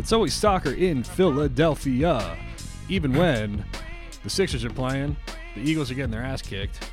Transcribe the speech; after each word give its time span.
It's 0.00 0.12
always 0.12 0.32
soccer 0.32 0.72
in 0.72 1.04
Philadelphia. 1.04 2.34
Even 2.88 3.12
when 3.12 3.62
the 4.22 4.30
Sixers 4.30 4.64
are 4.64 4.70
playing, 4.70 5.14
the 5.54 5.60
Eagles 5.60 5.90
are 5.90 5.94
getting 5.94 6.10
their 6.10 6.22
ass 6.22 6.40
kicked. 6.40 6.90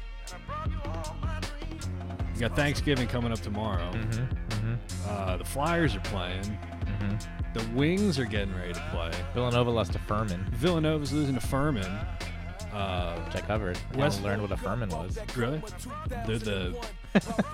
You 2.36 2.41
got 2.41 2.54
Thanksgiving 2.54 3.07
coming 3.07 3.32
up 3.32 3.39
tomorrow. 3.39 3.89
Mm-hmm. 3.93 4.75
Uh, 5.07 5.38
the 5.38 5.46
Flyers 5.46 5.96
are 5.96 6.02
playing. 6.02 6.43
Mm-hmm. 6.43 7.54
The 7.54 7.66
Wings 7.78 8.20
are 8.20 8.25
getting 8.25 8.54
ready 8.54 8.73
to 8.73 8.84
play. 8.91 9.12
Villanova 9.34 9.71
lost 9.71 9.94
to 9.94 10.00
Furman, 10.00 10.46
Villanova's 10.52 11.14
losing 11.14 11.36
to 11.36 11.42
Furman. 11.42 11.89
Uh, 12.73 13.15
which 13.21 13.36
I 13.36 13.41
covered. 13.41 13.77
I 13.93 13.97
West- 13.97 14.21
learned 14.23 14.41
what 14.41 14.52
a 14.52 14.57
Furman 14.57 14.89
was. 14.89 15.17
really? 15.36 15.61
They're 16.27 16.38
the 16.38 16.75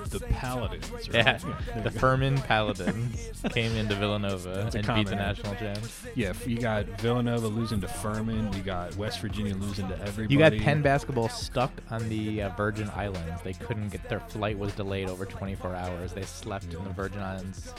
the 0.09 0.20
Paladins. 0.32 0.91
Right? 0.91 1.13
Yeah, 1.13 1.38
the. 1.84 1.91
Furman 1.91 2.38
Paladins 2.39 3.31
came 3.52 3.71
into 3.76 3.95
Villanova 3.95 4.70
and 4.73 4.85
beat 4.88 5.07
the 5.07 5.16
national 5.16 5.55
champs. 5.55 6.05
Yeah, 6.16 6.34
you 6.45 6.57
got 6.59 6.85
Villanova 6.99 7.48
losing 7.48 7.80
to 7.81 7.88
Furman. 7.88 8.52
You 8.54 8.62
got 8.63 8.95
West 8.98 9.20
Virginia 9.21 9.55
losing 9.55 9.88
to 9.88 9.99
everybody. 10.02 10.34
You 10.34 10.40
got 10.40 10.57
Penn 10.57 10.81
basketball 10.81 11.30
stuck 11.30 11.71
on 11.91 12.09
the 12.09 12.41
uh, 12.41 12.49
Virgin 12.57 12.90
Islands. 12.95 13.41
They 13.43 13.54
couldn't 13.54 13.90
get 13.90 14.09
their 14.09 14.20
flight 14.20 14.57
was 14.57 14.73
delayed 14.73 15.09
over 15.09 15.26
24 15.26 15.76
hours. 15.76 16.13
They 16.13 16.23
slept 16.23 16.73
in 16.73 16.84
the 16.84 16.90
Virgin 16.90 17.21
Islands 17.21 17.73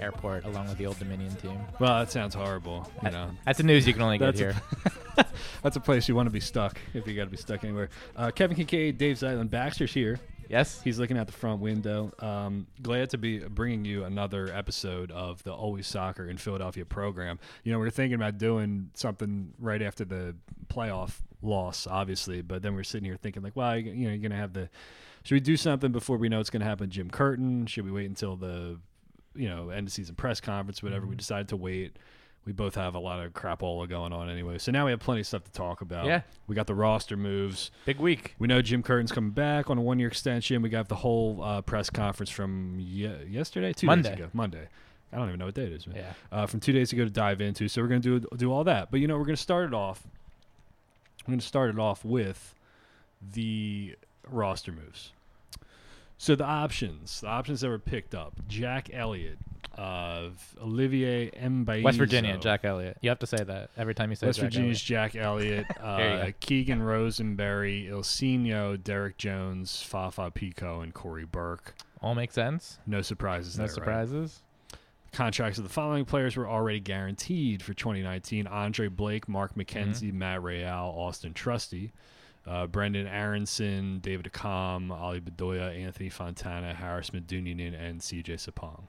airport 0.00 0.44
along 0.44 0.68
with 0.68 0.78
the 0.78 0.86
Old 0.86 0.98
Dominion 0.98 1.34
team. 1.36 1.58
Well, 1.78 1.98
that 1.98 2.10
sounds 2.10 2.34
horrible. 2.34 2.90
You 3.02 3.10
know, 3.10 3.30
That's 3.44 3.58
the 3.58 3.64
news 3.64 3.86
you 3.86 3.92
can 3.92 4.02
only 4.02 4.18
get 4.18 4.34
here. 4.36 4.54
a, 5.16 5.24
that's 5.62 5.76
a 5.76 5.80
place 5.80 6.08
you 6.08 6.14
want 6.14 6.26
to 6.26 6.32
be 6.32 6.40
stuck 6.40 6.78
if 6.92 7.06
you 7.06 7.14
got 7.14 7.24
to 7.24 7.30
be 7.30 7.36
stuck 7.36 7.64
anywhere. 7.64 7.88
Uh, 8.16 8.30
Kevin 8.30 8.56
Kinkead, 8.56 8.98
Dave 8.98 9.16
Zeitlin, 9.16 9.48
Baxter's 9.50 9.92
here. 9.92 10.18
yes. 10.48 10.80
He's 10.82 10.98
looking 10.98 11.16
out 11.18 11.26
the 11.26 11.32
front 11.32 11.60
window. 11.60 12.12
Um, 12.18 12.66
glad 12.82 13.10
to 13.10 13.18
be 13.18 13.38
bringing 13.38 13.84
you 13.84 14.04
another 14.04 14.50
episode 14.52 15.10
of 15.10 15.42
the 15.44 15.52
Always 15.52 15.86
Soccer 15.86 16.28
in 16.28 16.36
Philadelphia 16.36 16.84
program. 16.84 17.38
You 17.62 17.72
know, 17.72 17.78
we 17.78 17.86
are 17.86 17.90
thinking 17.90 18.14
about 18.16 18.38
doing 18.38 18.90
something 18.94 19.54
right 19.58 19.80
after 19.82 20.04
the 20.04 20.34
playoff 20.68 21.20
loss, 21.42 21.86
obviously, 21.86 22.42
but 22.42 22.62
then 22.62 22.74
we 22.74 22.80
are 22.80 22.84
sitting 22.84 23.04
here 23.04 23.16
thinking 23.16 23.42
like, 23.42 23.54
well, 23.56 23.76
you 23.78 23.92
know, 24.06 24.10
you're 24.10 24.18
gonna 24.18 24.36
have 24.36 24.52
the. 24.52 24.68
Should 25.24 25.36
we 25.36 25.40
do 25.40 25.56
something 25.56 25.90
before 25.92 26.18
we 26.18 26.28
know 26.28 26.40
it's 26.40 26.50
gonna 26.50 26.64
happen? 26.66 26.90
Jim 26.90 27.08
Curtin? 27.08 27.64
Should 27.66 27.86
we 27.86 27.90
wait 27.90 28.06
until 28.06 28.36
the, 28.36 28.78
you 29.34 29.48
know, 29.48 29.70
end 29.70 29.88
of 29.88 29.92
season 29.92 30.14
press 30.14 30.40
conference? 30.40 30.82
Whatever. 30.82 31.06
We 31.06 31.16
decided 31.16 31.48
to 31.48 31.56
wait. 31.56 31.96
We 32.46 32.52
both 32.52 32.74
have 32.74 32.94
a 32.94 32.98
lot 32.98 33.24
of 33.24 33.32
crapola 33.32 33.88
going 33.88 34.12
on 34.12 34.28
anyway, 34.28 34.58
so 34.58 34.70
now 34.70 34.84
we 34.84 34.90
have 34.90 35.00
plenty 35.00 35.22
of 35.22 35.26
stuff 35.26 35.44
to 35.44 35.50
talk 35.52 35.80
about. 35.80 36.04
Yeah. 36.04 36.20
we 36.46 36.54
got 36.54 36.66
the 36.66 36.74
roster 36.74 37.16
moves. 37.16 37.70
Big 37.86 37.98
week. 37.98 38.34
We 38.38 38.46
know 38.48 38.60
Jim 38.60 38.82
Curtin's 38.82 39.12
coming 39.12 39.30
back 39.30 39.70
on 39.70 39.78
a 39.78 39.80
one-year 39.80 40.08
extension. 40.08 40.60
We 40.60 40.68
got 40.68 40.88
the 40.88 40.94
whole 40.96 41.42
uh, 41.42 41.62
press 41.62 41.88
conference 41.88 42.28
from 42.28 42.76
ye- 42.78 43.24
yesterday, 43.30 43.72
two 43.72 43.86
Monday. 43.86 44.10
days 44.10 44.18
ago, 44.18 44.28
Monday. 44.34 44.68
I 45.10 45.16
don't 45.16 45.28
even 45.28 45.38
know 45.38 45.46
what 45.46 45.54
day 45.54 45.64
it 45.64 45.72
is, 45.72 45.86
man. 45.86 45.96
Yeah. 45.96 46.12
Uh, 46.30 46.44
from 46.46 46.60
two 46.60 46.72
days 46.72 46.92
ago 46.92 47.04
to 47.04 47.10
dive 47.10 47.40
into. 47.40 47.66
So 47.68 47.80
we're 47.80 47.88
gonna 47.88 48.00
do 48.00 48.20
do 48.36 48.52
all 48.52 48.64
that. 48.64 48.90
But 48.90 49.00
you 49.00 49.06
know, 49.08 49.16
we're 49.16 49.24
gonna 49.24 49.36
start 49.38 49.66
it 49.68 49.72
off. 49.74 50.02
I'm 51.26 51.32
gonna 51.32 51.40
start 51.40 51.70
it 51.70 51.78
off 51.78 52.04
with 52.04 52.54
the 53.32 53.96
roster 54.28 54.70
moves. 54.72 55.12
So 56.18 56.34
the 56.34 56.44
options, 56.44 57.20
the 57.20 57.28
options 57.28 57.60
that 57.60 57.68
were 57.68 57.78
picked 57.78 58.14
up: 58.14 58.34
Jack 58.48 58.88
Elliott, 58.92 59.38
uh, 59.76 60.28
Olivier 60.62 61.30
Mbaizo, 61.30 61.82
West 61.82 61.98
Virginia, 61.98 62.38
Jack 62.38 62.64
Elliott. 62.64 62.96
You 63.00 63.10
have 63.10 63.18
to 63.18 63.26
say 63.26 63.42
that 63.42 63.70
every 63.76 63.94
time 63.94 64.10
you 64.10 64.16
say 64.16 64.26
West 64.26 64.38
Jack 64.38 64.44
Virginia's 64.46 64.80
Jack 64.80 65.16
Elliott, 65.16 65.66
uh. 65.82 66.30
Keegan 66.40 66.82
Rosenberry, 66.82 67.88
Ilsinho, 67.90 68.82
Derrick 68.82 69.18
Jones, 69.18 69.82
Fafa 69.82 70.30
Picault, 70.30 70.80
and 70.82 70.94
Cory 70.94 71.24
Burke. 71.24 71.74
All 72.00 72.14
make 72.14 72.32
sense. 72.32 72.78
No 72.86 73.02
surprises 73.02 73.56
No 73.58 73.62
there. 73.62 73.66
right? 73.66 73.74
surprises. 73.74 74.40
Contracts 75.12 75.58
of 75.58 75.64
the 75.64 75.70
following 75.70 76.04
players 76.04 76.36
were 76.36 76.48
already 76.48 76.80
guaranteed 76.80 77.62
for 77.62 77.72
2019: 77.74 78.46
Andre 78.46 78.88
Blake, 78.88 79.28
Mark 79.28 79.54
McKenzie, 79.54 80.08
Mm-hmm. 80.08 80.18
Matt 80.18 80.42
Real, 80.42 80.66
Auston 80.98 81.32
Trusty, 81.34 81.92
uh, 82.46 82.66
Brenden 82.66 83.10
Aaronson, 83.10 84.00
David 84.00 84.30
Accam, 84.30 84.90
Ali 84.90 85.20
Bedoya, 85.20 85.74
Anthony 85.76 86.10
Fontana, 86.10 86.74
Haris 86.74 87.10
Medunjanin, 87.10 87.74
and 87.78 88.00
CJ 88.00 88.34
Sapong. 88.34 88.84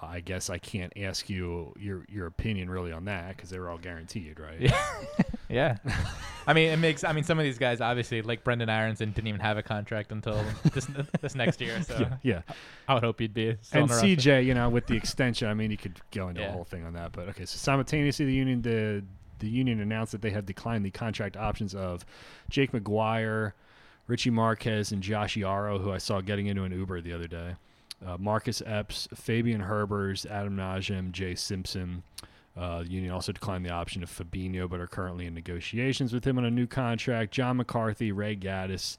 Uh, 0.00 0.06
I 0.06 0.20
guess 0.20 0.48
I 0.48 0.58
can't 0.58 0.92
ask 0.96 1.28
you 1.28 1.74
your 1.78 2.04
your 2.08 2.26
opinion 2.26 2.70
really 2.70 2.92
on 2.92 3.06
that 3.06 3.36
because 3.36 3.50
they 3.50 3.58
were 3.58 3.68
all 3.68 3.78
guaranteed, 3.78 4.38
right? 4.38 4.60
Yeah. 4.60 4.86
yeah. 5.48 5.76
I 6.46 6.52
mean, 6.52 6.70
it 6.70 6.78
makes. 6.78 7.02
I 7.02 7.12
mean, 7.12 7.24
some 7.24 7.38
of 7.38 7.44
these 7.44 7.58
guys, 7.58 7.80
obviously, 7.80 8.22
like 8.22 8.44
Brenden 8.44 8.68
Aaronson, 8.68 9.10
didn't 9.10 9.26
even 9.26 9.40
have 9.40 9.56
a 9.56 9.62
contract 9.62 10.12
until 10.12 10.40
this 10.72 10.86
this 11.20 11.34
next 11.34 11.60
year. 11.60 11.82
So 11.82 11.98
yeah, 11.98 12.16
yeah. 12.22 12.54
I 12.86 12.94
would 12.94 13.02
hope 13.02 13.18
he'd 13.18 13.34
be. 13.34 13.48
And 13.72 13.82
on 13.82 13.88
the 13.88 13.94
roster. 13.94 14.06
CJ, 14.06 14.44
you 14.44 14.54
know, 14.54 14.68
with 14.68 14.86
the 14.86 14.94
extension, 14.94 15.48
I 15.48 15.54
mean, 15.54 15.72
you 15.72 15.76
could 15.76 16.00
go 16.12 16.28
into 16.28 16.46
a 16.46 16.52
whole 16.52 16.64
thing 16.64 16.84
on 16.84 16.92
that. 16.92 17.10
But 17.12 17.30
okay, 17.30 17.46
so 17.46 17.56
simultaneously, 17.56 18.26
the 18.26 18.34
union 18.34 18.62
the 18.62 19.02
the 19.38 19.48
union 19.48 19.80
announced 19.80 20.12
that 20.12 20.22
they 20.22 20.30
had 20.30 20.46
declined 20.46 20.84
the 20.84 20.90
contract 20.90 21.36
options 21.36 21.74
of 21.74 22.04
Jake 22.50 22.72
McGuire, 22.72 23.52
Richie 24.06 24.30
Marquez, 24.30 24.92
and 24.92 25.02
Josh 25.02 25.36
Yaro, 25.36 25.80
who 25.80 25.92
I 25.92 25.98
saw 25.98 26.20
getting 26.20 26.46
into 26.46 26.64
an 26.64 26.72
Uber 26.72 27.00
the 27.00 27.12
other 27.12 27.26
day. 27.26 27.56
Uh, 28.04 28.16
Marcus 28.18 28.62
Epps, 28.64 29.08
Fabian 29.14 29.62
Herbers, 29.62 30.24
Adam 30.30 30.56
Najem, 30.56 31.10
Jay 31.12 31.34
Simpson. 31.34 32.04
Uh, 32.56 32.82
the 32.82 32.88
union 32.90 33.12
also 33.12 33.30
declined 33.30 33.64
the 33.64 33.70
option 33.70 34.02
of 34.02 34.10
Fabinho, 34.10 34.68
but 34.68 34.80
are 34.80 34.86
currently 34.86 35.26
in 35.26 35.34
negotiations 35.34 36.12
with 36.12 36.24
him 36.24 36.38
on 36.38 36.44
a 36.44 36.50
new 36.50 36.66
contract. 36.66 37.32
John 37.32 37.56
McCarthy, 37.56 38.10
Ray 38.10 38.36
Gaddis, 38.36 38.96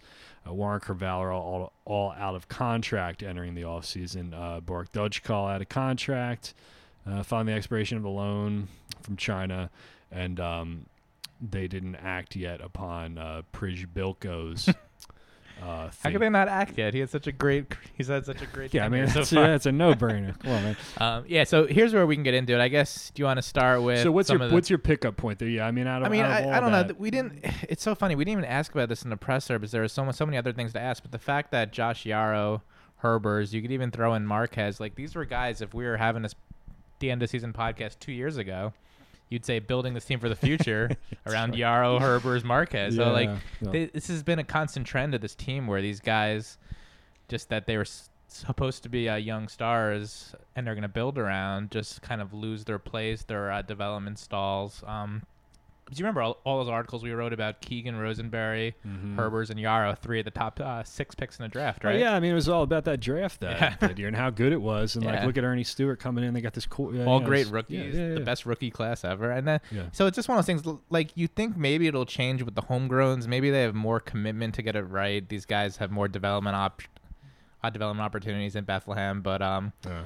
uh, 0.47 0.53
Warren 0.53 0.79
Creavalle 0.79 1.21
are 1.21 1.31
all, 1.31 1.73
all 1.83 2.11
out 2.13 2.35
of 2.35 2.47
contract 2.47 3.21
entering 3.21 3.55
the 3.55 3.63
offseason. 3.63 4.33
Uh, 4.33 4.61
Borek 4.61 4.91
Dockal 4.91 5.53
out 5.53 5.61
of 5.61 5.67
contract 5.69 6.53
uh, 7.05 7.23
following 7.23 7.47
the 7.47 7.53
expiration 7.53 7.97
of 7.97 8.05
a 8.05 8.09
loan 8.09 8.67
from 9.01 9.17
China, 9.17 9.69
and 10.11 10.39
um, 10.39 10.85
they 11.41 11.67
didn't 11.67 11.95
act 11.95 12.35
yet 12.35 12.61
upon 12.61 13.17
uh, 13.17 13.41
Przybylko's. 13.53 14.67
uh, 15.63 15.89
How 16.03 16.11
could 16.11 16.21
they 16.21 16.29
not 16.29 16.47
act 16.47 16.77
yet? 16.77 16.93
He 16.93 16.99
had 16.99 17.09
such 17.09 17.27
a 17.27 17.31
great. 17.31 17.65
He's 17.93 18.07
had 18.07 18.25
such 18.25 18.41
a 18.41 18.45
great. 18.45 18.73
yeah, 18.73 18.85
I 18.85 18.89
mean, 18.89 19.07
so 19.07 19.21
it's, 19.21 19.31
yeah, 19.31 19.55
it's 19.55 19.65
a 19.65 19.71
no-brainer. 19.71 20.37
Come 20.39 20.51
on, 20.51 20.63
man. 20.63 20.77
Um, 20.99 21.23
yeah, 21.27 21.43
so 21.45 21.65
here's 21.65 21.93
where 21.93 22.05
we 22.05 22.15
can 22.15 22.23
get 22.23 22.33
into 22.33 22.53
it. 22.53 22.59
I 22.59 22.67
guess. 22.67 23.11
Do 23.13 23.21
you 23.21 23.25
want 23.25 23.37
to 23.37 23.41
start 23.41 23.81
with? 23.83 24.03
So 24.03 24.11
what's 24.11 24.27
some 24.27 24.37
your 24.37 24.45
of 24.45 24.49
the- 24.51 24.55
what's 24.55 24.69
your 24.69 24.79
pickup 24.79 25.15
point 25.17 25.39
there? 25.39 25.47
Yeah, 25.49 25.65
I 25.67 25.71
mean, 25.71 25.87
out 25.87 26.01
of 26.01 26.07
I 26.07 26.11
mean, 26.11 26.21
out 26.25 26.31
I, 26.31 26.57
I 26.57 26.59
don't 26.59 26.71
know. 26.71 26.77
that- 26.83 26.87
Th- 26.89 26.99
We 26.99 27.11
didn't. 27.11 27.43
It's 27.69 27.83
so 27.83 27.95
funny. 27.95 28.15
We 28.15 28.25
didn't 28.25 28.39
even 28.39 28.51
ask 28.51 28.71
about 28.73 28.89
this 28.89 29.03
in 29.03 29.09
the 29.09 29.17
presser 29.17 29.57
because 29.59 29.71
There 29.71 29.81
was 29.81 29.93
so 29.93 30.03
much, 30.03 30.15
so 30.15 30.25
many 30.25 30.37
other 30.37 30.51
things 30.53 30.73
to 30.73 30.79
ask. 30.79 31.03
But 31.03 31.11
the 31.11 31.19
fact 31.19 31.51
that 31.51 31.71
Josh 31.71 32.03
Yaro, 32.05 32.61
Herbers, 33.03 33.53
you 33.53 33.61
could 33.61 33.71
even 33.71 33.91
throw 33.91 34.13
in 34.15 34.25
Marquez. 34.25 34.79
Like 34.79 34.95
these 34.95 35.15
were 35.15 35.25
guys. 35.25 35.61
If 35.61 35.73
we 35.73 35.85
were 35.85 35.97
having 35.97 36.21
this 36.23 36.35
the 36.99 37.11
end 37.11 37.23
of 37.23 37.29
season 37.29 37.53
podcast 37.53 37.99
two 37.99 38.11
years 38.11 38.35
ago, 38.37 38.73
you'd 39.29 39.45
say 39.45 39.59
building 39.59 39.93
this 39.93 40.05
team 40.05 40.19
for 40.19 40.29
the 40.29 40.35
future 40.47 40.89
around 41.25 41.53
Yaro, 41.53 41.99
Herbers, 41.99 42.43
Marquez. 42.43 42.95
so 42.95 43.11
like 43.11 43.29
yeah. 43.61 43.71
they, 43.71 43.85
this 43.85 44.07
has 44.07 44.23
been 44.23 44.39
a 44.39 44.43
constant 44.43 44.85
trend 44.85 45.13
of 45.15 45.21
this 45.21 45.35
team 45.35 45.67
where 45.67 45.81
these 45.81 45.99
guys, 45.99 46.57
just 47.27 47.49
that 47.49 47.65
they 47.65 47.77
were 47.77 47.83
s- 47.83 48.09
supposed 48.27 48.83
to 48.83 48.89
be 48.89 49.07
uh, 49.07 49.15
young 49.15 49.47
stars 49.47 50.33
and 50.55 50.65
they're 50.65 50.75
going 50.75 50.81
to 50.81 50.87
build 50.87 51.17
around, 51.17 51.71
just 51.71 52.01
kind 52.01 52.21
of 52.21 52.33
lose 52.33 52.65
their 52.65 52.79
place, 52.79 53.23
their 53.23 53.51
uh, 53.51 53.61
development 53.61 54.19
stalls. 54.19 54.83
Um, 54.85 55.23
do 55.89 55.97
you 55.99 56.03
remember 56.03 56.21
all, 56.21 56.37
all 56.45 56.59
those 56.63 56.69
articles 56.71 57.03
we 57.03 57.11
wrote 57.11 57.33
about 57.33 57.61
Keegan 57.61 57.95
Rosenberry, 57.95 58.75
Mhm. 58.87 59.15
Herbers, 59.15 59.49
and 59.49 59.59
Yaro, 59.59 59.97
three 59.97 60.19
of 60.19 60.25
the 60.25 60.31
top 60.31 60.59
uh, 60.59 60.83
six 60.83 61.15
picks 61.15 61.37
in 61.39 61.43
the 61.43 61.49
draft, 61.49 61.83
Oh, 61.83 61.89
right? 61.89 61.99
yeah, 61.99 62.13
I 62.13 62.19
mean, 62.19 62.31
it 62.31 62.35
was 62.35 62.47
all 62.49 62.63
about 62.63 62.85
that 62.85 62.99
draft 62.99 63.39
that, 63.41 63.59
Yeah. 63.59 63.75
that 63.79 63.97
year 63.97 64.07
and 64.07 64.15
how 64.15 64.29
good 64.29 64.53
it 64.53 64.61
was, 64.61 64.95
and 64.95 65.05
like 65.05 65.23
look 65.25 65.37
at 65.37 65.43
Earnie 65.43 65.63
Stewart 65.65 65.99
coming 65.99 66.23
in. 66.23 66.33
They 66.33 66.41
got 66.41 66.53
this 66.53 66.65
cool, 66.65 66.93
yeah, 66.95 67.05
all 67.05 67.19
great 67.19 67.41
it's- 67.41 67.53
rookies, 67.53 67.95
yeah, 67.95 68.07
yeah, 68.09 68.13
the 68.15 68.19
best 68.21 68.45
rookie 68.45 68.71
class 68.71 69.03
ever. 69.03 69.31
And 69.31 69.47
then, 69.47 69.59
Yeah. 69.71 69.83
so 69.91 70.05
it's 70.07 70.15
just 70.15 70.29
one 70.29 70.37
of 70.37 70.45
those 70.45 70.61
things. 70.61 70.77
Like 70.89 71.11
you 71.15 71.27
think 71.27 71.57
maybe 71.57 71.87
it'll 71.87 72.05
change 72.05 72.43
with 72.43 72.55
the 72.55 72.61
homegrowns. 72.63 73.27
Maybe 73.27 73.49
they 73.49 73.63
have 73.63 73.75
more 73.75 73.99
commitment 73.99 74.53
to 74.55 74.61
get 74.61 74.75
it 74.75 74.83
right. 74.83 75.27
These 75.27 75.45
guys 75.45 75.77
have 75.77 75.91
more 75.91 76.07
development 76.07 76.55
op- 76.55 76.81
uh, 77.63 77.69
development 77.69 78.05
opportunities 78.05 78.55
in 78.55 78.63
Bethlehem, 78.63 79.21
but 79.21 79.41
um, 79.41 79.73
Yeah. 79.85 80.03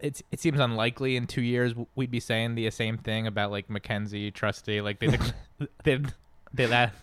It 0.00 0.22
it 0.30 0.40
seems 0.40 0.60
unlikely 0.60 1.16
in 1.16 1.26
two 1.26 1.42
years 1.42 1.74
we'd 1.94 2.10
be 2.10 2.20
saying 2.20 2.54
the 2.54 2.70
same 2.70 2.98
thing 2.98 3.26
about 3.26 3.50
like 3.50 3.68
McKenzie, 3.68 4.32
Trusty. 4.32 4.80
Like 4.80 4.98
they 5.00 5.08
they 5.84 6.00
they 6.54 6.66
that 6.66 6.94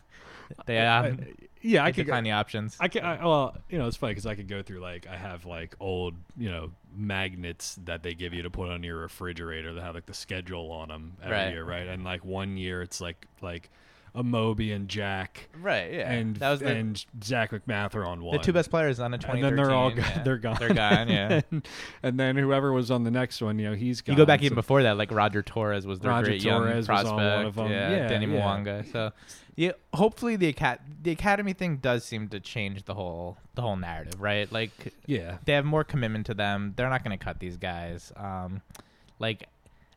they 0.65 0.85
um 0.85 1.19
yeah, 1.61 1.83
I 1.83 1.91
could. 1.91 2.05
decline 2.05 2.23
the 2.23 2.31
options. 2.31 2.77
I 2.79 2.87
can. 2.87 3.03
I, 3.03 3.25
well, 3.25 3.57
you 3.69 3.79
know, 3.79 3.87
it's 3.87 3.97
funny 3.97 4.11
because 4.11 4.27
I 4.27 4.35
could 4.35 4.47
go 4.47 4.61
through 4.61 4.81
like 4.81 5.07
I 5.07 5.15
have 5.17 5.45
like 5.45 5.75
old, 5.79 6.13
you 6.37 6.49
know, 6.51 6.71
magnets 6.95 7.79
that 7.85 8.03
they 8.03 8.13
give 8.13 8.33
you 8.35 8.43
to 8.43 8.51
put 8.51 8.69
on 8.69 8.83
your 8.83 8.97
refrigerator 8.97 9.73
that 9.73 9.81
have 9.81 9.95
like 9.95 10.05
the 10.05 10.13
schedule 10.13 10.71
on 10.71 10.89
them 10.89 11.17
every 11.23 11.35
Right. 11.35 11.49
year, 11.51 11.63
right? 11.65 11.87
And 11.87 12.03
like 12.03 12.23
one 12.23 12.55
year 12.57 12.81
it's 12.83 13.01
like 13.01 13.27
like 13.41 13.71
Amobi 14.15 14.73
and 14.73 14.87
Jack 14.87 15.49
right. 15.59 15.91
Yeah. 15.91 16.11
and 16.11 16.35
that 16.37 16.49
was 16.51 16.59
the, 16.61 16.67
and 16.67 17.05
Zach 17.23 17.51
MacMath 17.51 17.95
on 17.95 18.23
one. 18.23 18.37
the 18.37 18.43
two 18.43 18.53
best 18.53 18.69
players 18.69 18.99
on 18.99 19.11
the 19.11 19.19
and 19.29 19.43
then 19.43 19.55
they're 19.55 19.71
all 19.71 19.91
yeah. 19.91 20.23
they're 20.23 20.37
gone. 20.37 20.57
They're 20.59 20.73
gone. 20.73 21.09
Yeah. 21.09 21.41
and, 21.51 21.67
and 22.01 22.19
then 22.19 22.37
whoever 22.37 22.71
was 22.71 22.91
on 22.91 23.03
the 23.03 23.11
next 23.11 23.41
one, 23.41 23.59
you 23.59 23.69
know, 23.69 23.75
he's 23.75 24.01
gone. 24.01 24.13
You 24.13 24.17
go 24.17 24.25
back 24.25 24.41
even 24.41 24.55
before 24.55 24.83
that, 24.83 24.97
like 24.97 25.11
Roger 25.11 25.43
Torres 25.43 25.85
was 25.85 25.99
their 25.99 26.11
Roger 26.11 26.27
great 26.27 26.41
Torres 26.41 26.65
young 26.65 26.77
was 26.77 26.89
on 26.89 26.95
one 26.95 27.15
prospect. 27.15 27.47
of 27.47 27.57
'em. 27.59 27.71
Yeah, 27.71 27.89
Yeah, 27.91 28.07
Danny 28.07 28.25
yeah. 28.27 28.41
Mwanga. 28.41 28.91
So, 28.91 29.11
yeah, 29.55 29.71
hopefully 29.93 30.35
the 30.35 30.47
acad- 30.47 30.79
the 31.01 31.11
academy 31.11 31.53
thing 31.53 31.77
does 31.77 32.03
seem 32.03 32.27
to 32.29 32.39
change 32.39 32.83
the 32.85 32.93
whole 32.93 33.37
the 33.55 33.61
whole 33.61 33.75
narrative, 33.75 34.21
right? 34.21 34.51
Like 34.51 34.93
Yeah. 35.05 35.37
they 35.45 35.53
have 35.53 35.65
more 35.65 35.83
commitment 35.83 36.25
to 36.27 36.33
them. 36.33 36.73
They're 36.75 36.89
not 36.89 37.03
going 37.03 37.17
to 37.17 37.23
cut 37.23 37.39
these 37.39 37.57
guys. 37.57 38.11
Um, 38.15 38.61
like 39.19 39.47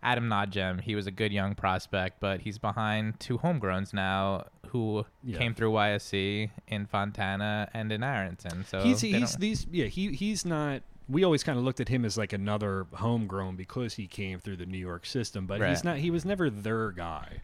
Adam 0.02 0.28
Najem, 0.28 0.80
he 0.80 0.94
was 0.94 1.06
a 1.06 1.10
good 1.10 1.32
young 1.32 1.54
prospect, 1.54 2.20
but 2.20 2.40
he's 2.40 2.58
behind 2.58 3.18
two 3.18 3.38
homegrowns 3.38 3.92
now 3.92 4.44
who 4.68 5.04
Yeah. 5.24 5.38
came 5.38 5.54
through 5.54 5.72
YSC 5.72 6.50
in 6.68 6.86
Fontana 6.86 7.68
and 7.74 7.90
in 7.90 8.02
Aaronson. 8.02 8.64
So 8.64 8.80
he's 8.82 9.00
he's 9.00 9.36
these 9.36 9.66
yeah 9.70 9.86
he 9.86 10.12
he's 10.12 10.44
not. 10.44 10.82
We 11.08 11.24
always 11.24 11.42
kind 11.42 11.58
of 11.58 11.64
looked 11.64 11.80
at 11.80 11.88
him 11.88 12.04
as 12.04 12.18
like 12.18 12.34
another 12.34 12.86
homegrown 12.92 13.56
because 13.56 13.94
he 13.94 14.06
came 14.06 14.38
through 14.40 14.56
the 14.58 14.66
New 14.66 14.78
York 14.78 15.06
system, 15.06 15.46
but 15.46 15.66
he's 15.66 15.82
not. 15.82 15.96
He 15.98 16.10
was 16.10 16.24
never 16.26 16.50
their 16.50 16.90
guy. 16.92 17.40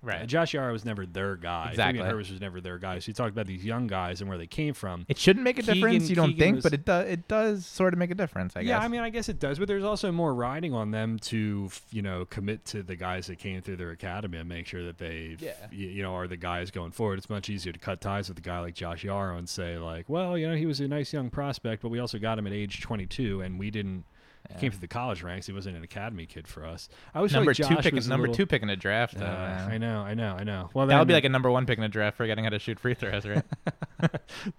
Right. 0.00 0.26
Josh 0.28 0.52
Yaro 0.52 0.70
was 0.72 0.84
never 0.84 1.06
their 1.06 1.34
guy. 1.34 1.70
Exactly. 1.70 1.98
Fabian 2.00 2.14
Herbers 2.16 2.30
was 2.30 2.40
never 2.40 2.60
their 2.60 2.78
guy. 2.78 3.00
So 3.00 3.08
you 3.08 3.14
talked 3.14 3.32
about 3.32 3.46
these 3.48 3.64
young 3.64 3.88
guys 3.88 4.20
and 4.20 4.28
where 4.28 4.38
they 4.38 4.46
came 4.46 4.72
from. 4.72 5.04
It 5.08 5.18
shouldn't 5.18 5.42
make 5.42 5.58
a 5.58 5.62
Keegan- 5.62 5.74
difference, 5.74 6.08
you 6.08 6.14
don't 6.14 6.28
Keegan 6.30 6.38
think, 6.40 6.54
was- 6.56 6.62
but 6.62 6.72
it 6.72 6.84
does. 6.84 7.08
It 7.10 7.26
does 7.26 7.66
sort 7.66 7.92
of 7.94 7.98
make 7.98 8.12
a 8.12 8.14
difference. 8.14 8.56
I 8.56 8.60
yeah, 8.60 8.76
guess. 8.76 8.84
I 8.84 8.88
mean, 8.88 9.00
I 9.00 9.10
guess 9.10 9.28
it 9.28 9.40
does, 9.40 9.58
but 9.58 9.66
there's 9.66 9.82
also 9.82 10.12
more 10.12 10.32
riding 10.34 10.72
on 10.72 10.92
them 10.92 11.18
to, 11.20 11.68
you 11.90 12.02
know, 12.02 12.24
commit 12.26 12.64
to 12.66 12.82
the 12.84 12.94
guys 12.94 13.26
that 13.26 13.38
came 13.40 13.60
through 13.60 13.76
their 13.76 13.90
academy 13.90 14.38
and 14.38 14.48
make 14.48 14.66
sure 14.68 14.84
that 14.84 14.98
they, 14.98 15.36
Yeah. 15.40 15.52
you 15.72 16.02
know, 16.02 16.14
are 16.14 16.28
the 16.28 16.36
guys 16.36 16.70
going 16.70 16.92
forward. 16.92 17.18
It's 17.18 17.28
much 17.28 17.50
easier 17.50 17.72
to 17.72 17.78
cut 17.78 18.00
ties 18.00 18.28
with 18.28 18.38
a 18.38 18.42
guy 18.42 18.60
like 18.60 18.74
Josh 18.74 19.02
Yaro 19.04 19.36
and 19.36 19.48
say, 19.48 19.78
like, 19.78 20.08
well, 20.08 20.38
you 20.38 20.46
know, 20.48 20.54
he 20.54 20.66
was 20.66 20.78
a 20.78 20.86
nice 20.86 21.12
young 21.12 21.28
prospect, 21.28 21.82
but 21.82 21.88
we 21.88 21.98
also 21.98 22.18
got 22.20 22.38
him 22.38 22.46
at 22.46 22.52
age 22.52 22.80
22, 22.80 23.40
and 23.40 23.58
we 23.58 23.70
didn't. 23.72 24.04
He 24.48 24.54
Yeah. 24.54 24.60
came 24.60 24.70
through 24.70 24.80
the 24.80 24.88
college 24.88 25.22
ranks. 25.22 25.46
He 25.46 25.52
wasn't 25.52 25.76
an 25.76 25.82
academy 25.84 26.24
kid 26.24 26.48
for 26.48 26.64
us. 26.64 26.88
I 27.14 27.20
was 27.20 27.32
number 27.32 27.50
like 27.50 27.56
two 27.58 27.76
pick, 27.76 27.92
number 28.06 28.28
little- 28.28 28.34
two 28.34 28.46
pick 28.46 28.62
in 28.62 28.70
a 28.70 28.76
draft. 28.76 29.16
Uh, 29.16 29.20
Though, 29.20 29.26
man. 29.26 29.70
I 29.70 29.78
know, 29.78 30.00
I 30.00 30.14
know, 30.14 30.36
I 30.38 30.44
know. 30.44 30.70
Well, 30.72 30.86
that 30.86 30.98
would 30.98 31.08
be 31.08 31.12
like 31.14 31.24
a 31.24 31.28
number 31.28 31.50
one 31.50 31.66
pick 31.66 31.76
in 31.78 31.84
a 31.84 31.88
draft, 31.88 32.16
forgetting 32.16 32.44
how 32.44 32.50
to 32.50 32.58
shoot 32.58 32.78
free 32.80 32.94
throws, 32.94 33.26
right? 33.26 33.42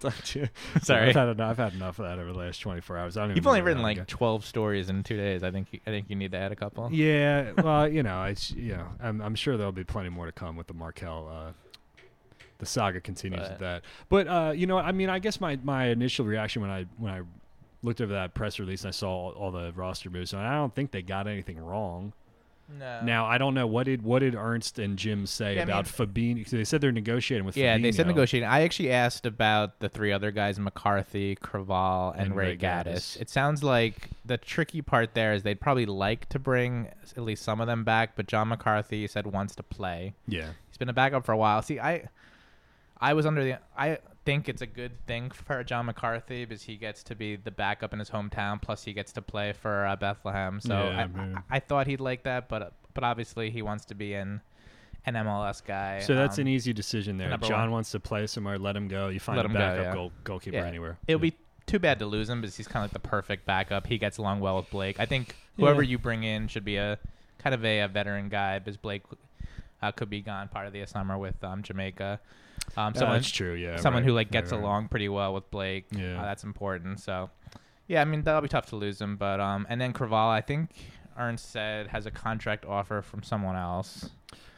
Sorry. 0.82 1.08
I've 1.08 1.14
had, 1.14 1.28
enough, 1.28 1.50
I've 1.50 1.56
had 1.58 1.72
enough 1.74 1.98
of 1.98 2.06
that 2.06 2.18
over 2.18 2.32
the 2.32 2.38
last 2.38 2.58
24 2.60 2.98
hours. 2.98 3.16
I 3.16 3.20
don't 3.22 3.30
even 3.30 3.36
You've 3.36 3.46
only 3.46 3.62
written 3.62 3.82
like 3.82 3.96
go. 3.98 4.04
twelve 4.06 4.44
stories 4.44 4.88
in 4.90 5.02
two 5.02 5.16
days. 5.16 5.42
I 5.42 5.50
think. 5.50 5.68
You, 5.72 5.80
I 5.86 5.90
think 5.90 6.10
you 6.10 6.16
need 6.16 6.32
to 6.32 6.38
add 6.38 6.52
a 6.52 6.56
couple. 6.56 6.92
Yeah, 6.92 7.52
well, 7.62 7.88
you 7.88 8.02
know, 8.02 8.24
it's 8.24 8.50
you 8.52 8.72
know, 8.76 8.86
I'm, 9.02 9.20
I'm 9.20 9.34
sure 9.34 9.56
there'll 9.56 9.72
be 9.72 9.84
plenty 9.84 10.10
more 10.10 10.26
to 10.26 10.32
come 10.32 10.56
with 10.56 10.66
the 10.66 10.74
Markelle. 10.74 11.28
Uh, 11.28 11.52
the 12.58 12.66
saga 12.66 13.00
continues 13.00 13.40
But- 13.40 13.50
with 13.52 13.58
that, 13.60 13.82
but 14.10 14.28
uh, 14.28 14.52
you 14.54 14.66
know, 14.66 14.78
I 14.78 14.92
mean, 14.92 15.08
I 15.08 15.18
guess 15.18 15.40
my, 15.40 15.58
my 15.62 15.86
initial 15.86 16.26
reaction 16.26 16.60
when 16.62 16.70
I 16.70 16.84
when 16.98 17.12
I 17.12 17.20
looked 17.82 18.00
over 18.00 18.12
that 18.12 18.34
press 18.34 18.58
release 18.58 18.82
and 18.82 18.88
I 18.88 18.92
saw 18.92 19.10
all, 19.10 19.30
all 19.32 19.50
the 19.50 19.72
roster 19.74 20.10
moves, 20.10 20.32
and 20.32 20.42
I 20.42 20.54
don't 20.54 20.74
think 20.74 20.90
they 20.90 21.02
got 21.02 21.26
anything 21.26 21.58
wrong. 21.58 22.12
No. 22.78 23.00
Now 23.02 23.26
I 23.26 23.38
don't 23.38 23.54
know 23.54 23.66
what 23.66 23.86
did 23.86 24.02
what 24.02 24.20
did 24.20 24.36
Ernst 24.36 24.78
and 24.78 24.96
Jim 24.96 25.26
say 25.26 25.54
Yeah, 25.56 25.62
I 25.62 25.64
about 25.64 25.86
Fabinho? 25.86 26.48
They 26.48 26.62
said 26.62 26.80
they're 26.80 26.92
negotiating 26.92 27.44
with. 27.44 27.56
Yeah, 27.56 27.76
they 27.78 27.90
said 27.90 28.06
negotiating. 28.06 28.48
I 28.48 28.62
actually 28.62 28.92
asked 28.92 29.26
about 29.26 29.80
the 29.80 29.88
three 29.88 30.12
other 30.12 30.30
guys, 30.30 30.58
McCarthy, 30.60 31.34
Creavalle, 31.34 32.12
and, 32.12 32.26
And 32.28 32.36
Ray 32.36 32.50
Ray 32.50 32.56
Gaddis. 32.58 32.86
Gaddis. 32.86 33.20
It 33.20 33.28
sounds 33.28 33.64
like 33.64 34.10
the 34.24 34.36
tricky 34.36 34.82
part 34.82 35.14
there 35.14 35.32
is 35.32 35.42
they'd 35.42 35.60
probably 35.60 35.86
like 35.86 36.28
to 36.28 36.38
bring 36.38 36.86
at 37.16 37.22
least 37.24 37.42
some 37.42 37.60
of 37.60 37.66
them 37.66 37.82
back, 37.82 38.14
but 38.14 38.28
John 38.28 38.48
McCarthy 38.48 39.04
said 39.08 39.26
wants 39.26 39.56
to 39.56 39.64
play. 39.64 40.14
Yeah, 40.28 40.50
He's 40.68 40.78
been 40.78 40.88
a 40.88 40.92
backup 40.92 41.24
for 41.26 41.32
a 41.32 41.36
while. 41.36 41.62
See, 41.62 41.80
I 41.80 42.08
I 43.00 43.14
was 43.14 43.26
under 43.26 43.42
the 43.42 43.58
I 43.76 43.98
think 44.24 44.48
it's 44.48 44.62
a 44.62 44.66
good 44.66 44.92
thing 45.06 45.30
for 45.30 45.62
John 45.64 45.86
McCarthy 45.86 46.44
because 46.44 46.62
he 46.62 46.76
gets 46.76 47.02
to 47.04 47.14
be 47.14 47.36
the 47.36 47.50
backup 47.50 47.92
in 47.92 47.98
his 47.98 48.10
hometown. 48.10 48.60
Plus, 48.60 48.84
he 48.84 48.92
gets 48.92 49.12
to 49.12 49.22
play 49.22 49.52
for 49.52 49.86
uh, 49.86 49.96
Bethlehem. 49.96 50.60
So 50.60 50.74
Yeah, 50.90 51.06
I. 51.16 51.20
I, 51.20 51.56
I 51.56 51.58
thought 51.60 51.86
he'd 51.86 52.00
like 52.00 52.22
that, 52.24 52.48
but 52.48 52.72
but 52.94 53.04
obviously 53.04 53.50
he 53.50 53.62
wants 53.62 53.84
to 53.86 53.94
be 53.94 54.14
in 54.14 54.40
an 55.06 55.14
MLS 55.14 55.64
guy. 55.64 56.00
so 56.00 56.14
that's 56.14 56.38
Um, 56.38 56.42
an 56.42 56.48
easy 56.48 56.72
decision 56.72 57.16
there. 57.18 57.34
John 57.38 57.60
one. 57.62 57.70
wants 57.70 57.90
to 57.92 58.00
play 58.00 58.26
somewhere, 58.26 58.58
let 58.58 58.76
him 58.76 58.88
go. 58.88 59.08
You 59.08 59.20
find 59.20 59.36
Let 59.36 59.46
a 59.46 59.48
him 59.48 59.52
go, 59.54 59.58
backup 59.58 59.84
yeah. 59.84 59.94
goal, 59.94 60.12
goalkeeper 60.24 60.56
Yeah. 60.58 60.66
anywhere. 60.66 60.98
It'll 61.06 61.20
be 61.20 61.34
too 61.66 61.78
bad 61.78 61.98
to 62.00 62.06
lose 62.06 62.28
him 62.28 62.40
because 62.42 62.56
he's 62.56 62.68
kind 62.68 62.84
of 62.84 62.92
like 62.92 63.02
the 63.02 63.08
perfect 63.08 63.46
backup. 63.46 63.86
He 63.86 63.96
gets 63.96 64.18
along 64.18 64.40
well 64.40 64.56
with 64.56 64.68
Blake. 64.70 64.98
I 65.00 65.06
think 65.06 65.36
whoever 65.56 65.82
you 65.82 65.98
bring 65.98 66.24
in 66.24 66.48
should 66.48 66.64
be 66.64 66.76
a 66.76 66.98
kind 67.38 67.54
of 67.54 67.64
a, 67.64 67.80
a 67.80 67.88
veteran 67.88 68.28
guy 68.28 68.58
because 68.58 68.76
Blake 68.76 69.02
uh, 69.80 69.92
could 69.92 70.10
be 70.10 70.20
gone 70.20 70.48
part 70.48 70.66
of 70.66 70.72
the 70.74 70.84
summer 70.86 71.16
with 71.16 71.42
um, 71.44 71.62
Jamaica. 71.62 72.20
Um, 72.76 72.92
Uh, 72.94 72.98
someone, 72.98 73.16
that's 73.16 73.30
true. 73.30 73.54
Yeah, 73.54 73.76
someone 73.76 74.02
right, 74.02 74.08
who 74.08 74.14
like 74.14 74.30
gets 74.30 74.52
right. 74.52 74.60
along 74.60 74.88
pretty 74.88 75.08
well 75.08 75.34
with 75.34 75.50
Blake. 75.50 75.86
Yeah. 75.90 76.20
Uh, 76.20 76.22
that's 76.22 76.44
important. 76.44 77.00
So, 77.00 77.30
yeah, 77.88 78.00
I 78.00 78.04
mean 78.04 78.22
that'll 78.22 78.40
be 78.40 78.48
tough 78.48 78.66
to 78.66 78.76
lose 78.76 79.00
him. 79.00 79.16
But 79.16 79.40
um, 79.40 79.66
and 79.68 79.80
then 79.80 79.92
Creavalle, 79.92 80.30
I 80.30 80.40
think 80.40 80.70
Ernst 81.18 81.50
said 81.50 81.88
has 81.88 82.06
a 82.06 82.10
contract 82.10 82.64
offer 82.64 83.02
from 83.02 83.22
someone 83.22 83.56
else. 83.56 84.10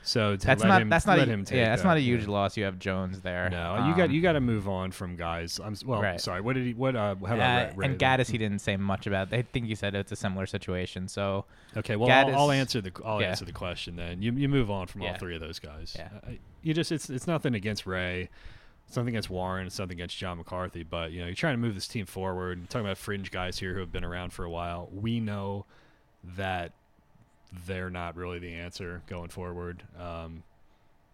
So 0.05 0.37
to 0.37 0.47
That's 0.47 0.63
let 0.63 0.69
not 0.69 0.83
him, 0.83 0.89
that's 0.89 1.07
not 1.07 1.19
a, 1.21 1.25
him 1.25 1.45
take 1.45 1.59
yeah 1.59 1.67
that's 1.67 1.83
that, 1.83 1.89
not 1.89 1.97
a 1.97 2.01
yeah. 2.01 2.17
huge 2.17 2.27
loss. 2.27 2.57
You 2.57 2.65
have 2.65 2.79
Jones 2.79 3.21
there. 3.21 3.49
No, 3.51 3.87
you 3.89 3.97
got 3.97 4.07
Um, 4.07 4.11
you 4.11 4.21
got 4.21 4.33
to 4.33 4.41
move 4.41 4.69
on 4.69 4.91
from 4.91 5.15
guys. 5.15 5.61
I'm 5.63 5.77
well. 5.87 6.03
Right. 6.03 6.21
Sorry. 6.21 6.41
What 6.41 6.55
did 6.55 6.67
he? 6.67 6.75
What? 6.75 6.97
Uh, 6.97 7.15
how 7.25 7.35
about 7.35 7.41
uh, 7.41 7.69
Ray, 7.69 7.73
Ray 7.77 7.87
and? 7.87 7.99
Gaddis, 7.99 8.29
he 8.29 8.37
didn't 8.37 8.59
say 8.59 8.77
much 8.77 9.07
about. 9.07 9.33
I 9.33 9.43
think 9.43 9.67
he 9.67 9.75
said 9.77 9.95
it's 9.95 10.11
a 10.11 10.17
similar 10.17 10.47
situation. 10.47 11.07
So 11.07 11.45
Okay. 11.77 11.95
Well, 11.97 12.09
Gaddis- 12.09 12.35
I'll, 12.35 12.41
I'll 12.41 12.51
answer 12.51 12.81
the 12.81 12.93
I'll 13.05 13.21
yeah. 13.21 13.29
answer 13.29 13.45
the 13.45 13.53
question 13.53 13.97
then. 13.97 14.23
You 14.23 14.33
you 14.33 14.49
move 14.49 14.71
on 14.71 14.89
from 14.89 15.03
all 15.03 15.15
three 15.15 15.35
of 15.35 15.41
those 15.41 15.59
guys. 15.59 15.95
Yeah. 15.97 16.09
Uh, 16.27 16.33
you 16.63 16.75
just 16.75 16.91
it's 16.91 17.09
it's 17.09 17.27
nothing 17.27 17.55
against 17.55 17.87
Ray. 17.87 18.29
It's 18.89 18.97
nothing 18.97 19.15
against 19.15 19.31
Warren. 19.31 19.69
It's 19.69 19.77
something 19.77 19.97
against 19.97 20.17
John 20.19 20.39
McCarthy. 20.39 20.83
But 20.83 21.13
you 21.13 21.21
know, 21.21 21.27
you're 21.27 21.35
trying 21.35 21.55
to 21.55 21.61
move 21.61 21.75
this 21.75 21.89
team 21.89 22.07
forward. 22.07 22.59
You're 22.59 22.67
talking 22.67 22.87
about 22.87 22.99
fringe 22.99 23.31
guys 23.31 23.59
here 23.59 23.73
who 23.73 23.81
have 23.81 23.93
been 23.93 24.05
around 24.05 24.33
for 24.33 24.45
a 24.45 24.51
while. 24.51 24.89
We 24.93 25.21
know 25.21 25.65
that 26.37 26.73
they're 27.67 27.91
not 27.91 28.17
really 28.17 28.39
the 28.39 28.53
answer 28.55 29.03
going 29.07 29.29
forward. 29.29 29.83
Um, 29.99 30.43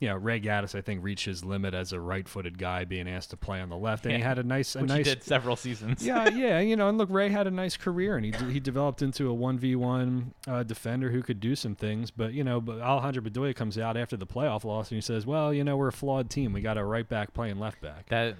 you 0.00 0.06
know, 0.06 0.14
Ray 0.16 0.40
Gaddis, 0.40 0.76
I 0.76 0.80
think, 0.80 1.02
reached 1.02 1.24
his 1.24 1.44
limit 1.44 1.74
as 1.74 1.92
a 1.92 1.98
right-footed 1.98 2.56
guy 2.56 2.84
being 2.84 3.08
asked 3.08 3.30
to 3.30 3.36
play 3.36 3.60
on 3.60 3.68
the 3.68 3.76
left, 3.76 4.06
and 4.06 4.14
he 4.14 4.20
had 4.20 4.38
a 4.38 4.44
nice, 4.44 4.76
a 4.76 4.80
which 4.80 4.92
he 4.92 4.98
nice 4.98 5.06
did 5.06 5.24
several 5.24 5.56
seasons. 5.56 6.06
yeah, 6.06 6.28
yeah, 6.34 6.60
you 6.60 6.76
know, 6.76 6.88
and 6.88 6.98
look, 6.98 7.10
Ray 7.10 7.30
had 7.30 7.48
a 7.48 7.50
nice 7.50 7.76
career, 7.76 8.14
and 8.14 8.24
he 8.24 8.30
d- 8.30 8.52
he 8.52 8.60
developed 8.60 9.02
into 9.02 9.28
a 9.28 9.34
one 9.34 9.58
v 9.58 9.74
one 9.74 10.34
defender 10.66 11.10
who 11.10 11.20
could 11.22 11.40
do 11.40 11.56
some 11.56 11.74
things. 11.74 12.12
But 12.12 12.32
you 12.32 12.44
know, 12.44 12.60
but 12.60 12.80
Alejandro 12.80 13.22
Bedoya 13.22 13.56
comes 13.56 13.76
out 13.76 13.96
after 13.96 14.16
the 14.16 14.26
playoff 14.26 14.62
loss, 14.62 14.90
and 14.92 14.96
he 14.96 15.02
says, 15.02 15.26
"Well, 15.26 15.52
you 15.52 15.64
know, 15.64 15.76
we're 15.76 15.88
a 15.88 15.92
flawed 15.92 16.30
team. 16.30 16.52
We 16.52 16.60
got 16.60 16.78
a 16.78 16.84
right 16.84 17.08
back 17.08 17.34
playing 17.34 17.58
left 17.58 17.80
back." 17.80 18.08
that 18.10 18.36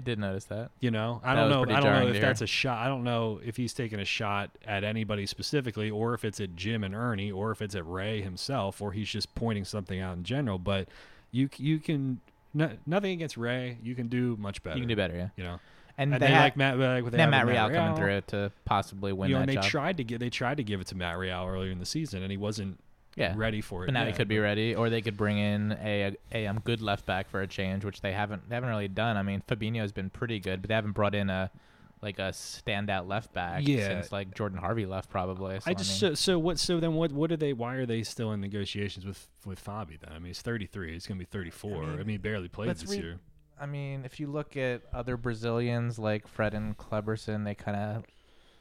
I 0.00 0.02
did 0.02 0.18
notice 0.18 0.46
that. 0.46 0.70
You 0.80 0.90
know, 0.90 1.20
I 1.22 1.34
That 1.34 1.42
don't 1.42 1.50
know. 1.68 1.74
I 1.74 1.80
don't 1.80 2.06
know 2.06 2.10
if 2.10 2.22
that's 2.22 2.40
a 2.40 2.46
shot. 2.46 2.78
I 2.78 2.88
don't 2.88 3.04
know 3.04 3.38
if 3.44 3.54
he's 3.54 3.74
taking 3.74 4.00
a 4.00 4.04
shot 4.06 4.50
at 4.64 4.82
anybody 4.82 5.26
specifically, 5.26 5.90
or 5.90 6.14
if 6.14 6.24
it's 6.24 6.40
at 6.40 6.56
Jim 6.56 6.84
and 6.84 6.94
Ernie, 6.94 7.30
or 7.30 7.50
if 7.50 7.60
it's 7.60 7.74
at 7.74 7.86
Ray 7.86 8.22
himself, 8.22 8.80
or 8.80 8.92
he's 8.92 9.10
just 9.10 9.34
pointing 9.34 9.66
something 9.66 10.00
out 10.00 10.16
in 10.16 10.24
general. 10.24 10.58
But 10.58 10.88
you 11.32 11.50
you 11.58 11.78
can 11.78 12.20
no, 12.54 12.70
nothing 12.86 13.12
against 13.12 13.36
Ray. 13.36 13.76
You 13.82 13.94
can 13.94 14.08
do 14.08 14.38
much 14.40 14.62
better. 14.62 14.76
You 14.76 14.82
can 14.82 14.88
do 14.88 14.96
better, 14.96 15.14
yeah. 15.14 15.28
You 15.36 15.44
know, 15.44 15.60
And, 15.98 16.14
and 16.14 16.22
they, 16.22 16.28
they, 16.28 16.32
had 16.32 16.44
like 16.44 16.56
Matt. 16.56 16.78
Like 16.78 17.04
they 17.04 17.10
they 17.10 17.18
had 17.18 17.24
have 17.24 17.30
Matt 17.30 17.46
with 17.46 17.54
Real 17.56 17.68
coming 17.68 17.96
through 17.96 18.20
to 18.28 18.52
possibly 18.64 19.12
win 19.12 19.28
you 19.28 19.34
know, 19.34 19.40
that 19.40 19.42
and 19.42 19.50
they 19.50 19.54
job. 19.60 19.64
tried 19.64 19.96
to 19.98 20.04
get 20.04 20.18
they 20.18 20.30
tried 20.30 20.56
to 20.56 20.64
give 20.64 20.80
it 20.80 20.86
to 20.86 20.96
Matt 20.96 21.18
Real 21.18 21.46
earlier 21.46 21.70
in 21.70 21.78
the 21.78 21.84
season, 21.84 22.22
and 22.22 22.30
he 22.30 22.38
wasn't 22.38 22.80
yeah. 23.16 23.34
ready 23.36 23.60
for 23.60 23.84
it. 23.84 23.86
But 23.86 23.94
now 23.94 24.02
he 24.02 24.08
yet. 24.08 24.16
could 24.16 24.28
be 24.28 24.38
ready, 24.38 24.74
or 24.74 24.90
they 24.90 25.02
could 25.02 25.16
bring 25.16 25.38
in 25.38 25.72
a 25.82 26.16
a, 26.32 26.46
um, 26.46 26.60
good 26.64 26.80
left 26.82 27.06
back 27.06 27.28
for 27.28 27.40
a 27.40 27.46
change, 27.46 27.84
which 27.84 28.00
they 28.00 28.12
haven't 28.12 28.48
they 28.48 28.54
haven't 28.54 28.70
really 28.70 28.88
done. 28.88 29.16
I 29.16 29.22
mean, 29.22 29.42
Fabinho's 29.48 29.92
been 29.92 30.10
pretty 30.10 30.40
good, 30.40 30.62
but 30.62 30.68
they 30.68 30.74
haven't 30.74 30.92
brought 30.92 31.14
in 31.14 31.30
a 31.30 31.50
like 32.02 32.18
a 32.18 32.30
standout 32.32 33.06
left 33.06 33.32
back 33.34 33.66
Yeah. 33.66 33.86
since 33.88 34.10
like 34.10 34.34
Jordan 34.34 34.58
Harvey 34.58 34.86
left 34.86 35.10
probably. 35.10 35.60
So, 35.60 35.70
I 35.70 35.74
just 35.74 36.02
mean, 36.02 36.12
so, 36.12 36.14
so 36.14 36.38
what 36.38 36.58
so 36.58 36.80
then 36.80 36.94
what 36.94 37.12
what 37.12 37.30
are 37.30 37.36
they 37.36 37.52
why 37.52 37.74
are 37.74 37.84
they 37.86 38.02
still 38.02 38.32
in 38.32 38.40
negotiations 38.40 39.04
with 39.04 39.28
with 39.44 39.62
Fabi 39.62 40.00
then? 40.00 40.10
I 40.12 40.14
mean 40.18 40.26
he's 40.28 40.40
33, 40.42 40.92
he's 40.94 41.06
gonna 41.06 41.18
be 41.18 41.24
34. 41.26 41.84
I 41.84 41.86
I 41.86 41.96
mean, 41.98 42.08
he 42.08 42.16
barely 42.16 42.48
played 42.48 42.68
let's 42.68 42.82
this 42.82 42.90
read- 42.92 43.02
year. 43.02 43.18
I 43.60 43.66
mean, 43.66 44.06
if 44.06 44.18
you 44.18 44.26
look 44.28 44.56
at 44.56 44.80
other 44.90 45.18
Brazilians 45.18 45.98
like 45.98 46.26
Fred 46.26 46.54
and 46.54 46.74
Kleberson, 46.78 47.44
they 47.44 47.54
kind 47.54 47.76
of 47.76 48.04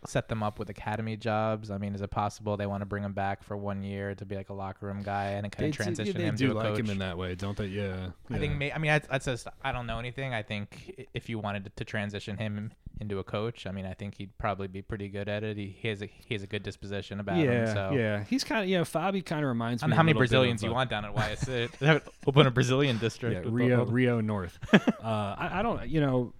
set 0.06 0.30
them 0.30 0.42
up 0.44 0.60
with 0.60 0.70
academy 0.70 1.18
jobs. 1.18 1.70
I 1.70 1.78
mean, 1.78 1.94
is 1.94 2.02
it 2.02 2.10
possible 2.10 2.56
they 2.58 2.66
want 2.66 2.82
to 2.82 2.86
bring 2.86 3.04
him 3.04 3.14
back 3.14 3.44
for 3.44 3.58
one 3.58 3.84
year 3.84 4.16
to 4.16 4.26
be 4.26 4.36
like 4.36 4.50
a 4.50 4.54
locker 4.54 4.86
room 4.86 5.02
guy 5.04 5.32
and 5.32 5.52
kind 5.52 5.70
of 5.70 5.76
transition 5.76 6.18
they 6.18 6.24
him 6.24 6.36
do 6.36 6.48
to 6.48 6.54
a 6.54 6.56
like 6.56 6.68
coach? 6.68 6.80
him 6.80 6.90
in 6.90 7.00
that 7.00 7.18
way, 7.18 7.36
don't 7.36 7.58
they? 7.58 7.68
Yeah. 7.68 8.10
I 8.30 8.38
think. 8.38 8.58
May, 8.58 8.72
I 8.72 8.78
mean, 8.78 8.92
that's, 8.92 9.08
that's 9.08 9.26
just. 9.26 9.48
I 9.64 9.72
don't 9.72 9.88
know 9.88 10.00
anything. 10.00 10.34
I 10.34 10.42
think 10.42 11.08
if 11.14 11.30
you 11.30 11.40
wanted 11.40 11.76
to 11.76 11.86
transition 11.86 12.38
him 12.38 12.72
into 13.02 13.20
a 13.20 13.24
coach, 13.24 13.66
I 13.66 13.72
mean, 13.72 13.86
I 13.86 13.94
think 13.94 14.16
he'd 14.16 14.38
probably 14.38 14.68
be 14.68 14.82
pretty 14.82 15.10
good 15.10 15.28
at 15.30 15.44
it. 15.44 15.58
He, 15.58 15.76
he 15.78 15.88
has 15.90 16.02
a 16.02 16.06
he 16.06 16.34
has 16.34 16.44
a 16.44 16.48
good 16.48 16.64
disposition 16.64 17.20
about 17.20 17.38
yeah, 17.38 17.66
him. 17.66 17.68
So. 17.74 17.92
yeah. 17.94 18.24
He's 18.24 18.44
kind 18.44 18.64
of 18.64 18.70
yeah. 18.70 18.82
Fabi 18.82 19.26
kind 19.26 19.44
of 19.44 19.50
reminds 19.50 19.84
I 19.84 19.88
me. 19.88 19.92
know 19.92 19.96
a 19.96 19.98
how 19.98 20.04
many 20.04 20.18
Brazilians 20.18 20.64
you 20.64 20.72
uh, 20.72 20.76
want 20.76 20.90
down 20.90 21.06
at 21.06 21.14
YS. 21.14 21.50
Open 22.28 22.48
a 22.48 22.52
Brazilian 22.52 22.98
district. 22.98 23.46
Yeah, 23.46 23.52
Rio 23.52 23.86
Rio 23.86 24.22
North. 24.22 24.58
uh, 24.74 24.80
I, 25.04 25.60
I 25.60 25.62
don't. 25.62 25.88
You 25.88 26.02
know. 26.02 26.34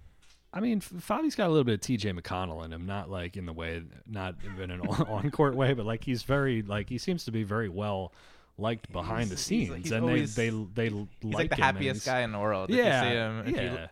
I 0.52 0.60
mean, 0.60 0.80
Fabi's 0.80 1.36
got 1.36 1.46
a 1.46 1.50
little 1.50 1.64
bit 1.64 1.74
of 1.74 1.80
T.J. 1.80 2.12
McConnell 2.12 2.64
in 2.64 2.72
him, 2.72 2.84
not 2.86 3.08
like 3.08 3.36
in 3.36 3.46
the 3.46 3.52
way, 3.52 3.82
not 4.06 4.34
in 4.60 4.70
an 4.70 4.80
on 4.88 5.30
court 5.30 5.54
way, 5.54 5.74
but 5.74 5.86
like 5.86 6.02
he's 6.04 6.22
very 6.24 6.62
like 6.62 6.88
he 6.88 6.98
seems 6.98 7.24
to 7.26 7.30
be 7.30 7.44
very 7.44 7.68
well 7.68 8.12
liked 8.58 8.90
behind 8.92 9.30
the 9.30 9.36
He's- 9.36 9.48
he's- 9.48 9.68
scenes, 9.68 9.82
he's 9.84 9.92
and 9.92 10.04
always- 10.04 10.34
they 10.34 10.50
they 10.50 10.66
they 10.74 10.88
He's 10.88 11.06
like, 11.22 11.34
like 11.34 11.50
the 11.50 11.62
happiest 11.62 12.04
guy 12.04 12.20
in 12.22 12.32
the 12.32 12.38
world. 12.38 12.68
Yeah, 12.70 13.02
If 13.02 13.04
you 13.04 13.10
see 13.10 13.14
him, 13.16 13.38
if 13.46 13.56
yeah. 13.56 13.72
you 13.82 13.88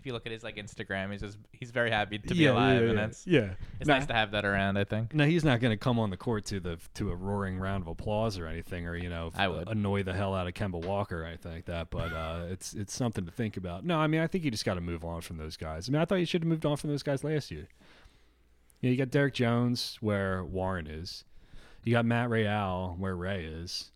if 0.00 0.06
you 0.06 0.14
look 0.14 0.24
at 0.24 0.32
his 0.32 0.42
like 0.42 0.56
Instagram, 0.56 1.12
he's 1.12 1.20
just 1.20 1.38
he's 1.52 1.70
very 1.70 1.90
happy 1.90 2.18
to 2.18 2.34
be 2.34 2.44
yeah, 2.44 2.52
alive, 2.52 2.82
yeah, 2.82 2.88
and 2.88 2.98
yeah. 2.98 3.04
it's 3.04 3.26
yeah. 3.26 3.50
it's 3.78 3.86
Nah, 3.86 3.98
nice 3.98 4.06
to 4.06 4.14
have 4.14 4.30
that 4.30 4.46
around. 4.46 4.78
I 4.78 4.84
think. 4.84 5.14
No, 5.14 5.26
he's 5.26 5.44
not 5.44 5.60
going 5.60 5.72
to 5.72 5.76
come 5.76 5.98
on 5.98 6.08
the 6.10 6.16
court 6.16 6.46
to 6.46 6.58
the 6.58 6.78
to 6.94 7.10
a 7.10 7.14
roaring 7.14 7.58
round 7.58 7.82
of 7.82 7.88
applause 7.88 8.38
or 8.38 8.46
anything, 8.46 8.86
or 8.86 8.96
you 8.96 9.10
know, 9.10 9.30
I 9.36 9.48
would. 9.48 9.68
annoy 9.68 10.02
the 10.02 10.14
hell 10.14 10.34
out 10.34 10.46
of 10.46 10.54
Kemba 10.54 10.84
Walker 10.84 11.22
or 11.22 11.26
anything 11.26 11.52
like 11.52 11.66
that. 11.66 11.90
But 11.90 12.12
uh, 12.12 12.46
it's 12.50 12.72
it's 12.72 12.94
something 12.94 13.26
to 13.26 13.30
think 13.30 13.56
about. 13.58 13.84
No, 13.84 13.98
I 13.98 14.06
mean, 14.06 14.22
I 14.22 14.26
think 14.26 14.44
you 14.44 14.50
just 14.50 14.64
got 14.64 14.74
to 14.74 14.80
move 14.80 15.04
on 15.04 15.20
from 15.20 15.36
those 15.36 15.56
guys. 15.58 15.88
I 15.88 15.92
mean, 15.92 16.00
I 16.00 16.06
thought 16.06 16.16
you 16.16 16.26
should 16.26 16.42
have 16.42 16.48
moved 16.48 16.64
on 16.64 16.76
from 16.78 16.90
those 16.90 17.02
guys 17.02 17.22
last 17.22 17.50
year. 17.50 17.68
Yeah, 18.80 18.90
you 18.90 18.96
got 18.96 19.10
Derrick 19.10 19.34
Jones 19.34 19.98
where 20.00 20.42
Warren 20.42 20.86
is. 20.86 21.24
You 21.84 21.92
got 21.92 22.06
Matt 22.06 22.30
Real 22.30 22.94
where 22.98 23.14
Ray 23.14 23.44
is. 23.44 23.89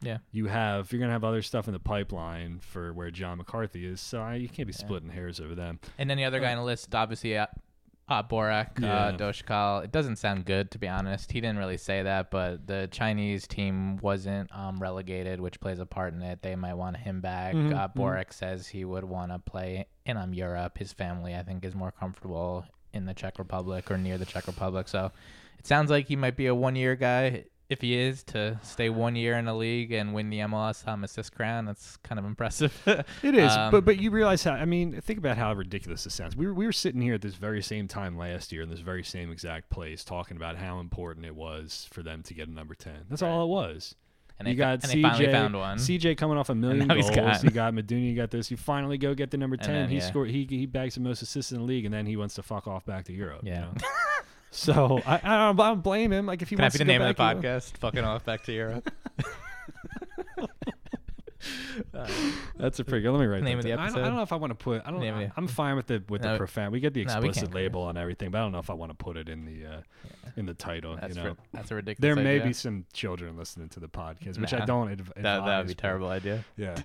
Yeah. 0.00 0.18
You 0.30 0.46
have 0.46 0.92
you're 0.92 1.00
gonna 1.00 1.12
have 1.12 1.24
other 1.24 1.42
stuff 1.42 1.66
in 1.66 1.72
the 1.72 1.80
pipeline 1.80 2.60
for 2.60 2.92
where 2.92 3.10
John 3.10 3.38
McCarthy 3.38 3.84
is. 3.86 4.00
So 4.00 4.20
I, 4.20 4.34
you 4.36 4.48
can't 4.48 4.68
be 4.68 4.72
Yeah. 4.74 4.78
splitting 4.86 5.10
hairs 5.10 5.40
over 5.40 5.54
them. 5.54 5.80
And 5.98 6.08
then 6.08 6.16
the 6.16 6.24
other 6.24 6.40
guy 6.40 6.52
on 6.52 6.58
the 6.58 6.64
list, 6.64 6.94
obviously, 6.94 7.36
uh, 7.36 7.46
uh, 8.08 8.22
Borek, 8.22 8.80
Yeah. 8.80 8.94
uh, 8.94 9.16
Dockal. 9.16 9.84
It 9.84 9.92
doesn't 9.92 10.16
sound 10.16 10.46
good, 10.46 10.70
to 10.70 10.78
be 10.78 10.88
honest. 10.88 11.30
He 11.32 11.40
didn't 11.42 11.58
really 11.58 11.76
say 11.76 12.02
that, 12.04 12.30
but 12.30 12.66
the 12.66 12.88
Chinese 12.90 13.46
team 13.46 13.98
wasn't 13.98 14.50
um, 14.56 14.78
relegated, 14.80 15.40
which 15.40 15.60
plays 15.60 15.78
a 15.78 15.84
part 15.86 16.14
in 16.14 16.22
it. 16.22 16.40
They 16.42 16.56
might 16.56 16.74
want 16.74 16.96
him 16.96 17.20
back. 17.20 17.54
Mhm, 17.54 17.74
Uh. 17.74 17.88
Borek 17.88 18.32
says 18.32 18.68
he 18.68 18.84
would 18.84 19.04
want 19.04 19.32
to 19.32 19.38
play 19.38 19.88
in 20.06 20.16
um, 20.16 20.32
Europe. 20.32 20.78
His 20.78 20.92
family, 20.92 21.34
I 21.36 21.42
think, 21.42 21.64
is 21.66 21.74
more 21.74 21.90
comfortable 21.92 22.64
in 22.94 23.04
the 23.04 23.12
Czech 23.12 23.38
Republic 23.38 23.90
or 23.90 23.98
near 23.98 24.16
the 24.16 24.24
Czech 24.24 24.46
Republic. 24.46 24.88
So 24.88 25.12
it 25.58 25.66
sounds 25.66 25.90
like 25.90 26.06
he 26.06 26.16
might 26.16 26.36
be 26.36 26.46
a 26.46 26.54
one 26.54 26.76
year 26.76 26.96
guy. 26.96 27.44
If 27.70 27.82
he 27.82 27.94
is 27.98 28.22
to 28.24 28.58
stay 28.62 28.88
one 28.88 29.14
year 29.14 29.36
in 29.36 29.44
the 29.44 29.52
league 29.54 29.92
and 29.92 30.14
win 30.14 30.30
the 30.30 30.38
MLS 30.38 30.88
um, 30.88 31.04
assist 31.04 31.34
crown, 31.34 31.66
that's 31.66 31.98
kind 31.98 32.18
of 32.18 32.24
impressive. 32.24 32.72
It 33.22 33.34
is, 33.34 33.52
Um, 33.52 33.70
but 33.70 33.84
but 33.84 33.98
you 34.00 34.10
realize 34.10 34.42
how 34.42 34.52
I 34.52 34.64
mean, 34.64 34.98
think 35.02 35.18
about 35.18 35.36
how 35.36 35.52
ridiculous 35.52 36.04
this 36.04 36.14
sounds. 36.14 36.34
We 36.34 36.46
were 36.46 36.54
we 36.54 36.64
were 36.64 36.72
sitting 36.72 37.02
here 37.02 37.12
at 37.14 37.20
this 37.20 37.34
very 37.34 37.60
same 37.62 37.86
time 37.86 38.16
last 38.16 38.52
year 38.52 38.62
in 38.62 38.70
this 38.70 38.80
very 38.80 39.04
same 39.04 39.30
exact 39.30 39.68
place, 39.68 40.02
talking 40.02 40.38
about 40.38 40.56
how 40.56 40.80
important 40.80 41.26
it 41.26 41.34
was 41.34 41.86
for 41.92 42.02
them 42.02 42.22
to 42.22 42.32
get 42.34 42.48
a 42.48 42.50
number 42.50 42.74
ten. 42.74 43.04
That's 43.10 43.20
all 43.22 43.44
it 43.44 43.48
was. 43.48 43.94
and 44.38 44.48
you 44.48 44.54
they, 44.54 44.58
got 44.58 44.82
and 44.84 44.90
they 44.92 45.02
finally 45.02 45.26
CJ 45.26 45.32
found 45.32 45.54
one. 45.54 45.76
CJ 45.76 46.16
coming 46.16 46.38
off 46.38 46.48
a 46.48 46.54
million 46.64 46.88
goals. 46.88 47.10
got- 47.10 47.44
You 47.44 47.50
got 47.50 47.74
Meduni. 47.74 48.08
You 48.08 48.16
got 48.16 48.30
this. 48.30 48.50
You 48.50 48.56
finally 48.56 48.96
go 48.96 49.12
get 49.14 49.30
the 49.30 49.36
number 49.36 49.58
ten. 49.58 49.74
then, 49.74 49.88
he 49.90 49.96
yeah. 49.96 50.06
scored. 50.08 50.30
He 50.30 50.46
he 50.48 50.64
bags 50.64 50.94
the 50.94 51.02
most 51.02 51.20
assists 51.20 51.52
in 51.52 51.58
the 51.58 51.64
league, 51.64 51.84
and 51.84 51.92
then 51.92 52.06
he 52.06 52.16
wants 52.16 52.34
to 52.36 52.42
fuck 52.42 52.66
off 52.66 52.86
back 52.86 53.04
to 53.06 53.12
Europe. 53.12 53.40
you 53.44 53.50
Yeah. 53.52 53.60
know? 53.60 53.72
so 54.50 55.00
I, 55.06 55.14
I 55.16 55.18
don't, 55.48 55.60
I 55.60 55.68
don't 55.68 55.82
blame 55.82 56.12
him. 56.12 56.26
Like 56.26 56.42
if 56.42 56.48
he 56.50 56.56
Can 56.56 56.62
I 56.62 56.64
wants 56.66 56.74
be 56.74 56.78
to 56.78 56.84
the 56.84 56.88
name 56.92 57.02
of 57.02 57.08
the 57.08 57.14
back 57.14 57.40
to 57.40 57.46
podcast? 57.46 57.76
Fucking 57.78 58.04
off 58.04 58.24
back 58.24 58.44
to 58.44 58.52
Europe. 58.52 58.90
That's 62.56 62.78
a 62.80 62.84
pretty 62.84 63.02
good. 63.02 63.12
Let 63.12 63.20
me 63.20 63.26
write 63.26 63.42
Name 63.42 63.58
that 63.58 63.58
of 63.58 63.62
the 63.64 63.68
down. 63.70 63.78
I 63.78 63.82
don't- 63.86 63.86
I, 63.86 63.86
episode? 63.98 64.04
don't 64.08 64.16
know 64.16 64.22
if 64.22 64.32
I 64.32 64.36
want 64.36 64.50
to 64.50 64.54
put. 64.56 64.82
I 64.84 64.90
don't. 64.90 65.00
Name 65.00 65.14
of 65.14 65.20
I, 65.20 65.24
the- 65.26 65.32
I'm 65.36 65.46
fine 65.46 65.76
with 65.76 65.86
the 65.86 66.02
with 66.08 66.22
the 66.22 66.32
No, 66.32 66.36
profound. 66.36 66.72
We 66.72 66.80
get 66.80 66.94
the 66.94 67.04
no, 67.04 67.20
we 67.20 67.28
explicit 67.28 67.44
can't. 67.44 67.54
label 67.54 67.82
on 67.82 67.96
everything, 67.96 68.30
but 68.30 68.38
I 68.38 68.40
don't 68.42 68.52
know 68.52 68.58
if 68.58 68.70
I 68.70 68.74
want 68.74 68.90
to 68.90 68.96
put 68.96 69.16
it 69.16 69.28
in 69.28 69.44
the 69.44 69.66
uh, 69.66 69.80
in 70.36 70.46
the 70.46 70.54
title. 70.54 70.96
That's 71.00 71.16
you 71.16 71.22
know, 71.22 71.28
ri- 71.30 71.36
that's 71.52 71.70
a 71.70 71.74
ridiculous. 71.76 72.00
there 72.16 72.16
may 72.22 72.36
idea. 72.36 72.46
be 72.48 72.52
some 72.52 72.84
children 72.92 73.36
listening 73.36 73.68
to 73.70 73.80
the 73.80 73.88
podcast, 73.88 74.38
which 74.40 74.52
I 74.52 74.58
Nah. 74.58 74.64
don't. 74.66 74.90
Adv- 74.90 75.12
that 75.16 75.22
that 75.22 75.36
would 75.38 75.44
be 75.44 75.50
advise, 75.50 75.64
a 75.64 75.74
but- 75.74 75.78
terrible 75.78 76.08
idea. 76.08 76.44
Yeah. 76.56 76.76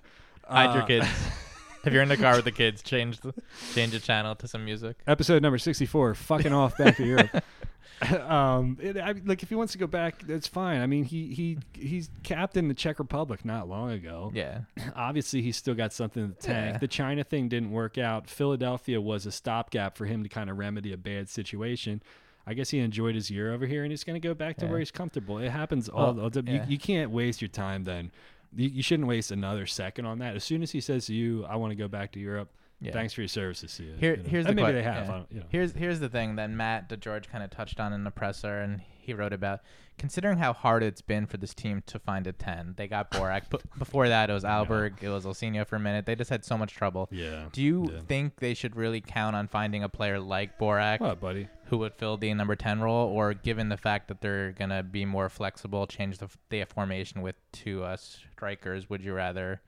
Hide 0.48 0.74
your 0.74 0.82
Uh, 0.82 0.86
kids. 0.86 1.06
if 1.84 1.92
you're 1.92 2.02
in 2.02 2.08
the 2.08 2.16
car 2.16 2.36
with 2.36 2.44
the 2.44 2.52
kids, 2.52 2.82
change 2.82 3.20
the 3.20 3.34
change 3.74 3.92
the 3.92 4.00
channel 4.00 4.34
to 4.36 4.48
some 4.48 4.64
music. 4.64 4.96
Episode 5.06 5.42
number 5.42 5.58
sixty-four. 5.58 6.14
Fucking 6.14 6.52
off 6.52 6.76
back 6.76 6.96
to 6.96 7.04
Europe. 7.04 7.42
um, 8.28 8.78
it, 8.80 8.96
I, 8.96 9.14
like 9.24 9.42
if 9.42 9.48
he 9.48 9.54
wants 9.54 9.72
to 9.72 9.78
go 9.78 9.86
back, 9.86 10.22
that's 10.26 10.48
fine. 10.48 10.80
I 10.80 10.86
mean, 10.86 11.04
he 11.04 11.32
he 11.34 11.58
he's 11.72 12.10
captain 12.22 12.68
the 12.68 12.74
Czech 12.74 12.98
Republic 12.98 13.44
not 13.44 13.68
long 13.68 13.90
ago. 13.92 14.32
Yeah, 14.34 14.60
Obviously, 14.96 15.42
he's 15.42 15.56
still 15.56 15.74
got 15.74 15.92
something 15.92 16.22
in 16.24 16.28
the 16.30 16.34
tank. 16.34 16.74
Yeah. 16.74 16.78
The 16.78 16.88
China 16.88 17.24
thing 17.24 17.48
didn't 17.48 17.70
work 17.70 17.96
out. 17.96 18.28
Philadelphia 18.28 19.00
was 19.00 19.26
a 19.26 19.32
stopgap 19.32 19.96
for 19.96 20.06
him 20.06 20.22
to 20.22 20.28
kind 20.28 20.50
of 20.50 20.58
remedy 20.58 20.92
a 20.92 20.96
bad 20.96 21.28
situation. 21.28 22.02
I 22.46 22.52
guess 22.52 22.70
he 22.70 22.78
enjoyed 22.80 23.14
his 23.14 23.30
year 23.30 23.54
over 23.54 23.64
here, 23.66 23.84
and 23.84 23.92
he's 23.92 24.04
going 24.04 24.20
to 24.20 24.28
go 24.28 24.34
back 24.34 24.58
to 24.58 24.66
Yeah. 24.66 24.70
where 24.70 24.78
he's 24.78 24.90
comfortable. 24.90 25.38
It 25.38 25.50
happens 25.50 25.88
all. 25.88 26.14
Well, 26.14 26.24
all 26.24 26.30
the, 26.30 26.42
yeah. 26.46 26.64
you, 26.64 26.72
you 26.72 26.78
can't 26.78 27.10
waste 27.10 27.40
your 27.40 27.48
time 27.48 27.84
then. 27.84 28.10
You, 28.56 28.68
you 28.68 28.82
shouldn't 28.82 29.08
waste 29.08 29.30
another 29.30 29.66
second 29.66 30.06
on 30.06 30.18
that. 30.18 30.36
As 30.36 30.44
soon 30.44 30.62
as 30.62 30.70
he 30.70 30.80
says 30.80 31.06
to 31.06 31.14
you, 31.14 31.44
"I 31.46 31.56
want 31.56 31.70
to 31.72 31.76
go 31.76 31.88
back 31.88 32.12
to 32.12 32.20
Europe," 32.20 32.50
yeah. 32.80 32.92
thanks 32.92 33.12
for 33.12 33.20
your 33.22 33.28
services. 33.28 33.78
You. 33.80 33.94
Here- 33.98 34.16
you 34.16 34.22
know. 34.22 34.28
here's 34.28 34.46
And 34.46 34.56
the 34.58 34.62
maybe 34.62 34.72
que- 34.74 34.78
they 34.78 34.82
have. 34.82 35.06
yeah. 35.08 35.22
You 35.30 35.40
know. 35.40 35.46
Here's 35.50 35.72
here's 35.72 36.00
the 36.00 36.08
thing 36.08 36.36
that 36.36 36.50
Matt 36.50 36.88
DeGeorge 36.88 37.28
kind 37.28 37.42
of 37.44 37.50
touched 37.50 37.80
on 37.80 37.92
in 37.92 38.04
the 38.04 38.10
presser, 38.10 38.60
and 38.60 38.80
he 39.04 39.14
wrote 39.14 39.32
about 39.32 39.60
considering 39.96 40.38
how 40.38 40.52
hard 40.52 40.82
it's 40.82 41.00
been 41.02 41.24
for 41.26 41.36
this 41.36 41.54
team 41.54 41.82
to 41.86 41.98
find 41.98 42.26
a 42.26 42.32
ten. 42.32 42.74
They 42.76 42.88
got 42.88 43.10
Borek, 43.12 43.42
but 43.50 43.62
before 43.78 44.08
that 44.08 44.28
it 44.28 44.32
was 44.32 44.42
Alberg, 44.44 45.02
it 45.02 45.08
was 45.08 45.24
Ilsinho 45.24 45.66
for 45.66 45.76
a 45.76 45.80
minute. 45.80 46.04
They 46.06 46.14
just 46.16 46.30
had 46.30 46.44
so 46.44 46.58
much 46.58 46.74
trouble. 46.74 47.08
Yeah. 47.12 47.46
Do 47.52 47.62
you 47.62 47.90
Yeah. 47.92 48.00
think 48.08 48.36
they 48.40 48.54
should 48.54 48.74
really 48.76 49.00
count 49.00 49.36
on 49.36 49.46
finding 49.48 49.82
a 49.84 49.88
player 49.88 50.18
like 50.18 50.58
Borek 50.58 51.00
What, 51.00 51.20
buddy? 51.20 51.48
who 51.66 51.78
would 51.78 51.94
fill 51.94 52.16
the 52.16 52.32
number 52.34 52.56
10 52.56 52.80
role, 52.80 53.08
or 53.08 53.34
given 53.34 53.68
the 53.68 53.76
fact 53.76 54.08
that 54.08 54.20
they're 54.20 54.52
going 54.52 54.70
to 54.70 54.82
be 54.82 55.04
more 55.04 55.28
flexible, 55.28 55.86
change 55.86 56.18
the, 56.18 56.28
the 56.50 56.64
formation 56.64 57.22
with 57.22 57.36
two 57.52 57.84
uh, 57.84 57.96
strikers, 57.96 58.90
would 58.90 59.02
you 59.02 59.14
rather 59.14 59.60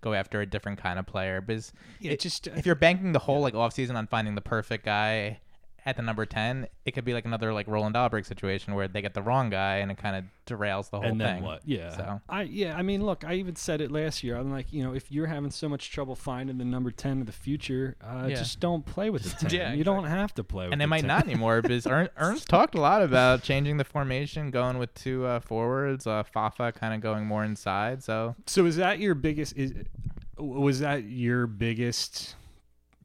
go 0.00 0.14
after 0.14 0.40
a 0.40 0.46
different 0.46 0.78
kind 0.78 0.98
of 0.98 1.06
player? 1.06 1.40
Because 1.40 1.72
Yeah, 2.00 2.12
it- 2.12 2.20
just 2.20 2.46
uh, 2.48 2.52
if 2.56 2.66
you're 2.66 2.74
banking 2.74 3.12
the 3.12 3.18
whole 3.20 3.40
like 3.40 3.54
offseason 3.54 3.96
on 3.96 4.06
finding 4.06 4.34
the 4.36 4.40
perfect 4.40 4.84
guy 4.84 5.40
at 5.84 5.96
the 5.96 6.02
number 6.02 6.24
10, 6.24 6.68
it 6.84 6.92
could 6.92 7.04
be 7.04 7.12
like 7.12 7.24
another 7.24 7.52
like 7.52 7.66
Roland 7.66 7.96
Alberg 7.96 8.24
situation 8.24 8.74
where 8.74 8.86
they 8.86 9.02
get 9.02 9.14
the 9.14 9.22
wrong 9.22 9.50
guy 9.50 9.76
and 9.78 9.90
it 9.90 9.98
kind 9.98 10.14
of 10.16 10.24
derails 10.46 10.90
the 10.90 10.98
whole 10.98 11.06
and 11.06 11.20
then 11.20 11.36
thing. 11.36 11.44
what? 11.44 11.62
Yeah. 11.64 11.96
So- 11.96 12.20
I 12.28 12.42
yeah, 12.42 12.76
I 12.76 12.82
mean, 12.82 13.04
look, 13.04 13.24
I 13.24 13.34
even 13.34 13.56
said 13.56 13.80
it 13.80 13.90
last 13.90 14.22
year. 14.22 14.36
I'm 14.36 14.50
like, 14.50 14.72
you 14.72 14.84
know, 14.84 14.94
if 14.94 15.10
you're 15.10 15.26
having 15.26 15.50
so 15.50 15.68
much 15.68 15.90
trouble 15.90 16.14
finding 16.14 16.58
the 16.58 16.64
number 16.64 16.90
ten 16.92 17.20
of 17.20 17.26
the 17.26 17.32
future, 17.32 17.96
uh, 18.02 18.26
Yeah. 18.28 18.36
just 18.36 18.60
don't 18.60 18.86
play 18.86 19.10
with 19.10 19.24
the 19.24 19.30
ten. 19.48 19.50
Yeah, 19.50 19.72
you 19.72 19.82
don't 19.84 20.04
have 20.04 20.32
to 20.34 20.44
play 20.44 20.66
with. 20.66 20.70
It. 20.70 20.74
And 20.74 20.80
the 20.80 20.84
it 20.84 20.88
might 20.88 21.00
10. 21.00 21.08
not 21.08 21.24
anymore 21.28 21.62
because 21.62 21.86
Ern- 21.86 22.10
Ernst 22.16 22.48
talked 22.48 22.74
a 22.74 22.80
lot 22.80 23.02
about 23.02 23.42
changing 23.42 23.76
the 23.76 23.84
formation, 23.84 24.50
going 24.50 24.78
with 24.78 24.94
two 24.94 25.24
uh, 25.26 25.40
forwards, 25.40 26.06
uh, 26.06 26.22
Fafa 26.22 26.72
kind 26.72 26.94
of 26.94 27.00
going 27.00 27.26
more 27.26 27.44
inside. 27.44 28.02
So 28.04 28.36
So 28.46 28.66
is 28.66 28.76
that 28.76 28.98
your 29.00 29.14
biggest? 29.14 29.56
Is 29.56 29.72
was 30.38 30.80
that 30.80 31.04
your 31.04 31.46
biggest 31.46 32.34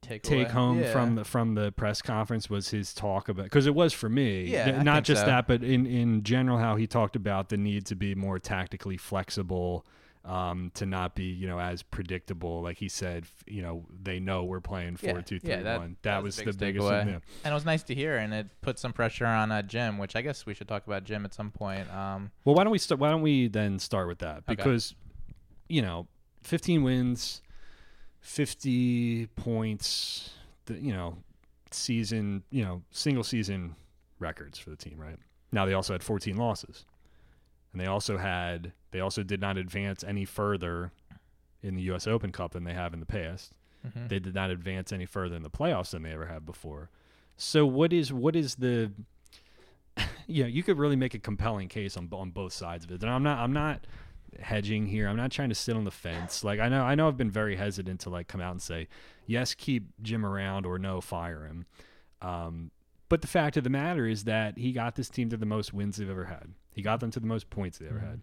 take, 0.08 0.24
take 0.24 0.46
away. 0.48 0.52
home 0.54 0.80
Yeah. 0.80 0.92
from 0.92 1.16
the 1.16 1.24
from 1.24 1.56
the 1.56 1.72
press 1.72 2.02
conference? 2.02 2.50
Was 2.50 2.70
his 2.70 2.94
talk 2.94 3.30
about? 3.30 3.44
Because 3.46 3.68
it 3.68 3.76
was 3.76 3.94
for 3.94 4.10
me. 4.10 4.46
Yeah, 4.46 4.66
N- 4.68 4.80
I 4.80 4.84
not 4.84 5.04
just 5.04 5.22
so. 5.22 5.28
that, 5.28 5.48
but 5.48 5.64
in 5.64 5.86
in 5.86 6.24
general, 6.24 6.58
how 6.58 6.76
he 6.76 6.88
talked 6.88 7.16
about 7.16 7.50
the 7.50 7.58
need 7.58 7.86
to 7.88 7.96
be 7.96 8.16
more 8.16 8.40
tactically 8.40 8.98
flexible. 8.98 9.86
Um, 10.26 10.72
to 10.74 10.86
not 10.86 11.16
be, 11.16 11.24
you 11.24 11.48
know, 11.48 11.58
as 11.58 11.84
predictable, 11.84 12.62
like 12.62 12.78
he 12.78 12.90
said, 12.90 13.24
you 13.46 13.62
know, 13.62 13.86
they 14.04 14.20
know 14.20 14.44
we're 14.44 14.60
playing 14.60 14.98
Yeah, 15.02 15.14
four 15.14 15.22
two 15.22 15.40
three 15.40 15.52
yeah, 15.52 15.62
that- 15.64 15.80
one. 15.80 15.96
that 16.02 16.16
That 16.16 16.24
was 16.24 16.36
was 16.36 16.38
the 16.38 16.44
the 16.52 16.58
biggest 16.58 16.86
biggest. 16.86 17.08
takeaway. 17.08 17.12
yeah. 17.12 17.20
and 17.46 17.52
it 17.52 17.54
was 17.54 17.64
nice 17.64 17.84
to 17.84 17.96
hear, 17.96 18.18
and 18.18 18.34
it 18.34 18.48
put 18.60 18.78
some 18.78 18.92
pressure 18.92 19.26
on 19.26 19.54
uh, 19.54 19.62
Jim, 19.62 19.98
which 19.98 20.18
I 20.18 20.22
guess 20.22 20.46
we 20.46 20.54
should 20.54 20.68
talk 20.68 20.86
about 20.86 21.06
Jim 21.06 21.24
at 21.24 21.34
some 21.34 21.50
point. 21.50 21.90
Um, 21.94 22.32
Well, 22.44 22.56
why 22.56 22.66
don't 22.66 22.72
we 22.74 22.78
start? 22.78 23.00
Why 23.00 23.10
don't 23.10 23.22
we 23.22 23.48
then 23.48 23.80
start 23.80 24.10
with 24.10 24.20
that? 24.20 24.40
Okay. 24.40 24.44
Because, 24.48 24.96
you 25.70 25.82
know, 25.82 26.08
15 26.44 26.84
wins, 26.84 27.42
50 28.22 29.28
points. 29.36 30.32
The 30.66 30.76
you 30.76 30.92
know, 30.94 31.18
season 31.72 32.44
you 32.52 32.64
know 32.64 32.84
single 32.92 33.24
season 33.24 33.76
records 34.20 34.60
for 34.60 34.70
the 34.70 34.76
team. 34.76 34.98
Right 35.00 35.18
now, 35.52 35.66
they 35.66 35.74
also 35.74 35.94
had 35.94 36.04
14 36.04 36.36
losses, 36.36 36.86
and 37.72 37.82
they 37.82 37.86
also 37.88 38.18
had 38.18 38.74
they 38.92 39.00
also 39.00 39.24
did 39.24 39.40
not 39.42 39.58
advance 39.58 40.04
any 40.04 40.26
further 40.26 40.92
in 41.64 41.76
the 41.76 41.82
U.S. 41.84 42.06
Open 42.08 42.32
Cup 42.32 42.52
than 42.52 42.64
they 42.64 42.74
have 42.74 42.94
in 42.94 43.00
the 43.00 43.06
past. 43.06 43.54
mhm. 43.86 44.10
They 44.10 44.20
did 44.20 44.36
not 44.36 44.50
advance 44.52 44.92
any 44.92 45.06
further 45.06 45.36
in 45.36 45.44
the 45.44 45.50
playoffs 45.50 45.92
than 45.92 46.04
they 46.04 46.12
ever 46.12 46.26
have 46.28 46.46
before. 46.46 46.90
So 47.38 47.66
what 47.66 47.94
is 47.94 48.12
what 48.12 48.36
is 48.36 48.56
the 48.56 48.92
yeah, 50.28 50.46
you 50.46 50.64
could 50.64 50.78
really 50.78 50.96
make 50.96 51.14
a 51.14 51.20
compelling 51.20 51.68
case 51.70 51.96
on 51.98 52.10
on 52.12 52.32
both 52.32 52.54
sides 52.54 52.86
of 52.86 52.92
it. 52.92 53.02
And 53.02 53.10
I'm 53.12 53.24
not 53.24 53.40
I'm 53.40 53.54
not 53.54 53.86
hedging 54.40 54.88
here. 54.88 55.08
I'm 55.08 55.16
not 55.18 55.32
trying 55.32 55.50
to 55.50 55.56
sit 55.56 55.76
on 55.76 55.84
the 55.84 55.92
fence. 55.92 56.44
Like 56.44 56.60
I 56.60 56.70
know 56.70 56.84
I 56.84 56.96
know 56.96 57.08
I've 57.08 57.18
been 57.18 57.32
very 57.32 57.56
hesitant 57.56 58.02
to 58.02 58.10
like 58.10 58.28
come 58.28 58.42
out 58.42 58.52
and 58.52 58.62
say, 58.62 58.88
"Yes, 59.26 59.54
keep 59.54 59.88
Jim 60.02 60.26
around 60.26 60.66
or 60.66 60.78
no, 60.80 61.02
fire 61.02 61.46
him." 61.46 61.66
Um 62.22 62.72
but 63.10 63.22
the 63.22 63.28
fact 63.28 63.56
of 63.58 63.64
the 63.64 63.70
matter 63.70 64.06
is 64.06 64.26
that 64.26 64.58
he 64.58 64.72
got 64.74 64.96
this 64.96 65.10
team 65.10 65.30
to 65.30 65.38
the 65.38 65.46
most 65.46 65.74
wins 65.74 65.96
they've 65.98 66.10
ever 66.10 66.26
had. 66.26 66.50
He 66.74 66.82
got 66.82 67.00
them 67.00 67.10
to 67.12 67.20
the 67.20 67.28
most 67.28 67.50
points 67.50 67.78
they 67.78 67.88
ever 67.88 68.00
Mhm. 68.00 68.10
had. 68.10 68.22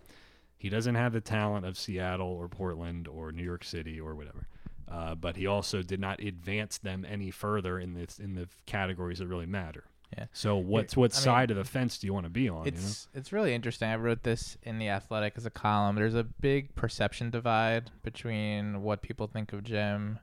He 0.58 0.68
doesn't 0.68 0.94
have 0.94 1.12
the 1.12 1.20
talent 1.20 1.64
of 1.66 1.76
Seattle 1.78 2.28
or 2.28 2.48
Portland 2.48 3.08
or 3.08 3.32
New 3.32 3.42
York 3.42 3.64
City 3.64 3.98
or 4.00 4.14
whatever. 4.14 4.46
Uh, 4.86 5.14
but 5.14 5.36
he 5.36 5.46
also 5.46 5.82
did 5.82 5.98
not 6.00 6.20
advance 6.20 6.76
them 6.78 7.04
any 7.08 7.30
further 7.30 7.78
in 7.78 7.94
the 7.94 8.06
in 8.22 8.34
the 8.34 8.46
categories 8.66 9.18
that 9.18 9.26
really 9.26 9.46
matter. 9.46 9.84
Yeah. 10.16 10.26
So 10.32 10.56
what's 10.56 10.96
what 10.96 11.12
I 11.12 11.16
mean, 11.16 11.22
side 11.22 11.50
of 11.50 11.56
the 11.56 11.64
fence 11.64 11.98
do 11.98 12.06
you 12.06 12.14
want 12.14 12.26
to 12.26 12.30
be 12.30 12.48
on? 12.48 12.66
It's 12.66 13.08
it's 13.14 13.32
really 13.32 13.54
interesting. 13.54 13.88
I 13.88 13.96
wrote 13.96 14.22
this 14.22 14.56
in 14.62 14.78
the 14.78 14.88
Athletic 14.88 15.34
as 15.36 15.46
a 15.46 15.50
column. 15.50 15.96
There's 15.96 16.14
a 16.14 16.24
big 16.24 16.74
perception 16.74 17.30
divide 17.30 17.90
between 18.02 18.82
what 18.82 19.02
people 19.02 19.26
think 19.26 19.52
of 19.52 19.64
Jim 19.64 20.18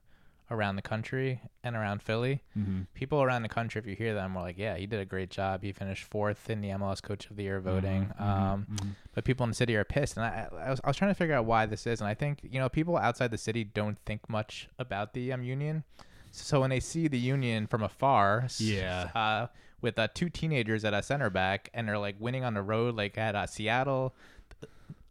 around 0.50 0.76
the 0.76 0.82
country 0.82 1.40
and 1.64 1.78
around 1.78 2.02
Philly. 2.02 2.44
mm-hmm. 2.58 2.82
People 2.94 3.24
around 3.24 3.42
the 3.42 3.50
country, 3.50 3.80
if 3.80 3.88
you 3.88 3.96
hear 3.96 4.14
them, 4.14 4.36
are 4.36 4.44
like, 4.44 4.58
"Yeah, 4.58 4.76
he 4.76 4.86
did 4.86 5.00
a 5.00 5.06
great 5.06 5.30
job. 5.30 5.64
He 5.64 5.72
finished 5.72 6.04
fourth 6.04 6.50
in 6.50 6.62
the 6.62 6.70
MLS 6.70 7.02
Coach 7.02 7.30
of 7.30 7.38
the 7.38 7.44
Year 7.44 7.60
voting." 7.62 8.08
Mm-hmm. 8.20 8.24
Um, 8.24 8.96
but 9.16 9.24
people 9.24 9.44
in 9.46 9.50
the 9.52 9.56
city 9.56 9.76
are 9.76 9.84
pissed, 9.86 10.18
and 10.18 10.26
I, 10.26 10.48
I, 10.66 10.70
was, 10.70 10.82
I 10.84 10.88
was 10.90 10.98
trying 10.98 11.12
to 11.12 11.16
figure 11.16 11.36
out 11.36 11.46
why 11.46 11.66
this 11.66 11.88
is, 11.88 12.02
and 12.02 12.08
I 12.08 12.14
think 12.14 12.40
you 12.44 12.60
know 12.60 12.70
people 12.70 12.98
outside 12.98 13.32
the 13.32 13.38
city 13.38 13.64
don't 13.64 13.98
think 14.06 14.30
much 14.30 14.68
about 14.78 15.14
the 15.14 15.32
um, 15.32 15.44
union. 15.44 15.84
So 16.32 16.62
when 16.62 16.70
they 16.70 16.80
see 16.80 17.08
the 17.08 17.20
union 17.20 17.68
from 17.68 17.84
afar, 17.84 18.48
Yeah. 18.58 19.10
uh, 19.14 19.48
with 19.82 19.98
uh, 20.00 20.08
two 20.14 20.30
teenagers 20.30 20.86
at 20.86 20.94
a 20.94 21.02
center 21.04 21.30
back, 21.30 21.70
and 21.74 21.88
they're 21.88 21.98
like 21.98 22.16
winning 22.20 22.44
on 22.44 22.54
the 22.54 22.62
road, 22.62 22.96
like 22.96 23.18
at 23.18 23.36
uh, 23.36 23.48
Seattle, 23.48 24.14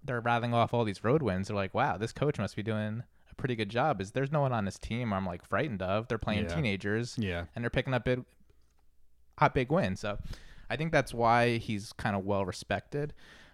they're 0.05 0.21
rattling 0.21 0.55
off 0.55 0.73
all 0.73 0.85
these 0.85 1.05
road 1.05 1.23
wins. 1.23 1.49
They're 1.49 1.57
like, 1.57 1.75
wow, 1.75 1.97
this 1.97 2.13
coach 2.13 2.39
must 2.39 2.57
be 2.57 2.63
doing 2.63 3.03
a 3.31 3.35
pretty 3.35 3.55
good 3.57 3.69
job. 3.69 4.01
Is 4.01 4.13
there's 4.13 4.33
no 4.33 4.41
one 4.41 4.53
on 4.53 4.65
this 4.65 4.79
team 4.79 5.13
I'm 5.13 5.27
like 5.27 5.45
frightened 5.45 5.83
of. 5.83 6.09
They're 6.09 6.19
playing 6.19 6.45
Yeah. 6.45 6.55
teenagers 6.55 7.17
yeah, 7.19 7.45
and 7.55 7.63
they're 7.65 7.71
picking 7.71 7.93
up 7.95 8.05
big, 8.05 8.25
hot 9.39 9.55
big 9.55 9.71
wins. 9.71 10.01
So 10.01 10.19
I 10.69 10.77
think 10.77 10.93
that's 10.93 11.13
why 11.13 11.57
he's 11.59 11.93
kind 11.93 12.17
of 12.17 12.25
well 12.25 12.45
respected. 12.45 13.13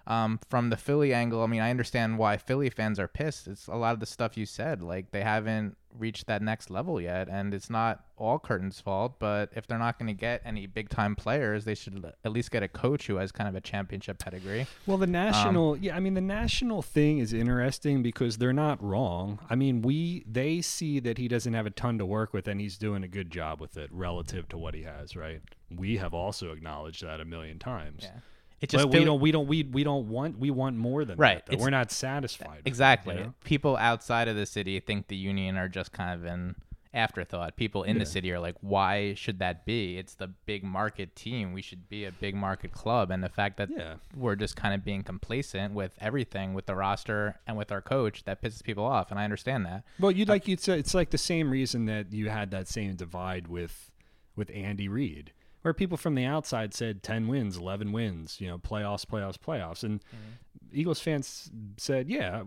um, 0.08 0.38
from 0.49 0.70
the 0.70 0.76
Philly 0.76 1.12
angle, 1.12 1.42
I 1.42 1.46
mean, 1.49 1.61
I 1.61 1.70
understand 1.70 2.16
why 2.16 2.37
Philly 2.37 2.70
fans 2.70 3.00
are 3.00 3.08
pissed. 3.08 3.49
It's 3.49 3.66
a 3.66 3.75
lot 3.75 3.92
of 3.92 3.99
the 3.99 4.06
stuff 4.06 4.37
you 4.37 4.46
said. 4.46 4.80
Like 4.80 5.11
they 5.11 5.23
haven't 5.23 5.76
reached 5.99 6.26
that 6.26 6.43
next 6.43 6.71
level 6.71 7.00
yet, 7.00 7.29
and 7.29 7.53
it's 7.53 7.71
not 7.71 8.05
all 8.17 8.38
Curtin's 8.38 8.81
fault. 8.81 9.19
But 9.19 9.50
if 9.55 9.67
they're 9.67 9.79
not 9.79 9.99
going 9.99 10.09
to 10.09 10.15
get 10.15 10.43
any 10.45 10.67
big 10.67 10.88
time 10.88 11.17
players, 11.17 11.65
they 11.65 11.75
should 11.75 12.12
at 12.25 12.33
least 12.33 12.50
get 12.50 12.62
a 12.62 12.69
coach 12.69 13.07
who 13.07 13.17
has 13.17 13.33
kind 13.33 13.49
of 13.49 13.55
a 13.55 13.61
championship 13.61 14.19
pedigree. 14.19 14.67
Well, 14.87 14.99
the 14.99 15.05
um, 15.05 15.12
national, 15.12 15.76
yeah, 15.76 15.97
I 15.97 16.00
mean, 16.00 16.15
the 16.15 16.21
national 16.21 16.83
thing 16.83 17.19
is 17.19 17.33
interesting 17.33 18.03
because 18.03 18.38
they're 18.38 18.53
not 18.53 18.83
wrong. 18.83 19.38
I 19.49 19.55
mean, 19.55 19.83
we 19.83 20.25
they 20.26 20.61
see 20.61 21.00
that 21.00 21.19
he 21.19 21.29
doesn't 21.29 21.55
have 21.55 21.67
a 21.67 21.71
ton 21.71 21.99
to 21.99 22.07
work 22.07 22.33
with, 22.33 22.49
and 22.49 22.61
he's 22.61 22.79
doing 22.79 23.03
a 23.05 23.09
good 23.09 23.31
job 23.31 23.61
with 23.61 23.76
it 23.76 23.91
relative 23.93 24.49
to 24.50 24.59
what 24.59 24.75
he 24.75 24.83
has. 24.83 25.17
Right? 25.17 25.43
We 25.75 25.97
have 25.97 26.15
also 26.15 26.53
acknowledged 26.53 27.05
that 27.05 27.21
a 27.21 27.25
million 27.25 27.59
times. 27.59 28.03
Yeah. 28.05 28.21
It 28.61 28.71
just 28.71 28.89
we 28.89 29.05
don't, 29.05 29.21
we 29.21 29.33
don't, 29.33 29.47
we, 29.47 29.65
we 29.65 29.85
don't 29.85 30.09
want, 30.09 30.39
we 30.39 30.51
want 30.51 30.77
more 30.77 31.05
than 31.05 31.19
Right, 31.19 31.45
that. 31.47 31.59
We're 31.59 31.71
not 31.71 31.91
satisfied. 31.91 32.61
it, 32.65 32.69
Exactly. 32.69 33.15
you 33.15 33.21
know? 33.25 33.35
People 33.45 33.77
outside 33.77 34.29
of 34.29 34.37
the 34.37 34.47
city 34.47 34.81
think 34.81 35.09
the 35.09 35.17
union 35.17 35.57
are 35.59 35.69
just 35.69 35.93
kind 35.93 36.19
of 36.19 36.25
an 36.25 36.57
afterthought. 36.95 37.57
People 37.57 37.83
in 37.83 37.97
Yeah. 37.97 38.01
the 38.05 38.07
city 38.07 38.33
are 38.33 38.41
like, 38.41 38.55
why 38.63 39.13
should 39.13 39.39
that 39.41 39.67
be? 39.67 39.99
It's 39.99 40.15
the 40.15 40.29
big 40.29 40.65
market 40.65 41.15
team. 41.15 41.53
We 41.53 41.61
should 41.61 41.91
be 41.91 42.07
a 42.07 42.13
big 42.13 42.35
market 42.35 42.73
club. 42.73 43.11
And 43.11 43.23
the 43.23 43.29
fact 43.29 43.59
that 43.59 43.69
Yeah. 43.77 43.97
we're 44.17 44.37
just 44.37 44.57
kind 44.57 44.75
of 44.75 44.83
being 44.83 45.03
complacent 45.03 45.75
with 45.75 45.93
everything, 46.01 46.55
with 46.55 46.65
the 46.65 46.75
roster 46.75 47.39
and 47.47 47.59
with 47.59 47.71
our 47.71 47.83
coach, 47.83 48.25
that 48.25 48.41
pisses 48.41 48.65
people 48.65 48.85
off. 48.85 49.11
And 49.11 49.21
I 49.21 49.25
understand 49.25 49.67
that. 49.67 49.85
Well, 50.01 50.11
you'd 50.11 50.31
uh, 50.31 50.33
like 50.33 50.49
you 50.49 50.57
said, 50.57 50.79
it's 50.79 50.95
like 50.95 51.11
the 51.11 51.19
same 51.19 51.51
reason 51.51 51.85
that 51.87 52.15
you 52.15 52.31
had 52.31 52.51
that 52.53 52.69
same 52.69 52.95
divide 52.97 53.49
with 53.49 53.91
with 54.35 54.51
Andy 54.55 54.89
Reid, 54.89 55.33
where 55.66 55.75
people 55.75 55.96
from 55.96 56.14
the 56.14 56.25
outside 56.25 56.73
said 56.73 57.02
ten 57.02 57.26
wins, 57.26 57.56
eleven 57.56 57.90
wins, 57.90 58.40
you 58.40 58.46
know, 58.46 58.56
playoffs, 58.56 59.04
playoffs, 59.04 59.37
playoffs, 59.37 59.82
and 59.82 60.00
mm-hmm. 60.00 60.68
Eagles 60.78 61.00
fans 61.00 61.50
said, 61.76 62.08
yeah, 62.08 62.44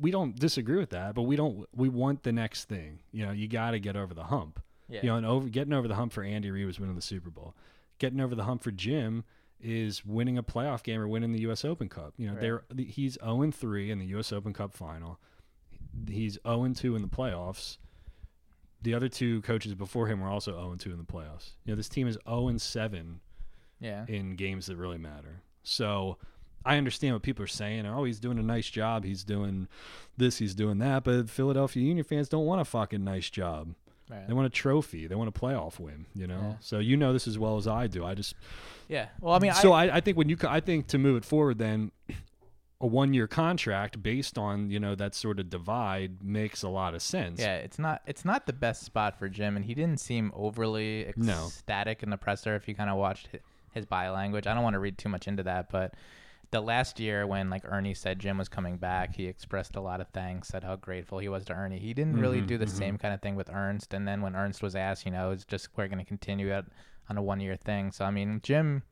we 0.00 0.10
don't 0.10 0.36
disagree 0.36 0.76
with 0.76 0.90
that, 0.90 1.14
but 1.14 1.22
we 1.22 1.36
don't 1.36 1.64
we 1.72 1.88
want 1.88 2.24
the 2.24 2.32
next 2.32 2.64
thing. 2.64 2.98
You 3.12 3.24
know, 3.24 3.30
you 3.30 3.46
got 3.46 3.70
to 3.70 3.78
get 3.78 3.94
over 3.94 4.14
the 4.14 4.24
hump. 4.24 4.60
Yeah. 4.88 5.00
You 5.00 5.08
know, 5.10 5.16
and 5.16 5.26
over 5.26 5.48
getting 5.48 5.72
over 5.72 5.86
the 5.86 5.94
hump 5.94 6.12
for 6.12 6.24
Andy 6.24 6.50
Reid 6.50 6.66
was 6.66 6.80
winning 6.80 6.96
the 6.96 7.02
Super 7.02 7.30
Bowl. 7.30 7.54
Getting 8.00 8.20
over 8.20 8.34
the 8.34 8.42
hump 8.42 8.64
for 8.64 8.72
Jim 8.72 9.22
is 9.60 10.04
winning 10.04 10.36
a 10.36 10.42
playoff 10.42 10.82
game 10.82 11.00
or 11.00 11.06
winning 11.06 11.30
the 11.30 11.42
U.S. 11.42 11.64
Open 11.64 11.88
Cup. 11.88 12.14
You 12.16 12.26
know, 12.26 12.32
Right. 12.32 12.40
they're 12.40 12.84
he's 12.84 13.16
zero 13.22 13.42
and 13.42 13.54
three 13.54 13.92
in 13.92 14.00
the 14.00 14.06
U.S. 14.06 14.32
Open 14.32 14.52
Cup 14.52 14.74
final. 14.74 15.20
He's 16.08 16.36
zero 16.44 16.64
and 16.64 16.74
two 16.74 16.96
in 16.96 17.02
the 17.02 17.08
playoffs. 17.08 17.78
The 18.82 18.94
other 18.94 19.08
two 19.08 19.40
coaches 19.42 19.74
before 19.74 20.06
him 20.06 20.20
were 20.20 20.28
also 20.28 20.52
zero 20.52 20.70
and 20.70 20.80
two 20.80 20.90
in 20.92 20.98
the 20.98 21.04
playoffs. 21.04 21.50
You 21.64 21.72
know, 21.72 21.76
this 21.76 21.88
team 21.88 22.06
is 22.06 22.18
zero 22.28 22.48
and 22.48 22.60
seven 22.60 23.20
Yeah. 23.80 24.04
in 24.08 24.36
games 24.36 24.66
that 24.66 24.76
really 24.76 24.98
matter. 24.98 25.42
So 25.62 26.18
I 26.64 26.76
understand 26.76 27.14
what 27.14 27.22
people 27.22 27.42
are 27.44 27.48
saying. 27.48 27.86
Oh, 27.86 28.04
he's 28.04 28.20
doing 28.20 28.38
a 28.38 28.42
nice 28.42 28.68
job. 28.68 29.04
He's 29.04 29.24
doing 29.24 29.68
this. 30.16 30.38
He's 30.38 30.54
doing 30.54 30.78
that. 30.78 31.04
But 31.04 31.28
Philadelphia 31.30 31.82
Union 31.82 32.04
fans 32.04 32.28
don't 32.28 32.44
want 32.46 32.60
a 32.60 32.64
fucking 32.64 33.02
nice 33.04 33.30
job. 33.30 33.74
Right. 34.08 34.26
They 34.28 34.34
want 34.34 34.46
a 34.46 34.50
trophy. 34.50 35.06
They 35.08 35.16
want 35.16 35.28
a 35.28 35.32
playoff 35.32 35.80
win. 35.80 36.06
You 36.14 36.26
know. 36.28 36.38
Yeah. 36.40 36.54
So 36.60 36.78
you 36.78 36.96
know 36.96 37.12
this 37.12 37.26
as 37.26 37.38
well 37.38 37.56
as 37.56 37.66
I 37.66 37.86
do. 37.88 38.04
I 38.04 38.14
just 38.14 38.34
Yeah. 38.88 39.08
Well, 39.20 39.34
I 39.34 39.38
mean, 39.40 39.52
so 39.54 39.72
I, 39.72 39.86
I, 39.86 39.96
I 39.96 40.00
think 40.00 40.16
when 40.16 40.28
you 40.28 40.36
I 40.46 40.60
think 40.60 40.86
to 40.88 40.98
move 40.98 41.16
it 41.16 41.24
forward, 41.24 41.58
then 41.58 41.90
a 42.80 42.86
one 42.86 43.14
year 43.14 43.26
contract 43.26 44.02
based 44.02 44.36
on 44.36 44.70
you 44.70 44.78
know 44.78 44.94
that 44.94 45.14
sort 45.14 45.40
of 45.40 45.48
divide 45.48 46.22
makes 46.22 46.62
a 46.62 46.68
lot 46.68 46.94
of 46.94 47.00
sense. 47.02 47.40
Yeah, 47.40 47.56
it's 47.56 47.78
not 47.78 48.02
it's 48.06 48.24
not 48.24 48.46
the 48.46 48.52
best 48.52 48.82
spot 48.82 49.18
for 49.18 49.28
Jim, 49.28 49.56
and 49.56 49.64
he 49.64 49.74
didn't 49.74 50.00
seem 50.00 50.30
overly 50.34 51.12
No. 51.16 51.46
ecstatic 51.46 52.02
in 52.02 52.10
the 52.10 52.16
presser. 52.18 52.54
If 52.54 52.68
you 52.68 52.74
kind 52.74 52.90
of 52.90 52.96
watched 52.98 53.28
his 53.72 53.86
body 53.86 54.10
language, 54.10 54.46
I 54.46 54.54
don't 54.54 54.62
want 54.62 54.74
to 54.74 54.80
read 54.80 54.98
too 54.98 55.08
much 55.08 55.26
into 55.26 55.42
that, 55.44 55.70
but 55.70 55.94
the 56.52 56.60
last 56.60 57.00
year 57.00 57.26
when 57.26 57.50
like 57.50 57.62
Ernie 57.64 57.92
said 57.94 58.18
Jim 58.18 58.38
was 58.38 58.48
coming 58.48 58.76
back, 58.76 59.16
he 59.16 59.26
expressed 59.26 59.74
a 59.74 59.80
lot 59.80 60.00
of 60.00 60.08
thanks, 60.08 60.48
said 60.48 60.62
how 60.62 60.76
grateful 60.76 61.18
he 61.18 61.28
was 61.28 61.44
to 61.46 61.52
Ernie. 61.54 61.78
He 61.78 61.92
didn't 61.94 62.20
really 62.20 62.40
Mhm, 62.40 62.46
do 62.46 62.58
the 62.58 62.66
mhm. 62.66 62.70
same 62.78 62.98
kind 62.98 63.12
of 63.14 63.20
thing 63.20 63.34
with 63.36 63.50
Ernst, 63.50 63.92
and 63.94 64.06
then 64.06 64.20
when 64.22 64.36
Ernst 64.36 64.62
was 64.62 64.76
asked, 64.76 65.04
you 65.06 65.12
know, 65.12 65.30
it's 65.32 65.44
just 65.44 65.68
we're 65.76 65.88
going 65.88 65.98
to 65.98 66.04
continue 66.04 66.52
it 66.54 66.66
on 67.08 67.16
a 67.16 67.22
one 67.22 67.40
year 67.40 67.56
thing. 67.56 67.90
So 67.90 68.04
I 68.04 68.10
mean, 68.10 68.40
Jim 68.42 68.82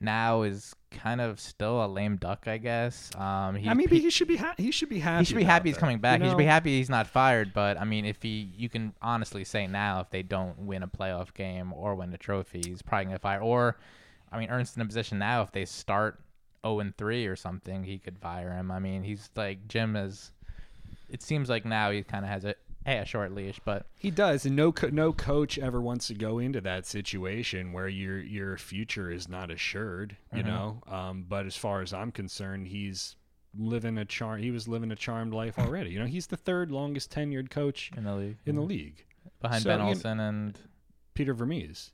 now 0.00 0.42
is 0.42 0.74
kind 0.90 1.20
of 1.20 1.40
still 1.40 1.84
a 1.84 1.86
lame 1.86 2.16
duck, 2.16 2.46
I 2.46 2.58
guess. 2.58 3.10
Um, 3.16 3.54
he, 3.54 3.68
I 3.68 3.74
mean, 3.74 3.88
he- 3.88 4.00
he 4.00 4.10
should 4.10 4.28
be 4.28 4.36
ha- 4.36 4.54
he 4.56 4.70
should 4.70 4.88
be 4.88 4.98
happy. 4.98 5.20
he 5.20 5.24
should 5.24 5.36
be 5.36 5.44
happy 5.44 5.70
he's 5.70 5.78
coming 5.78 5.96
you 5.96 6.00
back. 6.02 6.20
he 6.20 6.28
should 6.28 6.38
be 6.38 6.44
happy 6.44 6.76
he's 6.78 6.90
not 6.90 7.06
fired. 7.06 7.52
But 7.54 7.80
I 7.80 7.84
mean, 7.84 8.04
if 8.04 8.22
he, 8.22 8.50
you 8.56 8.68
can 8.68 8.92
honestly 9.02 9.44
say 9.44 9.66
now, 9.66 10.00
if 10.00 10.10
they 10.10 10.22
don't 10.22 10.58
win 10.60 10.82
a 10.82 10.88
playoff 10.88 11.32
game 11.34 11.72
or 11.72 11.94
win 11.94 12.12
a 12.12 12.18
trophy, 12.18 12.62
he's 12.64 12.82
probably 12.82 13.06
gonna 13.06 13.18
fire. 13.18 13.40
Or, 13.40 13.76
I 14.30 14.38
mean, 14.38 14.50
Ernst 14.50 14.76
in 14.76 14.82
a 14.82 14.86
position 14.86 15.18
now, 15.18 15.42
if 15.42 15.52
they 15.52 15.64
start 15.64 16.20
zero 16.64 16.80
and 16.80 16.96
three 16.96 17.26
or 17.26 17.36
something, 17.36 17.84
he 17.84 17.98
could 17.98 18.18
fire 18.18 18.52
him. 18.52 18.70
I 18.70 18.78
mean, 18.78 19.02
he's 19.02 19.30
like 19.36 19.66
Jim 19.68 19.96
is. 19.96 20.32
It 21.08 21.22
seems 21.22 21.48
like 21.48 21.64
now 21.64 21.90
he 21.92 22.02
kind 22.02 22.24
of 22.24 22.30
has 22.30 22.44
a, 22.44 22.54
a 22.86 23.04
short 23.04 23.32
leash, 23.32 23.60
but 23.64 23.86
He 23.96 24.10
does, 24.10 24.46
and 24.46 24.54
no 24.56 24.72
co- 24.72 24.88
no 24.90 25.12
coach 25.12 25.58
ever 25.58 25.80
wants 25.80 26.06
to 26.08 26.14
go 26.14 26.38
into 26.38 26.60
that 26.62 26.86
situation 26.86 27.72
where 27.72 27.88
your 27.88 28.18
your 28.18 28.56
future 28.56 29.10
is 29.10 29.28
not 29.28 29.50
assured. 29.50 30.16
You 30.32 30.42
Mhm. 30.42 30.46
know, 30.46 30.82
um, 30.86 31.24
but 31.28 31.46
as 31.46 31.56
far 31.56 31.82
as 31.82 31.92
I'm 31.92 32.12
concerned, 32.12 32.68
he's 32.68 33.16
living 33.58 33.96
a 33.98 34.04
charm. 34.04 34.40
He 34.42 34.50
was 34.50 34.68
living 34.68 34.90
a 34.92 34.96
charmed 34.96 35.32
life 35.32 35.58
already. 35.58 35.90
You 35.90 35.98
know, 35.98 36.06
he's 36.06 36.26
the 36.28 36.36
third 36.36 36.70
longest 36.70 37.10
tenured 37.10 37.50
coach 37.50 37.90
in 37.96 38.04
the 38.04 38.14
league, 38.14 38.38
in 38.44 38.54
the 38.56 38.62
league, 38.62 39.04
behind 39.40 39.62
So, 39.62 39.70
Ben 39.70 39.80
Olsen 39.80 40.20
and 40.20 40.58
Peter 41.14 41.32
Vermes, 41.34 41.92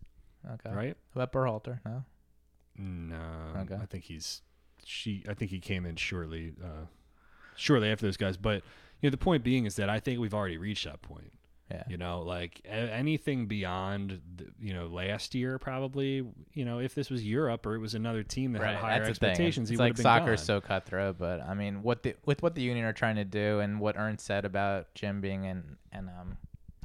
okay, 0.54 0.70
right? 0.74 0.96
What 1.12 1.22
about 1.22 1.32
Berhalter? 1.32 1.80
No, 1.84 2.04
No, 2.76 3.60
Okay. 3.60 3.76
I 3.76 3.86
think 3.86 4.04
he's 4.04 4.42
she. 4.84 5.24
I 5.28 5.34
think 5.34 5.50
he 5.52 5.60
came 5.60 5.86
in 5.86 5.94
shortly, 5.96 6.54
uh, 6.62 6.86
shortly 7.54 7.88
after 7.90 8.06
those 8.06 8.16
guys. 8.16 8.36
But 8.36 8.62
you 9.02 9.08
know, 9.08 9.10
the 9.10 9.18
point 9.18 9.44
being 9.44 9.66
is 9.66 9.76
that 9.76 9.90
I 9.90 10.00
think 10.00 10.18
we've 10.20 10.32
already 10.34 10.56
reached 10.56 10.84
that 10.86 11.02
point. 11.02 11.32
yeah, 11.70 11.82
You 11.88 11.96
know, 11.98 12.22
like 12.22 12.60
a- 12.64 12.68
anything 12.70 13.46
beyond, 13.46 14.20
the, 14.36 14.46
you 14.60 14.72
know, 14.74 14.86
last 14.86 15.34
year 15.34 15.58
probably. 15.58 16.24
You 16.54 16.64
know, 16.64 16.78
if 16.80 16.94
this 16.94 17.10
was 17.10 17.24
Europe 17.24 17.66
or 17.66 17.74
it 17.74 17.78
was 17.80 17.94
another 17.94 18.22
team 18.22 18.52
that 18.52 18.62
right. 18.62 18.72
had 18.74 18.80
higher 18.80 19.04
That's 19.04 19.18
the 19.18 19.26
thing. 19.26 19.30
expectations, 19.30 19.70
It's 19.70 19.78
he 19.78 19.82
would 19.82 19.98
like 19.98 20.02
soccer's 20.02 20.42
so 20.42 20.60
cutthroat, 20.60 21.18
but 21.18 21.40
I 21.40 21.54
mean, 21.54 21.82
what 21.82 22.02
the 22.02 22.14
with 22.24 22.42
what 22.42 22.54
the 22.54 22.62
union 22.62 22.84
are 22.86 22.92
trying 22.92 23.16
to 23.16 23.24
do, 23.24 23.60
and 23.60 23.80
what 23.80 23.96
Ernst 23.96 24.24
said 24.24 24.44
about 24.44 24.94
Jim 24.94 25.20
being 25.20 25.44
an 25.46 25.76
an 25.92 26.08
um 26.20 26.36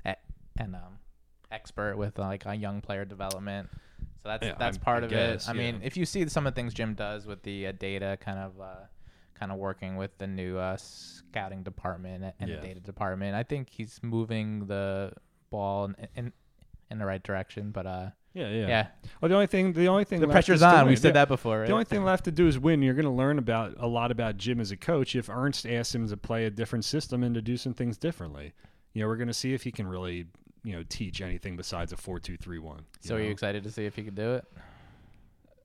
an 0.06 0.74
um 0.74 0.98
expert 1.52 1.98
with 1.98 2.18
like 2.18 2.46
a 2.46 2.56
young 2.56 2.82
player 2.82 3.06
development. 3.06 3.70
So 4.24 4.30
that's 4.30 4.46
Yeah, 4.46 4.56
that's 4.58 4.78
I'm- 4.78 4.84
part 4.84 5.04
I 5.04 5.06
of 5.06 5.12
guess, 5.12 5.48
it. 5.48 5.52
I 5.52 5.54
mean, 5.54 5.82
if 5.84 5.96
you 5.98 6.06
see 6.06 6.28
some 6.30 6.48
of 6.48 6.54
the 6.54 6.60
things 6.60 6.74
Jim 6.74 6.94
does 6.96 7.26
with 7.28 7.44
the 7.44 7.68
uh, 7.68 7.72
data, 7.74 8.18
kind 8.20 8.40
of 8.40 8.60
uh, 8.60 8.76
kind 9.40 9.52
of 9.52 9.58
working 9.58 9.96
with 9.98 10.18
the 10.18 10.28
new 10.28 10.58
uh, 10.58 10.78
scouting 10.78 11.64
department 11.64 12.34
and 12.40 12.50
Yeah. 12.50 12.56
the 12.58 12.62
data 12.68 12.80
department, 12.80 13.36
I 13.36 13.44
think 13.44 13.70
he's 13.70 14.00
moving 14.02 14.66
the 14.68 15.14
ball 15.50 15.86
in 15.86 15.96
in, 16.16 16.34
in 16.92 16.98
the 17.00 17.06
right 17.06 17.22
direction. 17.24 17.72
But 17.72 17.86
uh, 17.86 18.10
Yeah, 18.34 18.50
yeah. 18.50 18.68
yeah, 18.68 18.88
Well, 19.22 19.30
the 19.30 19.36
only 19.36 19.48
thing, 19.48 19.74
the 19.74 19.88
only 19.88 20.04
thing, 20.06 20.20
the 20.22 20.28
pressure's 20.28 20.62
on. 20.62 20.88
We've 20.88 20.98
said 21.00 21.10
Yeah. 21.10 21.14
that 21.14 21.28
before, 21.28 21.60
right? 21.60 21.68
The 21.68 21.74
only 21.74 21.86
thing 21.86 22.04
left 22.04 22.26
to 22.26 22.32
do 22.32 22.48
is 22.48 22.58
win. 22.60 22.82
You're 22.82 22.94
going 22.94 23.06
to 23.06 23.12
learn 23.12 23.38
about 23.40 23.76
a 23.78 23.88
lot 23.88 24.12
about 24.12 24.38
Jim 24.38 24.60
as 24.60 24.72
a 24.72 24.78
coach 24.78 25.16
if 25.16 25.30
Ernst 25.30 25.66
asks 25.66 25.94
him 25.96 26.08
to 26.08 26.18
play 26.18 26.46
a 26.46 26.50
different 26.50 26.86
system 26.86 27.24
and 27.24 27.34
to 27.36 27.42
do 27.42 27.58
some 27.58 27.74
things 27.74 27.98
differently. 27.98 28.54
You 28.94 29.02
know, 29.02 29.08
we're 29.08 29.18
going 29.18 29.28
to 29.28 29.34
see 29.34 29.54
if 29.54 29.64
he 29.64 29.72
can 29.72 29.88
really, 29.88 30.26
you 30.64 30.74
know, 30.74 30.84
teach 30.88 31.22
anything 31.22 31.56
besides 31.58 31.92
a 31.94 31.98
four-two-three-one. 31.98 32.86
so 33.02 33.16
are 33.16 33.20
you 33.20 33.30
excited 33.32 33.64
to 33.64 33.72
see 33.72 33.86
if 33.86 33.96
he 33.96 34.04
can 34.04 34.16
do 34.16 34.36
it? 34.36 34.46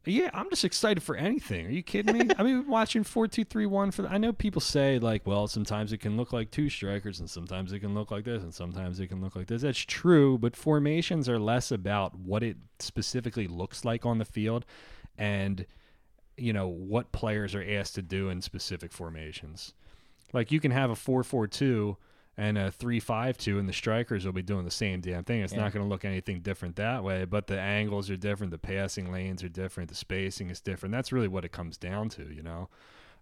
Yeah, 0.05 0.31
I'm 0.35 0.51
just 0.51 0.65
excited 0.65 1.03
for 1.03 1.15
anything. 1.15 1.67
Are 1.67 1.71
you 1.71 1.83
kidding 1.83 2.19
me? 2.19 2.35
I 2.37 2.43
mean, 2.43 2.67
watching 2.69 3.05
four 3.05 3.29
two 3.29 3.45
three 3.45 3.67
one 3.67 3.93
for. 3.93 4.03
The, 4.03 4.09
I 4.11 4.19
know 4.19 4.33
people 4.33 4.61
say 4.61 4.99
like, 4.99 5.27
well, 5.27 5.47
sometimes 5.47 5.93
it 5.93 5.99
can 5.99 6.17
look 6.17 6.33
like 6.33 6.51
two 6.51 6.69
strikers, 6.69 7.21
and 7.21 7.31
sometimes 7.31 7.73
it 7.73 7.81
can 7.81 7.95
look 7.95 8.11
like 8.11 8.25
this, 8.25 8.43
and 8.43 8.53
sometimes 8.53 8.99
it 8.99 9.07
can 9.09 9.21
look 9.21 9.37
like 9.37 9.47
this. 9.47 9.62
That's 9.62 9.79
true, 9.79 10.38
but 10.38 10.57
formations 10.57 11.29
are 11.29 11.38
less 11.38 11.71
about 11.71 12.17
what 12.17 12.43
it 12.43 12.57
specifically 12.81 13.47
looks 13.47 13.85
like 13.85 14.05
on 14.05 14.19
the 14.19 14.25
field, 14.25 14.65
and 15.17 15.67
you 16.37 16.53
know 16.53 16.67
what 16.67 17.12
players 17.12 17.55
are 17.55 17.65
asked 17.67 17.95
to 17.95 18.03
do 18.03 18.29
in 18.29 18.43
specific 18.43 18.93
formations. 18.93 19.73
Like 20.33 20.51
you 20.51 20.59
can 20.59 20.73
have 20.73 20.91
a 20.91 20.97
four 20.97 21.23
four 21.23 21.47
two 21.47 21.97
and 22.37 22.57
a 22.57 22.71
three 22.71 23.01
five 23.01 23.37
two, 23.37 23.59
and 23.59 23.68
the 23.68 23.73
strikers 23.73 24.25
will 24.25 24.33
be 24.33 24.42
doing 24.42 24.64
the 24.64 24.71
same 24.71 25.01
damn 25.01 25.25
thing. 25.25 25.42
It's 25.42 25.53
Yeah. 25.53 25.61
not 25.61 25.73
going 25.73 25.85
to 25.85 25.88
look 25.88 26.05
anything 26.05 26.40
different 26.40 26.77
that 26.77 27.05
way, 27.05 27.25
but 27.25 27.47
the 27.47 27.59
angles 27.61 28.09
are 28.11 28.16
different, 28.16 28.51
the 28.51 28.59
passing 28.59 29.12
lanes 29.12 29.42
are 29.45 29.49
different, 29.49 29.88
the 29.90 29.95
spacing 29.95 30.49
is 30.51 30.61
different. 30.61 30.92
That's 30.92 31.12
really 31.12 31.29
what 31.29 31.45
it 31.45 31.53
comes 31.53 31.77
down 31.77 32.09
to, 32.11 32.33
you 32.33 32.42
know. 32.42 32.68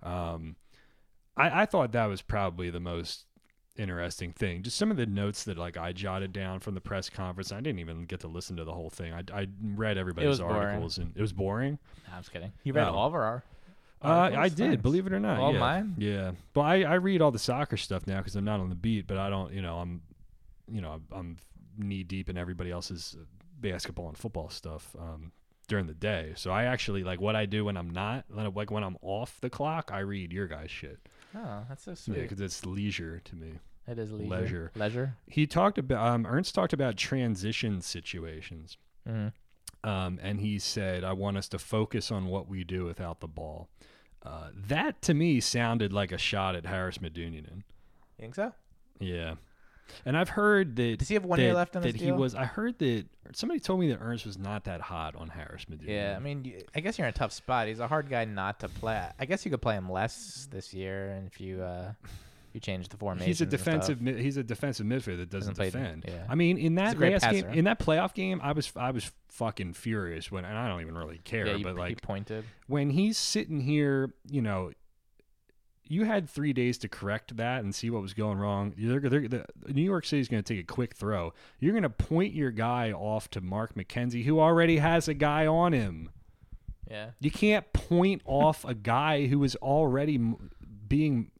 Um, 0.03 0.57
I, 1.37 1.63
I 1.63 1.67
thought 1.67 1.93
that 1.93 2.07
was 2.07 2.23
probably 2.23 2.71
the 2.71 2.81
most 2.81 3.27
interesting 3.77 4.33
thing. 4.33 4.63
Just 4.63 4.77
some 4.77 4.91
of 4.91 4.97
the 4.97 5.07
notes 5.07 5.45
that 5.45 5.57
like 5.57 5.77
I 5.77 5.93
jotted 5.93 6.33
down 6.33 6.61
from 6.61 6.75
the 6.75 6.81
press 6.81 7.09
conference. 7.09 7.51
I 7.53 7.61
didn't 7.61 7.79
even 7.79 8.05
get 8.05 8.21
to 8.21 8.29
listen 8.29 8.57
to 8.57 8.65
the 8.65 8.73
whole 8.73 8.91
thing. 8.91 9.13
I, 9.15 9.23
I 9.33 9.47
read 9.63 9.97
everybody's 9.97 10.29
was 10.29 10.41
boring. 10.41 10.57
articles 10.57 10.99
and 10.99 11.13
it 11.17 11.21
was 11.21 11.33
boring. 11.33 11.79
No, 12.09 12.15
I'm 12.17 12.21
just 12.21 12.33
kidding. 12.33 12.53
You 12.63 12.73
read 12.75 12.85
No. 12.85 12.95
all 12.95 13.07
of 13.09 13.15
our 13.15 13.43
Uh, 14.03 14.31
I 14.35 14.49
did, 14.49 14.59
Thanks. 14.59 14.83
believe 14.83 15.07
it 15.07 15.13
or 15.13 15.21
not. 15.21 15.39
All 15.39 15.53
yeah. 15.53 15.59
mine? 15.59 15.95
Yeah, 15.99 16.33
but 16.55 16.63
I, 16.63 16.83
I 16.85 16.95
read 16.95 17.21
all 17.21 17.31
the 17.31 17.39
soccer 17.39 17.77
stuff 17.77 18.07
now 18.07 18.19
because 18.19 18.35
I'm 18.35 18.45
not 18.45 18.61
on 18.61 18.69
the 18.71 18.75
beat. 18.75 19.07
But 19.07 19.19
I 19.19 19.29
don't, 19.29 19.53
you 19.53 19.63
know, 19.63 19.77
I'm, 19.77 20.03
you 20.71 20.81
know, 20.81 21.01
I'm 21.13 21.37
knee 21.77 22.03
deep 22.03 22.31
in 22.31 22.39
everybody 22.39 22.71
else's 22.71 23.17
basketball 23.61 24.09
and 24.09 24.17
football 24.17 24.49
stuff. 24.49 24.97
Um, 24.99 25.33
during 25.71 25.87
the 25.87 25.95
day. 25.95 26.33
So 26.35 26.51
I 26.51 26.65
actually 26.65 27.05
like 27.05 27.21
what 27.21 27.37
I 27.37 27.47
do 27.47 27.65
when 27.65 27.77
I'm 27.77 27.91
not 27.91 28.25
like 28.29 28.71
when 28.73 28.83
I'm 28.83 28.97
off 29.01 29.41
the 29.41 29.49
clock. 29.49 29.91
I 29.95 30.01
read 30.01 30.33
your 30.33 30.49
guys' 30.49 30.71
shit. 30.71 30.99
Oh, 31.35 31.63
that's 31.69 31.85
so 31.85 32.13
Yeah, 32.13 32.23
because 32.23 32.41
it's 32.41 32.67
leisure 32.67 33.21
to 33.25 33.37
me. 33.37 33.53
it 33.87 33.97
is 33.97 34.11
leisure. 34.11 34.29
leisure. 34.29 34.73
Leisure. 34.75 35.17
He 35.29 35.47
talked 35.47 35.79
about 35.79 36.05
um, 36.05 36.27
Ernst 36.27 36.57
talked 36.57 36.73
about 36.73 36.97
transition 36.97 37.81
situations. 37.81 38.77
hmm 39.07 39.29
um, 39.85 40.19
and 40.23 40.41
he 40.41 40.59
said, 40.59 41.05
"I 41.05 41.13
want 41.13 41.37
us 41.37 41.49
to 41.49 41.59
focus 41.59 42.11
on 42.11 42.27
what 42.27 42.49
we 42.49 42.65
do 42.65 42.85
without 42.85 43.21
the 43.21 43.29
ball." 43.29 43.69
Uh, 44.23 44.51
that 44.55 45.01
to 45.03 45.15
me 45.15 45.41
sounded 45.41 45.93
like 45.93 46.13
a 46.13 46.19
shot 46.19 46.55
at 46.55 46.67
Haris 46.67 46.99
Medunjanin. 46.99 47.57
You 47.57 48.19
think 48.19 48.35
so? 48.35 48.53
Yeah, 48.99 49.37
and 50.05 50.17
I've 50.17 50.29
heard 50.31 50.77
that 50.77 50.99
Does 50.99 51.09
he 51.09 51.15
have 51.15 51.25
one 51.25 51.39
that, 51.39 51.45
year 51.47 51.55
left 51.55 51.75
on 51.77 51.83
that 51.83 51.95
his 51.95 52.03
he 52.03 52.13
was. 52.13 52.35
I 52.35 52.45
heard 52.45 52.79
that 52.81 53.07
somebody 53.33 53.61
told 53.61 53.81
me 53.81 53.89
that 53.91 53.99
Ernst 54.01 54.27
was 54.27 54.39
not 54.39 54.65
that 54.65 54.81
hot 54.81 55.17
on 55.17 55.29
Haris 55.29 55.65
Medunjanin. 55.67 55.89
Yeah, 55.89 56.15
I 56.17 56.21
mean, 56.21 56.45
you- 56.45 56.63
I 56.75 56.81
guess 56.81 56.99
you're 56.99 57.07
in 57.07 57.15
a 57.15 57.17
tough 57.17 57.33
spot. 57.33 57.69
He's 57.69 57.81
a 57.81 57.89
hard 57.89 58.09
guy 58.09 58.25
not 58.25 58.61
to 58.61 58.69
play. 58.69 59.09
I 59.19 59.25
guess 59.25 59.45
you 59.45 59.51
could 59.51 59.63
play 59.63 59.75
him 59.77 59.91
less 59.91 60.49
this 60.51 60.75
year, 60.75 61.11
and 61.13 61.27
if 61.27 61.41
you 61.41 61.63
uh, 61.63 61.93
you 62.53 62.61
change 62.61 62.89
the 62.89 62.97
formation, 62.97 63.27
he's 63.27 63.41
a 63.41 63.47
defensive. 63.47 64.01
He's 64.01 64.37
a 64.37 64.43
defensive 64.43 64.87
midfielder 64.87 65.19
that 65.19 65.31
doesn't, 65.31 65.31
Doesn't 65.31 65.55
play- 65.57 65.67
defend. 65.71 66.05
yeah. 66.09 66.25
I 66.29 66.35
mean, 66.35 66.59
in 66.59 66.75
that 66.77 66.99
last 66.99 67.31
game, 67.31 67.47
in 67.47 67.65
that 67.67 67.79
playoff 67.79 68.15
game, 68.15 68.41
I 68.43 68.53
was 68.53 68.73
I 68.77 68.91
was 68.91 69.11
fucking 69.29 69.75
furious 69.75 70.31
when, 70.31 70.45
and 70.45 70.57
I 70.59 70.69
don't 70.69 70.81
even 70.81 70.97
really 70.99 71.21
care, 71.25 71.47
Yeah, 71.47 71.57
you, 71.57 71.65
but 71.65 71.75
he 71.75 71.79
like 71.79 72.03
pointed. 72.03 72.45
when 72.67 72.91
he's 72.91 73.17
sitting 73.19 73.61
here, 73.61 74.13
you 74.29 74.43
know, 74.43 74.73
you 75.85 76.05
had 76.05 76.29
three 76.31 76.53
days 76.53 76.79
to 76.79 76.89
correct 76.89 77.37
that 77.37 77.65
and 77.65 77.75
see 77.75 77.91
what 77.91 78.01
was 78.03 78.15
going 78.15 78.39
wrong. 78.39 78.73
They're, 78.79 79.01
they're, 79.01 79.27
the, 79.29 79.45
New 79.69 79.83
York 79.83 80.05
City's 80.07 80.29
going 80.29 80.43
to 80.43 80.55
take 80.55 80.63
a 80.63 80.73
quick 80.73 80.95
throw. 80.95 81.33
You're 81.59 81.73
going 81.73 81.83
to 81.83 81.91
point 81.91 82.33
your 82.33 82.53
guy 82.53 82.93
off 82.93 83.29
to 83.31 83.41
Mark 83.41 83.75
McKenzie, 83.75 84.25
who 84.25 84.39
already 84.39 84.79
has 84.79 85.09
a 85.09 85.15
guy 85.15 85.47
on 85.49 85.73
him. 85.73 86.11
Yeah, 86.89 87.11
You 87.21 87.31
can't 87.31 87.73
point 87.73 88.23
off 88.25 88.65
a 88.65 88.75
guy 88.75 89.27
who 89.27 89.43
is 89.45 89.55
already 89.57 90.21
being. 90.89 91.31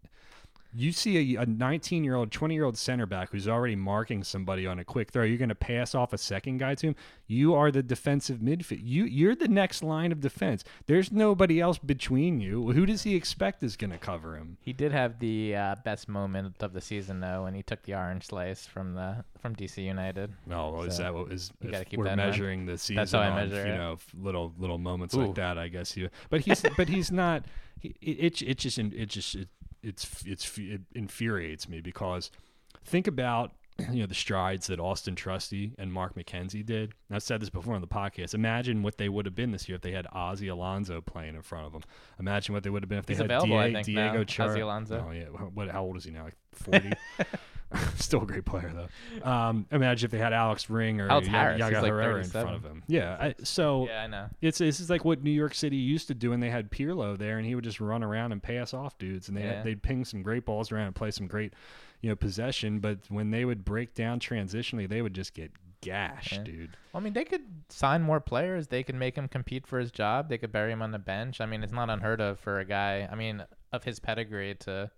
You 0.73 0.93
see 0.93 1.37
a 1.37 1.47
19 1.47 2.05
year 2.05 2.15
old, 2.15 2.31
20 2.31 2.55
year 2.55 2.65
old 2.65 2.79
center 2.79 3.07
back 3.07 3.31
who's 3.31 3.49
already 3.49 3.77
marking 3.77 4.23
somebody 4.23 4.67
on 4.67 4.79
a 4.79 4.85
quick 4.85 5.11
throw. 5.11 5.25
You're 5.25 5.39
going 5.39 5.49
to 5.49 5.55
pass 5.55 5.95
off 5.95 6.13
a 6.13 6.19
second 6.19 6.59
guy 6.59 6.75
to 6.77 6.89
him. 6.89 6.97
You 7.27 7.55
are 7.55 7.71
the 7.71 7.83
defensive 7.83 8.39
midfield. 8.39 8.81
You 8.83 9.05
you're 9.05 9.35
the 9.35 9.49
next 9.49 9.83
line 9.83 10.13
of 10.13 10.21
defense. 10.21 10.65
There's 10.87 11.11
nobody 11.11 11.61
else 11.61 11.79
between 11.79 12.41
you. 12.41 12.73
Who 12.73 12.87
does 12.87 13.03
he 13.03 13.15
expect 13.15 13.63
is 13.63 13.77
going 13.77 13.91
to 13.91 13.99
cover 13.99 14.37
him? 14.37 14.57
he 14.61 14.73
did 14.73 14.93
have 14.93 15.19
the 15.19 15.57
uh, 15.57 15.75
best 15.85 16.09
moment 16.09 16.55
of 16.61 16.73
the 16.73 16.81
season 16.81 17.21
though 17.21 17.45
when 17.45 17.55
he 17.55 17.63
took 17.63 17.83
the 17.83 17.95
orange 17.95 18.27
slice 18.27 18.67
from 18.67 18.95
the 18.95 19.25
from 19.41 19.57
DC 19.57 19.83
United. 19.83 20.33
No, 20.47 20.71
well, 20.71 20.83
is 20.85 20.99
that 20.99 21.15
what 21.15 21.33
is? 21.33 21.51
you 21.61 21.71
gotta 21.71 21.85
keep 21.85 21.99
we're 21.99 22.05
that 22.05 22.13
in 22.13 22.19
mind. 22.19 22.31
measuring 22.31 22.67
the 22.67 22.79
season. 22.79 22.97
That's 22.97 23.13
how 23.13 23.21
I 23.21 23.29
on, 23.29 23.49
measure 23.49 23.67
you 23.67 23.75
know 23.75 23.99
little 24.15 24.53
little 24.59 24.79
moments 24.79 25.15
Ooh. 25.15 25.27
like 25.27 25.35
that. 25.37 25.59
I 25.59 25.69
guess 25.69 25.97
you. 25.97 26.11
But 26.29 26.43
he's 26.43 26.65
but 26.77 26.89
he's 26.89 27.11
not. 27.11 27.45
He, 27.79 27.97
it 28.01 28.43
it 28.43 28.59
just 28.59 28.79
it 28.79 29.07
just 29.07 29.35
it, 29.35 29.49
it's 29.83 30.25
it's 30.27 30.59
it 30.59 30.83
infuriates 30.95 31.69
me 31.69 31.81
because 31.81 32.31
think 32.85 33.07
about 33.07 33.53
you 33.91 34.01
know 34.01 34.07
the 34.07 34.15
strides 34.15 34.67
that 34.67 34.79
Auston 34.79 35.17
Trusty 35.17 35.73
and 35.79 35.93
Mark 35.93 36.15
McKenzie 36.15 36.65
did. 36.65 36.95
And 37.09 37.17
I've 37.17 37.23
said 37.23 37.41
this 37.41 37.51
before 37.51 37.75
on 37.75 37.81
the 37.81 37.87
podcast. 37.87 38.35
Imagine 38.35 38.83
what 38.83 38.99
they 38.99 39.09
would 39.09 39.27
have 39.27 39.35
been 39.35 39.53
this 39.53 39.69
year 39.69 39.77
if 39.77 39.83
they 39.83 39.93
had 39.93 40.07
Ozzie 40.13 40.49
Alonso 40.49 41.01
playing 41.01 41.35
in 41.35 41.43
front 41.43 41.67
of 41.67 41.73
them. 41.73 41.83
Imagine 42.19 42.55
what 42.55 42.63
they 42.63 42.71
would 42.71 42.83
have 42.83 42.89
been 42.89 42.99
if 42.99 43.07
they 43.07 43.15
He's 43.15 43.19
had 43.23 43.31
available, 43.31 43.57
I 43.57 43.69
Diego, 43.69 43.77
think, 43.77 43.87
Diego 43.87 44.19
now, 44.19 44.25
Chara. 44.25 44.51
Ozzie 44.51 44.61
Alonso. 44.61 45.07
Oh 45.09 45.13
yeah, 45.13 45.25
what? 45.27 45.71
How 45.71 45.83
old 45.83 45.97
is 45.97 46.05
he 46.05 46.11
now? 46.11 46.25
Like 46.25 46.37
forty. 46.53 46.93
Still 47.95 48.23
a 48.23 48.27
great 48.27 48.45
player 48.45 48.73
though. 48.75 49.31
Um, 49.31 49.65
imagine 49.71 50.07
if 50.07 50.11
they 50.11 50.19
had 50.19 50.33
Alex 50.33 50.69
Ring 50.69 51.01
or 51.01 51.09
Alex 51.09 51.29
Harris, 51.29 51.61
Yaga 51.61 51.83
like 51.83 51.91
Herrera 51.93 52.19
in 52.19 52.25
front 52.29 52.51
of 52.57 52.65
him. 52.65 52.83
Yeah. 52.89 53.17
I, 53.21 53.35
so 53.45 53.87
Yeah, 53.87 54.03
I 54.03 54.07
know. 54.09 54.27
it's 54.41 54.59
this 54.59 54.81
is 54.81 54.91
like 54.91 55.05
what 55.05 55.23
New 55.23 55.31
York 55.31 55.55
City 55.55 55.77
used 55.77 56.09
to 56.09 56.15
do 56.15 56.31
when 56.31 56.41
they 56.41 56.51
had 56.51 56.73
Pirlo 56.73 57.17
there, 57.17 57.39
and 57.39 57.47
he 57.47 57.55
would 57.55 57.63
just 57.63 57.81
run 57.81 58.03
around 58.03 58.33
and 58.33 58.43
pass 58.43 58.75
off 58.75 58.99
dudes, 58.99 59.29
and 59.29 59.37
they 59.37 59.45
Yeah. 59.45 59.63
they'd 59.63 59.83
ping 59.85 60.05
some 60.05 60.21
great 60.23 60.45
balls 60.45 60.73
around 60.73 60.87
and 60.87 60.97
play 60.97 61.13
some 61.13 61.29
great, 61.29 61.55
you 62.01 62.09
know, 62.11 62.17
possession. 62.17 62.81
But 62.81 62.99
when 63.09 63.31
they 63.31 63.45
would 63.45 63.65
break 63.65 63.95
down 63.95 64.19
transitionally, 64.19 64.89
they 64.89 65.01
would 65.01 65.15
just 65.15 65.33
get 65.33 65.53
gashed, 65.81 66.33
Yeah. 66.33 66.43
dude. 66.43 66.77
Well, 66.93 67.01
I 67.01 67.05
mean, 67.05 67.13
they 67.13 67.25
could 67.25 67.45
sign 67.69 68.03
more 68.03 68.19
players. 68.19 68.67
They 68.67 68.83
could 68.83 68.97
make 68.97 69.15
him 69.15 69.29
compete 69.29 69.65
for 69.65 69.79
his 69.79 69.93
job. 69.93 70.29
They 70.29 70.39
could 70.39 70.51
bury 70.51 70.73
him 70.73 70.83
on 70.83 70.91
the 70.91 70.99
bench. 70.99 71.41
I 71.41 71.47
mean, 71.47 71.63
it's 71.63 71.73
not 71.73 71.89
unheard 71.89 72.21
of 72.21 72.41
for 72.41 72.59
a 72.59 72.65
guy. 72.65 73.09
I 73.09 73.15
mean, 73.15 73.45
of 73.73 73.85
his 73.85 74.01
pedigree 74.01 74.57
to 74.61 74.91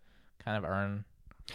kind 0.43 0.57
of 0.57 0.65
earn. 0.69 1.05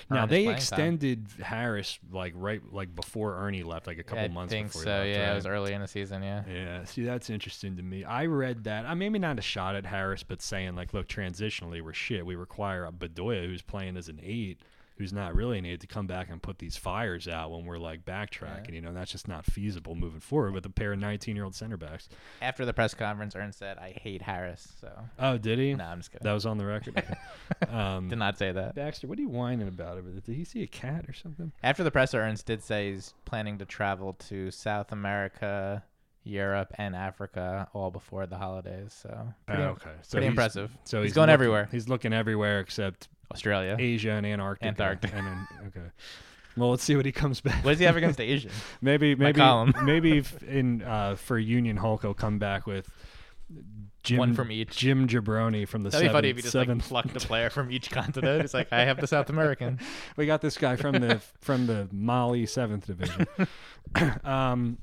Now 0.10 0.26
they 0.26 0.44
playing 0.44 0.48
time. 0.48 0.56
extended 0.56 1.28
Harris 1.42 2.00
like 2.12 2.34
right 2.36 2.62
like 2.72 2.96
before 2.96 3.36
Ernie 3.38 3.64
left, 3.64 3.88
like 3.88 3.98
a 4.00 4.04
couple 4.04 4.26
I 4.26 4.28
months 4.28 4.52
think 4.52 4.68
before. 4.68 4.84
so. 4.84 4.90
left, 4.90 5.10
yeah, 5.10 5.26
right? 5.26 5.32
it 5.32 5.36
was 5.36 5.46
early 5.46 5.74
in 5.74 5.82
the 5.82 5.88
season. 5.88 6.24
Yeah. 6.24 6.44
Yeah, 6.52 6.84
see, 6.86 7.04
that's 7.04 7.30
interesting 7.30 7.78
to 7.78 7.84
me. 7.84 8.04
I 8.04 8.26
read 8.26 8.64
that. 8.66 8.86
I 8.86 8.94
maybe 8.94 9.20
not 9.20 9.40
a 9.40 9.42
shot 9.42 9.76
at 9.76 9.86
Harris, 9.86 10.24
but 10.24 10.42
saying 10.42 10.76
like, 10.76 10.94
look, 10.94 11.08
transitionally 11.08 11.82
we're 11.82 11.94
shit. 11.94 12.26
We 12.26 12.36
require 12.36 12.86
a 12.86 12.92
Bedoya 12.92 13.46
who's 13.46 13.62
playing 13.62 13.98
as 13.98 14.08
an 14.10 14.20
eight, 14.24 14.60
who's 14.98 15.14
not 15.14 15.36
really 15.36 15.58
eight, 15.70 15.80
to 15.82 15.88
come 15.88 16.08
back 16.08 16.30
and 16.30 16.42
put 16.42 16.60
these 16.60 16.76
fires 16.78 17.28
out 17.28 17.52
when 17.52 17.66
we're 17.66 17.78
like 17.78 18.04
backtracking. 18.06 18.74
You 18.74 18.82
know, 18.82 18.94
that's 18.94 19.12
just 19.12 19.28
not 19.28 19.46
feasible 19.46 19.96
moving 19.96 20.20
forward 20.20 20.54
with 20.54 20.66
a 20.66 20.70
pair 20.70 20.94
of 20.94 21.00
19 21.00 21.36
year 21.36 21.46
old 21.46 21.56
center 21.56 21.78
backs. 21.78 22.10
After 22.42 22.66
the 22.66 22.74
press 22.74 22.94
conference, 22.94 23.36
Ernst 23.36 23.60
said, 23.60 23.78
"I 23.78 23.92
hate 24.02 24.22
Harris." 24.22 24.68
So 24.82 24.92
Oh, 25.20 25.38
did 25.38 25.60
he? 25.60 25.74
no, 25.74 25.84
I'm 25.84 26.00
just 26.00 26.12
kidding. 26.12 26.26
That 26.26 26.34
was 26.34 26.46
on 26.46 26.58
the 26.58 26.66
record. 26.66 27.02
Um, 27.70 28.10
Did 28.10 28.20
not 28.20 28.38
say 28.38 28.52
that. 28.52 28.76
Baxter, 28.76 29.08
what 29.08 29.18
are 29.18 29.22
you 29.22 29.30
whining 29.30 29.68
about 29.68 29.98
over 29.98 30.10
there? 30.12 30.20
Did 30.22 30.36
he 30.36 30.44
see 30.44 30.64
a 30.64 30.68
cat 30.68 31.06
or 31.08 31.14
something? 31.14 31.52
After 31.64 31.84
the 31.84 31.92
presser, 31.92 32.20
Ernst 32.20 32.46
did 32.46 32.62
say 32.64 32.92
he's 32.92 33.14
planning 33.26 33.58
to 33.60 33.66
travel 33.66 34.14
to 34.28 34.52
South 34.52 34.92
America, 34.92 35.84
Europe, 36.28 36.74
and 36.78 36.96
Africa 36.96 37.68
all 37.74 37.92
before 37.92 38.26
the 38.28 38.38
holidays. 38.38 38.98
So 39.02 39.34
pretty, 39.46 39.64
Oh, 39.64 39.68
okay, 39.70 39.92
so 40.02 40.12
pretty 40.18 40.28
impressive. 40.28 40.72
So 40.84 41.02
He's 41.02 41.10
he's, 41.10 41.16
going 41.16 41.30
everywhere. 41.30 41.68
He's 41.72 41.88
looking 41.90 42.14
everywhere 42.14 42.60
except 42.60 43.08
Australia. 43.32 43.76
Asia 43.80 44.12
and 44.12 44.26
Antarctica. 44.26 44.68
Antarctica. 44.68 45.16
And 45.16 45.28
then, 45.28 45.48
okay. 45.68 45.88
Well, 46.56 46.72
let's 46.72 46.84
see 46.84 46.96
what 46.96 47.06
he 47.06 47.12
comes 47.12 47.40
back. 47.42 47.64
What 47.64 47.72
does 47.72 47.80
he 47.80 47.86
have 47.86 47.98
against 47.98 48.20
Asia? 48.20 48.50
Maybe 48.82 49.14
maybe 49.16 49.40
maybe 49.84 50.18
if 50.18 50.42
in 50.44 50.82
uh, 50.82 51.16
for 51.16 51.38
Union 51.38 51.78
Hulk 51.78 52.02
he'll 52.02 52.14
come 52.16 52.40
back 52.40 52.66
with 52.66 52.90
Jim 54.04 54.18
One 54.18 54.34
from 54.34 54.52
each. 54.52 54.76
Jim 54.76 55.08
Jabroni 55.08 55.68
from 55.68 55.84
the 55.84 55.90
That'd 55.90 56.08
be 56.08 56.12
funny 56.14 56.30
if 56.30 56.38
you 56.38 56.42
just 56.44 56.56
like 56.56 56.68
seventh. 56.68 56.88
plucked 56.88 57.16
a 57.16 57.20
player 57.28 57.50
from 57.50 57.72
each 57.72 57.92
continent. 57.92 58.42
It's 58.44 58.54
like 58.54 58.74
I 58.74 58.86
have 58.86 59.00
the 59.00 59.06
South 59.08 59.30
American. 59.30 59.80
we 60.16 60.26
got 60.26 60.42
this 60.42 60.58
guy 60.58 60.76
from 60.78 60.94
the 61.00 61.22
from 61.42 61.68
the 61.68 61.88
Mali 61.92 62.46
seventh 62.48 62.88
division. 62.88 63.28
um, 64.24 64.78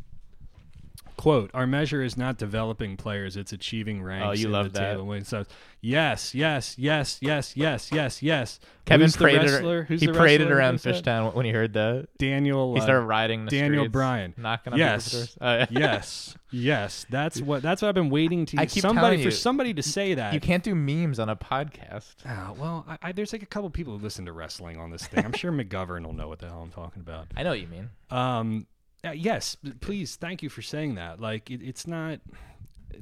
quote: 1.17 1.51
Our 1.55 1.67
measure 1.67 2.03
is 2.03 2.17
not 2.17 2.39
developing 2.39 2.97
players; 2.97 3.37
it's 3.37 3.53
achieving 3.53 4.03
ranks. 4.03 4.27
Oh, 4.27 4.33
you 4.33 4.49
love 4.49 4.73
the 4.73 4.79
that. 4.81 4.97
table. 4.97 5.25
So 5.25 5.45
yes, 5.81 6.35
yes, 6.35 6.75
yes, 6.79 7.19
yes, 7.21 7.57
yes, 7.57 7.91
yes, 7.93 8.23
yes. 8.23 8.61
Kevin 8.85 9.07
Who's 9.07 9.17
paraded. 9.17 9.51
wrestler? 9.51 9.85
Who's 9.85 10.01
he 10.01 10.09
paraded 10.09 10.51
around? 10.51 10.77
Fishtown 10.79 11.35
when 11.35 11.47
he 11.47 11.53
heard 11.53 11.73
that. 11.75 12.09
Daniel. 12.19 12.75
He 12.75 12.81
uh, 12.81 12.85
started 12.85 13.07
riding 13.07 13.47
the 13.47 13.51
Daniel 13.51 13.83
streets, 13.85 13.93
Bryan. 13.93 14.35
knocking 14.37 14.73
on 14.75 14.79
Yes. 14.79 15.11
doors. 15.13 15.39
Oh, 15.41 15.57
yeah. 15.57 15.67
yes, 15.71 16.37
yes. 16.51 17.07
That's 17.09 17.41
what. 17.41 17.63
That's 17.63 17.81
what 17.81 17.89
I've 17.89 17.95
been 17.95 18.11
waiting 18.11 18.45
to. 18.47 18.57
I 18.61 18.67
keep 18.67 18.83
somebody 18.83 19.17
telling 19.17 19.23
for 19.25 19.31
somebody 19.31 19.73
to 19.75 19.83
say 19.83 20.15
that. 20.15 20.35
You 20.35 20.41
can't 20.41 20.63
do 20.63 20.75
memes 20.75 21.19
on 21.19 21.29
a 21.31 21.37
podcast. 21.37 22.15
Oh, 22.29 22.55
well, 22.59 22.85
I, 22.89 22.99
I, 23.03 23.13
there's 23.13 23.33
like 23.33 23.43
a 23.43 23.47
couple 23.47 23.71
people 23.71 23.97
who 23.97 24.03
listen 24.03 24.27
to 24.27 24.33
wrestling 24.33 24.79
on 24.79 24.91
this 24.91 25.07
thing. 25.07 25.25
I'm 25.25 25.33
sure 25.33 25.51
McGovern 25.65 26.05
will 26.05 26.13
know 26.13 26.29
what 26.29 26.41
the 26.41 26.47
hell 26.49 26.61
I'm 26.63 26.71
talking 26.71 27.01
about. 27.01 27.29
I 27.37 27.43
know 27.43 27.51
what 27.51 27.61
you 27.61 27.69
mean. 27.69 27.89
Um, 28.11 28.67
uh, 29.05 29.11
yes, 29.13 29.57
please, 29.81 30.17
thank 30.17 30.43
you 30.43 30.49
for 30.49 30.63
saying 30.63 30.95
that. 30.97 31.21
Like, 31.21 31.51
it, 31.51 31.61
it's 31.63 31.87
not. 31.87 32.21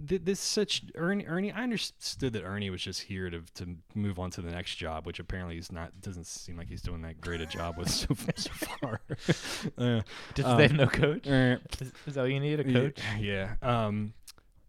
th- 0.09 0.23
This 0.25 0.41
such 0.41 0.83
Ernie. 0.97 1.27
Ernie, 1.27 1.53
I 1.53 1.63
understood 1.63 2.33
that 2.33 2.43
Ernie 2.45 2.71
was 2.71 2.83
just 2.83 3.03
here 3.03 3.31
to 3.31 3.41
to 3.57 3.77
move 3.95 4.19
on 4.19 4.31
to 4.33 4.41
the 4.43 4.51
next 4.51 4.77
job, 4.77 5.07
which 5.07 5.19
apparently 5.21 5.55
he's 5.57 5.71
not. 5.73 6.01
Doesn't 6.01 6.27
seem 6.27 6.57
like 6.57 6.69
he's 6.69 6.83
doing 6.83 7.03
that 7.03 7.21
great 7.21 7.41
a 7.41 7.47
job 7.47 7.77
with 7.79 7.91
so, 7.91 8.09
so 8.37 8.51
far. 8.53 9.01
uh, 9.79 10.03
Just 10.35 10.49
Um, 10.49 10.57
they 10.57 10.63
have 10.69 10.73
no 10.77 10.87
coach. 10.87 11.27
eh, 11.27 11.57
Is, 11.81 11.93
is 12.07 12.15
that 12.15 12.23
what 12.23 12.31
you 12.31 12.41
need? 12.41 12.61
A 12.61 12.67
yeah, 12.67 12.73
coach? 12.73 12.99
Yeah. 13.21 13.55
Um, 13.63 14.15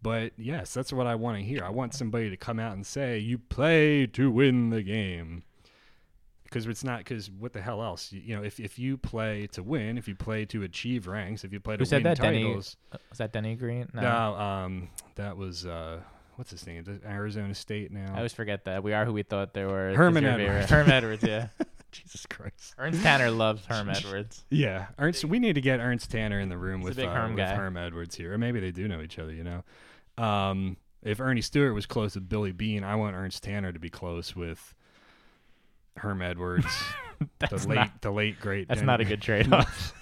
but 0.02 0.34
yes, 0.38 0.74
that's 0.74 0.92
what 0.92 1.08
I 1.08 1.16
want 1.16 1.38
to 1.38 1.44
hear. 1.44 1.64
I 1.64 1.70
want 1.70 1.94
somebody 1.94 2.30
to 2.30 2.36
come 2.38 2.60
out 2.60 2.74
and 2.74 2.86
say, 2.86 3.18
"You 3.20 3.38
play 3.38 4.06
to 4.08 4.30
win 4.30 4.70
the 4.70 4.84
game." 4.84 5.44
Because 6.54 6.68
it's 6.68 6.84
not. 6.84 7.00
Because 7.00 7.30
what 7.32 7.54
the 7.54 7.62
hell 7.62 7.82
else? 7.82 8.12
You, 8.12 8.22
you 8.24 8.36
know, 8.36 8.44
if 8.44 8.60
if 8.60 8.78
you 8.78 8.98
play 8.98 9.48
to 9.54 9.64
win, 9.64 9.98
if 9.98 10.08
you 10.08 10.16
play 10.16 10.46
to 10.46 10.64
achieve 10.64 11.08
ranks, 11.08 11.44
if 11.44 11.52
you 11.52 11.60
play 11.60 11.76
to 11.78 11.80
Who 11.82 11.86
said 11.86 11.98
win 11.98 12.04
that? 12.04 12.20
Denny- 12.20 12.44
titles, 12.44 12.78
Was 13.10 13.18
that 13.18 13.34
Denny 13.34 13.56
Green? 13.56 13.90
No. 13.94 14.02
no, 14.02 14.36
um, 14.36 14.90
that 15.16 15.36
was 15.38 15.66
uh, 15.66 16.00
what's 16.36 16.52
his 16.52 16.66
name? 16.68 16.84
It 16.88 17.06
Arizona 17.08 17.54
State 17.56 17.92
now. 17.92 18.14
I 18.14 18.18
always 18.18 18.34
forget 18.34 18.66
that. 18.66 18.84
We 18.84 18.94
are 18.94 19.06
who 19.06 19.14
we 19.14 19.24
thought 19.24 19.54
they 19.54 19.66
were. 19.66 19.94
Herman 19.96 20.24
Is 20.24 20.28
your 20.30 20.38
favorite- 20.38 20.50
Edwards. 20.54 20.70
Herm 20.72 20.90
Edwards, 20.92 21.24
yeah. 21.24 21.48
Jesus 21.92 22.26
Christ. 22.26 22.74
Ernst 22.80 23.04
Tanner 23.04 23.30
loves 23.30 23.66
Herm 23.68 23.88
Edwards. 23.90 24.44
Yeah, 24.50 24.88
Ernst. 24.98 25.26
We 25.26 25.38
need 25.40 25.54
to 25.54 25.62
get 25.62 25.80
Ernst 25.80 26.10
Tanner 26.10 26.40
in 26.40 26.50
the 26.50 26.58
room 26.58 26.80
He's 26.82 26.90
with 26.96 27.00
uh, 27.00 27.14
Herm 27.14 27.36
with. 27.36 27.48
Herm 27.48 27.78
Edwards 27.78 28.16
here, 28.16 28.34
or 28.34 28.38
maybe 28.38 28.60
they 28.60 28.72
do 28.72 28.88
know 28.88 29.02
each 29.02 29.20
other. 29.20 29.32
You 29.32 29.44
know, 29.44 30.24
um, 30.24 30.78
if 31.04 31.20
Earnie 31.20 31.42
Stewart 31.42 31.74
was 31.76 31.86
close 31.86 32.16
with 32.16 32.28
Billy 32.30 32.52
Beane, 32.52 32.84
I 32.84 32.96
want 32.96 33.16
Ernst 33.16 33.44
Tanner 33.44 33.72
to 33.72 33.80
be 33.80 33.90
close 33.92 34.36
with 34.36 34.74
Herm 35.98 36.22
Edwards, 36.22 36.66
the 37.40 37.56
late, 37.68 37.76
not, 37.76 38.02
the 38.02 38.12
late 38.12 38.40
great. 38.40 38.68
that's 38.68 38.80
Denny- 38.80 38.88
not 38.88 39.02
a 39.02 39.06
good 39.06 39.22
trade 39.22 39.52
off. 39.52 39.94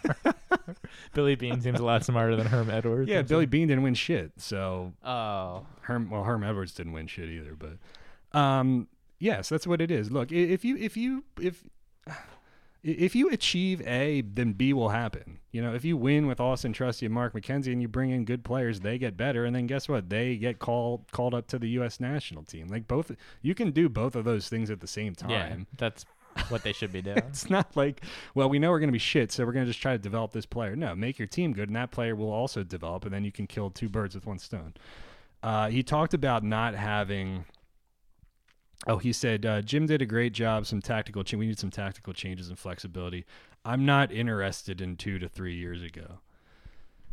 Billy 1.13 1.35
Beane 1.35 1.61
seems 1.61 1.79
a 1.79 1.83
lot 1.83 2.03
smarter 2.05 2.35
than 2.35 2.47
Herm 2.47 2.69
Edwards. 2.69 3.09
Yeah, 3.09 3.21
Billy 3.21 3.45
Beane 3.45 3.67
didn't 3.67 3.83
win 3.83 3.93
shit. 3.93 4.31
So 4.37 4.93
Oh, 5.03 5.65
Herm, 5.81 6.09
well, 6.09 6.23
Herm 6.23 6.43
Edwards 6.43 6.73
didn't 6.73 6.93
win 6.93 7.07
shit 7.07 7.29
either. 7.29 7.55
But, 7.57 8.37
um, 8.37 8.87
yes, 9.19 9.49
that's 9.49 9.67
what 9.67 9.81
it 9.81 9.91
is. 9.91 10.11
Look, 10.11 10.31
if 10.31 10.63
you 10.65 10.77
if 10.77 10.95
you 10.97 11.23
if 11.39 11.63
if 12.83 13.15
you 13.15 13.29
achieve 13.29 13.81
A, 13.87 14.21
then 14.21 14.53
B 14.53 14.73
will 14.73 14.89
happen. 14.89 15.39
You 15.51 15.61
know, 15.61 15.73
if 15.73 15.85
you 15.85 15.97
win 15.97 16.25
with 16.27 16.39
Auston 16.39 16.73
Trusty 16.73 17.05
and 17.05 17.13
Mark 17.13 17.33
McKenzie, 17.33 17.71
and 17.71 17.81
you 17.81 17.87
bring 17.87 18.09
in 18.09 18.25
good 18.25 18.43
players, 18.43 18.79
they 18.79 18.97
get 18.97 19.17
better, 19.17 19.45
and 19.45 19.55
then 19.55 19.67
guess 19.67 19.87
what? 19.87 20.09
They 20.09 20.35
get 20.37 20.59
called 20.59 21.05
called 21.11 21.33
up 21.33 21.47
to 21.47 21.59
the 21.59 21.69
U.S. 21.69 21.99
national 21.99 22.43
team. 22.43 22.67
Like 22.67 22.87
both, 22.87 23.11
you 23.41 23.53
can 23.53 23.71
do 23.71 23.89
both 23.89 24.15
of 24.15 24.25
those 24.25 24.49
things 24.49 24.69
at 24.71 24.79
the 24.79 24.87
same 24.87 25.13
time. 25.13 25.29
yeah, 25.29 25.55
that's 25.77 26.05
what 26.49 26.63
they 26.63 26.73
should 26.73 26.91
be 26.91 27.01
doing. 27.01 27.17
It's 27.27 27.49
not 27.49 27.75
like, 27.75 28.03
well, 28.35 28.49
we 28.49 28.57
know 28.59 28.71
we're 28.71 28.79
going 28.79 28.87
to 28.87 28.93
be 28.93 28.99
shit, 28.99 29.31
so 29.31 29.45
we're 29.45 29.51
going 29.51 29.65
to 29.65 29.69
just 29.69 29.81
try 29.81 29.91
to 29.93 29.97
develop 29.97 30.31
this 30.31 30.45
player. 30.45 30.75
No, 30.75 30.95
make 30.95 31.19
your 31.19 31.27
team 31.27 31.53
good, 31.53 31.69
and 31.69 31.75
that 31.75 31.91
player 31.91 32.15
will 32.15 32.31
also 32.31 32.63
develop, 32.63 33.05
and 33.05 33.13
then 33.13 33.23
you 33.23 33.31
can 33.31 33.47
kill 33.47 33.69
two 33.69 33.89
birds 33.89 34.15
with 34.15 34.25
one 34.25 34.39
stone. 34.39 34.73
Uh, 35.43 35.69
he 35.69 35.83
talked 35.83 36.13
about 36.13 36.43
not 36.43 36.73
having. 36.75 37.45
Oh, 38.87 38.97
he 38.97 39.13
said 39.13 39.45
uh, 39.45 39.61
Jim 39.61 39.85
did 39.85 40.01
a 40.01 40.05
great 40.05 40.33
job. 40.33 40.65
Some 40.65 40.81
tactical. 40.81 41.23
Ch- 41.23 41.35
we 41.35 41.45
need 41.47 41.59
some 41.59 41.69
tactical 41.69 42.13
changes 42.13 42.49
and 42.49 42.57
flexibility. 42.57 43.25
I'm 43.63 43.85
not 43.85 44.11
interested 44.11 44.81
in 44.81 44.97
two 44.97 45.19
to 45.19 45.29
three 45.29 45.55
years 45.55 45.83
ago. 45.83 46.19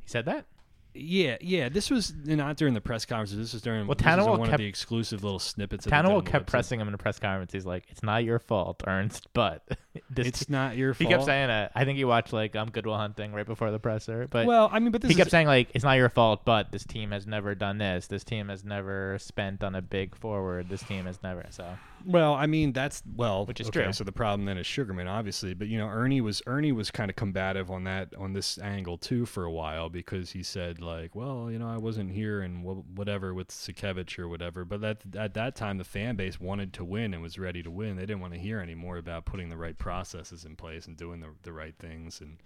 he 0.01 0.09
said 0.09 0.25
that. 0.25 0.47
Yeah, 0.95 1.37
yeah. 1.41 1.69
This 1.69 1.91
was 1.91 2.13
not 2.25 2.57
during 2.57 2.75
the 2.75 2.81
press 2.81 3.05
conference. 3.05 3.33
This 3.33 3.53
was 3.53 3.63
during 3.63 3.87
Well, 3.87 3.95
Tannenwald 3.95 4.39
one 4.39 4.49
kept- 4.49 4.55
of 4.55 4.59
the 4.59 4.67
exclusive 4.67 5.23
little 5.23 5.39
snippets. 5.39 5.87
of 5.87 5.91
the 5.91 5.97
Tannenwald 5.97 6.27
kept 6.27 6.47
pressing 6.47 6.81
him 6.81 6.89
in 6.89 6.95
a 6.95 6.99
press 6.99 7.19
conference. 7.19 7.53
He's 7.53 7.67
like, 7.67 7.85
"It's 7.89 8.03
not 8.03 8.25
your 8.25 8.39
fault, 8.39 8.83
Ernst, 8.87 9.29
but 9.33 9.63
this." 10.11 10.27
It's 10.27 10.49
not 10.49 10.77
your 10.77 10.95
fault. 10.95 10.99
he 10.99 11.05
fault. 11.05 11.13
kept 11.21 11.25
saying 11.27 11.51
it. 11.51 11.71
I 11.75 11.85
think 11.85 11.99
he 11.99 12.05
watched 12.05 12.33
like 12.33 12.57
um 12.57 12.71
Good 12.71 12.87
Will 12.87 12.97
Hunting 12.97 13.33
right 13.33 13.47
before 13.47 13.71
the 13.71 13.79
presser, 13.79 14.27
but 14.31 14.47
well, 14.47 14.69
I 14.73 14.81
mean, 14.81 14.91
but 14.91 15.03
this 15.03 15.11
he 15.11 15.15
kept 15.15 15.29
is, 15.29 15.31
saying 15.31 15.47
like, 15.47 15.69
"It's 15.75 15.85
not 15.85 15.93
your 15.99 16.09
fault, 16.09 16.45
but 16.45 16.73
this 16.73 16.85
team 16.85 17.13
has 17.13 17.27
never 17.27 17.55
done 17.55 17.79
this. 17.79 18.07
This 18.09 18.25
team 18.25 18.49
has 18.49 18.65
never 18.65 19.19
spent 19.21 19.63
on 19.63 19.75
a 19.77 19.83
big 19.83 20.17
forward. 20.17 20.69
This 20.69 20.83
team 20.83 21.05
has 21.07 21.23
never." 21.23 21.45
So 21.51 21.65
Well, 22.07 22.35
I 22.35 22.47
mean 22.47 22.73
that's 22.73 23.03
well, 23.17 23.45
Which 23.47 23.61
is 23.61 23.69
okay, 23.69 23.85
true. 23.85 23.93
So 23.93 24.05
the 24.05 24.13
problem 24.13 24.47
then 24.47 24.59
is 24.59 24.67
Sugarman, 24.67 25.07
obviously, 25.07 25.55
but 25.55 25.69
you 25.69 25.79
know 25.79 25.89
Ernie 25.89 26.21
was 26.21 26.43
Ernie 26.47 26.73
was 26.73 26.91
kind 26.91 27.11
of 27.11 27.17
combative 27.17 27.71
on 27.71 27.85
that 27.85 28.15
on 28.17 28.33
this 28.33 28.59
angle 28.59 28.99
too 28.99 29.27
for 29.27 29.45
a 29.45 29.51
while 29.51 29.89
because 29.89 30.31
he 30.31 30.43
said 30.43 30.81
like, 30.81 31.15
well, 31.15 31.51
you 31.51 31.59
know, 31.59 31.69
I 31.69 31.77
wasn't 31.77 32.13
here 32.13 32.41
and 32.41 32.65
wh- 32.65 32.99
whatever 32.99 33.35
with 33.35 33.49
Sakiewicz 33.49 34.19
or 34.19 34.29
whatever, 34.29 34.65
but 34.65 34.81
that 34.81 35.03
at 35.17 35.35
that 35.35 35.55
time 35.57 35.79
the 35.79 35.85
fan 35.85 36.17
base 36.17 36.41
wanted 36.41 36.73
to 36.75 36.85
win 36.85 37.15
and 37.15 37.23
was 37.23 37.39
ready 37.39 37.63
to 37.63 37.71
win. 37.71 37.97
They 37.97 38.07
didn't 38.07 38.21
want 38.21 38.35
to 38.35 38.41
hear 38.41 38.61
anymore 38.61 38.97
about 38.97 39.25
putting 39.25 39.49
the 39.49 39.57
right 39.57 39.77
processes 39.77 40.45
in 40.45 40.57
place 40.57 40.87
and 40.87 40.97
doing 40.97 41.21
the 41.21 41.29
the 41.43 41.53
right 41.53 41.75
things 41.79 42.21
and 42.21 42.39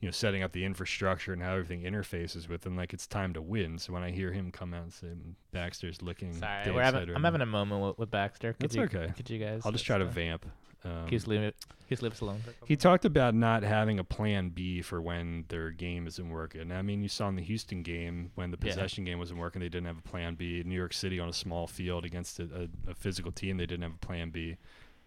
you 0.00 0.08
know 0.08 0.12
setting 0.12 0.42
up 0.42 0.52
the 0.52 0.64
infrastructure 0.64 1.32
and 1.32 1.42
how 1.42 1.52
everything 1.52 1.82
interfaces 1.82 2.48
with 2.48 2.62
them. 2.62 2.76
Like 2.76 2.92
it's 2.92 3.06
time 3.06 3.32
to 3.34 3.42
win. 3.42 3.78
So 3.78 3.92
when 3.92 4.02
I 4.02 4.10
hear 4.10 4.32
him 4.32 4.50
come 4.50 4.74
out 4.74 4.82
and 4.82 4.92
say 4.92 5.08
Baxter's 5.52 6.02
licking, 6.02 6.34
sorry, 6.34 6.70
we're 6.70 6.82
having, 6.82 7.14
I'm 7.14 7.24
having 7.24 7.40
a 7.40 7.46
moment 7.46 7.82
with, 7.82 7.98
with 7.98 8.10
Baxter. 8.10 8.52
Could 8.52 8.70
That's 8.70 8.76
you, 8.76 8.82
okay. 8.82 9.12
Could 9.16 9.30
you 9.30 9.38
guys? 9.38 9.62
I'll 9.64 9.72
just 9.72 9.84
try 9.86 9.98
to 9.98 10.04
vamp. 10.04 10.46
Um, 10.84 10.90
Can 10.90 11.04
you 11.12 11.18
just 11.18 11.28
leave 11.28 11.40
it? 11.40 11.56
Can 11.88 11.98
you 12.00 12.08
us 12.08 12.20
alone? 12.20 12.42
He 12.66 12.76
talked 12.76 13.04
about 13.06 13.34
not 13.34 13.62
having 13.62 13.98
a 13.98 14.04
plan 14.04 14.50
B 14.50 14.82
for 14.82 15.00
when 15.00 15.44
their 15.48 15.70
game 15.70 16.06
isn't 16.06 16.28
working. 16.28 16.72
I 16.72 16.82
mean, 16.82 17.02
you 17.02 17.08
saw 17.08 17.28
in 17.28 17.36
the 17.36 17.42
Houston 17.42 17.82
game 17.82 18.32
when 18.34 18.50
the 18.50 18.58
Yeah. 18.62 18.70
possession 18.72 19.04
game 19.04 19.18
wasn't 19.18 19.40
working, 19.40 19.60
they 19.60 19.68
didn't 19.70 19.86
have 19.86 19.98
a 19.98 20.02
plan 20.02 20.34
B. 20.34 20.62
New 20.64 20.74
York 20.74 20.92
City 20.92 21.18
on 21.18 21.28
a 21.28 21.32
small 21.32 21.66
field 21.66 22.04
against 22.04 22.38
a, 22.38 22.68
a, 22.86 22.90
a 22.90 22.94
physical 22.94 23.32
team, 23.32 23.56
they 23.56 23.66
didn't 23.66 23.82
have 23.82 23.94
a 23.94 24.06
plan 24.06 24.30
B. 24.30 24.56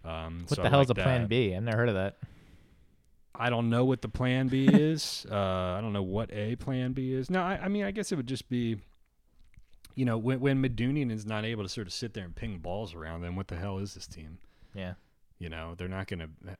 Um, 0.04 0.40
What 0.48 0.56
so 0.56 0.62
the 0.62 0.66
I 0.66 0.70
hell 0.70 0.80
is 0.80 0.88
like 0.88 0.98
a 0.98 1.02
plan. 1.02 1.26
B? 1.28 1.54
I've 1.54 1.62
never 1.62 1.76
heard 1.76 1.88
of 1.88 1.94
that. 1.94 2.16
I 3.38 3.50
don't 3.50 3.70
know 3.70 3.84
what 3.84 4.02
the 4.02 4.08
plan 4.08 4.48
B 4.48 4.66
is. 4.66 5.26
uh, 5.30 5.34
I 5.34 5.80
don't 5.80 5.92
know 5.92 6.02
what 6.02 6.30
a 6.32 6.56
plan 6.56 6.92
B 6.92 7.12
is. 7.12 7.30
No, 7.30 7.42
I, 7.42 7.60
I 7.62 7.68
mean, 7.68 7.84
I 7.84 7.92
guess 7.92 8.10
it 8.10 8.16
would 8.16 8.26
just 8.26 8.48
be, 8.48 8.78
you 9.94 10.04
know, 10.04 10.18
when, 10.18 10.40
when 10.40 10.62
Medunjanin 10.62 11.12
is 11.12 11.24
not 11.24 11.44
able 11.44 11.62
to 11.62 11.68
sort 11.68 11.86
of 11.86 11.92
sit 11.92 12.14
there 12.14 12.24
and 12.24 12.34
ping 12.34 12.58
balls 12.58 12.94
around, 12.94 13.22
then 13.22 13.36
what 13.36 13.48
the 13.48 13.56
hell 13.56 13.78
is 13.78 13.94
this 13.94 14.06
team? 14.06 14.38
Yeah, 14.74 14.94
You 15.38 15.48
know, 15.48 15.74
they're 15.76 15.88
not 15.88 16.08
going 16.08 16.18
to. 16.20 16.28
Uh, 16.50 16.54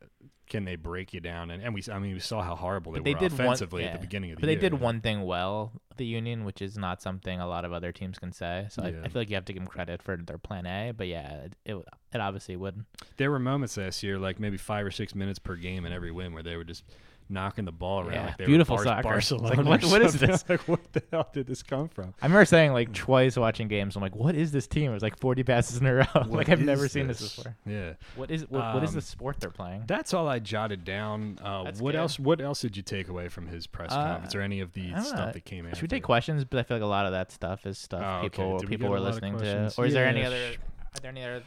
can 0.48 0.64
they 0.64 0.76
break 0.76 1.12
you 1.12 1.20
down? 1.20 1.50
And, 1.50 1.62
and 1.62 1.74
we, 1.74 1.82
I 1.92 1.98
mean, 1.98 2.14
we 2.14 2.20
saw 2.20 2.40
how 2.42 2.54
horrible 2.54 2.92
they 2.92 3.00
But 3.00 3.04
they 3.04 3.14
were 3.14 3.20
did 3.20 3.32
one- 3.32 3.40
offensively 3.40 3.84
at 3.84 3.92
the 3.92 3.98
beginning 3.98 4.30
of 4.30 4.36
the 4.36 4.40
but 4.40 4.46
they 4.46 4.52
year. 4.52 4.60
did 4.60 4.72
you 4.72 4.78
know? 4.78 4.84
one 4.84 5.00
thing 5.00 5.24
well, 5.24 5.72
the 5.96 6.06
Union, 6.06 6.44
which 6.44 6.62
is 6.62 6.78
not 6.78 7.02
something 7.02 7.38
a 7.40 7.46
lot 7.46 7.64
of 7.66 7.72
other 7.72 7.90
teams 7.92 8.18
can 8.18 8.32
say. 8.32 8.66
So 8.70 8.82
I, 8.82 8.88
Yeah. 8.90 9.00
I 9.04 9.08
feel 9.08 9.20
like 9.20 9.28
you 9.30 9.34
have 9.34 9.44
to 9.46 9.52
give 9.52 9.60
them 9.62 9.68
credit 9.68 10.00
for 10.02 10.16
their 10.16 10.38
plan 10.38 10.64
A. 10.64 10.92
But 10.96 11.08
yeah, 11.08 11.32
it 11.44 11.52
it, 11.66 11.74
it 12.14 12.20
obviously 12.20 12.56
wouldn't. 12.56 12.86
There 13.18 13.30
were 13.30 13.38
moments 13.40 13.76
last 13.76 14.02
year, 14.02 14.18
like 14.18 14.38
maybe 14.40 14.56
five 14.56 14.86
or 14.86 14.90
six 14.90 15.14
minutes 15.14 15.38
per 15.38 15.56
game 15.56 15.84
in 15.84 15.92
every 15.92 16.12
win, 16.12 16.32
where 16.32 16.42
they 16.44 16.56
were 16.56 16.64
just 16.64 16.84
knocking 17.30 17.64
the 17.64 17.72
ball 17.72 18.00
around. 18.00 18.12
Yeah, 18.12 18.26
like 18.26 18.36
they 18.38 18.46
beautiful 18.46 18.76
were 18.76 18.84
Bar- 18.84 19.02
soccer. 19.02 19.18
It's 19.18 19.30
like, 19.32 19.42
Barcelona. 19.42 19.68
what- 19.70 19.84
what 19.84 20.02
is 20.02 20.14
this? 20.18 20.44
like, 20.48 20.60
what 20.68 20.92
the 20.92 21.02
hell 21.12 21.28
did 21.32 21.46
this 21.46 21.62
come 21.62 21.88
from? 21.88 22.14
I 22.22 22.26
remember 22.26 22.44
saying 22.44 22.72
like 22.72 22.92
twice 22.92 23.36
watching 23.36 23.68
games. 23.68 23.96
I'm 23.96 24.02
like, 24.02 24.16
what 24.16 24.34
is 24.34 24.52
this 24.52 24.66
team? 24.66 24.90
It 24.90 24.94
was 24.94 25.02
like 25.02 25.18
40 25.18 25.42
passes 25.44 25.78
in 25.80 25.86
a 25.86 25.94
row. 25.94 26.04
like 26.26 26.48
I've 26.48 26.60
never 26.60 26.86
is 26.86 26.92
seen 26.92 27.06
this 27.06 27.18
this? 27.20 27.36
before. 27.36 27.56
Yeah. 27.66 27.92
What 28.16 28.30
is 28.30 28.48
what, 28.48 28.74
what 28.74 28.82
is 28.84 28.90
Um, 28.90 28.94
the 28.96 29.02
sport 29.02 29.40
they're 29.40 29.50
playing? 29.50 29.84
That's 29.86 30.14
all 30.14 30.28
I 30.28 30.38
jotted 30.38 30.84
down. 30.84 31.38
Uh, 31.42 31.64
That's 31.64 31.80
what 31.80 31.92
good. 31.92 31.98
else? 31.98 32.18
What 32.18 32.40
else 32.40 32.60
did 32.60 32.76
you 32.76 32.82
take 32.82 33.08
away 33.08 33.28
from 33.28 33.46
his 33.48 33.66
press 33.66 33.92
Uh, 33.92 33.96
conference 34.04 34.34
or 34.34 34.40
any 34.40 34.60
of 34.60 34.72
the 34.72 34.90
stuff 35.02 35.26
know. 35.26 35.32
that 35.32 35.44
came 35.44 35.66
in? 35.66 35.74
Should 35.74 35.82
we 35.82 35.88
take 35.88 36.02
questions? 36.04 36.44
But 36.44 36.58
I 36.60 36.62
feel 36.62 36.76
like 36.76 36.84
a 36.84 36.86
lot 36.86 37.06
of 37.06 37.12
that 37.12 37.30
stuff 37.32 37.66
is 37.66 37.78
stuff 37.78 38.02
Oh, 38.02 38.18
okay. 38.18 38.28
people 38.28 38.58
we 38.60 38.66
people 38.66 38.88
were 38.88 39.00
listening 39.00 39.38
to. 39.38 39.72
Or 39.76 39.86
is 39.86 39.92
there 39.94 40.06
any 40.06 40.20
Yeah, 40.20 40.26
other? 40.28 40.52
Are 40.96 41.00
there 41.02 41.10
any 41.10 41.22
other 41.24 41.42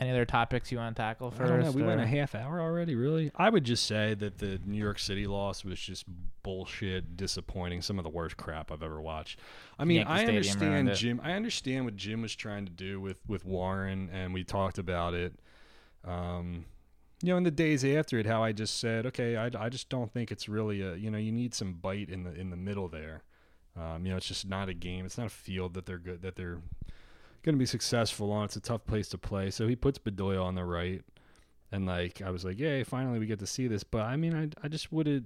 any 0.00 0.10
other 0.10 0.24
topics 0.24 0.70
you 0.70 0.78
want 0.78 0.94
to 0.94 1.02
tackle 1.02 1.28
I 1.28 1.30
first? 1.36 1.48
don't 1.50 1.60
know. 1.60 1.70
We 1.72 1.82
went 1.82 2.00
a 2.00 2.06
half 2.06 2.34
hour 2.34 2.60
already. 2.60 2.94
Really? 2.94 3.32
I 3.34 3.50
would 3.50 3.64
just 3.64 3.86
say 3.86 4.14
that 4.14 4.38
the 4.38 4.60
New 4.64 4.78
York 4.78 4.98
City 4.98 5.26
loss 5.26 5.64
was 5.64 5.80
just 5.80 6.04
bullshit, 6.42 7.16
disappointing. 7.16 7.82
Some 7.82 7.98
of 7.98 8.04
the 8.04 8.10
worst 8.10 8.36
crap 8.36 8.70
I've 8.70 8.82
ever 8.82 9.00
watched. 9.00 9.40
I 9.78 9.84
mean, 9.84 9.96
Yankee 9.96 10.10
I 10.12 10.16
Stadium 10.18 10.36
understand 10.36 10.72
ruined 10.72 10.88
it. 10.90 10.94
Jim. 10.94 11.20
I 11.24 11.32
understand 11.32 11.84
what 11.84 11.96
Jim 11.96 12.22
was 12.22 12.36
trying 12.36 12.64
to 12.66 12.72
do 12.72 13.00
with 13.00 13.20
with 13.26 13.44
Warren, 13.44 14.08
and 14.12 14.32
we 14.32 14.44
talked 14.44 14.78
about 14.78 15.14
it. 15.14 15.34
Um, 16.04 16.66
you 17.20 17.32
know, 17.32 17.36
in 17.36 17.42
the 17.42 17.50
days 17.50 17.84
after 17.84 18.18
it, 18.20 18.26
how 18.26 18.44
I 18.44 18.52
just 18.52 18.78
said, 18.78 19.04
okay, 19.06 19.36
I, 19.36 19.50
I 19.58 19.68
just 19.68 19.88
don't 19.88 20.12
think 20.12 20.30
it's 20.30 20.48
really 20.48 20.80
a. 20.80 20.94
You 20.94 21.10
know, 21.10 21.18
you 21.18 21.32
need 21.32 21.54
some 21.54 21.72
bite 21.72 22.08
in 22.08 22.22
the 22.22 22.32
in 22.32 22.50
the 22.50 22.56
middle 22.56 22.88
there. 22.88 23.24
Um, 23.76 24.04
you 24.06 24.12
know, 24.12 24.16
it's 24.16 24.28
just 24.28 24.48
not 24.48 24.68
a 24.68 24.74
game. 24.74 25.04
It's 25.04 25.18
not 25.18 25.26
a 25.26 25.30
field 25.30 25.74
that 25.74 25.86
they're 25.86 25.98
good 25.98 26.22
that 26.22 26.36
they're 26.36 26.60
going 27.42 27.54
to 27.54 27.58
be 27.58 27.66
successful 27.66 28.30
on. 28.32 28.44
It's 28.44 28.56
a 28.56 28.60
tough 28.60 28.84
place 28.86 29.08
to 29.10 29.18
play. 29.18 29.50
So 29.50 29.66
he 29.68 29.76
puts 29.76 29.98
Bedoya 29.98 30.42
on 30.42 30.54
the 30.54 30.64
right, 30.64 31.02
and 31.72 31.86
like 31.86 32.20
I 32.22 32.30
was 32.30 32.44
like, 32.44 32.58
yay, 32.58 32.84
finally 32.84 33.18
we 33.18 33.26
get 33.26 33.38
to 33.40 33.46
see 33.46 33.66
this. 33.68 33.84
But 33.84 34.02
I 34.02 34.16
mean, 34.16 34.34
I 34.34 34.48
I 34.64 34.68
just 34.68 34.92
would 34.92 35.06
have, 35.06 35.22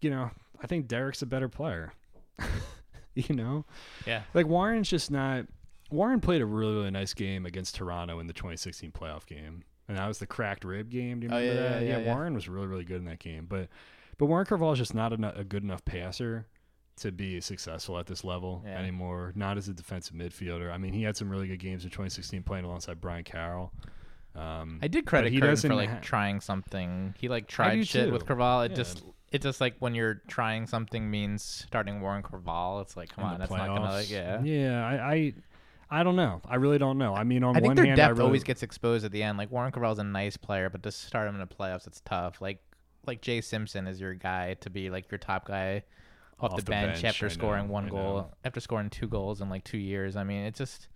you 0.00 0.10
know, 0.10 0.30
I 0.62 0.66
think 0.66 0.86
Derrick's 0.88 1.22
a 1.22 1.26
better 1.26 1.48
player. 1.48 1.92
you 3.14 3.34
know, 3.34 3.64
Yeah. 4.06 4.22
like 4.34 4.46
Warren's 4.46 4.88
just 4.88 5.10
not. 5.10 5.46
Warren 5.90 6.20
played 6.20 6.40
a 6.40 6.46
really 6.46 6.74
really 6.74 6.90
nice 6.90 7.14
game 7.14 7.44
against 7.46 7.74
Toronto 7.74 8.20
in 8.20 8.26
the 8.28 8.32
2016 8.32 8.92
playoff 8.92 9.26
game, 9.26 9.64
and 9.88 9.98
that 9.98 10.06
was 10.06 10.18
the 10.18 10.26
cracked 10.26 10.64
rib 10.64 10.88
game. 10.88 11.20
Do 11.20 11.26
you 11.26 11.32
Oh, 11.32 11.36
remember 11.38 11.62
yeah, 11.62 11.68
that? 11.68 11.82
yeah, 11.82 11.88
yeah, 11.88 11.98
yeah. 12.04 12.14
Warren 12.14 12.34
was 12.34 12.48
really 12.48 12.68
really 12.68 12.84
good 12.84 12.98
in 12.98 13.04
that 13.06 13.18
game, 13.18 13.46
but 13.48 13.68
but 14.16 14.26
Warren 14.26 14.46
Creavalle 14.46 14.72
is 14.72 14.78
just 14.78 14.94
not 14.94 15.12
a, 15.12 15.38
a 15.38 15.44
good 15.44 15.64
enough 15.64 15.84
passer 15.84 16.46
to 17.00 17.12
be 17.12 17.40
successful 17.40 17.98
at 17.98 18.06
this 18.06 18.24
level 18.24 18.62
Yeah. 18.66 18.78
anymore. 18.78 19.32
Not 19.34 19.56
as 19.58 19.68
a 19.68 19.72
defensive 19.74 20.14
midfielder. 20.16 20.72
I 20.72 20.78
mean, 20.78 20.92
he 20.92 21.02
had 21.02 21.16
some 21.16 21.28
really 21.28 21.48
good 21.48 21.58
games 21.58 21.84
in 21.84 21.90
2016 21.90 22.42
playing 22.42 22.64
alongside 22.64 23.00
Brian 23.00 23.24
Carroll. 23.24 23.72
Um, 24.34 24.78
I 24.82 24.88
did 24.88 25.06
credit 25.06 25.32
he 25.32 25.40
Curtin 25.40 25.56
for 25.70 25.74
like 25.74 25.90
ha- 25.90 25.98
trying 26.02 26.40
something. 26.40 27.14
He 27.18 27.28
like 27.28 27.48
tried 27.48 27.86
shit 27.86 28.06
too. 28.06 28.12
with 28.12 28.26
Creavalle. 28.26 28.62
It 28.62 28.70
Yeah. 28.72 28.76
just 28.76 29.02
it 29.32 29.42
just 29.42 29.60
like 29.60 29.76
when 29.78 29.94
you're 29.94 30.22
trying 30.28 30.66
something 30.66 31.10
means 31.10 31.42
starting 31.42 32.00
Warren 32.00 32.22
Creavalle. 32.22 32.80
It's 32.80 32.96
like 32.96 33.08
come 33.10 33.24
in 33.24 33.30
on, 33.32 33.38
that's 33.40 33.50
not 33.50 33.66
gonna 33.66 33.90
like 33.90 34.10
yeah. 34.10 34.40
yeah. 34.42 34.86
I, 34.86 35.12
I 35.14 35.34
I 35.92 36.02
don't 36.04 36.14
know. 36.16 36.40
I 36.48 36.56
really 36.56 36.78
don't 36.78 36.98
know. 36.98 37.14
I 37.14 37.24
mean, 37.24 37.42
on 37.42 37.56
I 37.56 37.60
think 37.60 37.70
one 37.70 37.76
their 37.76 37.86
hand, 37.86 37.96
depth 37.96 38.18
really, 38.18 38.24
always 38.26 38.44
gets 38.44 38.62
exposed 38.62 39.04
at 39.04 39.10
the 39.10 39.22
end. 39.24 39.36
Like 39.38 39.50
Warren 39.50 39.72
Creavalle's 39.72 39.98
a 39.98 40.04
nice 40.04 40.36
player, 40.36 40.70
but 40.70 40.82
to 40.84 40.92
start 40.92 41.28
him 41.28 41.34
in 41.34 41.40
the 41.40 41.46
playoffs, 41.52 41.86
it's 41.88 42.00
tough. 42.04 42.40
Like 42.40 42.60
like 43.06 43.22
Jay 43.22 43.40
Simpson 43.40 43.88
is 43.88 44.00
your 44.00 44.14
guy 44.14 44.54
to 44.60 44.70
be 44.70 44.90
like 44.90 45.10
your 45.10 45.18
top 45.18 45.46
guy 45.48 45.82
off, 46.40 46.52
Off 46.52 46.56
the, 46.56 46.64
the 46.64 46.70
bench, 46.70 46.92
bench, 46.94 47.04
after 47.04 47.26
I 47.26 47.28
scoring 47.28 47.66
know, 47.66 47.72
one 47.72 47.86
I 47.86 47.90
goal, 47.90 48.16
know. 48.16 48.30
after 48.44 48.60
scoring 48.60 48.90
two 48.90 49.06
goals 49.08 49.40
in 49.40 49.48
like 49.50 49.64
two 49.64 49.78
years. 49.78 50.16
I 50.16 50.24
mean, 50.24 50.44
it's 50.44 50.58
just 50.58 50.88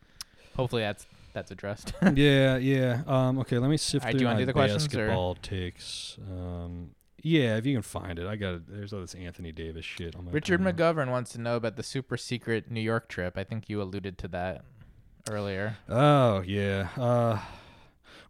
hopefully 0.57 0.83
that's 0.83 1.07
that's 1.33 1.51
addressed. 1.51 1.93
yeah, 2.15 2.57
yeah. 2.57 3.03
Um, 3.07 3.39
okay, 3.41 3.59
let 3.59 3.69
me 3.71 3.77
sift 3.77 4.05
Alright, 4.05 4.13
through 4.13 4.19
do 4.21 4.25
you 4.25 4.31
my 4.31 4.39
do 4.39 4.47
the 4.47 4.53
questions, 4.53 4.87
or- 4.87 4.99
basketball 4.99 5.35
takes. 5.37 6.17
Um, 6.31 6.91
yeah, 7.27 7.57
if 7.57 7.65
you 7.65 7.75
can 7.75 7.83
find 7.83 8.19
it, 8.19 8.27
I 8.27 8.37
got. 8.37 8.55
it. 8.55 8.63
There's 8.69 8.93
all 8.93 9.01
this 9.01 9.15
Anthony 9.15 9.51
Davis 9.51 9.85
shit 9.85 10.15
on 10.15 10.27
my. 10.27 10.31
Richard 10.31 10.63
phone. 10.63 10.73
McGovern 10.75 11.11
wants 11.11 11.33
to 11.33 11.41
know 11.41 11.57
about 11.57 11.77
the 11.77 11.83
super 11.83 12.17
secret 12.19 12.71
New 12.71 12.83
York 12.83 13.09
trip. 13.09 13.39
I 13.39 13.45
think 13.45 13.69
you 13.71 13.81
alluded 13.81 14.19
to 14.19 14.29
that 14.29 14.63
earlier. 15.31 15.79
Oh 15.89 16.41
yeah. 16.43 16.89
Uh, 16.99 17.39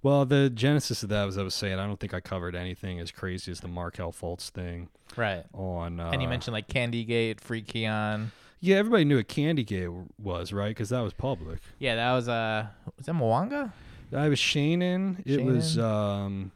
well, 0.05 0.25
the 0.25 0.49
genesis 0.51 1.03
of 1.03 1.09
that 1.09 1.25
was 1.25 1.37
I 1.37 1.43
was 1.43 1.55
saying 1.55 1.79
I 1.81 1.87
don't 1.87 1.99
think 1.99 2.14
I 2.14 2.21
covered 2.21 2.55
anything 2.55 3.01
as 3.01 3.11
crazy 3.11 3.51
as 3.51 3.59
the 3.61 3.69
Markelle 3.69 4.12
Fultz 4.12 4.51
thing 4.51 4.88
Right. 5.17 5.45
on. 5.53 5.99
Uh, 5.99 6.11
and 6.12 6.23
you 6.23 6.29
mentioned 6.29 6.53
like 6.53 6.69
Candygate, 6.69 7.40
Free 7.40 7.62
Keon. 7.62 8.31
Yeah, 8.61 8.77
everybody 8.77 9.05
knew 9.05 9.17
what 9.17 9.29
Candygate 9.29 10.07
was, 10.23 10.53
right? 10.53 10.69
Because 10.69 10.90
that 10.90 11.01
was 11.01 11.12
public. 11.12 11.59
Yeah, 11.79 11.97
that 11.97 12.12
was 12.12 12.29
uh 12.29 12.67
was 12.97 13.07
that 13.07 13.14
Mwanga? 13.14 13.73
I 14.14 14.29
was 14.29 14.38
Shannon. 14.38 15.23
It 15.27 15.43
was 15.45 15.77
um 15.79 16.53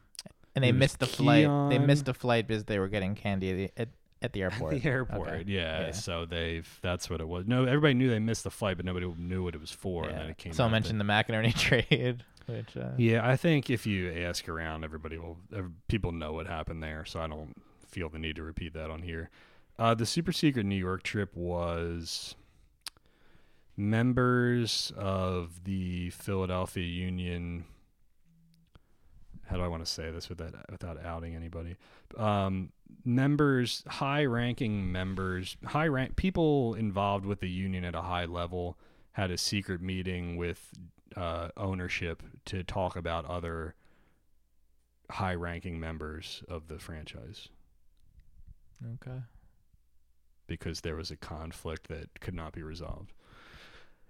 And 0.55 0.63
they 0.63 0.71
missed 0.71 0.99
the 0.99 1.05
flight. 1.07 1.47
They 1.69 1.79
missed 1.79 2.05
the 2.05 2.13
flight 2.13 2.47
because 2.47 2.63
they 2.65 2.79
were 2.79 2.87
getting 2.87 3.15
candy. 3.15 3.71
It, 3.75 3.89
at 4.21 4.33
the 4.33 4.41
airport. 4.41 4.73
At 4.75 4.81
the 4.83 4.89
airport, 4.89 5.29
Okay. 5.29 5.43
yeah. 5.47 5.85
Yeah. 5.87 5.91
So 5.91 6.25
they've 6.25 6.67
that's 6.81 7.09
what 7.09 7.21
it 7.21 7.27
was. 7.27 7.47
No, 7.47 7.63
everybody 7.65 7.93
knew 7.93 8.09
they 8.09 8.19
missed 8.19 8.43
the 8.43 8.51
flight, 8.51 8.75
but 8.77 8.85
nobody 8.85 9.07
knew 9.17 9.43
what 9.43 9.55
it 9.55 9.61
was 9.61 9.71
for. 9.71 10.03
And 10.03 10.11
Yeah. 10.13 10.19
then 10.19 10.29
it 10.31 10.37
came. 10.37 10.51
Someone 10.53 10.73
out 10.75 10.83
that- 10.83 10.93
mentioned 10.93 10.99
the 10.99 11.05
McInerney 11.05 11.55
trade, 11.89 12.23
which 12.49 12.77
uh, 12.77 12.89
Yeah, 12.97 13.27
I 13.27 13.35
think 13.35 13.69
if 13.69 13.85
you 13.85 14.11
ask 14.11 14.47
around, 14.49 14.83
everybody 14.83 15.17
will. 15.17 15.37
People 15.87 16.11
know 16.11 16.33
what 16.33 16.47
happened 16.47 16.83
there, 16.83 17.05
so 17.05 17.19
I 17.19 17.27
don't 17.27 17.53
feel 17.87 18.09
the 18.09 18.19
need 18.19 18.35
to 18.35 18.43
repeat 18.43 18.73
that 18.73 18.89
on 18.89 19.01
here. 19.01 19.29
Uh, 19.77 19.93
the 19.93 20.05
super 20.05 20.31
secret 20.31 20.65
New 20.65 20.75
York 20.75 21.03
trip 21.03 21.35
was 21.35 22.35
members 23.77 24.91
of 24.97 25.63
the 25.63 26.09
Philadelphia 26.09 26.85
Union. 26.85 27.65
How 29.45 29.55
do 29.55 29.63
I 29.63 29.67
want 29.67 29.83
to 29.83 29.91
say 29.91 30.11
this 30.11 30.29
without 30.29 30.53
without 30.69 31.03
outing 31.03 31.35
anybody? 31.35 31.77
Um, 32.17 32.71
members, 33.05 33.83
high-ranking 33.87 34.91
members, 34.91 35.57
high 35.65 35.87
rank 35.87 36.15
people 36.15 36.75
involved 36.75 37.25
with 37.25 37.39
the 37.39 37.49
union 37.49 37.83
at 37.85 37.95
a 37.95 38.01
high 38.01 38.25
level 38.25 38.77
had 39.13 39.31
a 39.31 39.37
secret 39.37 39.81
meeting 39.81 40.37
with 40.37 40.69
uh, 41.15 41.49
ownership 41.57 42.23
to 42.45 42.63
talk 42.63 42.95
about 42.95 43.25
other 43.25 43.75
high-ranking 45.09 45.79
members 45.79 46.43
of 46.47 46.67
the 46.67 46.77
franchise 46.77 47.49
okay. 48.95 49.19
because 50.47 50.81
there 50.81 50.95
was 50.95 51.11
a 51.11 51.15
conflict 51.15 51.87
that 51.87 52.19
could 52.19 52.33
not 52.33 52.53
be 52.53 52.61
resolved. 52.61 53.11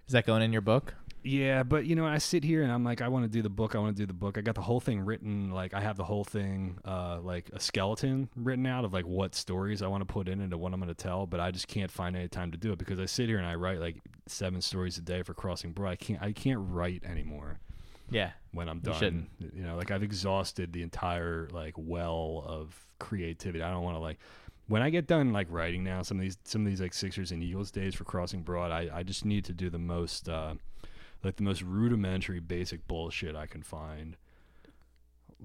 Is 0.07 0.13
that 0.13 0.25
going 0.25 0.41
in 0.41 0.51
your 0.51 0.61
book? 0.61 0.95
Yeah, 1.21 1.63
but 1.63 1.85
you 1.85 1.95
know, 1.95 2.05
I 2.05 2.17
sit 2.17 2.43
here 2.45 2.63
and 2.63 2.71
I'm 2.71 2.83
like, 2.85 3.01
I 3.01 3.09
want 3.09 3.25
to 3.25 3.29
do 3.29 3.41
the 3.41 3.49
book. 3.49 3.75
I 3.75 3.79
want 3.79 3.95
to 3.97 4.01
do 4.01 4.05
the 4.07 4.13
book. 4.13 4.37
I 4.37 4.41
got 4.41 4.55
the 4.55 4.61
whole 4.61 4.79
thing 4.79 5.01
written. 5.01 5.51
Like, 5.51 5.73
I 5.73 5.81
have 5.81 5.97
the 5.97 6.03
whole 6.05 6.23
thing, 6.23 6.77
uh, 6.85 7.19
like 7.21 7.49
a 7.51 7.59
skeleton 7.59 8.29
written 8.37 8.65
out 8.65 8.85
of 8.85 8.93
like 8.93 9.05
what 9.05 9.35
stories 9.35 9.81
I 9.81 9.87
want 9.87 10.01
to 10.01 10.05
put 10.11 10.29
in 10.29 10.39
into 10.39 10.57
what 10.57 10.73
I'm 10.73 10.79
going 10.79 10.87
to 10.87 10.93
tell. 10.93 11.25
But 11.25 11.41
I 11.41 11.51
just 11.51 11.67
can't 11.67 11.91
find 11.91 12.15
any 12.15 12.29
time 12.29 12.51
to 12.51 12.57
do 12.57 12.71
it 12.71 12.79
because 12.79 12.99
I 12.99 13.05
sit 13.05 13.27
here 13.27 13.37
and 13.37 13.45
I 13.45 13.55
write 13.55 13.79
like 13.79 13.97
seven 14.27 14.61
stories 14.61 14.97
a 14.97 15.01
day 15.01 15.21
for 15.23 15.33
Crossing 15.33 15.71
Broad. 15.73 15.89
I 15.91 15.95
can't. 15.97 16.21
I 16.21 16.31
can't 16.31 16.59
write 16.61 17.03
anymore 17.03 17.59
Yeah. 18.09 18.31
when 18.53 18.69
I'm 18.69 18.79
done. 18.79 18.95
shouldn't. 18.95 19.29
You 19.53 19.63
know, 19.63 19.75
like 19.75 19.91
I've 19.91 20.03
exhausted 20.03 20.71
the 20.71 20.83
entire 20.83 21.49
like 21.51 21.73
well 21.75 22.43
of 22.47 22.73
creativity. 22.99 23.61
I 23.61 23.71
don't 23.71 23.83
want 23.83 23.95
to 23.97 23.99
like 24.01 24.19
when 24.67 24.81
I 24.81 24.89
get 24.89 25.05
done 25.07 25.33
like 25.33 25.47
writing 25.49 25.83
now 25.83 26.01
some 26.01 26.17
of 26.17 26.21
these 26.21 26.37
some 26.45 26.61
of 26.61 26.67
these 26.67 26.79
like 26.79 26.93
Sixers 26.93 27.31
and 27.33 27.43
Eagles 27.43 27.71
days 27.71 27.93
for 27.93 28.05
Crossing 28.05 28.41
Broad. 28.41 28.71
I 28.71 28.89
I 28.93 29.03
just 29.03 29.25
need 29.25 29.43
to 29.45 29.53
do 29.53 29.69
the 29.69 29.79
most 29.79 30.29
uh 30.29 30.53
like 31.23 31.35
the 31.35 31.43
most 31.43 31.61
rudimentary 31.61 32.39
basic 32.39 32.87
bullshit 32.87 33.35
I 33.35 33.45
can 33.45 33.63
find. 33.63 34.17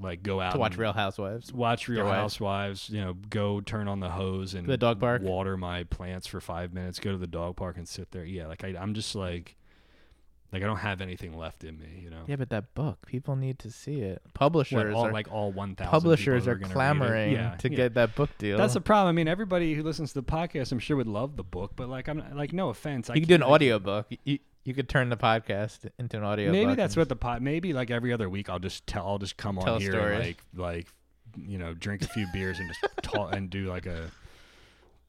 Like 0.01 0.25
go 0.25 0.41
out 0.41 0.53
To 0.53 0.59
watch 0.59 0.77
Real 0.77 0.93
Housewives. 0.93 1.53
watch 1.53 1.87
Real 1.87 2.05
wife. 2.05 2.15
Housewives. 2.15 2.91
You 2.91 3.01
know, 3.01 3.15
go 3.31 3.61
turn 3.61 3.87
on 3.87 4.01
the 4.01 4.11
hose 4.11 4.55
and 4.55 4.67
The 4.67 4.77
dog 4.77 4.99
park? 4.99 5.23
water 5.23 5.57
my 5.57 5.85
plants 5.85 6.27
for 6.27 6.41
five 6.41 6.73
minutes. 6.73 6.99
Go 6.99 7.13
to 7.13 7.19
the 7.19 7.29
dog 7.29 7.57
park 7.57 7.77
and 7.77 7.87
sit 7.89 8.11
there. 8.11 8.25
Yeah, 8.25 8.49
like 8.49 8.65
I, 8.65 8.75
I'm 8.77 8.95
just 8.95 9.15
like, 9.15 9.55
like 10.53 10.65
I 10.65 10.67
don't 10.67 10.79
have 10.79 11.01
anything 11.01 11.37
left 11.39 11.63
in 11.63 11.79
me. 11.79 12.01
You 12.03 12.11
know. 12.11 12.23
Yeah, 12.27 12.35
but 12.37 12.51
that 12.51 12.75
book, 12.75 13.07
people 13.07 13.37
need 13.37 13.61
to 13.61 13.71
see 13.71 14.01
it. 14.01 14.21
Publishers 14.35 14.95
all, 14.97 15.07
are 15.07 15.13
like 15.13 15.31
all 15.31 15.53
1,000 15.53 15.89
publishers 15.89 16.49
are 16.49 16.53
are 16.53 16.55
gonna 16.57 16.67
read 16.67 16.71
it? 16.71 16.75
clamoring 16.75 17.33
Yeah, 17.33 17.55
to 17.57 17.71
yeah. 17.71 17.77
get 17.77 17.95
that 17.95 18.17
book 18.17 18.31
deal. 18.39 18.59
That's 18.59 18.75
the 18.75 18.81
problem. 18.81 19.11
I 19.11 19.13
mean, 19.13 19.29
everybody 19.29 19.75
who 19.75 19.85
listens 19.85 20.13
to 20.15 20.21
the 20.21 20.27
podcast, 20.27 20.73
I'm 20.73 20.81
sure, 20.81 20.97
would 20.97 21.07
love 21.07 21.37
the 21.37 21.45
book, 21.45 21.73
but 21.77 21.89
like, 21.89 22.09
I'm 22.09 22.21
like, 22.35 22.53
no 22.53 22.69
offense. 22.71 23.11
I 23.11 23.15
you 23.15 23.21
could 23.21 23.29
do 23.29 23.35
an 23.37 23.45
audio 23.45 23.79
book. 23.79 24.07
You, 24.25 24.41
you 24.65 24.75
could 24.75 24.89
turn 24.89 25.09
the 25.11 25.17
podcast 25.17 25.89
into 25.99 26.17
an 26.17 26.25
audio. 26.25 26.51
Maybe 26.53 26.67
book 26.67 26.77
that's 26.77 26.95
and- 26.95 27.01
what 27.03 27.09
the 27.09 27.17
pot. 27.17 27.43
Maybe 27.43 27.73
like 27.73 27.91
every 27.91 28.13
other 28.13 28.29
week, 28.29 28.49
I'll 28.49 28.59
just 28.59 28.87
tell. 28.87 29.07
I'll 29.07 29.19
just 29.19 29.37
come 29.37 29.57
Tell 29.59 29.75
on 29.75 29.81
here 29.81 29.93
stories. 29.93 30.21
like, 30.21 30.39
like, 30.55 30.87
you 31.37 31.59
know, 31.59 31.75
drink 31.75 32.03
a 32.03 32.09
few 32.09 32.27
beers 32.33 32.59
and 32.59 32.69
just 32.69 32.81
talk 33.03 33.35
and 33.35 33.51
do 33.51 33.67
like 33.67 33.87
a 33.87 34.11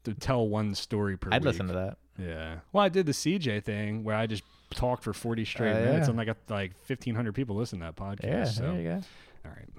to 0.04 0.14
tell 0.14 0.48
one 0.48 0.76
story 0.76 1.18
per 1.18 1.30
I'd 1.32 1.42
week. 1.42 1.46
listen 1.54 1.68
to 1.68 1.74
that. 1.74 1.98
Yeah. 2.18 2.58
Well, 2.72 2.84
I 2.84 2.90
did 2.90 3.06
the 3.06 3.12
CJ 3.12 3.64
thing 3.64 4.04
where 4.04 4.16
I 4.16 4.28
just 4.28 4.44
talked 4.72 5.04
for 5.04 5.14
40 5.14 5.46
straight 5.46 5.72
Oh, 5.72 5.86
minutes, 5.86 6.06
yeah. 6.06 6.10
and 6.10 6.18
like 6.18 6.28
a, 6.28 6.36
like 6.50 6.72
1,500 6.88 7.34
people 7.34 7.56
listen 7.56 7.80
to 7.80 7.86
that 7.86 7.96
podcast. 7.96 8.24
Yeah, 8.24 8.44
so 8.46 8.62
there 8.64 8.76
you 8.82 8.84
go. 8.84 9.02
all 9.46 9.52
right. 9.52 9.70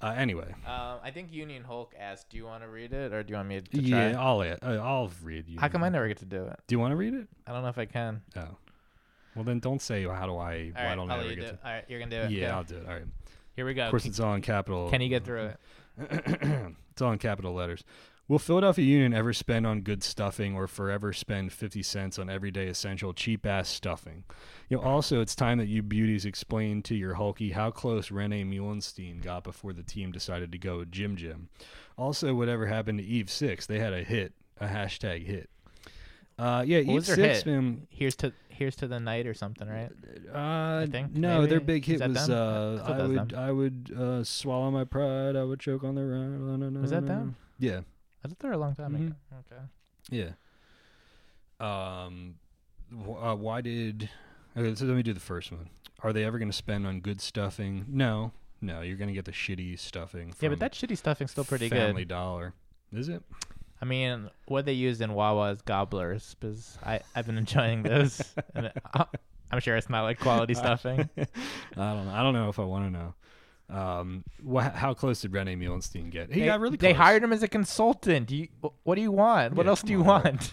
Uh, 0.00 0.14
anyway, 0.16 0.54
Um, 0.64 0.98
I 1.02 1.10
think 1.12 1.32
Union 1.32 1.64
Hulk 1.64 1.92
asked, 1.98 2.30
"Do 2.30 2.36
you 2.36 2.44
want 2.44 2.62
to 2.62 2.68
read 2.68 2.92
it, 2.92 3.12
or 3.12 3.24
do 3.24 3.30
you 3.32 3.36
want 3.36 3.48
me 3.48 3.60
to 3.60 3.80
yeah, 3.80 4.12
try?" 4.12 4.20
I'll 4.22 4.40
uh, 4.40 4.76
I'll 4.80 5.10
read 5.24 5.48
you. 5.48 5.58
How 5.58 5.66
come 5.66 5.82
I 5.82 5.88
never 5.88 6.06
get 6.06 6.18
to 6.18 6.24
do 6.24 6.44
it? 6.44 6.60
Do 6.68 6.74
you 6.76 6.78
want 6.78 6.92
to 6.92 6.96
read 6.96 7.14
it? 7.14 7.26
I 7.48 7.52
don't 7.52 7.62
know 7.62 7.68
if 7.68 7.78
I 7.78 7.84
can. 7.86 8.22
Oh. 8.36 8.46
Well, 9.38 9.44
then 9.44 9.60
don't 9.60 9.80
say 9.80 10.02
how 10.02 10.26
do 10.26 10.36
I. 10.36 10.72
Why 10.74 10.84
right, 10.86 10.94
don't 10.96 11.08
I 11.08 11.20
ever 11.20 11.28
get 11.32 11.44
it. 11.44 11.58
All 11.64 11.70
right, 11.70 11.84
you're 11.86 12.00
gonna 12.00 12.10
do 12.10 12.16
it. 12.22 12.30
Yeah, 12.32 12.48
Go. 12.48 12.54
I'll 12.56 12.64
do 12.64 12.74
it. 12.74 12.86
All 12.88 12.92
right. 12.92 13.04
Here 13.54 13.64
we 13.64 13.72
go. 13.72 13.84
Of 13.84 13.90
course, 13.90 14.04
it's 14.04 14.18
all 14.18 14.34
in 14.34 14.42
capital. 14.42 14.90
Can 14.90 15.00
you 15.00 15.08
get 15.08 15.24
through 15.24 15.52
it? 15.52 15.60
it's 16.90 17.00
all 17.00 17.12
in 17.12 17.18
capital 17.20 17.54
letters. 17.54 17.84
Will 18.26 18.40
Philadelphia 18.40 18.84
Union 18.84 19.14
ever 19.14 19.32
spend 19.32 19.64
on 19.64 19.82
good 19.82 20.02
stuffing 20.02 20.56
or 20.56 20.66
forever 20.66 21.12
spend 21.12 21.52
50 21.52 21.82
cents 21.84 22.18
on 22.18 22.28
everyday 22.28 22.66
essential 22.66 23.14
cheap 23.14 23.46
ass 23.46 23.68
stuffing? 23.68 24.24
You 24.68 24.76
know, 24.78 24.82
also, 24.82 25.20
it's 25.20 25.36
time 25.36 25.58
that 25.58 25.68
you 25.68 25.82
beauties 25.82 26.24
explain 26.26 26.82
to 26.82 26.96
your 26.96 27.14
Hulky 27.14 27.52
how 27.52 27.70
close 27.70 28.10
Rene 28.10 28.42
Meulensteen 28.44 29.22
got 29.22 29.44
before 29.44 29.72
the 29.72 29.84
team 29.84 30.10
decided 30.10 30.50
to 30.50 30.58
go 30.58 30.78
with 30.78 30.90
Jim 30.90 31.14
Jim. 31.16 31.48
Also, 31.96 32.34
whatever 32.34 32.66
happened 32.66 32.98
to 32.98 33.04
Eve 33.04 33.30
6? 33.30 33.66
They 33.66 33.78
had 33.78 33.92
a 33.92 34.02
hit, 34.02 34.32
a 34.60 34.66
hashtag 34.66 35.24
hit. 35.24 35.48
Uh, 36.38 36.62
yeah, 36.66 36.78
What 36.78 36.86
Eve 36.86 36.94
was 36.94 37.06
6, 37.06 37.18
hit? 37.18 37.46
man. 37.46 37.86
Here's 37.90 38.14
to 38.16 38.32
here's 38.58 38.76
to 38.76 38.86
the 38.88 38.98
night 39.00 39.26
or 39.26 39.34
something, 39.34 39.68
right? 39.68 39.90
Uh, 40.34 40.86
think, 40.86 41.14
no, 41.14 41.46
their 41.46 41.60
maybe? 41.60 41.80
big 41.80 41.88
Is 41.88 42.00
hit 42.00 42.08
was 42.10 42.26
them? 42.26 42.36
uh, 42.36 42.82
I 42.82 42.92
I 42.92 42.96
that 42.96 43.08
was 43.08 43.18
would 43.18 43.34
I 43.34 43.52
would 43.52 43.96
uh, 43.98 44.24
swallow 44.24 44.70
my 44.70 44.84
pride. 44.84 45.36
I 45.36 45.44
would 45.44 45.60
choke 45.60 45.84
on 45.84 45.94
the 45.94 46.04
rhyme. 46.04 46.46
No, 46.46 46.56
no, 46.56 46.68
no, 46.68 46.80
Was 46.80 46.90
that 46.90 47.06
them? 47.06 47.36
Yeah, 47.58 47.80
I 48.24 48.28
thought 48.28 48.38
they 48.40 48.48
were 48.48 48.54
a 48.54 48.58
long 48.58 48.74
time 48.74 48.92
Mhm. 48.92 49.06
ago. 49.06 49.14
Okay. 49.50 49.62
yeah. 50.10 50.30
Um, 51.60 52.36
wh- 52.92 53.22
uh, 53.22 53.34
why 53.36 53.60
did? 53.60 54.08
Okay, 54.56 54.74
so 54.74 54.84
let 54.86 54.96
me 54.96 55.02
do 55.02 55.12
the 55.12 55.20
first 55.20 55.50
one. 55.52 55.68
Are 56.02 56.12
they 56.12 56.24
ever 56.24 56.38
going 56.38 56.50
to 56.50 56.56
spend 56.56 56.86
on 56.86 57.00
good 57.00 57.20
stuffing? 57.20 57.84
No, 57.88 58.32
no. 58.60 58.82
You're 58.82 58.96
going 58.96 59.08
to 59.08 59.14
get 59.14 59.24
the 59.24 59.32
shitty 59.32 59.78
stuffing. 59.78 60.32
Yeah, 60.40 60.48
but 60.50 60.60
that 60.60 60.72
shitty 60.72 60.96
stuffing's 60.96 61.32
still 61.32 61.44
pretty 61.44 61.68
good. 61.68 61.76
Family. 61.78 62.04
Dollar. 62.04 62.54
Is 62.92 63.08
it? 63.08 63.22
I 63.80 63.84
mean, 63.84 64.30
what 64.46 64.64
they 64.64 64.72
used 64.72 65.00
in 65.00 65.14
Wawa 65.14 65.50
is 65.52 65.62
gobblers, 65.62 66.34
because 66.38 66.78
I 66.84 67.00
I've 67.14 67.26
been 67.26 67.38
enjoying 67.38 67.82
those. 67.82 68.22
and 68.54 68.72
uh, 68.94 69.04
I'm 69.50 69.60
sure 69.60 69.76
it's 69.76 69.88
not 69.90 70.02
like 70.02 70.18
quality 70.18 70.54
stuffing. 70.64 71.08
I 71.18 71.24
don't 71.76 72.06
know. 72.06 72.12
I 72.12 72.22
don't 72.22 72.34
know 72.34 72.48
if 72.48 72.58
I 72.58 72.64
want 72.64 72.86
to 72.86 72.90
know. 72.98 73.14
Um, 73.70 74.24
wh- 74.50 74.62
how 74.74 74.94
close 74.94 75.20
did 75.20 75.32
Rene 75.32 75.54
Meulensteen 75.56 76.10
get? 76.10 76.32
He 76.32 76.40
they, 76.40 76.46
got 76.46 76.60
really. 76.60 76.76
They 76.78 76.92
hired 76.94 77.22
him 77.22 77.32
as 77.32 77.42
a 77.42 77.48
consultant. 77.48 78.28
Do 78.28 78.36
you, 78.36 78.48
what 78.84 78.94
do 78.94 79.00
you 79.02 79.12
want? 79.12 79.54
What 79.54 79.66
Yeah, 79.66 79.70
else 79.70 79.82
do 79.82 79.92
you 79.92 80.00
on. 80.00 80.06
want? 80.22 80.52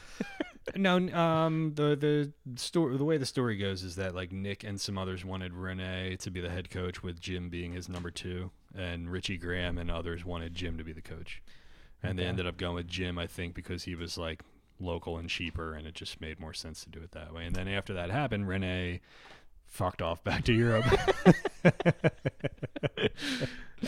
No, 0.76 0.98
um, 1.16 1.74
the 1.76 1.96
the 1.96 2.34
story, 2.60 2.98
the 2.98 3.06
way 3.06 3.18
the 3.18 3.26
story 3.26 3.56
goes 3.56 3.84
is 3.84 3.96
that 3.98 4.16
like 4.16 4.32
Nick 4.32 4.64
and 4.64 4.82
some 4.82 4.98
others 4.98 5.24
wanted 5.24 5.54
Rene 5.54 6.16
to 6.18 6.32
be 6.32 6.42
the 6.42 6.50
head 6.50 6.70
coach, 6.70 7.04
with 7.04 7.20
Jim 7.22 7.50
being 7.50 7.72
his 7.74 7.88
number 7.88 8.10
two, 8.12 8.50
and 8.76 9.10
Richie 9.10 9.38
Graham 9.38 9.78
and 9.78 9.90
others 9.92 10.26
wanted 10.26 10.54
Jim 10.56 10.78
to 10.80 10.84
be 10.84 10.92
the 10.92 11.04
coach, 11.04 11.42
and 12.06 12.20
they 12.20 12.26
ended 12.26 12.48
up 12.48 12.58
going 12.58 12.76
with 12.76 12.88
Jim, 12.88 13.18
I 13.18 13.28
think, 13.28 13.56
because 13.56 13.84
he 13.84 13.96
was 13.96 14.18
like 14.18 14.42
local 14.80 15.18
and 15.18 15.30
cheaper, 15.30 15.74
and 15.74 15.88
it 15.88 15.96
just 15.96 16.22
made 16.22 16.40
more 16.40 16.54
sense 16.54 16.84
to 16.84 16.90
do 16.90 17.00
it 17.02 17.12
that 17.12 17.34
way. 17.34 17.46
And 17.46 17.56
then 17.56 17.68
after 17.68 17.94
that 17.94 18.10
happened, 18.12 18.48
Rene 18.48 19.02
fucked 19.68 20.02
off 20.02 20.24
back 20.24 20.44
to 20.46 20.54
Europe. 20.54 20.86
All 21.66 21.74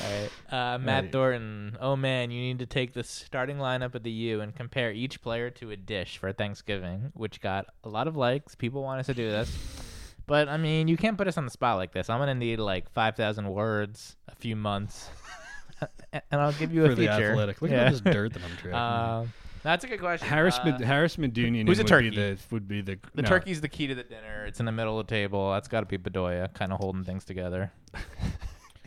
right. 0.01 0.30
Uh, 0.51 0.77
Matt 0.77 1.06
Right. 1.06 1.12
Thornton. 1.12 1.77
Oh 1.80 1.95
man, 1.95 2.32
you 2.32 2.41
need 2.41 2.60
to 2.60 2.65
take 2.65 2.93
the 2.93 3.03
starting 3.03 3.58
lineup 3.58 3.95
of 3.95 4.03
the 4.03 4.12
U 4.12 4.41
and 4.41 4.56
compare 4.56 4.91
each 4.91 5.21
player 5.21 5.49
to 5.51 5.71
a 5.71 5.77
dish 5.77 6.17
for 6.17 6.32
Thanksgiving, 6.34 7.12
which 7.13 7.41
got 7.41 7.67
a 7.84 7.89
lot 7.89 8.08
of 8.08 8.15
likes. 8.15 8.56
People 8.56 8.84
want 8.84 8.99
us 8.99 9.06
to 9.08 9.13
do 9.13 9.30
this. 9.30 9.56
But 10.25 10.49
I 10.49 10.58
mean, 10.58 10.88
you 10.89 10.97
can't 10.97 11.17
put 11.17 11.27
us 11.27 11.38
on 11.38 11.45
the 11.45 11.51
spot 11.51 11.77
like 11.77 11.93
this. 11.93 12.10
I'm 12.10 12.19
gonna 12.19 12.36
need 12.36 12.60
like 12.60 12.89
five 12.91 13.15
thousand 13.15 13.47
words, 13.49 14.17
a 14.27 14.36
few 14.36 14.56
months, 14.58 15.10
and 16.31 16.41
I'll 16.41 16.53
give 16.53 16.73
you 16.73 16.85
a 16.85 16.89
for 16.89 16.95
the 16.95 17.07
feature. 17.07 17.31
athletic. 17.31 17.61
Look 17.61 17.71
Yeah. 17.71 17.77
at 17.81 17.85
all 17.87 17.91
this 17.91 18.01
dirt 18.01 18.33
that 18.33 18.43
I'm 18.43 18.57
tracking. 18.57 18.73
Um, 18.73 19.33
that's 19.63 19.83
a 19.83 19.87
good 19.87 19.99
question. 19.99 20.28
Haris 20.28 20.57
Uh, 20.59 20.65
Mad- 20.65 20.82
Haris 20.82 21.17
Medunjanin 21.17 21.67
who's 21.67 21.80
a 21.80 21.84
would 21.84 21.88
turkey? 21.88 22.09
be 22.11 22.15
the 22.15 22.38
would 22.51 22.67
be 22.67 22.82
the 22.82 22.97
the 23.15 23.21
no, 23.23 23.28
turkey's 23.28 23.61
the 23.61 23.69
key 23.69 23.88
to 23.88 23.95
the 23.95 24.03
dinner. 24.03 24.45
It's 24.45 24.59
in 24.59 24.65
the 24.65 24.71
middle 24.71 24.99
of 24.99 25.07
the 25.07 25.11
table. 25.11 25.51
That's 25.51 25.67
got 25.67 25.82
to 25.82 25.86
be 25.86 25.97
Bedoya, 25.97 26.53
kind 26.53 26.71
of 26.73 26.80
holding 26.80 27.03
things 27.03 27.25
together. 27.25 27.71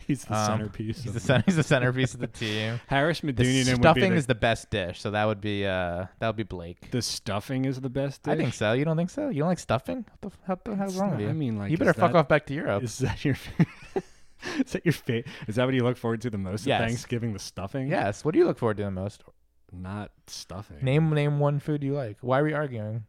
He's 0.07 0.25
the 0.25 0.33
Um, 0.35 0.45
centerpiece. 0.59 1.03
He's 1.03 1.13
the 1.13 1.19
center, 1.21 1.43
he's 1.45 1.55
the 1.55 1.63
centerpiece 1.63 2.13
of 2.15 2.19
the 2.19 2.27
team. 2.27 2.81
Haris 2.87 3.21
The 3.21 3.27
Medunjanin 3.31 3.65
would 3.67 3.75
be 3.77 3.81
stuffing 3.81 4.09
the, 4.11 4.17
is 4.17 4.25
the 4.25 4.35
best 4.35 4.69
dish, 4.71 4.99
so 4.99 5.11
that 5.11 5.25
would 5.25 5.39
be 5.39 5.65
uh 5.65 6.07
that 6.19 6.27
would 6.27 6.35
be 6.35 6.43
Blake. 6.43 6.89
the 6.91 7.01
stuffing 7.03 7.63
is 7.65 7.79
the 7.79 7.89
best. 7.89 8.23
Dish? 8.23 8.33
I 8.33 8.35
think 8.35 8.53
so. 8.53 8.73
You 8.73 8.83
don't 8.83 8.97
think 8.97 9.11
so? 9.11 9.29
You 9.29 9.39
don't 9.39 9.49
like 9.49 9.59
stuffing? 9.59 10.03
What 10.19 10.31
the, 10.33 10.37
how 10.47 10.57
the 10.65 10.75
hell's 10.75 10.97
wrong 10.97 11.11
not- 11.11 11.17
with 11.17 11.25
you? 11.25 11.29
I 11.29 11.33
mean, 11.33 11.57
like 11.59 11.71
you 11.71 11.77
better 11.77 11.93
fuck 11.93 12.11
that- 12.13 12.17
off 12.17 12.27
back 12.27 12.45
to 12.47 12.53
Europe. 12.53 12.83
Is 12.83 12.97
that 12.97 13.23
your? 13.23 13.37
is 14.65 14.71
that 14.73 14.85
your 14.85 14.93
fa- 14.93 15.23
Is 15.47 15.55
that 15.55 15.65
what 15.65 15.73
you 15.73 15.83
look 15.83 15.97
forward 15.97 16.21
to 16.21 16.29
the 16.29 16.37
most 16.37 16.65
Yes. 16.65 16.81
Thanksgiving? 16.81 17.33
The 17.33 17.39
stuffing? 17.39 17.87
yes. 17.87 18.23
What 18.25 18.33
do 18.33 18.39
you 18.39 18.45
look 18.45 18.57
forward 18.57 18.77
to 18.77 18.83
the 18.83 18.91
most? 18.91 19.23
Not 19.71 20.11
stuffing. 20.27 20.77
Name 20.81 21.09
name 21.11 21.39
one 21.39 21.59
food 21.59 21.83
you 21.83 21.93
like. 21.93 22.17
Why 22.21 22.39
are 22.39 22.43
we 22.43 22.53
arguing? 22.53 23.05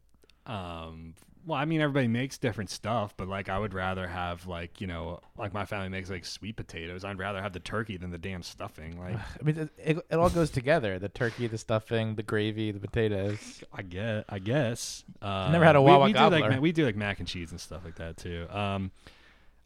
Um, 0.47 1.14
Well, 1.45 1.59
I 1.59 1.64
mean, 1.64 1.80
everybody 1.80 2.07
makes 2.07 2.39
different 2.39 2.70
stuff, 2.70 3.14
but 3.16 3.26
like, 3.26 3.49
I 3.49 3.59
would 3.59 3.74
rather 3.74 4.07
have 4.07 4.47
like, 4.47 4.80
you 4.80 4.87
know, 4.87 5.18
like 5.37 5.53
my 5.53 5.64
family 5.64 5.89
makes 5.89 6.09
like 6.09 6.24
sweet 6.24 6.55
potatoes. 6.55 7.05
I'd 7.05 7.18
rather 7.18 7.43
have 7.43 7.53
the 7.53 7.59
turkey 7.61 7.97
than 7.97 8.11
the 8.12 8.18
damn 8.18 8.43
stuffing. 8.45 8.97
Like, 8.97 9.16
I 9.16 9.43
mean, 9.43 9.68
it, 9.76 9.99
it, 10.09 10.14
all 10.16 10.30
goes 10.30 10.51
together: 10.51 11.01
the 11.01 11.09
turkey, 11.09 11.49
the 11.49 11.59
stuffing, 11.59 12.14
the 12.14 12.22
gravy, 12.22 12.70
the 12.70 12.78
potatoes. 12.78 13.64
I 13.72 13.83
guess. 13.83 14.24
I 14.28 14.39
guess. 14.39 15.05
Uh, 15.20 15.49
never 15.51 15.64
had 15.64 15.74
a 15.74 15.83
we- 15.83 15.91
Wawa 15.91 16.05
we, 16.05 16.12
do 16.12 16.18
like 16.28 16.61
we 16.61 16.70
do 16.70 16.85
like 16.85 16.95
mac 16.97 17.18
and 17.18 17.26
cheese 17.26 17.51
and 17.51 17.61
stuff 17.61 17.85
like 17.85 17.97
that 17.97 18.16
too. 18.18 18.47
Um, 18.49 18.93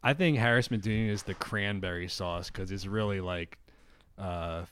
I 0.07 0.15
think 0.15 0.39
Haris 0.39 0.71
Medina 0.71 1.13
is 1.13 1.25
the 1.25 1.35
cranberry 1.35 2.07
sauce 2.07 2.49
because 2.49 2.71
it's 2.71 2.87
really 2.87 3.21
like 3.21 3.59
uh, 4.17 4.63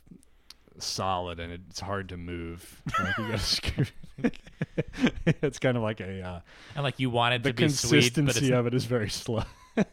solid 0.79 1.41
and 1.41 1.53
it's 1.53 1.81
hard 1.81 2.11
to 2.11 2.17
move. 2.17 2.81
Like, 4.17 4.39
it's 5.27 5.59
kind 5.59 5.77
of 5.77 5.83
like 5.83 6.01
a 6.01 6.23
uh, 6.23 6.41
And 6.77 6.85
like 6.85 7.01
you 7.01 7.11
want 7.11 7.35
it 7.35 7.43
the 7.43 7.49
to 7.49 7.55
be 7.55 7.69
sweet, 7.69 8.15
but 8.15 8.27
consistency 8.27 8.55
of 8.55 8.69
it 8.69 8.75
is 8.75 8.85
very 8.85 9.11
slow. 9.11 9.43
and 9.77 9.87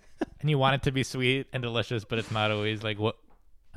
you 0.43 0.59
want 0.59 0.75
it 0.75 0.83
to 0.83 0.91
be 0.91 1.01
sweet 1.01 1.47
and 1.53 1.63
delicious, 1.63 2.05
but 2.05 2.19
it's 2.19 2.29
not 2.29 2.51
always 2.51 2.83
like 2.83 2.99
what, 2.99 3.17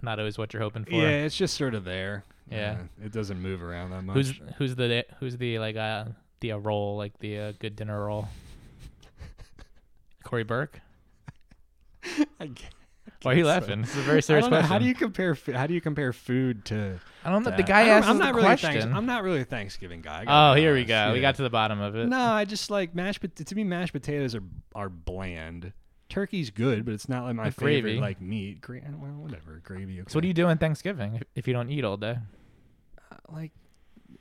not 0.02 0.18
always 0.18 0.36
what 0.36 0.52
you're 0.52 0.60
hoping 0.60 0.84
for. 0.84 0.92
Yeah, 0.92 1.24
it's 1.24 1.34
just 1.34 1.56
sort 1.56 1.74
of 1.74 1.84
there. 1.84 2.24
Yeah. 2.50 2.76
Uh, 2.78 3.06
it 3.06 3.12
doesn't 3.12 3.40
move 3.40 3.62
around 3.62 3.92
that 3.92 4.02
much. 4.02 4.16
Who's 4.16 4.34
who's 4.58 4.76
the 4.76 5.06
who's 5.18 5.38
the 5.38 5.58
like 5.58 5.76
uh 5.76 6.04
the 6.40 6.52
uh, 6.52 6.58
roll 6.58 6.98
like 6.98 7.18
the 7.20 7.38
uh, 7.38 7.52
good 7.58 7.74
dinner 7.74 8.04
roll? 8.04 8.28
Cory 10.24 10.44
Burke. 10.44 10.82
I 12.40 12.46
guess- 12.46 12.70
Why 13.22 13.32
are 13.32 13.36
you 13.36 13.46
laughing? 13.46 13.80
This 13.82 13.90
is 13.92 13.98
a 13.98 14.02
very 14.02 14.20
serious 14.22 14.46
question. 14.48 14.66
How 14.68 14.78
do 14.78 14.84
you 14.84 14.94
compare? 14.94 15.36
How 15.54 15.66
do 15.66 15.72
you 15.74 15.80
compare 15.80 16.12
food 16.12 16.64
to? 16.66 16.98
I 17.24 17.30
don't 17.30 17.42
know. 17.42 17.50
The 17.56 17.62
guy 17.62 17.88
asked 17.88 18.06
I'm 18.08 18.18
not 18.18 18.28
the 18.28 18.34
really 18.34 18.52
a 18.52 18.56
question. 18.58 18.92
I'm 18.94 19.06
not 19.06 19.22
really 19.22 19.40
a 19.40 19.44
Thanksgiving 19.46 20.02
guy. 20.02 20.24
Oh, 20.26 20.54
here 20.54 20.74
we 20.74 20.84
go. 20.84 21.12
We 21.14 21.20
got 21.20 21.36
to 21.36 21.42
the 21.42 21.50
bottom 21.50 21.80
of 21.80 21.96
it. 21.96 22.06
No, 22.08 22.18
I 22.20 22.44
just 22.44 22.70
like 22.70 22.94
mashed. 22.94 23.20
pot- 23.22 23.36
To 23.36 23.54
me, 23.54 23.64
mashed 23.64 23.92
potatoes 23.94 24.34
are 24.34 24.42
are 24.74 24.88
bland. 24.90 25.72
Turkey's 26.10 26.50
good, 26.50 26.84
but 26.84 26.92
it's 26.92 27.08
not 27.08 27.24
like 27.24 27.34
my 27.34 27.50
favorite 27.50 27.82
gravy. 27.82 27.98
like 28.00 28.20
meat. 28.20 28.60
Gra- 28.60 28.82
well, 28.98 29.10
whatever, 29.12 29.60
gravy. 29.64 30.00
Okay. 30.00 30.10
So 30.10 30.18
what 30.18 30.22
do 30.22 30.28
you 30.28 30.34
do 30.34 30.46
on 30.46 30.58
Thanksgiving 30.58 31.14
if, 31.16 31.22
if 31.34 31.48
you 31.48 31.54
don't 31.54 31.70
eat 31.70 31.82
all 31.82 31.96
day? 31.96 32.18
Uh, 33.10 33.16
like? 33.32 33.52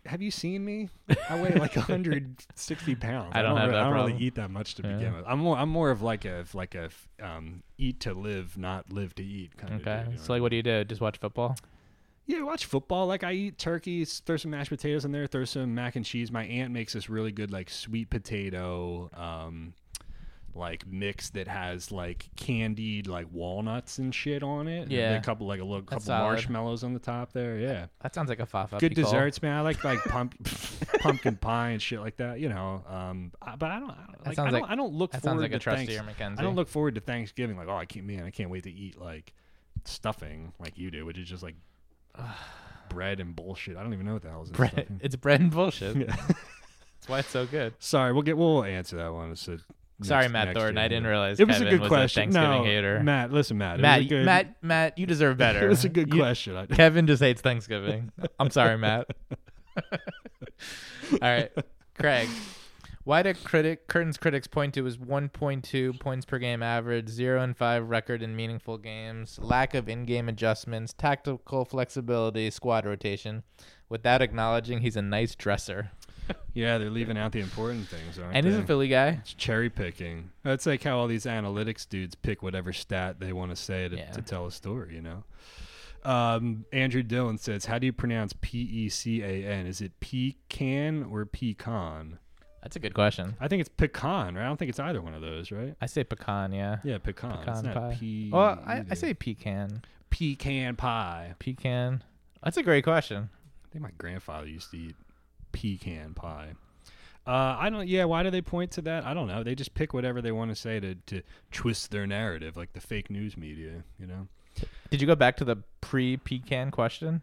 Have 0.06 0.22
you 0.22 0.32
seen 0.32 0.66
me? 0.66 0.90
I 1.30 1.42
weigh 1.42 1.56
like 1.56 1.76
160 1.78 2.96
pounds. 2.96 3.32
I 3.36 3.42
don't 3.42 3.58
I 3.58 3.62
have 3.62 3.70
really, 3.70 3.80
that 3.82 3.86
I 3.88 3.90
don't 3.90 3.94
really 4.10 4.18
eat 4.24 4.36
that 4.36 4.52
much 4.52 4.76
to 4.76 4.84
Yeah. 4.84 4.94
begin 4.96 5.14
with. 5.16 5.26
I'm 5.28 5.40
more. 5.40 5.58
I'm 5.58 5.70
more 5.70 5.92
of 5.92 6.02
like 6.02 6.26
a 6.26 6.46
like 6.54 6.76
a 6.76 6.90
um, 7.22 7.64
eat 7.78 8.02
to 8.02 8.14
live, 8.14 8.58
not 8.58 8.92
live 8.92 9.16
to 9.16 9.24
eat 9.24 9.56
kind 9.58 9.74
Okay. 9.76 9.92
of. 9.92 10.06
You 10.08 10.18
know 10.18 10.24
So 10.24 10.34
like, 10.34 10.42
what 10.42 10.50
do 10.50 10.58
you 10.58 10.64
do? 10.64 10.84
Just 10.84 11.00
watch 11.02 11.18
football? 11.20 11.56
Yeah, 12.26 12.42
watch 12.44 12.66
football. 12.66 13.08
Like 13.08 13.24
I 13.24 13.34
eat 13.34 13.58
turkeys, 13.58 14.20
throw 14.26 14.38
some 14.38 14.52
mashed 14.52 14.70
potatoes 14.70 15.04
in 15.06 15.12
there, 15.12 15.28
throw 15.28 15.46
some 15.46 15.74
mac 15.76 15.96
and 15.96 16.06
cheese. 16.06 16.32
My 16.32 16.46
aunt 16.46 16.72
makes 16.74 16.94
this 16.94 17.10
really 17.10 17.32
good 17.32 17.52
like 17.52 17.70
sweet 17.70 18.10
potato 18.10 19.10
um 19.14 19.74
like 20.56 20.86
mix 20.88 21.30
that 21.32 21.48
has 21.48 21.92
like 21.92 22.28
candied 22.36 23.08
like 23.08 23.28
walnuts 23.32 23.98
and 23.98 24.14
shit 24.14 24.44
on 24.44 24.68
it. 24.68 24.84
and 24.84 24.92
Yeah. 24.92 25.16
a 25.16 25.22
couple 25.22 25.48
like 25.48 25.60
a 25.60 25.64
little 25.64 25.82
couple 25.82 26.08
marshmallows 26.14 26.84
on 26.84 26.94
the 26.94 27.00
top 27.00 27.34
there. 27.34 27.58
Yeah. 27.58 27.88
That 28.02 28.14
sounds 28.14 28.30
like 28.30 28.40
a 28.40 28.46
Fafa. 28.46 28.78
Good 28.78 28.94
desserts, 28.94 29.42
man. 29.42 29.56
I 29.58 29.62
like 29.62 29.84
like 29.84 30.00
pump, 30.06 30.36
pumpkin 31.00 31.38
pie 31.38 31.70
and 31.70 31.82
shit 31.82 32.00
like 32.00 32.18
that, 32.18 32.40
you 32.40 32.50
know. 32.50 32.84
Um 32.88 33.32
I- 33.42 33.56
but 33.56 33.72
I 33.72 33.80
don't 33.80 33.90
I 33.92 33.96
don't, 34.08 34.26
like, 34.28 34.36
sounds 34.36 34.48
I 34.48 34.52
don't 34.52 34.62
like- 34.62 34.72
I 34.72 34.76
don't 34.76 34.94
look 34.94 35.12
That 35.12 35.22
forward 35.22 35.40
sounds 35.40 35.52
like 35.52 35.62
to 35.62 35.70
a 35.70 35.74
trustier 35.74 36.06
Thanks- 36.06 36.20
McKenzie. 36.20 36.40
I 36.40 36.44
don't 36.44 36.56
look 36.56 36.70
forward 36.70 36.96
to 36.96 37.02
Thanksgiving 37.02 37.58
like, 37.58 37.68
oh, 37.68 37.76
I 37.76 37.86
can't 37.86 38.06
man, 38.06 38.24
I 38.24 38.30
can't 38.32 38.50
wait 38.50 38.64
to 38.64 38.72
eat 38.72 39.00
like 39.00 39.34
stuffing 39.86 40.54
like 40.60 40.78
you 40.78 40.92
do, 40.92 41.06
which 41.06 41.18
is 41.18 41.28
just 41.28 41.44
like 41.44 41.56
bread 42.90 43.20
and 43.20 43.36
bullshit. 43.36 43.76
I 43.78 43.84
don't 43.84 43.94
even 43.94 44.06
know 44.06 44.14
what 44.14 44.22
the 44.22 44.30
hell 44.30 44.44
is 44.44 44.50
bread. 44.52 44.72
stuffing. 44.72 45.00
It's 45.04 45.16
bread 45.16 45.42
and 45.42 45.52
bullshit. 45.52 45.96
Yeah. 46.08 46.16
That's 47.06 47.10
why 47.10 47.20
it's 47.20 47.30
so 47.32 47.46
good. 47.46 47.74
Sorry, 47.80 48.14
we'll 48.14 48.22
get 48.22 48.38
we'll 48.38 48.64
answer 48.64 48.96
that 48.96 49.12
one. 49.14 49.32
It's 49.32 49.46
a 49.50 49.60
Sorry, 50.08 50.24
next- 50.24 50.34
Matt 50.34 50.46
next 50.48 50.58
Thornton. 50.60 50.76
year. 50.78 50.86
I 50.86 50.88
didn't 50.88 51.08
realize 51.08 51.40
It 51.40 51.48
was 51.48 51.58
Kevin 51.58 51.74
a 51.74 51.78
good 51.78 51.88
question. 51.88 52.22
Thanksgiving 52.24 52.50
no, 52.60 52.64
hater. 52.64 53.00
Matt, 53.02 53.32
listen, 53.32 53.58
Matt. 53.58 53.80
Matt, 53.80 54.00
was 54.00 54.06
a 54.06 54.10
good, 54.10 54.26
Matt, 54.26 54.56
Matt, 54.64 54.98
you 54.98 55.06
deserve 55.06 55.38
better. 55.38 55.66
It 55.66 55.70
was 55.70 55.86
a 55.86 55.90
good 55.90 56.14
You- 56.14 56.20
question. 56.20 56.68
Kevin 56.72 57.08
just 57.08 57.22
hates 57.22 57.42
Thanksgiving. 57.42 58.12
I'm 58.40 58.50
sorry, 58.50 58.78
Matt. 58.78 59.08
All 61.14 61.20
right, 61.22 61.52
Craig. 62.00 62.30
Why 63.06 63.22
do 63.22 63.34
critic 63.34 63.88
curtains 63.90 64.16
critics 64.18 64.48
point 64.48 64.74
to 64.76 64.86
his 64.86 64.98
1.2 64.98 66.00
points 66.00 66.26
per 66.26 66.40
game 66.40 66.64
average, 66.64 67.10
zero 67.10 67.42
and 67.44 67.56
five 67.56 67.90
record 67.90 68.24
in 68.24 68.34
meaningful 68.34 68.78
games, 68.78 69.38
lack 69.42 69.74
of 69.74 69.90
in-game 69.90 70.30
adjustments, 70.30 70.94
tactical 70.94 71.66
flexibility, 71.66 72.50
squad 72.50 72.86
rotation, 72.86 73.44
without 73.90 74.22
acknowledging 74.22 74.80
he's 74.80 74.96
a 74.96 75.02
nice 75.02 75.36
dresser? 75.36 75.92
yeah, 76.54 76.78
they're 76.78 76.90
leaving 76.90 77.18
out 77.18 77.32
the 77.32 77.40
important 77.40 77.88
things, 77.88 78.18
aren't 78.20 78.36
And 78.36 78.46
they? 78.46 78.52
he's 78.52 78.60
a 78.60 78.64
Philly 78.64 78.88
guy. 78.88 79.20
It's 79.22 79.34
cherry 79.34 79.70
picking. 79.70 80.32
That's 80.44 80.66
like 80.66 80.84
how 80.84 80.98
all 80.98 81.08
these 81.08 81.26
analytics 81.26 81.88
dudes 81.88 82.16
pick 82.16 82.42
whatever 82.44 82.72
stat 82.74 83.20
they 83.20 83.34
want 83.34 83.52
to 83.52 83.56
say 83.56 83.88
to, 83.90 83.96
Yeah. 83.98 84.12
to 84.12 84.22
tell 84.22 84.46
a 84.46 84.52
story, 84.52 84.96
you 84.96 85.02
know? 85.02 85.24
Um, 86.04 86.66
Andrew 86.74 87.02
Dillon 87.04 87.38
says, 87.38 87.66
How 87.66 87.80
do 87.80 87.86
you 87.86 87.94
pronounce 87.94 88.34
P 88.42 88.60
E 88.60 88.90
C 88.90 89.22
A 89.24 89.46
N? 89.46 89.66
Is 89.66 89.80
it 89.82 89.94
pecan 90.02 91.04
or 91.10 91.26
pecan? 91.26 92.20
That's 92.62 92.76
a 92.76 92.80
good 92.80 92.94
question. 92.94 93.36
I 93.40 93.48
think 93.48 93.60
it's 93.62 93.70
pecan, 93.70 94.36
right? 94.36 94.44
I 94.44 94.48
don't 94.48 94.58
think 94.58 94.70
it's 94.70 94.80
either 94.80 95.02
one 95.02 95.14
of 95.14 95.22
those, 95.22 95.52
right? 95.52 95.76
I 95.82 95.86
say 95.86 96.04
pecan, 96.04 96.52
yeah. 96.54 96.78
Yeah, 96.84 96.98
pecan. 96.98 97.32
it's 97.32 97.46
Pecan 97.46 97.64
not 97.66 97.74
pie. 97.74 98.30
Well, 98.32 98.64
I, 98.66 98.74
I 98.74 98.80
either. 98.80 98.96
say 98.96 99.14
pecan. 99.14 99.82
pecan 100.10 100.76
pie. 100.78 101.36
Pecan. 101.40 102.04
That's 102.44 102.58
a 102.58 102.64
great 102.64 102.84
question. 102.84 103.30
I 103.66 103.68
think 103.72 103.84
my 103.84 103.92
grandfather 103.98 104.48
used 104.48 104.72
to 104.72 104.78
eat 104.78 104.96
pecan 105.54 106.14
pie. 106.14 106.54
Uh, 107.26 107.56
I 107.58 107.70
don't. 107.70 107.88
Yeah, 107.88 108.04
why 108.04 108.22
do 108.24 108.30
they 108.30 108.42
point 108.42 108.72
to 108.72 108.82
that? 108.82 109.06
I 109.06 109.14
don't 109.14 109.28
know. 109.30 109.44
They 109.44 109.56
just 109.56 109.74
pick 109.74 109.94
whatever 109.94 110.22
they 110.22 110.34
want 110.34 110.52
to 110.52 110.56
say 110.56 110.82
to 110.82 110.96
to 110.96 111.22
twist 111.52 111.90
their 111.92 112.06
narrative, 112.06 112.58
like 112.58 112.74
the 112.74 112.82
fake 112.82 113.10
news 113.10 113.38
media. 113.38 113.84
You 113.98 114.08
know. 114.08 114.28
Did 114.90 115.00
you 115.00 115.08
go 115.08 115.16
back 115.16 115.38
to 115.38 115.46
the 115.46 115.58
pre-pecan 115.82 116.70
question? 116.70 117.22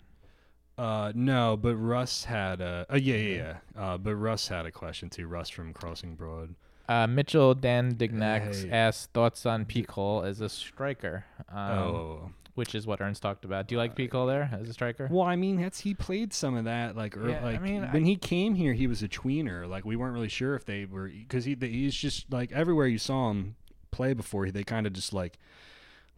Uh, 0.76 1.12
no, 1.14 1.56
but 1.56 1.76
Russ 1.76 2.24
had 2.24 2.62
a. 2.62 2.86
Uh, 2.90 2.96
yeah, 2.96 3.16
yeah, 3.16 3.36
yeah. 3.36 3.56
Uh, 3.80 3.98
but 3.98 4.14
Russ 4.16 4.48
had 4.48 4.64
a 4.64 4.72
question 4.72 5.10
too. 5.10 5.26
Russ 5.26 5.50
from 5.50 5.74
Crossing 5.74 6.14
Broad. 6.14 6.54
Uh, 6.88 7.06
Mitchell 7.06 7.54
Dan 7.54 7.94
Dignax 7.94 8.64
Hey. 8.64 8.70
asked 8.70 9.12
thoughts 9.12 9.44
on 9.46 9.64
Picault 9.66 10.22
as 10.22 10.40
a 10.40 10.48
striker, 10.48 11.24
um, 11.52 11.78
oh. 11.78 12.30
Which 12.60 12.74
is 12.74 12.86
what 12.86 13.00
Ernst 13.00 13.22
talked 13.22 13.46
about. 13.46 13.68
Do 13.68 13.74
you 13.74 13.78
like 13.78 13.92
uh, 13.92 13.94
Picault 13.94 14.26
there 14.26 14.50
as 14.52 14.68
a 14.68 14.74
striker? 14.74 15.08
Well, 15.10 15.26
I 15.26 15.34
mean, 15.34 15.58
that's 15.58 15.80
he 15.80 15.94
played 15.94 16.34
some 16.34 16.58
of 16.58 16.66
that. 16.66 16.94
Like, 16.94 17.16
ear- 17.16 17.30
Yeah, 17.30 17.40
I 17.40 17.52
like 17.52 17.62
mean, 17.62 17.80
when 17.90 18.02
I- 18.02 18.06
he 18.06 18.16
came 18.16 18.54
here, 18.54 18.74
he 18.74 18.86
was 18.86 19.02
a 19.02 19.08
tweener. 19.08 19.66
Like, 19.66 19.86
we 19.86 19.96
weren't 19.96 20.12
really 20.12 20.28
sure 20.28 20.54
if 20.56 20.66
they 20.66 20.84
were 20.84 21.08
because 21.08 21.46
he 21.46 21.56
he's 21.58 21.94
just 21.94 22.30
like 22.30 22.52
everywhere 22.52 22.86
you 22.86 22.98
saw 22.98 23.30
him 23.30 23.56
play 23.90 24.12
before. 24.12 24.50
They 24.50 24.62
kind 24.62 24.86
of 24.86 24.92
just 24.92 25.14
like 25.14 25.38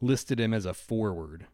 listed 0.01 0.41
him 0.41 0.53
as 0.53 0.67
a 0.67 0.75
forward. 0.75 1.47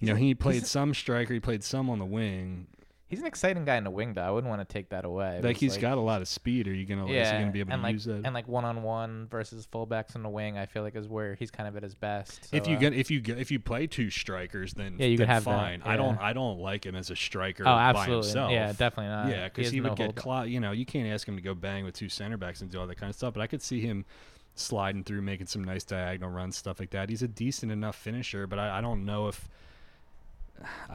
You 0.00 0.08
know, 0.08 0.14
he 0.14 0.34
played 0.34 0.64
some 0.66 0.94
striker. 0.94 1.34
He 1.34 1.38
played 1.40 1.62
some 1.62 1.90
on 1.90 1.98
the 1.98 2.06
wing. 2.06 2.68
He's 3.12 3.20
an 3.20 3.26
exciting 3.26 3.66
guy 3.66 3.76
in 3.76 3.84
the 3.84 3.90
wing, 3.90 4.14
though. 4.14 4.22
I 4.22 4.30
wouldn't 4.30 4.48
want 4.48 4.66
to 4.66 4.72
take 4.72 4.88
that 4.88 5.04
away. 5.04 5.38
Like 5.42 5.58
he's 5.58 5.76
got 5.76 5.98
a 5.98 6.00
lot 6.00 6.22
of 6.22 6.28
speed. 6.28 6.66
Are 6.66 6.72
you 6.72 6.86
gonna? 6.86 7.06
yeah, 7.12 7.24
is 7.24 7.30
he 7.32 7.38
gonna 7.40 7.52
be 7.52 7.60
able 7.60 7.72
to 7.72 7.76
like 7.76 7.92
use 7.92 8.06
that? 8.06 8.22
and 8.24 8.32
like 8.32 8.48
one 8.48 8.64
on 8.64 8.82
one 8.82 9.26
versus 9.30 9.68
fullbacks 9.70 10.14
in 10.14 10.22
the 10.22 10.30
wing. 10.30 10.56
I 10.56 10.64
feel 10.64 10.82
like 10.82 10.96
is 10.96 11.08
where 11.08 11.34
he's 11.34 11.50
kind 11.50 11.68
of 11.68 11.76
at 11.76 11.82
his 11.82 11.94
best. 11.94 12.48
So, 12.48 12.56
if 12.56 12.66
you 12.66 12.76
uh, 12.76 12.80
get 12.80 12.94
if 12.94 13.10
you 13.10 13.20
get 13.20 13.36
if 13.38 13.50
you 13.50 13.60
play 13.60 13.86
two 13.86 14.08
strikers, 14.08 14.72
then 14.72 14.96
Yeah, 14.96 15.08
you 15.08 15.18
could 15.18 15.28
have 15.28 15.44
that, 15.44 15.50
fine. 15.50 15.82
I 15.84 15.98
don't. 15.98 16.18
I 16.18 16.32
don't 16.32 16.58
like 16.58 16.86
him 16.86 16.96
as 16.96 17.10
a 17.10 17.16
striker 17.16 17.64
oh, 17.64 17.66
by 17.66 17.82
absolutely, 17.90 18.28
himself. 18.28 18.50
yeah, 18.50 18.72
definitely 18.72 19.08
not. 19.08 19.28
Yeah, 19.28 19.44
because 19.44 19.70
he, 19.70 19.82
would 19.82 19.90
no 19.90 19.94
get 19.94 20.04
hold- 20.04 20.16
clo- 20.16 20.42
You 20.44 20.60
know, 20.60 20.72
you 20.72 20.86
can't 20.86 21.06
ask 21.06 21.28
him 21.28 21.36
to 21.36 21.42
go 21.42 21.52
bang 21.52 21.84
with 21.84 21.94
two 21.94 22.08
center 22.08 22.38
backs 22.38 22.62
and 22.62 22.70
do 22.70 22.80
all 22.80 22.86
that 22.86 22.96
kind 22.96 23.10
of 23.10 23.14
stuff. 23.14 23.34
But 23.34 23.42
I 23.42 23.46
could 23.46 23.60
see 23.60 23.82
him 23.82 24.06
sliding 24.54 25.04
through, 25.04 25.20
making 25.20 25.48
some 25.48 25.62
nice 25.62 25.84
diagonal 25.84 26.30
runs, 26.30 26.56
stuff 26.56 26.80
like 26.80 26.90
that. 26.92 27.10
He's 27.10 27.22
a 27.22 27.28
decent 27.28 27.70
enough 27.70 27.94
finisher, 27.94 28.46
but 28.46 28.58
I, 28.58 28.78
I 28.78 28.80
don't 28.80 29.04
know 29.04 29.28
if 29.28 29.50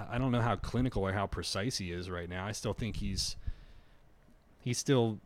I 0.09 0.18
don't 0.18 0.32
know 0.32 0.41
how 0.41 0.55
clinical 0.55 1.05
or 1.05 1.13
how 1.13 1.28
precise 1.28 1.78
he 1.78 1.91
is 1.91 2.09
right 2.09 2.30
now. 2.30 2.45
I 2.45 2.51
still 2.51 2.74
think 2.74 2.97
he's 2.97 3.36
he 4.61 4.74
still 4.74 5.20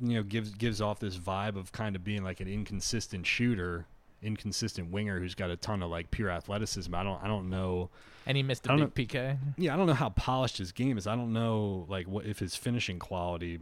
you 0.00 0.14
know 0.14 0.22
gives 0.22 0.50
gives 0.50 0.80
off 0.80 1.00
this 1.00 1.16
vibe 1.18 1.56
of 1.56 1.72
kind 1.72 1.96
of 1.96 2.04
being 2.04 2.24
like 2.24 2.40
an 2.40 2.48
inconsistent 2.48 3.26
shooter, 3.26 3.86
inconsistent 4.22 4.90
winger 4.90 5.18
who's 5.20 5.34
got 5.34 5.50
a 5.50 5.56
ton 5.56 5.82
of 5.82 5.90
like 5.90 6.10
pure 6.10 6.30
athleticism. 6.30 6.94
I 6.94 7.02
don't 7.02 7.22
I 7.22 7.26
don't 7.26 7.50
know. 7.50 7.90
and 8.26 8.36
he 8.36 8.42
missed 8.42 8.66
a 8.66 8.76
big 8.76 9.08
PK. 9.08 9.38
Yeah, 9.56 9.74
I 9.74 9.76
don't 9.76 9.86
know 9.86 9.94
how 9.94 10.10
polished 10.10 10.58
his 10.58 10.72
game 10.72 10.96
is. 10.98 11.06
I 11.06 11.14
don't 11.16 11.32
know 11.32 11.86
like 11.88 12.06
what 12.06 12.26
if 12.26 12.38
his 12.38 12.56
finishing 12.56 12.98
quality 12.98 13.58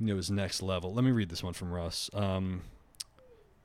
you 0.00 0.06
know 0.06 0.16
is 0.16 0.30
next 0.30 0.62
level. 0.62 0.92
Let 0.94 1.04
me 1.04 1.10
read 1.10 1.28
this 1.28 1.42
one 1.42 1.52
from 1.52 1.72
Russ. 1.72 2.10
Um 2.14 2.62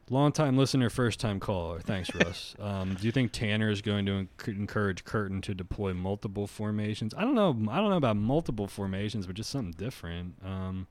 long 0.09 0.31
time 0.31 0.57
listener, 0.57 0.89
first 0.89 1.19
time 1.19 1.39
caller. 1.39 1.79
Thanks, 1.79 2.13
Russ. 2.13 2.55
Um, 2.67 2.95
do 2.95 3.05
you 3.05 3.11
think 3.11 3.31
Tanner 3.31 3.69
is 3.69 3.81
going 3.81 4.05
to 4.07 4.27
encourage 4.47 5.03
Curtin 5.05 5.41
to 5.41 5.53
deploy 5.53 5.93
multiple 5.93 6.47
formations? 6.47 7.13
I 7.15 7.21
don't 7.21 7.35
know. 7.35 7.49
I 7.71 7.77
don't 7.77 7.89
know 7.89 7.97
about 7.97 8.17
multiple 8.17 8.67
formations, 8.67 9.25
but 9.25 9.35
just 9.35 9.49
something 9.49 9.73
different. 9.77 10.35
Um, 10.43 10.87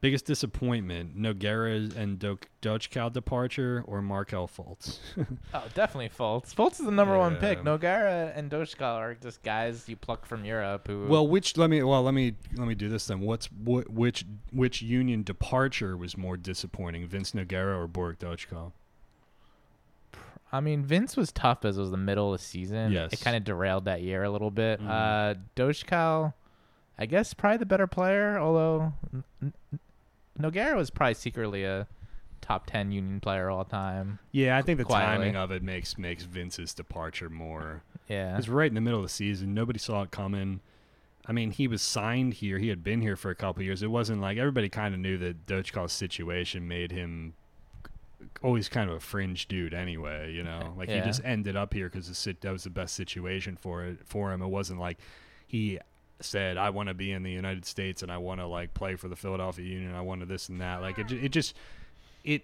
Biggest 0.00 0.26
disappointment: 0.26 1.16
Nogueira 1.18 1.96
and 1.96 2.18
Do- 2.18 2.38
Dockal 2.60 3.10
departure, 3.10 3.82
or 3.86 4.02
Markelle 4.02 4.46
Fultz. 4.46 4.98
Oh, 5.54 5.64
definitely 5.74 6.10
Fultz. 6.10 6.54
Fultz 6.54 6.72
is 6.72 6.84
the 6.84 6.90
number 6.90 7.16
one 7.16 7.36
pick. 7.36 7.58
Yeah. 7.58 7.64
Nogueira 7.64 8.36
and 8.36 8.50
Dockal 8.50 8.82
are 8.96 9.14
just 9.14 9.42
guys 9.42 9.88
you 9.88 9.96
pluck 9.96 10.26
from 10.26 10.44
Europe 10.44 10.88
who. 10.88 11.06
well, 11.06 11.26
which 11.26 11.56
let 11.56 11.70
me 11.70 11.82
well 11.82 12.02
let 12.02 12.12
me 12.12 12.34
let 12.54 12.68
me 12.68 12.74
do 12.74 12.90
this 12.90 13.06
then. 13.06 13.20
What's 13.20 13.46
what 13.46 13.88
which 13.90 14.26
which 14.52 14.82
Union 14.82 15.22
departure 15.22 15.96
was 15.96 16.18
more 16.18 16.36
disappointing, 16.36 17.06
Vince 17.06 17.32
Nogueira 17.32 17.78
or 17.82 17.88
Borek 17.88 18.18
Dockal? 18.18 18.72
I 20.52 20.60
mean, 20.60 20.84
Vince 20.84 21.16
was 21.16 21.32
tough 21.32 21.64
as 21.64 21.78
it 21.78 21.80
was 21.80 21.90
the 21.90 21.96
middle 21.96 22.32
of 22.32 22.38
the 22.40 22.44
season. 22.46 22.92
Yes. 22.92 23.12
It 23.12 23.20
kind 23.20 23.36
of 23.36 23.42
derailed 23.42 23.86
that 23.86 24.02
year 24.02 24.22
a 24.22 24.30
little 24.30 24.50
bit. 24.52 24.80
Mhm. 24.80 24.88
Uh, 24.88 25.34
Dockal, 25.56 26.32
I 26.98 27.06
guess, 27.06 27.34
probably 27.34 27.58
the 27.58 27.66
better 27.66 27.86
player, 27.86 28.38
although 28.38 28.92
Nogueira 30.38 30.76
was 30.76 30.90
probably 30.90 31.14
secretly 31.14 31.64
a 31.64 31.86
top 32.40 32.66
10 32.66 32.92
Union 32.92 33.20
player 33.20 33.50
all 33.50 33.64
time. 33.64 34.18
Yeah, 34.32 34.56
I 34.56 34.62
think 34.62 34.78
the 34.78 34.84
Quietly. 34.84 35.16
timing 35.26 35.36
of 35.36 35.50
it 35.50 35.62
makes 35.62 35.96
makes 35.96 36.24
Vince's 36.24 36.74
departure 36.74 37.30
more 37.30 37.82
Yeah. 38.08 38.36
It's 38.36 38.48
right 38.48 38.68
in 38.68 38.74
the 38.74 38.80
middle 38.80 39.00
of 39.00 39.04
the 39.06 39.08
season. 39.12 39.54
Nobody 39.54 39.78
saw 39.78 40.02
it 40.02 40.10
coming. 40.10 40.60
I 41.26 41.32
mean, 41.32 41.52
he 41.52 41.66
was 41.66 41.80
signed 41.80 42.34
here. 42.34 42.58
He 42.58 42.68
had 42.68 42.84
been 42.84 43.00
here 43.00 43.16
for 43.16 43.30
a 43.30 43.34
couple 43.34 43.60
of 43.62 43.64
years. 43.64 43.82
It 43.82 43.90
wasn't 43.90 44.20
like 44.20 44.36
everybody 44.36 44.68
kind 44.68 44.92
of 44.92 45.00
knew 45.00 45.16
that 45.18 45.46
Dockal's 45.46 45.92
situation 45.92 46.68
made 46.68 46.92
him 46.92 47.32
always 48.42 48.68
kind 48.68 48.90
of 48.90 48.96
a 48.96 49.00
fringe 49.00 49.48
dude 49.48 49.72
anyway, 49.72 50.30
you 50.32 50.42
know. 50.42 50.60
Uh, 50.66 50.70
like 50.76 50.88
Yeah. 50.90 50.96
he 51.00 51.06
just 51.06 51.22
ended 51.24 51.56
up 51.56 51.72
here 51.72 51.88
cuz 51.88 52.08
that 52.24 52.44
was 52.52 52.64
the 52.64 52.70
best 52.70 52.94
situation 52.94 53.56
for 53.56 53.84
it 53.84 54.00
for 54.04 54.32
him. 54.32 54.42
It 54.42 54.48
wasn't 54.48 54.80
like 54.80 54.98
he 55.46 55.78
said 56.20 56.56
I 56.56 56.70
want 56.70 56.88
to 56.88 56.94
be 56.94 57.12
in 57.12 57.22
the 57.22 57.30
United 57.30 57.64
States 57.66 58.02
and 58.02 58.10
I 58.10 58.18
want 58.18 58.40
to 58.40 58.46
like 58.46 58.72
play 58.74 58.96
for 58.96 59.08
the 59.08 59.16
Philadelphia 59.16 59.64
Union. 59.66 59.94
I 59.94 60.00
wanted 60.00 60.28
this 60.28 60.48
and 60.48 60.60
that. 60.60 60.80
Like 60.82 60.98
it 60.98 61.10
it 61.12 61.30
just 61.30 61.54
it 62.24 62.42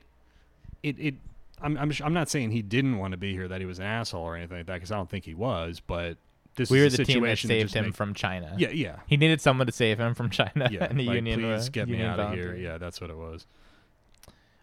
it 0.83 0.97
it 0.99 1.15
I'm 1.63 1.77
I'm 1.79 1.93
I'm 2.03 2.15
not 2.15 2.29
saying 2.29 2.51
he 2.51 2.63
didn't 2.63 2.99
want 2.99 3.13
to 3.13 3.17
be 3.19 3.33
here 3.33 3.49
that 3.49 3.61
he 3.61 3.67
was 3.67 3.79
an 3.79 3.85
asshole 3.85 4.23
or 4.23 4.37
anything 4.37 4.57
like 4.59 4.67
that 4.67 4.81
cuz 4.81 4.91
I 4.91 4.97
don't 4.97 5.09
think 5.11 5.25
he 5.25 5.35
was, 5.35 5.81
but 5.81 6.17
this 6.57 6.69
we 6.71 6.79
is 6.81 6.93
were 6.93 6.95
a 6.95 6.97
the 6.99 7.05
team 7.05 7.23
that 7.23 7.29
situation 7.39 7.49
that 7.49 7.55
saved 7.55 7.75
him 7.75 7.85
make- 7.87 7.95
from 7.95 8.13
China. 8.15 8.55
Yeah, 8.59 8.71
yeah. 8.71 8.97
He 9.07 9.17
needed 9.17 9.41
someone 9.41 9.67
to 9.67 9.73
save 9.73 10.01
him 10.01 10.15
from 10.15 10.31
China. 10.31 10.69
Yeah, 10.71 10.85
and 10.91 10.99
the 10.99 11.05
like, 11.07 11.15
Union 11.17 11.41
please 11.41 11.47
was- 11.47 11.69
get 11.69 11.87
me 11.87 11.93
Union 11.99 12.11
out 12.11 12.19
of 12.21 12.33
here. 12.35 12.55
Yeah, 12.57 12.77
that's 12.79 13.01
what 13.01 13.09
it 13.11 13.17
was. 13.17 13.47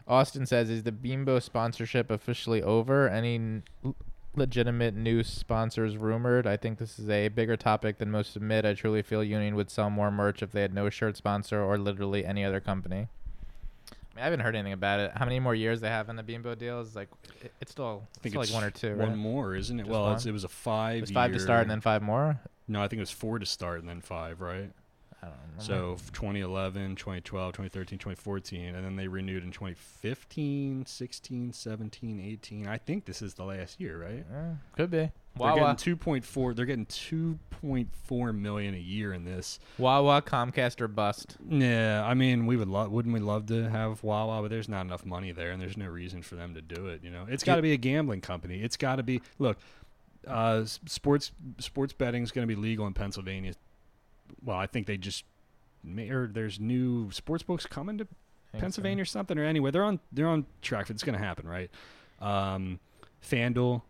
Austin 0.08 0.46
says, 0.46 0.70
"Is 0.70 0.84
the 0.84 0.92
Bimbo 0.92 1.40
sponsorship 1.40 2.10
officially 2.10 2.64
over? 2.64 3.10
Any 3.10 3.36
n- 3.36 3.64
l- 3.84 3.96
legitimate 4.38 4.94
new 4.96 5.24
sponsors 5.24 5.98
rumored? 5.98 6.48
I 6.48 6.58
think 6.58 6.78
this 6.78 7.00
is 7.00 7.10
a 7.10 7.28
bigger 7.30 7.58
topic 7.58 7.98
than 7.98 8.12
most 8.12 8.36
admit. 8.36 8.66
I 8.66 8.74
truly 8.74 9.02
feel 9.02 9.24
Union 9.24 9.56
would 9.56 9.70
sell 9.70 9.90
more 9.90 10.12
merch 10.12 10.42
if 10.42 10.52
they 10.52 10.62
had 10.62 10.74
no 10.74 10.90
shirt 10.90 11.18
sponsor 11.18 11.62
or 11.62 11.78
literally 11.78 12.26
any 12.26 12.46
other 12.46 12.60
company. 12.60 13.08
I, 13.90 13.96
mean, 14.16 14.22
I 14.22 14.24
haven't 14.24 14.40
heard 14.42 14.56
anything 14.56 14.74
about 14.74 15.00
it. 15.00 15.12
How 15.16 15.26
many 15.26 15.40
more 15.40 15.54
years 15.56 15.82
they 15.82 15.90
have 15.90 16.10
in 16.10 16.16
the 16.16 16.24
Bimbo 16.24 16.56
deal? 16.56 16.80
Is 16.80 16.96
like 16.96 17.10
it- 17.44 17.54
it's 17.62 17.72
still, 17.72 18.08
I 18.18 18.20
think 18.22 18.34
still 18.34 18.42
it's 18.42 18.52
like 18.52 18.62
one 18.62 18.68
or 18.68 18.72
two. 18.72 18.96
One 18.96 19.10
right? 19.10 19.18
more, 19.18 19.56
isn't 19.56 19.80
it? 19.80 19.84
Just 19.84 19.92
well, 19.92 20.14
it's, 20.14 20.26
it 20.26 20.32
was 20.32 20.44
a 20.44 20.48
five. 20.50 20.98
It 20.98 21.02
was 21.02 21.12
five 21.12 21.34
to 21.34 21.40
start 21.40 21.62
and 21.62 21.72
then 21.72 21.82
five 21.82 22.02
more. 22.02 22.40
no, 22.68 22.82
I 22.82 22.88
think 22.88 22.98
it 22.98 23.02
was 23.02 23.12
four 23.12 23.40
to 23.40 23.46
start 23.46 23.80
and 23.80 23.90
then 23.90 24.02
five, 24.02 24.42
right? 24.42 24.72
I 25.28 25.58
don't. 25.58 25.66
So 25.66 25.94
f- 25.94 26.12
2011, 26.14 26.96
2012, 26.96 27.54
2013, 27.54 28.00
2014, 28.00 28.76
and 28.76 28.86
then 28.86 28.96
they 28.96 29.08
renewed 29.08 29.44
in 29.44 29.52
2015, 29.52 30.86
16, 30.86 31.54
17, 31.54 32.20
18. 32.20 32.68
I 32.68 32.78
think 32.78 33.06
this 33.06 33.22
is 33.22 33.34
the 33.34 33.44
last 33.44 33.80
year, 33.80 33.98
right? 34.02 34.26
Eh, 34.32 34.56
could 34.76 34.92
be. 34.92 34.98
They're 34.98 35.12
Wawa, 35.36 35.76
getting 35.78 35.96
2.4. 35.98 36.56
They're 36.56 36.66
getting 36.66 36.86
2.4 36.88 38.36
million 38.38 38.74
a 38.74 38.80
year 38.80 39.14
in 39.14 39.24
this. 39.24 39.60
Wawa, 39.78 40.22
Comcast 40.22 40.82
or 40.82 40.88
bust. 40.88 41.38
Yeah, 41.48 42.04
I 42.06 42.14
mean, 42.14 42.46
we 42.46 42.58
would 42.58 42.68
love, 42.68 42.92
wouldn't 42.92 43.14
we 43.14 43.20
love 43.20 43.46
to 43.48 43.70
have 43.70 44.04
Wawa, 44.04 44.42
but 44.42 44.50
there's 44.50 44.70
not 44.70 44.82
enough 44.86 45.06
money 45.06 45.32
there, 45.32 45.52
and 45.52 45.62
there's 45.62 45.78
no 45.78 45.88
reason 45.88 46.22
for 46.24 46.36
them 46.36 46.54
to 46.56 46.62
do 46.62 46.88
it. 46.88 47.04
You 47.04 47.12
know, 47.12 47.26
it's 47.30 47.44
got 47.44 47.58
to 47.58 47.62
be 47.62 47.74
a 47.74 47.78
gambling 47.78 48.22
company. 48.22 48.62
It's 48.62 48.78
got 48.78 48.96
to 48.96 49.04
be. 49.04 49.22
Look, 49.38 49.58
uh, 50.26 50.66
sports 50.66 51.32
sports 51.60 51.94
betting 51.94 52.24
is 52.24 52.32
going 52.32 52.48
to 52.48 52.54
be 52.54 52.60
legal 52.60 52.88
in 52.88 52.94
Pennsylvania. 52.94 53.54
Well, 54.44 54.58
I 54.58 54.68
think 54.68 54.88
they 54.88 54.98
just, 54.98 55.24
may, 55.84 56.10
or 56.10 56.28
there's 56.28 56.60
new 56.60 57.12
sports 57.12 57.44
books 57.44 57.66
coming 57.66 57.98
to 58.00 58.04
I 58.04 58.06
think 58.06 58.14
so. 58.54 58.60
Pennsylvania 58.62 59.02
or 59.02 59.06
something. 59.06 59.38
Or 59.38 59.44
anyway, 59.44 59.72
they're 59.72 59.84
on 59.84 60.00
they're 60.12 60.28
on 60.28 60.46
track. 60.62 60.90
It's 60.90 61.04
going 61.04 61.18
to 61.18 61.24
happen, 61.24 61.48
right? 61.48 61.70
Um, 62.22 62.80
FanDuel, 63.28 63.82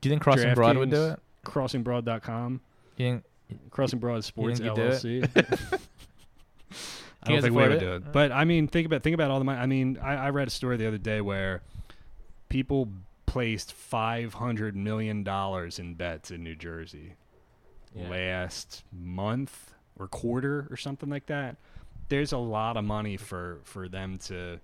Do 0.00 0.08
you 0.08 0.10
think 0.10 0.22
Crossing 0.22 0.54
Broad 0.54 0.76
would 0.76 0.90
do 0.90 0.96
DraftKings, 0.96 1.12
it? 1.14 1.20
CrossingBroad.com, 1.46 2.60
You 2.96 3.04
think 3.06 3.24
Crossing 3.70 3.98
Broad 3.98 4.24
Sports 4.24 4.60
think 4.60 4.70
he'd 4.70 4.76
do 4.76 4.88
it? 4.88 5.02
LLC. 5.32 5.80
I 7.22 7.30
don't 7.30 7.42
think 7.42 7.54
we 7.56 7.62
afford 7.62 7.68
would 7.74 7.82
it? 7.82 7.86
do 7.86 7.94
it. 7.96 8.12
But 8.12 8.32
I 8.32 8.44
mean, 8.44 8.68
think 8.68 8.86
about 8.86 9.02
think 9.02 9.14
about 9.14 9.30
all 9.30 9.38
the 9.38 9.44
money. 9.44 9.58
I 9.58 9.66
mean, 9.66 9.98
I, 10.02 10.14
I 10.14 10.30
read 10.30 10.48
a 10.48 10.50
story 10.50 10.76
the 10.76 10.86
other 10.86 10.98
day 10.98 11.20
where 11.20 11.62
people 12.48 12.88
placed 13.26 13.72
five 13.72 14.34
hundred 14.34 14.76
million 14.76 15.22
dollars 15.24 15.78
in 15.78 15.94
bets 15.94 16.30
in 16.30 16.44
New 16.44 16.54
Jersey 16.54 17.14
Yeah. 17.96 18.08
last 18.08 18.84
month 18.92 19.72
or 19.98 20.06
quarter 20.08 20.66
or 20.70 20.76
something 20.76 21.08
like 21.08 21.26
that. 21.26 21.56
There's 22.08 22.32
a 22.32 22.38
lot 22.38 22.76
of 22.76 22.84
money 22.84 23.16
for 23.16 23.58
for 23.64 23.88
them 23.88 24.18
to 24.26 24.60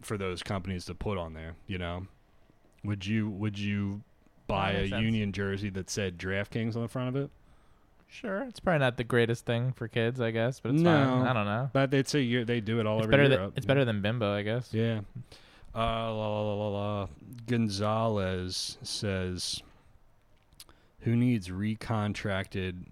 for 0.00 0.16
those 0.16 0.42
companies 0.42 0.84
to 0.86 0.94
put 0.94 1.18
on 1.18 1.34
there. 1.34 1.54
You 1.66 1.78
know, 1.78 2.06
would 2.84 3.04
you 3.06 3.28
would 3.28 3.58
you 3.58 4.02
buy 4.46 4.72
a 4.72 4.88
sense. 4.88 5.02
Union 5.02 5.32
jersey 5.32 5.70
that 5.70 5.90
said 5.90 6.18
DraftKings 6.18 6.76
on 6.76 6.82
the 6.82 6.88
front 6.88 7.08
of 7.08 7.16
it? 7.16 7.30
Sure, 8.08 8.42
it's 8.42 8.60
probably 8.60 8.80
not 8.80 8.98
the 8.98 9.04
greatest 9.04 9.46
thing 9.46 9.72
for 9.72 9.88
kids, 9.88 10.20
I 10.20 10.30
guess, 10.32 10.60
but 10.60 10.72
it's 10.72 10.82
No. 10.82 10.90
fine. 11.04 11.26
I 11.26 11.32
don't 11.32 11.46
know. 11.46 11.70
But 11.72 11.90
they'd 11.90 12.06
say 12.06 12.20
you 12.20 12.44
they 12.44 12.60
do 12.60 12.78
it 12.78 12.86
all 12.86 12.98
It's 12.98 13.04
over 13.04 13.10
better 13.10 13.22
Europe. 13.24 13.40
than 13.40 13.52
it's 13.56 13.64
better 13.66 13.84
than 13.86 14.02
Bimbo, 14.02 14.34
I 14.34 14.42
guess. 14.42 14.72
Yeah. 14.74 15.00
Uh, 15.74 16.12
la, 16.14 16.14
la, 16.14 16.40
la, 16.42 16.54
la, 16.54 16.68
la. 16.68 17.08
Gonzalez 17.46 18.76
says, 18.82 19.62
"Who 21.02 21.16
needs 21.16 21.48
recontracted? 21.48 22.84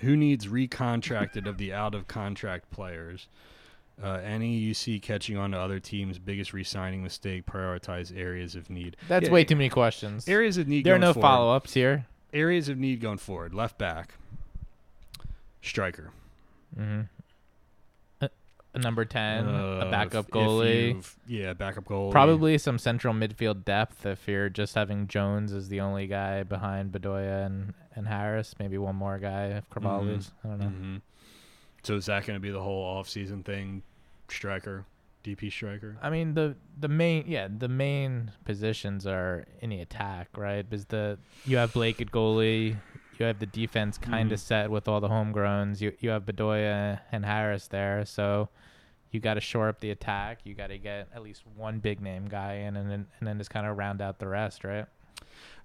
Who 0.00 0.16
needs 0.16 0.46
recontracted 0.46 1.46
of 1.46 1.58
the 1.58 1.72
out 1.72 1.94
of 1.94 2.06
contract 2.06 2.70
players? 2.70 3.26
Uh, 4.00 4.20
any 4.22 4.56
you 4.56 4.74
see 4.74 5.00
catching 5.00 5.36
on 5.36 5.50
to 5.50 5.58
other 5.58 5.80
teams' 5.80 6.18
biggest 6.20 6.52
re-signing 6.52 7.02
mistake? 7.02 7.46
Prioritize 7.46 8.16
areas 8.16 8.54
of 8.54 8.70
need. 8.70 8.96
That's 9.08 9.26
Yeah, 9.26 9.32
way 9.32 9.44
too 9.44 9.56
many 9.56 9.70
questions. 9.70 10.28
Areas 10.28 10.56
of 10.56 10.68
need. 10.68 10.84
there 10.84 10.94
are 10.94 11.00
no 11.00 11.12
follow 11.12 11.52
ups 11.52 11.74
here. 11.74 12.06
Areas 12.32 12.68
of 12.68 12.78
need 12.78 13.00
going 13.00 13.18
forward. 13.18 13.54
Left 13.54 13.76
back. 13.76 14.14
Striker. 15.62 16.10
hmm 16.76 17.00
a 17.00 17.17
number 18.78 19.04
ten, 19.04 19.46
Uh, 19.46 19.84
a 19.86 19.90
backup 19.90 20.30
goalie, 20.30 21.04
yeah, 21.26 21.52
backup 21.52 21.84
goalie. 21.84 22.10
probably 22.12 22.56
some 22.58 22.78
central 22.78 23.12
midfield 23.14 23.64
depth. 23.64 24.06
If 24.06 24.26
you're 24.28 24.48
just 24.48 24.74
having 24.74 25.06
Jones 25.08 25.52
as 25.52 25.68
the 25.68 25.80
only 25.80 26.06
guy 26.06 26.42
behind 26.42 26.92
Bedoya 26.92 27.44
and, 27.46 27.74
and 27.94 28.08
Haris, 28.08 28.54
maybe 28.58 28.78
one 28.78 28.96
more 28.96 29.18
guy 29.18 29.46
if 29.48 29.68
Carvalho's. 29.70 30.30
I 30.44 30.48
don't 30.48 30.58
know. 30.60 30.66
hmm 30.68 30.96
So 31.82 31.96
is 31.96 32.06
that 32.06 32.24
going 32.26 32.36
to 32.36 32.40
be 32.42 32.50
the 32.50 32.62
whole 32.62 32.82
off-season 32.98 33.42
thing? 33.42 33.82
Striker, 34.28 34.84
DP 35.24 35.50
striker. 35.50 35.96
I 36.02 36.10
mean 36.10 36.34
the 36.34 36.54
the 36.78 36.88
main 36.88 37.24
yeah 37.26 37.48
the 37.50 37.68
main 37.68 38.30
positions 38.44 39.06
are 39.06 39.46
in 39.60 39.70
the 39.70 39.80
attack 39.80 40.28
right 40.36 40.68
because 40.68 40.84
the 40.86 41.18
you 41.46 41.56
have 41.56 41.72
Blake 41.72 42.00
at 42.00 42.10
goalie 42.10 42.76
you 43.18 43.26
have 43.26 43.38
the 43.40 43.46
defense 43.46 43.98
kind 43.98 44.30
of 44.30 44.38
set 44.38 44.70
with 44.70 44.86
all 44.86 45.00
the 45.00 45.08
homegrowns 45.08 45.80
you 45.80 45.92
you 45.98 46.10
have 46.10 46.24
Bedoya 46.24 47.00
and 47.10 47.24
Haris 47.24 47.68
there 47.68 48.04
so 48.04 48.48
you 49.10 49.20
got 49.20 49.34
to 49.34 49.40
shore 49.40 49.68
up 49.68 49.80
the 49.80 49.90
attack 49.90 50.40
you 50.44 50.54
got 50.54 50.66
to 50.68 50.78
get 50.78 51.08
at 51.14 51.22
least 51.22 51.42
one 51.56 51.78
big 51.78 52.00
name 52.00 52.26
guy 52.28 52.54
in 52.54 52.76
and 52.76 52.90
then 52.90 53.06
and 53.18 53.26
then 53.28 53.38
just 53.38 53.50
kind 53.50 53.66
of 53.66 53.76
round 53.78 54.00
out 54.02 54.18
the 54.18 54.28
rest 54.28 54.64
right 54.64 54.86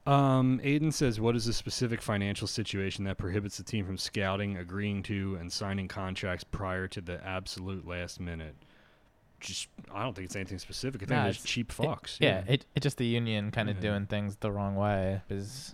Um, 0.05 0.59
Aiden 0.63 0.91
says, 0.91 1.21
"What 1.21 1.33
is 1.35 1.45
the 1.45 1.53
specific 1.53 2.01
financial 2.01 2.45
situation 2.45 3.05
that 3.05 3.17
prohibits 3.17 3.55
the 3.55 3.63
team 3.63 3.85
from 3.85 3.97
scouting, 3.97 4.57
agreeing 4.57 5.01
to, 5.03 5.37
and 5.39 5.49
signing 5.49 5.87
contracts 5.87 6.43
prior 6.43 6.89
to 6.89 6.99
the 6.99 7.25
absolute 7.25 7.87
last 7.87 8.19
minute?" 8.19 8.55
Just, 9.39 9.69
I 9.93 10.03
don't 10.03 10.13
think 10.13 10.25
it's 10.25 10.35
anything 10.35 10.59
specific. 10.59 11.03
I 11.03 11.05
think 11.05 11.11
Nah, 11.17 11.27
it's 11.27 11.37
it's- 11.39 11.53
cheap 11.53 11.71
fucks. 11.71 12.17
yeah, 12.19 12.43
it 12.47 12.65
it's 12.75 12.83
just 12.83 12.97
the 12.97 13.05
union 13.05 13.49
kind 13.51 13.69
of 13.69 13.77
Yeah. 13.77 13.91
doing 13.91 14.05
things 14.07 14.35
the 14.37 14.51
wrong 14.51 14.75
way 14.75 15.21
because 15.27 15.73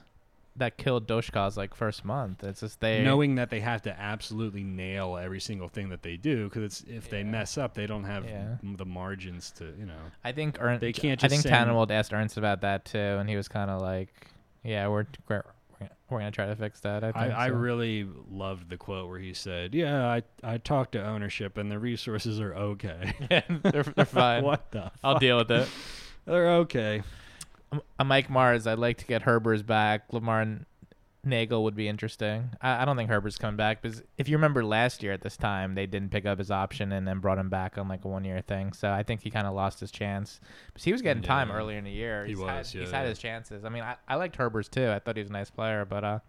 that 0.60 0.78
killed 0.78 1.08
Dockal's 1.08 1.58
like 1.58 1.74
first 1.76 2.06
month 2.06 2.44
it's 2.44 2.62
just 2.62 2.80
they 2.80 3.04
knowing 3.04 3.36
that 3.36 3.50
they 3.50 3.60
have 3.60 3.82
to 3.84 4.00
absolutely 4.00 4.64
nail 4.64 5.18
every 5.18 5.40
single 5.40 5.68
thing 5.68 5.90
that 5.90 6.04
they 6.04 6.16
do 6.18 6.46
because 6.48 6.64
it's 6.64 6.84
if 6.88 7.10
they 7.10 7.24
mess 7.24 7.58
up, 7.58 7.74
they 7.74 7.88
don't 7.88 8.04
have 8.06 8.26
Yeah. 8.26 8.56
the 8.64 8.86
margins 8.86 9.52
to, 9.52 9.74
you 9.78 9.86
know. 9.86 10.00
I 10.24 10.32
think 10.32 10.58
Ernst. 10.62 10.82
They 10.82 10.94
can't 10.94 11.24
I 11.24 11.28
think 11.28 11.44
Tannenwald 11.44 11.92
asked 11.92 12.14
Ernst 12.14 12.38
about 12.38 12.62
that 12.62 12.86
too, 12.86 12.98
and 12.98 13.30
he 13.30 13.36
was 13.36 13.48
kind 13.48 13.70
of 13.72 13.82
like, 13.82 14.10
"Yeah, 14.64 14.88
we're 14.88 15.06
we're, 15.28 15.44
we're 16.10 16.20
gonna 16.20 16.32
try 16.32 16.46
to 16.48 16.56
fix 16.56 16.80
that." 16.82 17.04
I 17.04 17.10
I, 17.10 17.12
think. 17.12 17.34
I 17.34 17.48
so. 17.50 17.54
really 17.56 18.08
loved 18.30 18.70
the 18.70 18.78
quote 18.78 19.10
where 19.10 19.20
he 19.20 19.34
said, 19.34 19.74
"Yeah, 19.74 20.08
I 20.08 20.24
I 20.44 20.58
talked 20.58 20.92
to 20.94 21.04
ownership 21.06 21.58
and 21.58 21.72
the 21.72 21.80
resources 21.80 22.40
are 22.40 22.54
okay." 22.54 23.14
yeah, 23.32 23.42
they're, 23.64 23.84
they're 23.84 24.06
fine. 24.06 24.44
what 24.44 24.72
the? 24.72 24.92
I'll 25.04 25.20
deal 25.20 25.38
with 25.38 25.52
it. 25.52 25.68
They're 26.26 26.50
okay. 26.58 27.02
Uh, 27.72 28.04
Mike 28.04 28.30
Mars, 28.30 28.66
I'd 28.68 28.80
like 28.80 28.98
to 28.98 29.06
get 29.06 29.24
Herbers 29.24 29.66
back. 29.66 30.12
Lamar 30.12 30.46
Neagle 31.26 31.64
would 31.64 31.76
be 31.76 31.88
interesting. 31.88 32.50
I, 32.62 32.82
I 32.82 32.86
don't 32.86 32.96
think 32.96 33.10
Herbers 33.10 33.38
coming 33.38 33.58
back 33.58 33.82
because 33.82 34.02
if 34.18 34.30
you 34.30 34.38
remember 34.38 34.64
last 34.64 35.04
year 35.04 35.12
at 35.12 35.22
this 35.22 35.38
time, 35.38 35.76
they 35.76 35.86
didn't 35.86 36.10
pick 36.12 36.26
up 36.26 36.40
his 36.40 36.50
option 36.50 36.92
and 36.94 37.08
then 37.08 37.20
brought 37.20 37.38
him 37.38 37.50
back 37.50 37.78
on 37.78 37.88
like 37.88 38.06
a 38.06 38.08
one 38.08 38.24
year 38.24 38.42
thing. 38.42 38.74
So 38.74 38.90
I 38.92 39.04
think 39.04 39.22
he 39.22 39.30
kind 39.30 39.46
of 39.46 39.54
lost 39.54 39.80
his 39.80 39.92
chance. 39.92 40.40
But 40.74 40.82
he 40.82 40.92
was 40.92 41.02
getting 41.02 41.22
time 41.22 41.50
Yeah. 41.50 41.56
earlier 41.56 41.78
in 41.78 41.84
the 41.84 41.92
year. 41.92 42.24
He 42.26 42.32
He's 42.32 42.40
was, 42.40 42.50
had, 42.50 42.66
He's 42.68 42.92
yeah, 42.92 42.98
had 43.00 43.08
his 43.08 43.20
chances. 43.20 43.66
I 43.66 43.70
mean, 43.70 43.84
I, 43.84 43.96
I 44.08 44.16
liked 44.16 44.38
Herbers 44.38 44.70
too. 44.70 44.90
I 44.90 45.00
thought 45.00 45.18
he 45.18 45.22
was 45.22 45.30
a 45.30 45.34
nice 45.34 45.50
player, 45.52 45.86
but 45.86 46.04
uh, 46.04 46.20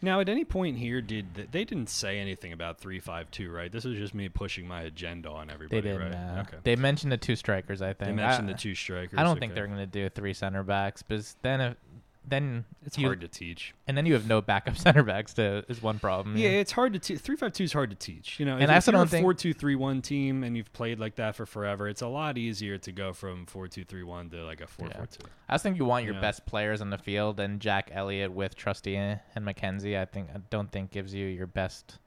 Now, 0.00 0.20
at 0.20 0.28
any 0.28 0.44
point 0.44 0.78
here, 0.78 1.00
did 1.00 1.34
th- 1.34 1.48
they 1.50 1.64
didn't 1.64 1.88
say 1.88 2.18
anything 2.18 2.52
about 2.52 2.78
three 2.80 3.00
five 3.00 3.30
two, 3.30 3.50
right? 3.50 3.70
This 3.70 3.84
is 3.84 3.96
just 3.98 4.14
me 4.14 4.28
pushing 4.28 4.66
my 4.66 4.82
agenda 4.82 5.30
on 5.30 5.50
everybody, 5.50 5.80
they 5.80 5.88
didn't. 5.88 6.12
right? 6.12 6.38
Uh, 6.38 6.40
okay. 6.42 6.56
They 6.62 6.76
mentioned 6.76 7.12
the 7.12 7.16
two 7.18 7.36
strikers. 7.36 7.82
I 7.82 7.92
think 7.92 8.10
They 8.10 8.12
mentioned 8.12 8.48
I, 8.48 8.52
the 8.52 8.58
two 8.58 8.74
strikers. 8.74 9.18
I 9.18 9.22
don't 9.22 9.38
think 9.38 9.54
they're 9.54 9.66
going 9.66 9.78
to 9.78 9.86
do 9.86 10.08
three 10.08 10.34
center 10.34 10.62
backs, 10.62 11.02
because 11.02 11.36
then 11.42 11.60
if, 11.60 11.76
then 12.24 12.64
It's 12.86 12.96
you- 12.96 13.06
hard 13.06 13.20
to 13.22 13.28
teach. 13.28 13.74
and 13.88 13.96
then 13.96 14.06
you 14.06 14.12
have 14.14 14.26
no 14.26 14.40
backup 14.40 14.76
center 14.78 15.02
backs. 15.02 15.34
To 15.34 15.64
is 15.68 15.82
one 15.82 15.98
problem. 15.98 16.36
Yeah, 16.36 16.50
it's 16.50 16.72
hard 16.72 16.92
to 16.92 16.98
teach. 16.98 17.18
Three 17.20 17.36
five 17.36 17.52
two 17.52 17.64
is 17.64 17.72
hard 17.72 17.90
to 17.90 17.96
teach. 17.96 18.38
You 18.38 18.46
know, 18.46 18.54
And 18.54 18.64
if, 18.64 18.70
I 18.70 18.76
if 18.76 18.86
you're 18.86 19.02
a 19.02 19.06
four 19.06 19.34
two 19.34 19.52
three 19.52 19.74
one 19.74 20.00
team 20.02 20.44
and 20.44 20.56
you've 20.56 20.72
played 20.72 20.98
like 21.00 21.16
that 21.16 21.34
for 21.36 21.46
forever, 21.46 21.88
it's 21.88 22.02
a 22.02 22.06
lot 22.08 22.38
easier 22.38 22.78
to 22.78 22.92
go 22.92 23.12
from 23.12 23.46
four 23.46 23.66
two 23.68 23.84
three 23.84 24.02
one 24.04 24.30
to 24.30 24.44
like 24.44 24.60
a 24.60 24.66
four 24.66 24.88
Yeah. 24.88 24.96
four 24.98 25.06
two. 25.06 25.26
I 25.48 25.54
just 25.54 25.62
think 25.64 25.76
you 25.78 25.84
want 25.84 26.04
your 26.04 26.14
Yeah. 26.14 26.20
best 26.20 26.46
players 26.46 26.80
on 26.80 26.90
the 26.90 26.98
field, 26.98 27.40
and 27.40 27.60
Jack 27.60 27.90
Elliott 27.92 28.32
with 28.32 28.54
Trusty 28.54 28.96
and 28.96 29.20
McKenzie. 29.36 29.98
I 30.00 30.04
think 30.04 30.28
I 30.34 30.38
don't 30.50 30.70
think 30.70 30.90
gives 30.92 31.12
you 31.12 31.26
your 31.26 31.46
best, 31.48 31.98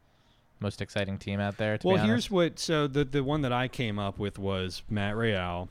most 0.59 0.81
exciting 0.81 1.17
team 1.17 1.39
out 1.39 1.57
there. 1.57 1.77
Well, 1.83 1.97
here's 2.03 2.31
what. 2.31 2.57
So 2.57 2.87
the 2.87 3.03
the 3.03 3.23
one 3.23 3.41
that 3.41 3.51
I 3.53 3.67
came 3.67 3.99
up 3.99 4.17
with 4.17 4.39
was 4.39 4.81
Matt 4.89 5.15
Real, 5.17 5.67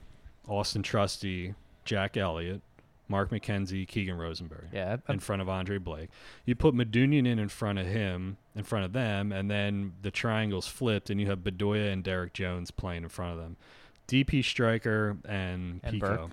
Auston 0.46 0.82
Trusty, 0.84 1.54
Jack 1.84 2.16
Elliott, 2.16 2.60
Mark 3.14 3.30
McKenzie, 3.30 3.86
Keegan 3.86 4.16
Rosenberg. 4.18 4.66
yeah, 4.72 4.96
in 5.08 5.20
front 5.20 5.40
of 5.40 5.48
Andre 5.48 5.78
Blake. 5.78 6.10
You 6.44 6.56
put 6.56 6.74
Medunjanin 6.74 7.28
in 7.28 7.38
in 7.38 7.48
front 7.48 7.78
of 7.78 7.86
him, 7.86 8.38
in 8.56 8.64
front 8.64 8.84
of 8.84 8.92
them, 8.92 9.30
and 9.30 9.48
then 9.48 9.92
the 10.02 10.10
triangles 10.10 10.66
flipped, 10.66 11.10
and 11.10 11.20
you 11.20 11.28
have 11.28 11.38
Bedoya 11.38 11.92
and 11.92 12.02
Derrick 12.02 12.32
Jones 12.32 12.72
playing 12.72 13.04
in 13.04 13.08
front 13.08 13.32
of 13.32 13.38
them. 13.38 13.56
DP 14.08 14.44
striker 14.44 15.16
and, 15.26 15.80
And 15.84 15.94
Picault. 16.00 16.16
Burke. 16.16 16.30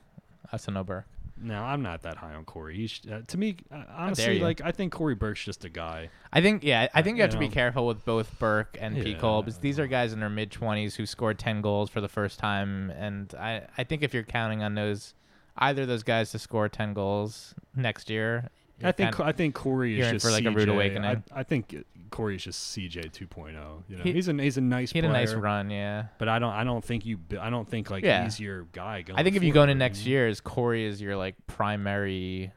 Austin 0.52 0.84
Burke. 0.84 1.06
Now 1.44 1.66
I'm 1.66 1.82
not 1.84 2.02
that 2.02 2.18
high 2.18 2.34
on 2.34 2.46
Cory. 2.46 2.88
Uh, 3.12 3.22
to 3.28 3.38
me, 3.38 3.58
uh, 3.72 3.84
honestly, 3.96 4.40
like 4.40 4.62
I 4.64 4.72
think 4.72 4.92
Cory 4.92 5.16
Burke's 5.16 5.44
just 5.44 5.64
a 5.66 5.70
guy. 5.70 6.10
I 6.34 6.42
think 6.42 6.64
yeah, 6.64 6.88
I 6.94 7.02
think 7.02 7.18
you 7.18 7.22
have 7.24 7.32
you 7.32 7.40
to 7.40 7.40
be 7.40 7.50
careful 7.50 7.88
with 7.88 8.04
both 8.06 8.38
Burke 8.40 8.78
and 8.80 8.96
Yeah. 8.98 9.04
Picault 9.04 9.44
because 9.44 9.58
these 9.60 9.80
are 9.80 9.88
guys 9.88 10.14
in 10.14 10.20
their 10.20 10.30
mid 10.30 10.52
twenties 10.52 10.96
who 10.96 11.06
scored 11.08 11.40
ten 11.40 11.62
goals 11.62 11.90
for 11.90 12.00
the 12.02 12.08
first 12.10 12.38
time, 12.40 12.92
and 12.92 13.34
I 13.36 13.64
I 13.78 13.84
think 13.84 14.04
if 14.04 14.14
you're 14.14 14.22
counting 14.24 14.62
on 14.62 14.76
those 14.76 15.14
either 15.62 15.84
of 15.84 15.88
those 15.88 16.04
guys 16.04 16.32
to 16.32 16.40
score 16.40 16.68
ten 16.68 16.94
goals 16.94 17.56
next 17.76 18.10
year, 18.10 18.50
I 18.84 18.92
think 18.92 19.20
I 19.20 19.32
think 19.32 19.56
Cory 19.56 20.00
is 20.00 20.10
just 20.10 20.26
for, 20.26 20.32
like, 20.32 20.44
a 20.46 20.52
rude 20.52 20.68
CJ. 20.68 20.74
awakening. 20.74 21.06
I, 21.06 21.40
I 21.40 21.44
think 21.44 21.76
Cory 22.10 22.36
is 22.36 22.44
just 22.44 22.76
CJ 22.76 23.12
2.0. 23.12 23.84
You 23.88 23.98
know, 23.98 24.04
He- 24.04 24.12
he's 24.14 24.28
a 24.28 24.34
he's 24.34 24.58
a 24.58 24.62
nice 24.62 24.92
he 24.92 24.98
had 25.00 25.06
a 25.06 25.10
player, 25.10 25.26
nice 25.26 25.34
run. 25.36 25.70
Yeah, 25.70 26.06
but 26.18 26.28
I 26.28 26.40
don't 26.40 26.52
I 26.52 26.64
don't 26.64 26.84
think 26.84 27.06
you 27.06 27.20
I 27.40 27.50
don't 27.50 27.70
think 27.70 27.90
like 27.92 28.04
Yeah. 28.04 28.24
he's 28.24 28.40
your 28.40 28.64
guy. 28.74 29.04
Going 29.04 29.20
I 29.20 29.24
think 29.24 29.36
if 29.36 29.44
you 29.44 29.54
go 29.54 29.64
into 29.64 29.76
next 29.76 30.06
year 30.06 30.28
as 30.28 30.42
Cory 30.42 30.84
is 30.86 31.00
your 31.02 31.16
like 31.16 31.36
primary 31.48 32.52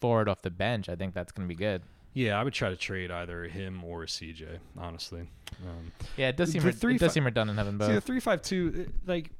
forward 0.00 0.28
off 0.28 0.42
the 0.42 0.50
bench, 0.50 0.88
I 0.88 0.96
think 0.96 1.14
that's 1.14 1.32
gonna 1.32 1.48
be 1.48 1.54
good. 1.54 1.82
Yeah, 2.14 2.40
I 2.40 2.42
would 2.42 2.54
try 2.54 2.70
to 2.70 2.76
trade 2.76 3.10
either 3.10 3.44
him 3.44 3.84
or 3.84 4.04
CJ. 4.06 4.58
Honestly, 4.76 5.20
um, 5.66 5.92
Yeah, 6.16 6.28
it 6.30 6.36
does 6.36 6.50
seem 6.50 6.62
re- 6.64 6.72
three 6.72 6.94
it 6.96 7.00
does 7.00 7.12
seem 7.12 7.24
redundant 7.24 7.58
having 7.58 7.76
both. 7.78 7.88
see 7.88 7.94
the 7.94 8.00
three 8.00 8.18
five 8.20 8.42
two. 8.42 8.90
Like, 9.06 9.30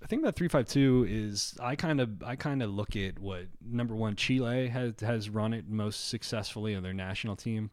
the 0.00 0.06
thing 0.06 0.20
about 0.20 0.36
three 0.36 0.48
five 0.48 0.68
two 0.68 1.06
is 1.08 1.56
I 1.60 1.76
kind 1.76 2.00
of 2.00 2.22
I 2.22 2.36
kind 2.36 2.62
of 2.62 2.70
look 2.70 2.96
at 2.96 3.18
what 3.18 3.42
number 3.64 3.94
one 3.94 4.16
Chile 4.16 4.68
has 4.68 4.94
has 5.00 5.28
run 5.28 5.52
it 5.52 5.68
most 5.68 6.08
successfully 6.08 6.74
on 6.74 6.82
their 6.82 6.94
national 6.94 7.36
team. 7.36 7.70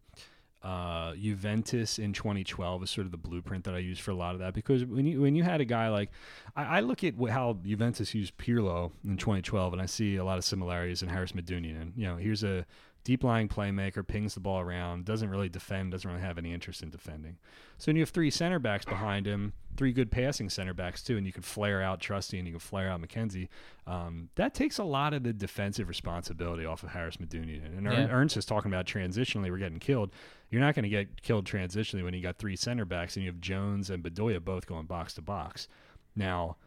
Uh, 0.64 1.14
Juventus 1.14 2.00
in 2.00 2.12
2012 2.12 2.82
is 2.82 2.90
sort 2.90 3.06
of 3.06 3.12
the 3.12 3.18
blueprint 3.18 3.66
that 3.66 3.76
I 3.76 3.78
use 3.78 4.00
for 4.00 4.10
a 4.10 4.16
lot 4.16 4.34
of 4.34 4.40
that 4.40 4.56
because 4.56 4.84
when 4.84 5.06
you 5.06 5.22
when 5.22 5.36
you 5.36 5.44
had 5.44 5.62
a 5.62 5.66
guy 5.66 5.90
like 5.90 6.10
I, 6.56 6.78
I 6.78 6.80
look 6.80 7.04
at 7.04 7.14
how 7.30 7.60
Juventus 7.64 8.16
used 8.16 8.36
Pirlo 8.38 8.92
in 9.04 9.18
2012 9.18 9.74
and 9.74 9.82
I 9.82 9.86
see 9.86 10.16
a 10.16 10.26
lot 10.26 10.40
of 10.40 10.44
similarities 10.44 11.04
in 11.04 11.10
Haris 11.10 11.34
Medunjanin. 11.34 11.80
And 11.80 11.94
you 11.96 12.08
know, 12.08 12.16
here's 12.16 12.44
a 12.44 12.66
deep 13.06 13.24
lying 13.24 13.48
playmaker, 13.48 14.06
pings 14.06 14.34
the 14.34 14.40
ball 14.40 14.60
around, 14.60 15.06
doesn't 15.06 15.30
really 15.30 15.48
defend, 15.48 15.92
doesn't 15.92 16.10
really 16.10 16.24
have 16.24 16.40
any 16.40 16.52
interest 16.52 16.82
in 16.82 16.90
defending. 16.90 17.38
So 17.78 17.90
when 17.90 17.96
you 17.96 18.02
have 18.02 18.10
three 18.10 18.32
center 18.32 18.58
backs 18.58 18.84
behind 18.84 19.28
him, 19.28 19.54
three 19.78 19.94
good 19.94 20.10
passing 20.12 20.50
center 20.50 20.74
backs 20.74 21.04
too, 21.04 21.16
and 21.16 21.26
you 21.26 21.32
can 21.32 21.44
flare 21.44 21.84
out 21.84 22.02
Trusty 22.02 22.40
and 22.40 22.48
you 22.48 22.54
can 22.54 22.60
flare 22.60 22.90
out 22.90 23.00
McKenzie, 23.00 23.48
um, 23.86 24.30
that 24.36 24.56
takes 24.56 24.80
a 24.80 24.84
lot 24.84 25.14
of 25.14 25.22
the 25.24 25.34
defensive 25.34 25.88
responsibility 25.88 26.66
off 26.66 26.82
of 26.82 26.90
Haris 26.90 27.18
Medunjanin. 27.18 27.78
And 27.78 27.86
Yeah. 27.86 28.08
Ernst 28.10 28.38
is 28.38 28.46
talking 28.46 28.72
about 28.72 28.88
transitionally, 28.88 29.52
we're 29.52 29.60
getting 29.60 29.80
killed. 29.80 30.12
You're 30.50 30.62
not 30.62 30.74
going 30.74 30.84
to 30.84 30.90
get 30.90 31.22
killed 31.22 31.46
transitionally 31.46 32.04
when 32.04 32.16
you 32.16 32.22
got 32.24 32.38
three 32.40 32.56
center 32.56 32.86
backs 32.86 33.16
and 33.16 33.24
you 33.24 33.30
have 33.32 33.40
Jones 33.40 33.92
and 33.92 34.04
Bedoya 34.04 34.44
both 34.44 34.66
going 34.66 34.88
box 34.88 35.14
to 35.14 35.22
box. 35.22 35.68
Now, 36.16 36.58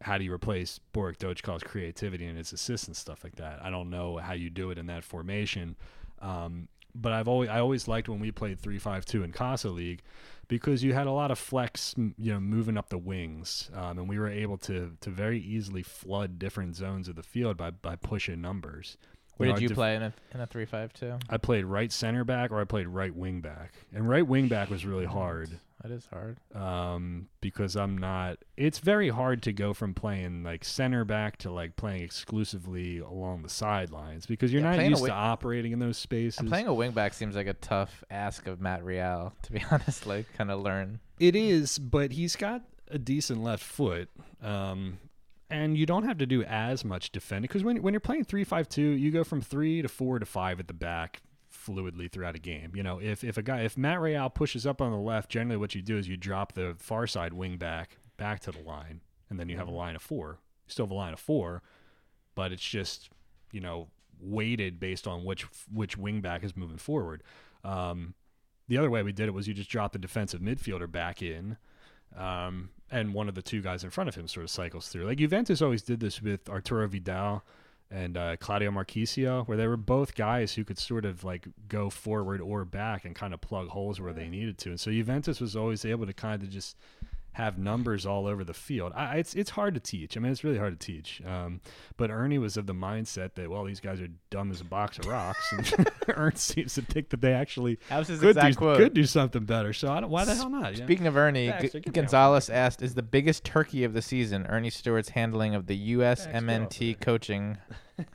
how 0.00 0.18
do 0.18 0.24
you 0.24 0.32
replace 0.32 0.80
Borek 0.94 1.18
Dockal's 1.18 1.62
creativity 1.62 2.26
and 2.26 2.38
his 2.38 2.52
assists 2.52 2.86
and 2.86 2.96
stuff 2.96 3.22
like 3.22 3.36
that? 3.36 3.62
I 3.62 3.70
don't 3.70 3.90
know 3.90 4.16
how 4.16 4.32
you 4.32 4.50
do 4.50 4.70
it 4.70 4.78
in 4.78 4.86
that 4.86 5.04
formation. 5.04 5.76
Um, 6.20 6.68
but 6.94 7.12
I've 7.12 7.28
always 7.28 7.48
I 7.48 7.60
always 7.60 7.86
liked 7.86 8.08
when 8.08 8.20
we 8.20 8.32
played 8.32 8.58
three 8.58 8.78
five 8.78 9.04
two 9.04 9.22
in 9.22 9.32
Casa 9.32 9.68
League 9.70 10.02
because 10.48 10.82
you 10.82 10.92
had 10.92 11.06
a 11.06 11.12
lot 11.12 11.30
of 11.30 11.38
flex, 11.38 11.94
you 11.96 12.32
know, 12.32 12.40
moving 12.40 12.76
up 12.76 12.88
the 12.88 12.98
wings, 12.98 13.70
um, 13.74 13.98
and 13.98 14.08
we 14.08 14.18
were 14.18 14.28
able 14.28 14.58
to 14.58 14.92
to 15.00 15.10
very 15.10 15.40
easily 15.40 15.82
flood 15.82 16.38
different 16.38 16.76
zones 16.76 17.08
of 17.08 17.16
the 17.16 17.22
field 17.22 17.56
by 17.56 17.70
by 17.70 17.96
pushing 17.96 18.40
numbers. 18.40 18.96
Where 19.36 19.48
know, 19.48 19.54
did 19.54 19.62
you 19.62 19.68
def- 19.68 19.76
play 19.76 19.94
in 19.94 20.02
a 20.02 20.12
in 20.34 20.40
a 20.40 20.46
three 20.46 20.64
five 20.64 20.92
two? 20.92 21.18
I 21.28 21.36
played 21.36 21.64
right 21.64 21.92
center 21.92 22.24
back 22.24 22.50
or 22.50 22.60
I 22.60 22.64
played 22.64 22.88
right 22.88 23.14
wing 23.14 23.40
back, 23.40 23.74
and 23.94 24.08
right 24.08 24.26
wing 24.26 24.48
back 24.48 24.70
was 24.70 24.84
really 24.84 25.06
hard 25.06 25.50
That 25.82 25.92
is 25.92 26.06
hard. 26.12 26.36
um, 26.54 27.28
because 27.40 27.74
I'm 27.74 27.96
not. 27.96 28.38
It's 28.56 28.78
very 28.80 29.08
hard 29.08 29.42
to 29.44 29.52
go 29.52 29.72
from 29.72 29.94
playing 29.94 30.42
like 30.42 30.64
center 30.64 31.04
back 31.06 31.38
to 31.38 31.50
like 31.50 31.76
playing 31.76 32.02
exclusively 32.02 32.98
along 32.98 33.42
the 33.42 33.48
sidelines 33.48 34.26
because 34.26 34.52
you're 34.52 34.62
Yeah, 34.62 34.76
not 34.76 34.84
used 34.84 35.00
wi- 35.00 35.08
to 35.08 35.14
operating 35.14 35.72
in 35.72 35.78
those 35.78 35.96
spaces. 35.96 36.38
And 36.38 36.48
playing 36.48 36.66
a 36.66 36.70
wingback 36.72 37.14
seems 37.14 37.34
like 37.34 37.46
a 37.46 37.54
tough 37.54 38.04
ask 38.10 38.46
of 38.46 38.60
Matt 38.60 38.84
Real, 38.84 39.32
to 39.42 39.52
be 39.52 39.62
honest. 39.70 40.06
Like, 40.06 40.26
kind 40.34 40.50
of 40.50 40.60
learn. 40.60 41.00
It 41.18 41.34
is, 41.34 41.78
but 41.78 42.12
he's 42.12 42.36
got 42.36 42.62
a 42.90 42.98
decent 42.98 43.42
left 43.42 43.62
foot. 43.64 44.08
Um, 44.42 44.98
and 45.50 45.76
you 45.76 45.86
don't 45.86 46.04
have 46.04 46.18
to 46.18 46.26
do 46.26 46.42
as 46.44 46.84
much 46.84 47.10
defending 47.10 47.48
because 47.48 47.64
when, 47.64 47.82
when 47.82 47.92
you're 47.94 48.00
playing 48.00 48.24
3 48.24 48.44
5 48.44 48.68
2, 48.68 48.82
you 48.82 49.10
go 49.10 49.24
from 49.24 49.40
3 49.40 49.82
to 49.82 49.88
4 49.88 50.18
to 50.18 50.26
5 50.26 50.60
at 50.60 50.68
the 50.68 50.74
back 50.74 51.22
fluidly 51.52 52.10
throughout 52.10 52.36
a 52.36 52.38
game. 52.38 52.72
You 52.74 52.82
know, 52.82 53.00
if, 53.00 53.24
if 53.24 53.36
a 53.36 53.42
guy, 53.42 53.62
if 53.62 53.76
Matt 53.76 54.00
Real 54.00 54.30
pushes 54.30 54.66
up 54.66 54.80
on 54.80 54.92
the 54.92 54.98
left, 54.98 55.30
generally 55.30 55.56
what 55.56 55.74
you 55.74 55.82
do 55.82 55.98
is 55.98 56.08
you 56.08 56.16
drop 56.16 56.52
the 56.52 56.74
far 56.78 57.06
side 57.06 57.32
wing 57.32 57.56
back 57.56 57.98
back 58.16 58.40
to 58.40 58.52
the 58.52 58.60
line, 58.60 59.00
and 59.28 59.38
then 59.38 59.48
you 59.48 59.56
have 59.56 59.68
a 59.68 59.72
line 59.72 59.96
of 59.96 60.02
four. 60.02 60.38
You 60.66 60.72
still 60.72 60.86
have 60.86 60.90
a 60.90 60.94
line 60.94 61.12
of 61.12 61.20
four, 61.20 61.62
but 62.34 62.52
it's 62.52 62.62
just, 62.62 63.10
you 63.52 63.60
know, 63.60 63.88
weighted 64.20 64.78
based 64.78 65.06
on 65.06 65.24
which 65.24 65.42
which 65.72 65.96
wing 65.96 66.20
back 66.20 66.44
is 66.44 66.56
moving 66.56 66.78
forward. 66.78 67.22
Um, 67.64 68.14
the 68.68 68.78
other 68.78 68.90
way 68.90 69.02
we 69.02 69.12
did 69.12 69.28
it 69.28 69.32
was 69.32 69.48
you 69.48 69.54
just 69.54 69.70
drop 69.70 69.92
the 69.92 69.98
defensive 69.98 70.40
midfielder 70.40 70.90
back 70.90 71.22
in, 71.22 71.56
um, 72.16 72.70
and 72.90 73.14
one 73.14 73.28
of 73.28 73.34
the 73.34 73.42
two 73.42 73.62
guys 73.62 73.82
in 73.82 73.90
front 73.90 74.08
of 74.08 74.14
him 74.14 74.28
sort 74.28 74.44
of 74.44 74.50
cycles 74.50 74.88
through. 74.88 75.06
Like 75.06 75.18
Juventus 75.18 75.62
always 75.62 75.82
did 75.82 76.00
this 76.00 76.22
with 76.22 76.48
Arturo 76.48 76.86
Vidal 76.86 77.42
and 77.90 78.16
uh, 78.16 78.36
Claudio 78.36 78.70
Marchisio, 78.70 79.46
where 79.46 79.56
they 79.56 79.66
were 79.66 79.76
both 79.76 80.14
guys 80.14 80.54
who 80.54 80.64
could 80.64 80.78
sort 80.78 81.04
of 81.04 81.24
like 81.24 81.48
go 81.68 81.90
forward 81.90 82.40
or 82.40 82.64
back 82.64 83.04
and 83.04 83.14
kind 83.14 83.34
of 83.34 83.40
plug 83.40 83.68
holes 83.68 84.00
where 84.00 84.12
they 84.12 84.28
needed 84.28 84.58
to. 84.58 84.70
And 84.70 84.80
so 84.80 84.90
Juventus 84.90 85.40
was 85.40 85.56
always 85.56 85.84
able 85.84 86.06
to 86.06 86.12
kind 86.12 86.42
of 86.42 86.50
just 86.50 86.76
have 87.32 87.58
numbers 87.58 88.04
all 88.04 88.26
over 88.26 88.42
the 88.42 88.54
field. 88.54 88.92
I, 88.94 89.16
it's 89.18 89.34
it's 89.34 89.50
hard 89.50 89.74
to 89.74 89.80
teach. 89.80 90.16
I 90.16 90.20
mean, 90.20 90.32
it's 90.32 90.42
really 90.42 90.58
hard 90.58 90.78
to 90.78 90.86
teach. 90.86 91.22
Um, 91.24 91.60
but 91.96 92.10
Earnie 92.10 92.38
was 92.38 92.56
of 92.56 92.66
the 92.66 92.74
mindset 92.74 93.34
that 93.34 93.48
well, 93.48 93.64
these 93.64 93.80
guys 93.80 94.00
are 94.00 94.08
dumb 94.30 94.50
as 94.50 94.60
a 94.60 94.64
box 94.64 94.98
of 94.98 95.06
rocks, 95.06 95.52
and 95.52 95.66
Earnie 96.08 96.36
seems 96.36 96.74
to 96.74 96.82
think 96.82 97.10
that 97.10 97.20
they 97.20 97.32
actually 97.32 97.78
That 97.88 97.98
was 97.98 98.08
his 98.08 98.20
could 98.20 98.30
exact 98.36 98.54
do, 98.54 98.58
quote. 98.58 98.76
could 98.78 98.94
do 98.94 99.04
something 99.06 99.44
better. 99.44 99.72
So 99.72 99.92
I 99.92 100.00
don't, 100.00 100.10
why 100.10 100.24
the 100.24 100.34
hell 100.34 100.50
not? 100.50 100.72
you 100.72 100.80
know? 100.80 100.86
Speaking 100.86 101.06
of 101.06 101.14
Earnie, 101.16 101.48
Baxter, 101.48 101.80
G- 101.80 101.80
get 101.80 101.86
me 101.86 101.90
off 101.90 101.94
Gonzalez 101.94 102.50
asked, 102.50 102.82
"Is 102.82 102.94
the 102.94 103.02
biggest 103.02 103.44
turkey 103.44 103.84
of 103.84 103.92
the 103.92 104.02
season 104.02 104.46
Earnie 104.48 104.70
Stewart's 104.70 105.10
handling 105.10 105.54
of 105.54 105.66
the 105.66 105.76
U.S. 105.76 106.26
Baxter, 106.26 106.46
MNT 106.46 107.00
coaching 107.00 107.58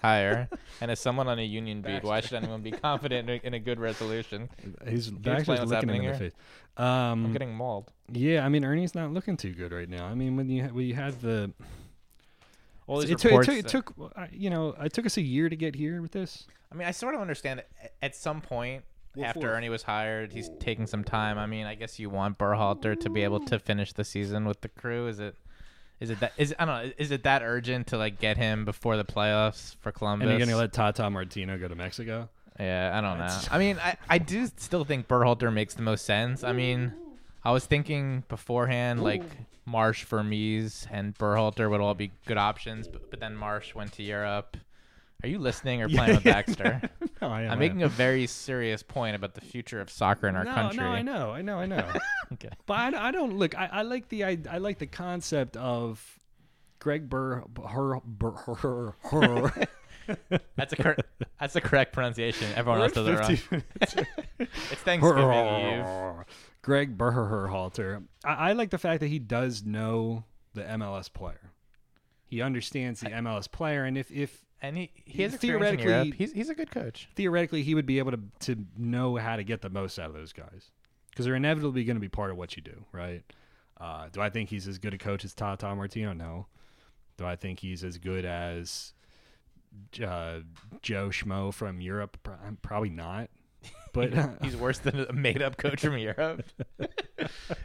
hire?" 0.01 0.49
and 0.81 0.91
as 0.91 0.99
someone 0.99 1.27
on 1.27 1.39
a 1.39 1.45
union 1.45 1.81
beat, 1.81 2.03
why 2.03 2.19
should 2.19 2.33
anyone 2.33 2.61
be 2.61 2.71
confident 2.71 3.29
in 3.29 3.53
a, 3.53 3.59
good 3.59 3.79
resolution? 3.79 4.49
He's 4.87 5.07
explain 5.07 5.21
Baxter's 5.21 5.59
looking 5.59 5.73
happening 5.73 6.03
him 6.03 6.07
in 6.07 6.13
the 6.13 6.19
face. 6.19 6.33
Um, 6.77 7.25
I'm 7.25 7.31
getting 7.33 7.53
mauled. 7.53 7.91
yeah, 8.11 8.45
I 8.45 8.49
mean 8.49 8.63
Earnie's 8.63 8.95
not 8.95 9.11
looking 9.11 9.37
too 9.37 9.53
good 9.53 9.71
right 9.71 9.89
now. 9.89 10.05
I 10.05 10.13
mean 10.13 10.35
when 10.35 10.49
you 10.49 10.63
ha- 10.63 10.69
when 10.69 10.85
you 10.85 10.93
had 10.93 11.19
the 11.21 11.51
All 12.87 12.99
these 12.99 13.09
it, 13.09 13.17
took, 13.17 13.31
it, 13.31 13.37
reports. 13.37 13.47
took, 13.47 13.57
it 13.57 13.67
took 13.67 14.13
uh, 14.17 14.27
you 14.31 14.49
know 14.49 14.75
it 14.81 14.93
took 14.93 15.05
us 15.05 15.17
a 15.17 15.21
year 15.21 15.49
to 15.49 15.55
get 15.55 15.75
here 15.75 16.01
with 16.01 16.11
this. 16.11 16.45
I 16.71 16.75
mean, 16.75 16.87
I 16.87 16.91
sort 16.91 17.15
of 17.15 17.21
understand 17.21 17.59
it. 17.61 17.69
At 18.01 18.15
some 18.15 18.41
point, 18.41 18.83
What 19.13 19.27
after 19.27 19.41
for? 19.41 19.47
Earnie 19.55 19.69
was 19.69 19.83
hired, 19.83 20.33
he's 20.33 20.49
taking 20.59 20.87
some 20.87 21.03
time. 21.05 21.37
I 21.37 21.45
mean, 21.45 21.65
I 21.65 21.75
guess 21.75 21.99
you 21.99 22.09
want 22.09 22.37
Berhalter 22.37 22.99
to 22.99 23.09
be 23.09 23.23
able 23.23 23.39
to 23.45 23.59
finish 23.59 23.93
the 23.93 24.03
season 24.03 24.45
with 24.45 24.59
the 24.61 24.67
crew. 24.69 25.07
Is 25.07 25.19
it? 25.19 25.35
Is 26.01 26.09
it 26.09 26.19
that? 26.19 26.33
Is 26.37 26.53
I 26.59 26.65
don't 26.65 26.87
know. 26.87 26.91
Is 26.97 27.11
it 27.11 27.23
that 27.23 27.41
urgent 27.41 27.87
to 27.87 27.97
like 27.97 28.19
get 28.19 28.35
him 28.35 28.65
before 28.65 28.97
the 28.97 29.05
playoffs 29.05 29.77
for 29.79 29.93
Columbus? 29.93 30.27
And 30.27 30.37
you're 30.37 30.45
gonna 30.45 30.57
let 30.57 30.73
Tata 30.73 31.09
Martino 31.09 31.57
go 31.57 31.69
to 31.69 31.75
Mexico? 31.75 32.27
Yeah, 32.59 32.97
I 32.97 33.01
don't 33.01 33.19
know. 33.19 33.37
I 33.51 33.57
mean, 33.57 33.77
I, 33.79 33.97
I 34.09 34.17
do 34.17 34.47
still 34.57 34.85
think 34.85 35.07
Berhalter 35.07 35.51
makes 35.51 35.73
the 35.73 35.81
most 35.81 36.05
sense. 36.05 36.43
I 36.43 36.53
mean, 36.53 36.93
I 37.43 37.51
was 37.51 37.65
thinking 37.65 38.23
beforehand 38.29 39.03
like 39.03 39.23
Marsh, 39.65 40.05
Vermes, 40.05 40.87
and 40.89 41.15
Berhalter 41.17 41.69
would 41.69 41.81
all 41.81 41.93
be 41.93 42.11
good 42.25 42.37
options, 42.37 42.87
but, 42.87 43.09
but 43.09 43.19
then 43.19 43.35
Marsh 43.35 43.75
went 43.75 43.91
to 43.93 44.03
Europe. 44.03 44.57
Are 45.23 45.27
you 45.27 45.39
listening 45.39 45.81
or 45.81 45.89
playing 45.89 46.15
with 46.15 46.23
Baxter? 46.23 46.81
no, 47.21 47.29
I 47.29 47.43
am, 47.43 47.51
I'm 47.51 47.59
making 47.59 47.83
a 47.83 47.87
very 47.87 48.27
serious 48.27 48.83
point 48.83 49.15
about 49.15 49.33
the 49.33 49.41
future 49.41 49.81
of 49.81 49.89
soccer 49.89 50.27
in 50.27 50.35
our 50.35 50.43
no, 50.43 50.53
country. 50.53 50.83
No, 50.83 50.89
I 50.89 51.01
know, 51.01 51.31
I 51.31 51.41
know, 51.41 51.57
I 51.59 51.65
know. 51.65 51.91
Okay. 52.33 52.49
but 52.65 52.73
I, 52.73 53.09
I 53.09 53.11
don't 53.11 53.37
look. 53.37 53.57
I, 53.57 53.69
I 53.71 53.81
like 53.83 54.09
the 54.09 54.25
I, 54.25 54.37
I 54.49 54.57
like 54.57 54.79
the 54.79 54.87
concept 54.87 55.55
of 55.55 56.19
Greg 56.79 57.07
Burr, 57.09 57.43
her, 57.67 57.99
Burr, 58.03 58.31
her, 58.31 58.95
her. 59.03 59.67
That's 60.55 60.73
a 60.73 60.75
cor- 60.75 60.97
that's 61.39 61.53
the 61.53 61.61
correct 61.61 61.93
pronunciation. 61.93 62.47
Everyone 62.55 62.81
else 62.81 62.91
does 62.93 63.07
it 63.07 63.19
wrong. 63.19 63.63
It's 64.39 64.81
Thanksgiving 64.81 65.29
Eve. 65.79 66.25
Greg 66.61 66.97
Berhalter. 66.97 68.03
I, 68.23 68.33
I 68.49 68.51
like 68.53 68.69
the 68.69 68.77
fact 68.77 68.99
that 69.01 69.07
he 69.07 69.19
does 69.19 69.63
know 69.63 70.23
the 70.53 70.61
MLS 70.63 71.11
player. 71.11 71.51
He 72.25 72.41
understands 72.41 72.99
the 73.01 73.09
MLS 73.09 73.49
player, 73.51 73.83
and 73.85 73.97
if 73.97 74.09
if 74.11 74.43
And 74.61 74.77
he, 74.77 74.91
he 75.05 75.21
has 75.23 75.33
experience 75.35 75.71
in 75.73 75.77
Theoretically- 75.77 75.91
Europe. 75.91 76.13
He's, 76.17 76.31
he's 76.33 76.49
a 76.49 76.55
good 76.55 76.71
coach. 76.71 77.07
theoretically 77.15 77.61
he 77.63 77.75
would 77.75 77.85
be 77.85 77.99
able 77.99 78.11
to 78.11 78.19
to 78.41 78.65
know 78.77 79.15
how 79.17 79.35
to 79.35 79.43
get 79.43 79.61
the 79.61 79.69
most 79.69 79.99
out 79.99 80.07
of 80.07 80.13
those 80.13 80.33
guys 80.33 80.71
because 81.11 81.25
they're 81.25 81.35
inevitably 81.35 81.83
going 81.83 81.95
to 81.97 82.01
be 82.01 82.09
part 82.09 82.31
of 82.31 82.37
what 82.37 82.55
you 82.55 82.61
do, 82.61 82.83
right? 82.91 83.23
Uh, 83.79 84.07
do 84.11 84.21
I 84.21 84.29
think 84.29 84.49
he's 84.49 84.67
as 84.67 84.77
good 84.79 84.93
a 84.93 84.97
coach 84.97 85.23
as 85.25 85.33
Tata 85.33 85.73
Martino? 85.75 86.13
No. 86.13 86.47
Do 87.17 87.25
I 87.25 87.35
think 87.35 87.59
he's 87.59 87.83
as 87.83 87.97
good 87.97 88.25
as 88.25 88.93
uh, 90.03 90.39
Joe 90.81 91.09
Schmo 91.09 91.53
from 91.53 91.81
Europe? 91.81 92.17
Probably 92.61 92.89
not. 92.89 93.29
But 93.93 94.13
uh, 94.13 94.27
He's 94.43 94.57
worse 94.57 94.79
than 94.79 95.05
a 95.07 95.13
made 95.13 95.41
up 95.41 95.55
coach 95.55 95.79
from 95.79 95.97
Europe. 95.97 96.43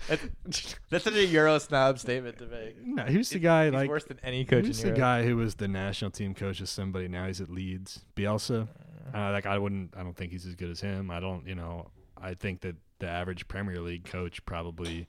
that's, 0.08 0.76
that's 0.88 1.02
such 1.04 1.14
a 1.14 1.26
Euro 1.26 1.58
snob 1.58 1.98
statement 1.98 2.38
to 2.38 2.46
make. 2.46 2.76
no, 2.86 3.02
who's 3.02 3.30
the 3.30 3.40
guy 3.40 3.64
He's 3.64 3.74
like? 3.74 3.88
worse 3.90 4.04
than 4.04 4.20
any 4.22 4.44
coach 4.44 4.66
Who's 4.66 4.78
the 4.80 4.86
Europe. 4.88 4.98
guy 4.98 5.24
who 5.24 5.36
was 5.36 5.56
the 5.56 5.66
national 5.66 6.12
team 6.12 6.34
coach 6.34 6.60
of 6.60 6.68
somebody? 6.68 7.08
Now 7.08 7.26
he's 7.26 7.40
at 7.40 7.50
Leeds. 7.50 8.04
Bielsa. 8.14 8.68
Uh, 9.12 9.32
like 9.32 9.44
I 9.44 9.58
wouldn't. 9.58 9.94
I 9.96 10.04
don't 10.04 10.16
think 10.16 10.30
he's 10.30 10.46
as 10.46 10.54
good 10.54 10.70
as 10.70 10.80
him. 10.80 11.10
I 11.10 11.18
don't. 11.18 11.46
You 11.48 11.56
know. 11.56 11.90
I 12.16 12.34
think 12.34 12.60
that 12.60 12.76
the 13.00 13.08
average 13.08 13.48
Premier 13.48 13.80
League 13.80 14.04
coach 14.04 14.44
probably 14.46 15.08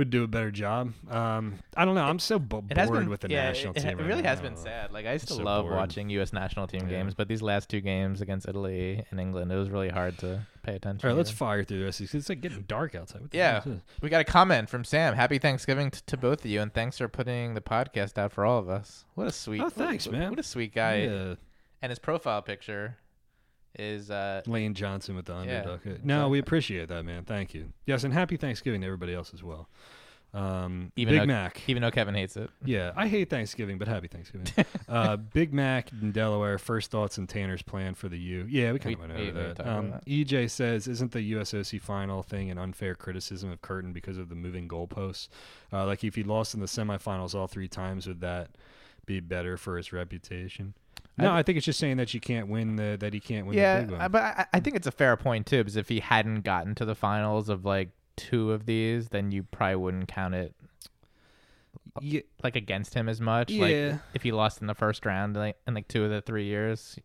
would 0.00 0.10
do 0.10 0.24
a 0.24 0.26
better 0.26 0.50
job. 0.50 0.92
Um, 1.08 1.60
I 1.76 1.84
don't 1.84 1.94
know. 1.94 2.02
I'm 2.04 2.18
so 2.18 2.36
It 2.36 2.48
bored 2.48 2.66
been 2.74 3.08
with 3.08 3.20
the 3.20 3.30
yeah, 3.30 3.44
national 3.44 3.74
it, 3.74 3.80
team. 3.80 3.90
It 3.90 3.98
right 3.98 4.06
really 4.06 4.22
now. 4.22 4.28
has 4.30 4.40
been 4.40 4.56
sad. 4.56 4.90
Like 4.92 5.06
I 5.06 5.16
still 5.18 5.36
so 5.36 5.42
love 5.44 5.64
bored. 5.66 5.76
watching 5.76 6.10
U.S. 6.10 6.32
national 6.32 6.66
team 6.66 6.82
Yeah. 6.88 6.98
games, 6.98 7.14
but 7.14 7.28
these 7.28 7.42
last 7.42 7.68
two 7.70 7.80
games 7.80 8.20
against 8.20 8.48
Italy 8.48 9.04
and 9.10 9.20
England, 9.20 9.52
it 9.52 9.56
was 9.56 9.70
really 9.70 9.88
hard 9.90 10.18
to 10.18 10.46
pay 10.62 10.74
attention. 10.74 11.08
All 11.08 11.14
right, 11.14 11.16
let's 11.16 11.30
fire 11.30 11.62
through 11.62 11.84
this. 11.84 11.98
Because 11.98 12.14
it's 12.14 12.28
like 12.28 12.40
getting 12.40 12.62
dark 12.62 12.94
outside. 12.96 13.28
Yeah. 13.32 13.60
hell 13.62 13.72
is 13.74 13.78
this? 13.78 13.82
We 14.02 14.08
got 14.08 14.20
a 14.22 14.24
comment 14.24 14.68
from 14.68 14.84
Sam. 14.84 15.14
Happy 15.14 15.38
Thanksgiving 15.38 15.90
t- 15.92 16.00
to 16.06 16.16
both 16.16 16.44
of 16.44 16.50
you, 16.50 16.60
and 16.60 16.74
thanks 16.74 16.98
for 16.98 17.06
putting 17.08 17.54
the 17.54 17.60
podcast 17.60 18.18
out 18.18 18.32
for 18.32 18.44
all 18.44 18.58
of 18.58 18.68
us. 18.68 19.04
What 19.14 19.28
a 19.28 19.32
sweet. 19.32 19.60
Oh, 19.62 19.68
thanks, 19.70 20.06
what, 20.06 20.16
man. 20.18 20.30
What 20.30 20.38
a 20.38 20.42
sweet 20.42 20.74
guy. 20.74 21.02
Yeah. 21.02 21.34
And 21.82 21.90
his 21.90 21.98
profile 21.98 22.42
picture 22.42 22.96
is 23.78 24.10
uh, 24.10 24.42
Lane 24.46 24.74
Johnson 24.74 25.14
with 25.16 25.26
the 25.26 25.32
Yeah, 25.32 25.38
underdog. 25.60 25.84
no, 25.86 25.92
exactly. 25.92 26.30
we 26.30 26.38
appreciate 26.38 26.88
that, 26.88 27.04
man. 27.04 27.24
Thank 27.24 27.54
you. 27.54 27.72
Yes, 27.86 28.04
and 28.04 28.12
happy 28.12 28.36
Thanksgiving 28.36 28.80
to 28.80 28.86
everybody 28.86 29.14
else 29.14 29.32
as 29.34 29.42
well. 29.42 29.68
Um, 30.32 30.92
Even 30.94 31.12
Big 31.14 31.20
though- 31.22 31.26
Mac. 31.26 31.60
even 31.68 31.82
though 31.82 31.90
Kevin 31.90 32.14
hates 32.14 32.36
it. 32.36 32.50
Yeah, 32.64 32.92
I 32.94 33.08
hate 33.08 33.30
Thanksgiving, 33.30 33.78
but 33.78 33.88
happy 33.88 34.06
Thanksgiving. 34.06 34.46
uh, 34.88 35.16
Big 35.34 35.52
Mac 35.52 35.90
in 36.00 36.12
Delaware. 36.12 36.56
First 36.56 36.92
thoughts 36.92 37.18
and 37.18 37.28
Tanner's 37.28 37.62
plan 37.62 37.94
for 37.96 38.08
the 38.08 38.16
U. 38.18 38.46
Yeah, 38.48 38.70
we 38.70 38.78
kind 38.78 38.94
of 38.94 39.00
went 39.00 39.12
over 39.12 39.24
we 39.24 39.30
that. 39.32 39.66
Um, 39.66 39.90
that. 39.90 40.04
EJ 40.06 40.48
says, 40.50 40.86
"Isn't 40.86 41.10
the 41.10 41.32
USOC 41.32 41.80
final 41.80 42.22
thing 42.22 42.48
an 42.48 42.58
unfair 42.58 42.94
criticism 42.94 43.50
of 43.50 43.60
Curtin 43.60 43.92
because 43.92 44.18
of 44.18 44.28
the 44.28 44.36
moving 44.36 44.68
goalposts? 44.68 45.26
Uh, 45.72 45.84
like 45.84 46.04
if 46.04 46.14
he 46.14 46.22
lost 46.22 46.54
in 46.54 46.60
the 46.60 46.66
semifinals 46.66 47.34
all 47.34 47.48
three 47.48 47.66
times, 47.68 48.06
would 48.06 48.20
that 48.20 48.50
be 49.06 49.18
better 49.18 49.56
for 49.56 49.76
his 49.78 49.92
reputation?" 49.92 50.74
I 51.20 51.24
No, 51.24 51.30
thi- 51.32 51.38
I 51.38 51.42
think 51.42 51.56
it's 51.58 51.66
just 51.66 51.78
saying 51.78 51.96
that 51.98 52.12
you 52.14 52.20
can't 52.20 52.48
win 52.48 52.76
the 52.76 52.96
that 53.00 53.12
he 53.12 53.20
can't 53.20 53.46
win 53.46 53.56
the 53.56 53.62
Yeah, 53.62 53.80
big 53.82 53.90
one. 53.90 54.10
but 54.10 54.22
I, 54.22 54.46
I 54.54 54.60
think 54.60 54.76
it's 54.76 54.86
a 54.86 54.92
fair 54.92 55.16
point 55.16 55.46
too, 55.46 55.58
because 55.58 55.76
if 55.76 55.88
he 55.88 56.00
hadn't 56.00 56.42
gotten 56.42 56.74
to 56.76 56.84
the 56.84 56.94
finals 56.94 57.48
of 57.48 57.64
like 57.64 57.90
two 58.16 58.52
of 58.52 58.66
these, 58.66 59.08
then 59.08 59.30
you 59.30 59.42
probably 59.44 59.76
wouldn't 59.76 60.08
count 60.08 60.34
it 60.34 60.54
yeah, 62.00 62.20
like 62.42 62.56
against 62.56 62.94
him 62.94 63.08
as 63.08 63.20
much. 63.20 63.50
Yeah. 63.50 63.62
Like 63.92 64.00
if 64.14 64.22
he 64.22 64.32
lost 64.32 64.60
in 64.60 64.66
the 64.66 64.74
first 64.74 65.04
round, 65.06 65.36
like 65.36 65.56
in 65.66 65.74
like 65.74 65.88
two 65.88 66.04
of 66.04 66.10
the 66.10 66.20
three 66.20 66.44
years, 66.46 66.98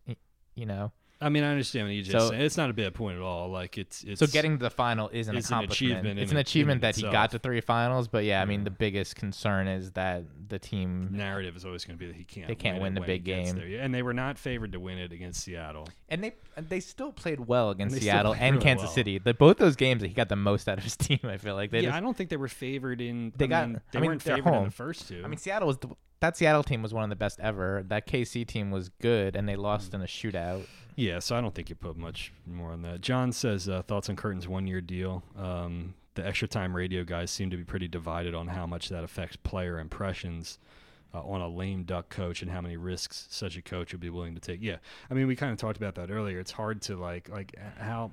you 0.55 0.65
know. 0.65 0.91
I 1.25 1.29
mean, 1.29 1.43
I 1.43 1.49
understand 1.49 1.87
what 1.87 1.93
EJ's 1.93 2.11
So- 2.11 2.29
saying. 2.29 2.41
It's 2.41 2.55
not 2.57 2.69
a 2.69 2.73
bad 2.73 2.93
point 2.93 3.15
at 3.17 3.21
all. 3.23 3.49
Like 3.49 3.77
it's 3.77 4.03
it's 4.03 4.19
So 4.19 4.27
getting 4.27 4.57
to 4.59 4.63
the 4.63 4.69
final 4.69 5.09
is 5.09 5.27
an 5.27 5.35
it's 5.35 5.47
an 5.49 5.55
accomplishment. 5.55 5.91
achievement 5.93 6.19
it's 6.19 6.31
an 6.31 6.37
achievement 6.37 6.81
that 6.81 6.95
he 6.95 7.01
got 7.01 7.31
to 7.31 7.39
three 7.39 7.61
finals, 7.61 8.07
but 8.07 8.23
yeah, 8.25 8.41
I 8.41 8.45
mean 8.45 8.59
Yeah. 8.61 8.65
the 8.65 8.71
biggest 8.71 9.15
concern 9.15 9.67
is 9.67 9.91
that 9.93 10.23
the 10.47 10.59
team 10.59 11.09
narrative 11.11 11.55
is 11.55 11.65
always 11.65 11.83
going 11.83 11.97
to 11.97 11.99
be 11.99 12.07
that 12.07 12.15
he 12.15 12.23
can't. 12.23 12.47
They 12.47 12.53
can't 12.55 12.75
win, 12.75 12.93
win 12.93 12.93
the 12.95 13.01
big 13.01 13.23
gets 13.23 13.49
game. 13.51 13.59
there. 13.59 13.67
Yeah, 13.67 13.83
and 13.83 13.93
they 13.93 14.03
were 14.03 14.13
not 14.13 14.37
favored 14.37 14.71
to 14.73 14.79
win 14.79 14.97
it 14.99 15.11
against 15.11 15.41
Seattle. 15.43 15.87
and 16.09 16.23
they 16.23 16.33
they 16.69 16.79
still 16.79 17.11
played 17.11 17.39
well 17.39 17.71
against 17.71 17.95
They 17.95 18.01
still 18.01 18.11
Seattle 18.13 18.35
and 18.35 18.55
really 18.57 18.63
Kansas 18.63 18.85
well. 18.85 18.93
City. 18.93 19.17
The, 19.17 19.33
both 19.33 19.57
those 19.57 19.75
games, 19.75 20.03
he 20.03 20.09
got 20.09 20.29
the 20.29 20.35
most 20.35 20.69
out 20.69 20.77
of 20.77 20.83
his 20.83 20.95
team. 21.07 21.19
I 21.23 21.37
feel 21.37 21.55
like 21.55 21.71
they 21.71 21.79
yeah, 21.79 21.87
just 21.89 21.97
I 21.97 21.99
don't 22.01 22.15
think 22.15 22.29
they 22.29 22.37
were 22.37 22.47
favored 22.47 23.01
in. 23.01 23.33
They 23.35 23.45
I 23.45 23.47
got- 23.47 23.67
mean, 23.69 23.77
I 23.77 23.79
they 23.91 23.99
mean, 23.99 24.07
weren't 24.11 24.23
they're 24.23 24.35
favored 24.37 24.53
in 24.57 24.63
the 24.65 24.71
first 24.71 25.07
two. 25.07 25.21
I 25.25 25.27
mean, 25.27 25.37
Seattle 25.37 25.67
was 25.67 25.77
the, 25.79 25.89
that 26.19 26.37
Seattle 26.37 26.63
team 26.63 26.81
was 26.81 26.93
one 26.93 27.03
of 27.03 27.09
the 27.09 27.15
best 27.15 27.39
ever. 27.39 27.83
That 27.87 28.07
KC 28.07 28.47
team 28.47 28.71
was 28.71 28.89
good, 29.01 29.35
and 29.35 29.47
they 29.47 29.55
lost 29.55 29.93
in 29.93 30.01
a 30.01 30.05
shootout. 30.05 30.65
yeah, 30.95 31.19
so 31.19 31.35
I 31.35 31.41
don't 31.41 31.53
think 31.53 31.69
you 31.69 31.75
put 31.75 31.97
much 31.97 32.31
more 32.45 32.71
on 32.71 32.81
that. 32.83 33.01
John 33.01 33.31
says 33.31 33.67
uh, 33.67 33.81
thoughts 33.81 34.09
on 34.09 34.15
Curtin's 34.15 34.47
one-year 34.47 34.81
deal. 34.81 35.23
Um, 35.37 35.93
the 36.15 36.25
extra 36.25 36.47
time 36.47 36.75
radio 36.75 37.03
guys 37.03 37.29
seem 37.31 37.49
to 37.49 37.57
be 37.57 37.63
pretty 37.63 37.87
divided 37.87 38.33
on 38.33 38.47
how 38.47 38.65
much 38.65 38.89
that 38.89 39.03
affects 39.03 39.35
player 39.37 39.79
impressions. 39.79 40.59
Uh, 41.13 41.21
on 41.21 41.39
a 41.39 41.47
lame 41.47 41.83
duck 41.83 42.09
coach 42.09 42.41
and 42.41 42.51
how 42.51 42.59
many 42.59 42.75
risks 42.75 43.27
such 43.29 43.55
a 43.55 43.61
coach 43.61 43.93
would 43.93 44.01
be 44.01 44.09
willing 44.09 44.35
to 44.35 44.41
take. 44.41 44.61
Yeah, 44.61 44.77
I 45.09 45.13
mean, 45.13 45.27
we 45.27 45.37
kind 45.37 45.53
of 45.53 45.57
talked 45.57 45.77
about 45.77 45.95
that 45.95 46.11
earlier. 46.11 46.39
It's 46.41 46.51
hard 46.51 46.81
to 46.83 46.97
like 46.97 47.29
like 47.29 47.55
how 47.77 48.11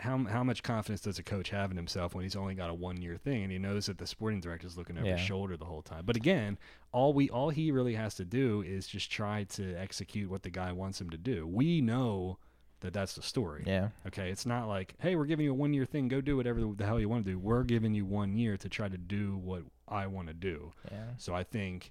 how 0.00 0.18
how 0.24 0.44
much 0.44 0.62
confidence 0.62 1.00
does 1.00 1.18
a 1.18 1.22
coach 1.22 1.50
have 1.50 1.70
in 1.70 1.76
himself 1.76 2.14
when 2.14 2.22
he's 2.24 2.36
only 2.36 2.54
got 2.54 2.70
a 2.70 2.74
one 2.74 3.00
year 3.00 3.16
thing 3.16 3.42
and 3.42 3.52
he 3.52 3.58
knows 3.58 3.86
that 3.86 3.98
the 3.98 4.06
sporting 4.06 4.40
director 4.40 4.66
is 4.66 4.76
looking 4.76 4.96
over 4.96 5.06
his 5.16 5.26
shoulder 5.26 5.56
the 5.56 5.64
whole 5.64 5.82
time. 5.82 6.04
But 6.04 6.16
again, 6.16 6.58
all 6.92 7.12
we 7.12 7.28
all 7.30 7.50
he 7.50 7.70
really 7.70 7.94
has 7.94 8.14
to 8.14 8.24
do 8.24 8.62
is 8.62 8.86
just 8.86 9.10
try 9.10 9.44
to 9.44 9.74
execute 9.74 10.30
what 10.30 10.42
the 10.42 10.50
guy 10.50 10.72
wants 10.72 11.00
him 11.00 11.10
to 11.10 11.18
do. 11.18 11.46
We 11.46 11.80
know 11.80 12.38
that 12.80 12.92
that's 12.92 13.14
the 13.14 13.22
story. 13.22 13.64
Yeah, 13.66 13.88
Okay, 14.06 14.30
it's 14.30 14.46
not 14.46 14.68
like, 14.68 14.94
hey, 15.00 15.16
we're 15.16 15.24
giving 15.24 15.44
you 15.44 15.50
a 15.50 15.54
one 15.54 15.72
year 15.74 15.84
thing. 15.84 16.06
Go 16.08 16.20
do 16.20 16.36
whatever 16.36 16.60
the, 16.60 16.86
hell 16.86 17.00
you 17.00 17.08
want 17.08 17.24
to 17.24 17.32
do. 17.32 17.38
We're 17.38 17.64
giving 17.64 17.92
you 17.92 18.04
one 18.04 18.36
year 18.36 18.56
to 18.56 18.68
try 18.68 18.88
to 18.88 18.96
do 18.98 19.36
what 19.36 19.62
I 19.88 20.06
want 20.06 20.28
to 20.28 20.34
do. 20.34 20.72
yeah. 20.90 21.04
So 21.16 21.34
I 21.34 21.42
think 21.42 21.90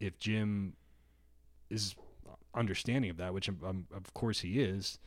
if 0.00 0.18
Jim 0.18 0.74
is 1.68 1.94
understanding 2.54 3.10
of 3.10 3.18
that, 3.18 3.32
which 3.32 3.48
um, 3.48 3.58
um, 3.64 3.86
of 3.94 4.12
course 4.14 4.40
he 4.40 4.60
is, 4.60 4.98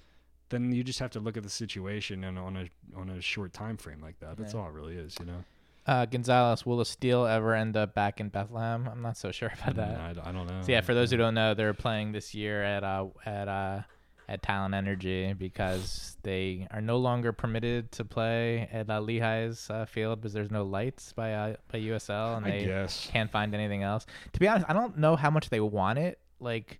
then 0.49 0.71
you 0.71 0.83
just 0.83 0.99
have 0.99 1.11
to 1.11 1.19
look 1.19 1.37
at 1.37 1.43
the 1.43 1.49
situation 1.49 2.23
and 2.23 2.37
on 2.37 2.55
a 2.57 2.69
on 2.99 3.09
a 3.09 3.21
short 3.21 3.53
time 3.53 3.77
frame 3.77 4.01
like 4.01 4.19
that. 4.19 4.37
That's 4.37 4.53
all 4.53 4.67
it 4.67 4.73
really 4.73 4.95
is, 4.95 5.15
you 5.19 5.25
know. 5.25 5.43
Uh, 5.85 6.05
Gonzalez, 6.05 6.65
will 6.65 6.77
the 6.77 6.85
Steel 6.85 7.25
ever 7.25 7.53
end 7.53 7.75
up 7.75 7.93
back 7.93 8.21
in 8.21 8.29
Bethlehem? 8.29 8.87
I'm 8.89 9.01
not 9.01 9.17
so 9.17 9.31
sure 9.31 9.51
about 9.61 9.75
that. 9.75 9.99
I, 9.99 10.29
I 10.29 10.31
don't 10.31 10.47
know. 10.47 10.61
So 10.61 10.71
yeah, 10.71 10.79
for 10.81 10.93
those 10.93 11.11
who 11.11 11.17
don't 11.17 11.33
know, 11.33 11.53
they're 11.53 11.73
playing 11.73 12.13
this 12.13 12.33
year 12.33 12.63
at 12.63 12.83
uh 12.83 13.07
at 13.25 13.47
uh 13.47 13.81
at 14.29 14.41
Talen 14.41 14.73
Energy 14.73 15.33
because 15.33 16.15
they 16.23 16.67
are 16.71 16.79
no 16.79 16.97
longer 16.97 17.33
permitted 17.33 17.91
to 17.93 18.05
play 18.05 18.69
at 18.71 18.89
uh, 18.89 19.01
Lehigh's 19.01 19.69
uh, 19.69 19.85
field 19.85 20.21
because 20.21 20.31
there's 20.31 20.51
no 20.51 20.63
lights 20.63 21.11
by 21.11 21.33
uh, 21.33 21.55
by 21.69 21.79
USL 21.79 22.37
and 22.37 22.45
I 22.45 22.49
they 22.51 22.65
guess. 22.65 23.07
can't 23.11 23.29
find 23.29 23.53
anything 23.53 23.83
else. 23.83 24.05
To 24.31 24.39
be 24.39 24.47
honest, 24.47 24.65
I 24.69 24.73
don't 24.73 24.97
know 24.97 25.17
how 25.17 25.29
much 25.29 25.49
they 25.49 25.59
want 25.59 25.99
it. 25.99 26.19
Like 26.39 26.79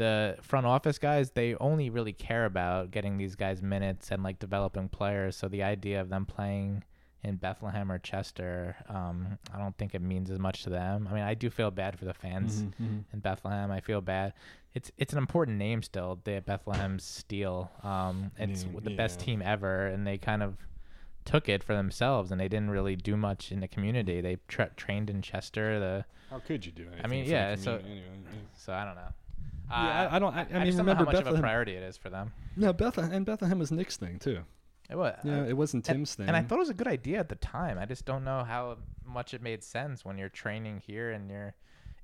the 0.00 0.36
front 0.40 0.66
office 0.66 0.98
guys, 0.98 1.30
they 1.32 1.54
only 1.56 1.90
really 1.90 2.12
care 2.14 2.46
about 2.46 2.90
getting 2.90 3.18
these 3.18 3.34
guys 3.36 3.60
minutes 3.62 4.10
and 4.10 4.22
like 4.22 4.38
developing 4.38 4.88
players. 4.88 5.36
So 5.36 5.46
the 5.48 5.62
idea 5.62 6.00
of 6.00 6.08
them 6.08 6.24
playing 6.26 6.84
in 7.22 7.36
Bethlehem 7.36 7.92
or 7.92 7.98
Chester, 7.98 8.76
um, 8.88 9.38
I 9.54 9.58
don't 9.58 9.76
think 9.76 9.94
it 9.94 10.00
means 10.00 10.30
as 10.30 10.38
much 10.38 10.62
to 10.64 10.70
them. 10.70 11.06
I 11.10 11.12
mean, 11.14 11.22
I 11.22 11.34
do 11.34 11.50
feel 11.50 11.70
bad 11.70 11.98
for 11.98 12.06
the 12.06 12.14
fans 12.14 12.62
Mhm, 12.62 12.72
mhm. 12.80 13.04
in 13.12 13.18
Bethlehem. 13.20 13.70
I 13.70 13.80
feel 13.80 14.00
bad. 14.00 14.32
It's 14.72 14.90
it's 14.96 15.12
an 15.12 15.18
important 15.18 15.58
name 15.58 15.82
still, 15.82 16.18
the 16.24 16.40
Bethlehem 16.46 16.98
Steel. 16.98 17.70
Um, 17.82 18.30
it's 18.38 18.64
mean, 18.64 18.80
the 18.82 18.96
best 18.96 19.20
team 19.20 19.42
ever, 19.42 19.86
and 19.86 20.06
they 20.06 20.16
kind 20.16 20.42
of 20.42 20.56
took 21.26 21.48
it 21.48 21.62
for 21.62 21.74
themselves, 21.74 22.32
and 22.32 22.40
they 22.40 22.48
didn't 22.48 22.70
really 22.70 22.96
do 22.96 23.16
much 23.16 23.52
in 23.52 23.60
the 23.60 23.68
community. 23.68 24.20
They 24.22 24.36
tra- 24.48 24.70
trained 24.76 25.10
in 25.10 25.20
Chester. 25.20 25.78
The 25.78 26.04
How 26.30 26.38
could 26.38 26.64
you 26.64 26.72
do 26.72 26.84
anything? 26.86 27.04
I 27.04 27.08
mean, 27.08 27.24
yeah, 27.26 27.54
so- 27.56 27.76
anyway, 27.76 28.02
yeah. 28.24 28.40
so 28.56 28.72
I 28.72 28.84
don't 28.86 28.94
know. 29.02 29.12
Yeah, 29.68 29.76
I- 30.10 30.16
I 30.16 30.18
don't- 30.18 30.34
I- 30.34 30.40
I 30.40 30.52
mean, 30.54 30.66
just 30.66 30.78
don't 30.78 30.86
know 30.86 30.94
how 30.94 31.04
much 31.04 31.14
of 31.14 31.26
a 31.28 31.38
priority 31.38 31.74
it 31.74 31.82
is 31.82 31.96
for 31.96 32.10
them. 32.10 32.32
No, 32.56 32.72
Bethlehem 32.72 33.12
and 33.12 33.24
Bethlehem 33.24 33.58
was 33.58 33.70
Nick's 33.70 33.96
thing 33.96 34.18
too. 34.18 34.40
It 34.90 34.96
was. 34.98 35.16
Yeah, 35.22 35.44
it 35.44 35.56
wasn't 35.56 35.86
and, 35.88 35.98
Tim's 35.98 36.16
thing. 36.16 36.26
and 36.26 36.36
I 36.36 36.42
thought 36.42 36.56
it 36.56 36.58
was 36.60 36.68
a 36.70 36.74
good 36.74 36.88
idea 36.88 37.20
at 37.20 37.28
the 37.28 37.36
time. 37.36 37.78
I 37.78 37.84
just 37.86 38.04
don't 38.04 38.24
know 38.24 38.42
how 38.42 38.78
much 39.06 39.32
it 39.34 39.40
made 39.42 39.62
sense 39.62 40.04
when 40.04 40.18
you're 40.18 40.28
training 40.28 40.82
here 40.86 41.10
and 41.12 41.30
you're. 41.30 41.54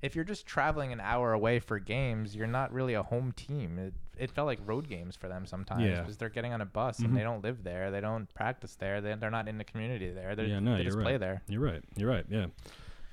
if 0.03 0.15
you're 0.15 0.23
just 0.23 0.45
traveling 0.45 0.93
an 0.93 0.99
hour 0.99 1.33
away 1.33 1.57
for 1.59 1.79
games, 1.79 2.35
you're 2.35 2.45
not 2.45 2.71
really 2.71 2.93
a 2.93 3.01
home 3.01 3.31
team. 3.31 3.79
It 3.79 3.93
it 4.15 4.31
felt 4.31 4.45
like 4.45 4.59
road 4.65 4.87
games 4.87 5.15
for 5.15 5.27
them 5.27 5.45
sometimes 5.47 5.83
Yeah. 5.83 5.99
because 6.01 6.17
they're 6.17 6.29
getting 6.29 6.53
on 6.53 6.61
a 6.61 6.65
bus 6.65 6.99
Mhm. 6.99 7.05
and 7.05 7.17
they 7.17 7.23
don't 7.23 7.43
live 7.43 7.63
there, 7.63 7.89
they 7.91 7.99
don't 7.99 8.31
practice 8.35 8.75
there, 8.75 9.01
they 9.01 9.15
they're 9.15 9.31
not 9.31 9.47
in 9.47 9.57
the 9.57 9.63
community 9.63 10.11
there. 10.11 10.35
They're, 10.35 10.45
Yeah, 10.45 10.59
no, 10.59 10.71
they 10.73 10.77
you're 10.77 10.85
just 10.85 10.97
right. 10.97 11.03
play 11.03 11.17
there. 11.17 11.41
You're 11.47 11.61
right. 11.61 11.83
You're 11.95 12.09
right. 12.09 12.25
Yeah. 12.29 12.45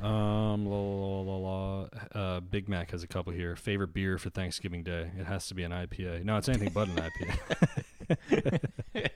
Um, 0.01 0.67
la, 0.67 0.77
la, 0.77 1.21
la, 1.21 1.37
la, 1.37 1.89
uh, 2.15 2.41
Big 2.41 2.69
Mac 2.69 2.91
has 2.91 3.03
a 3.03 3.07
couple 3.07 3.33
here. 3.33 3.57
Favorite 3.57 3.95
beer 3.95 4.19
for 4.19 4.29
Thanksgiving 4.31 4.83
Day? 4.83 5.11
It 5.19 5.25
has 5.27 5.47
to 5.49 5.55
be 5.55 5.63
an 5.63 5.73
IPA. 5.73 6.25
No, 6.25 6.37
it's 6.37 6.49
anything 6.49 6.71
but 6.75 6.89
an 6.89 6.97
IPA. 6.97 8.61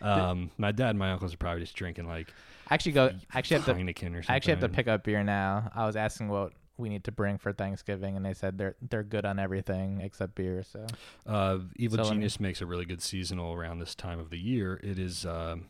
um, 0.02 0.50
my 0.56 0.72
dad 0.72 0.90
and 0.90 0.98
my 0.98 1.12
uncles 1.12 1.34
are 1.34 1.36
probably 1.36 1.60
just 1.62 1.74
drinking 1.74 2.06
like 2.06 2.28
I 2.70 2.74
actually 2.74 2.92
go. 2.92 3.06
I 3.34 3.38
actually 3.38 3.56
have 3.58 3.66
to. 3.66 3.74
Heineken 3.74 4.10
or 4.14 4.22
something. 4.22 4.24
I 4.28 4.36
actually 4.36 4.52
have 4.52 4.60
to 4.60 4.68
pick 4.68 4.88
up 4.88 5.04
beer 5.04 5.22
now. 5.24 5.70
I 5.74 5.86
was 5.86 5.96
asking 5.96 6.28
what 6.28 6.52
we 6.76 6.88
need 6.88 7.04
to 7.04 7.12
bring 7.12 7.38
for 7.38 7.52
Thanksgiving, 7.52 8.16
and 8.16 8.24
they 8.24 8.34
said 8.34 8.56
they're 8.58 8.76
they're 8.88 9.02
good 9.02 9.24
on 9.24 9.38
everything 9.38 10.00
except 10.00 10.34
beer. 10.34 10.62
So 10.62 10.86
Uh, 11.26 11.58
Evil 11.76 11.96
So 11.98 12.02
let 12.04 12.10
me- 12.10 12.16
Genius 12.16 12.40
makes 12.40 12.60
a 12.60 12.66
really 12.66 12.84
good 12.84 13.02
seasonal 13.02 13.52
around 13.54 13.78
this 13.80 13.94
time 13.94 14.18
of 14.18 14.30
the 14.30 14.38
year. 14.38 14.78
It 14.82 14.98
is. 14.98 15.26
um 15.26 15.66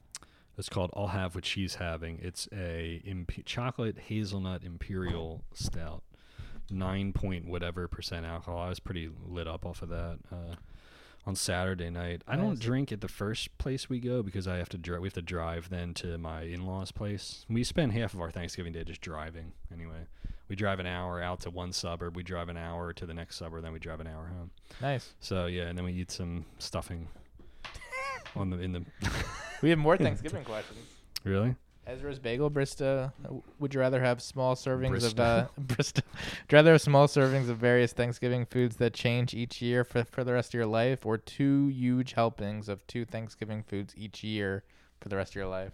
it's 0.58 0.68
called 0.68 0.90
"I'll 0.94 1.08
Have 1.08 1.34
What 1.34 1.44
She's 1.46 1.76
Having." 1.76 2.18
It's 2.22 2.48
a 2.52 3.00
imp- 3.04 3.44
chocolate 3.46 3.98
hazelnut 4.08 4.64
imperial 4.64 5.44
stout, 5.54 6.02
nine 6.70 7.12
point 7.12 7.46
whatever 7.46 7.88
percent 7.88 8.26
alcohol. 8.26 8.58
I 8.60 8.68
was 8.68 8.80
pretty 8.80 9.08
lit 9.26 9.46
up 9.46 9.64
off 9.64 9.82
of 9.82 9.88
that 9.90 10.18
uh, 10.32 10.54
on 11.26 11.34
Saturday 11.36 11.90
night. 11.90 12.22
I 12.26 12.36
don't 12.36 12.58
drink 12.58 12.90
at 12.92 13.00
the 13.00 13.08
first 13.08 13.56
place 13.58 13.88
we 13.88 14.00
go 14.00 14.22
because 14.22 14.48
I 14.48 14.56
have 14.56 14.68
to 14.70 14.78
drive. 14.78 15.00
We 15.00 15.06
have 15.08 15.14
to 15.14 15.22
drive 15.22 15.70
then 15.70 15.94
to 15.94 16.18
my 16.18 16.42
in-laws' 16.42 16.92
place. 16.92 17.44
We 17.48 17.64
spend 17.64 17.92
half 17.92 18.14
of 18.14 18.20
our 18.20 18.30
Thanksgiving 18.30 18.72
day 18.72 18.84
just 18.84 19.00
driving. 19.00 19.52
Anyway, 19.72 20.06
we 20.48 20.56
drive 20.56 20.80
an 20.80 20.86
hour 20.86 21.22
out 21.22 21.40
to 21.40 21.50
one 21.50 21.72
suburb. 21.72 22.16
We 22.16 22.22
drive 22.22 22.48
an 22.48 22.56
hour 22.56 22.92
to 22.94 23.06
the 23.06 23.14
next 23.14 23.36
suburb. 23.36 23.62
Then 23.62 23.72
we 23.72 23.78
drive 23.78 24.00
an 24.00 24.06
hour 24.06 24.26
home. 24.26 24.50
nice. 24.80 25.14
So 25.20 25.46
yeah, 25.46 25.64
and 25.64 25.76
then 25.76 25.84
we 25.84 25.92
eat 25.92 26.10
some 26.10 26.46
stuffing 26.58 27.08
on 28.36 28.50
the 28.50 28.58
in 28.58 28.72
the 28.72 28.82
We 29.62 29.70
have 29.70 29.78
more 29.78 29.96
Thanksgiving 29.96 30.44
questions. 30.44 30.78
really. 31.24 31.54
Ezra's 31.86 32.18
Bagel, 32.18 32.50
Brista. 32.50 33.12
Would 33.58 33.72
you 33.72 33.80
rather 33.80 34.00
have 34.02 34.20
small 34.20 34.54
servings 34.54 35.06
of 35.06 35.14
Brista. 35.14 35.20
uh, 35.20 35.46
Brista? 35.60 36.02
Would 36.04 36.52
you 36.52 36.56
rather 36.56 36.72
have 36.72 36.82
small 36.82 37.06
servings 37.08 37.48
of 37.48 37.56
various 37.56 37.94
Thanksgiving 37.94 38.44
foods 38.44 38.76
that 38.76 38.92
change 38.92 39.32
each 39.32 39.62
year 39.62 39.84
for 39.84 40.04
for 40.04 40.22
the 40.22 40.34
rest 40.34 40.50
of 40.50 40.54
your 40.54 40.66
life, 40.66 41.06
or 41.06 41.16
two 41.16 41.68
huge 41.68 42.12
helpings 42.12 42.68
of 42.68 42.86
two 42.86 43.06
Thanksgiving 43.06 43.62
foods 43.62 43.94
each 43.96 44.22
year 44.22 44.64
for 45.00 45.08
the 45.08 45.16
rest 45.16 45.32
of 45.32 45.36
your 45.36 45.46
life? 45.46 45.72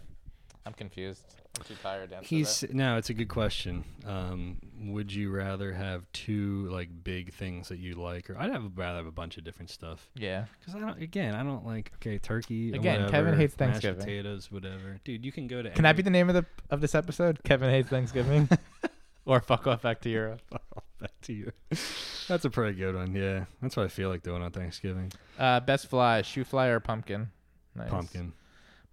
I'm 0.65 0.73
confused. 0.73 1.25
I'm 1.57 1.65
too 1.65 1.75
tired 1.83 2.11
to 2.11 2.17
answer 2.17 2.27
He's 2.29 2.61
that. 2.61 2.75
no, 2.75 2.97
it's 2.97 3.11
a 3.11 3.15
good 3.15 3.29
question. 3.29 3.85
Um, 4.07 4.59
would 4.87 5.13
you 5.13 5.31
rather 5.31 5.73
have 5.73 6.05
two 6.13 6.69
like 6.71 6.89
big 7.05 7.33
things 7.33 7.69
that 7.69 7.79
you 7.79 7.95
like, 7.95 8.29
or 8.29 8.37
I'd 8.39 8.51
have 8.51 8.73
rather 8.77 8.99
have 8.99 9.07
a 9.07 9.13
bunch 9.13 9.39
of 9.39 9.45
different 9.45 9.71
stuff? 9.71 10.09
Yeah. 10.17 10.47
Because 10.59 10.75
I 10.75 10.81
don't. 10.81 11.01
Again, 11.01 11.35
I 11.35 11.43
don't 11.45 11.65
like 11.65 11.93
okay 11.97 12.19
turkey. 12.19 12.73
or 12.73 12.77
Again, 12.77 13.09
Kevin 13.09 13.27
whatever, 13.27 13.37
hates 13.37 13.59
mashed 13.59 13.73
Thanksgiving. 13.83 14.01
potatoes, 14.01 14.51
whatever. 14.51 14.99
Dude, 15.05 15.25
you 15.25 15.31
can 15.33 15.47
go 15.47 15.63
to. 15.63 15.71
Can 15.71 15.85
that 15.85 15.97
be 15.97 16.03
the 16.03 16.11
name 16.11 16.29
of 16.29 16.35
the 16.35 16.45
of 16.71 16.81
this 16.81 16.95
episode? 16.95 17.39
Kevin 17.45 17.71
hates 17.71 17.89
Thanksgiving, 17.89 18.49
or 19.25 19.41
fuck 19.41 19.67
off 19.69 19.83
back 19.83 20.01
to 20.03 20.11
Europe. 20.11 20.43
Back 21.01 21.11
to 21.23 21.33
you. 21.35 21.53
That's 22.29 22.47
a 22.47 22.51
pretty 22.51 22.79
good 22.79 22.95
one. 22.95 23.15
Yeah, 23.15 23.45
that's 23.61 23.77
what 23.77 23.85
I 23.85 23.89
feel 23.89 24.09
like 24.09 24.23
doing 24.23 24.41
on 24.41 24.53
Thanksgiving. 24.53 25.13
Uh, 25.39 25.61
best 25.61 25.89
fly, 25.89 26.23
shoofly 26.23 26.69
or 26.71 26.81
pumpkin? 26.81 27.31
Nice. 27.75 27.91
Pumpkin. 27.91 28.33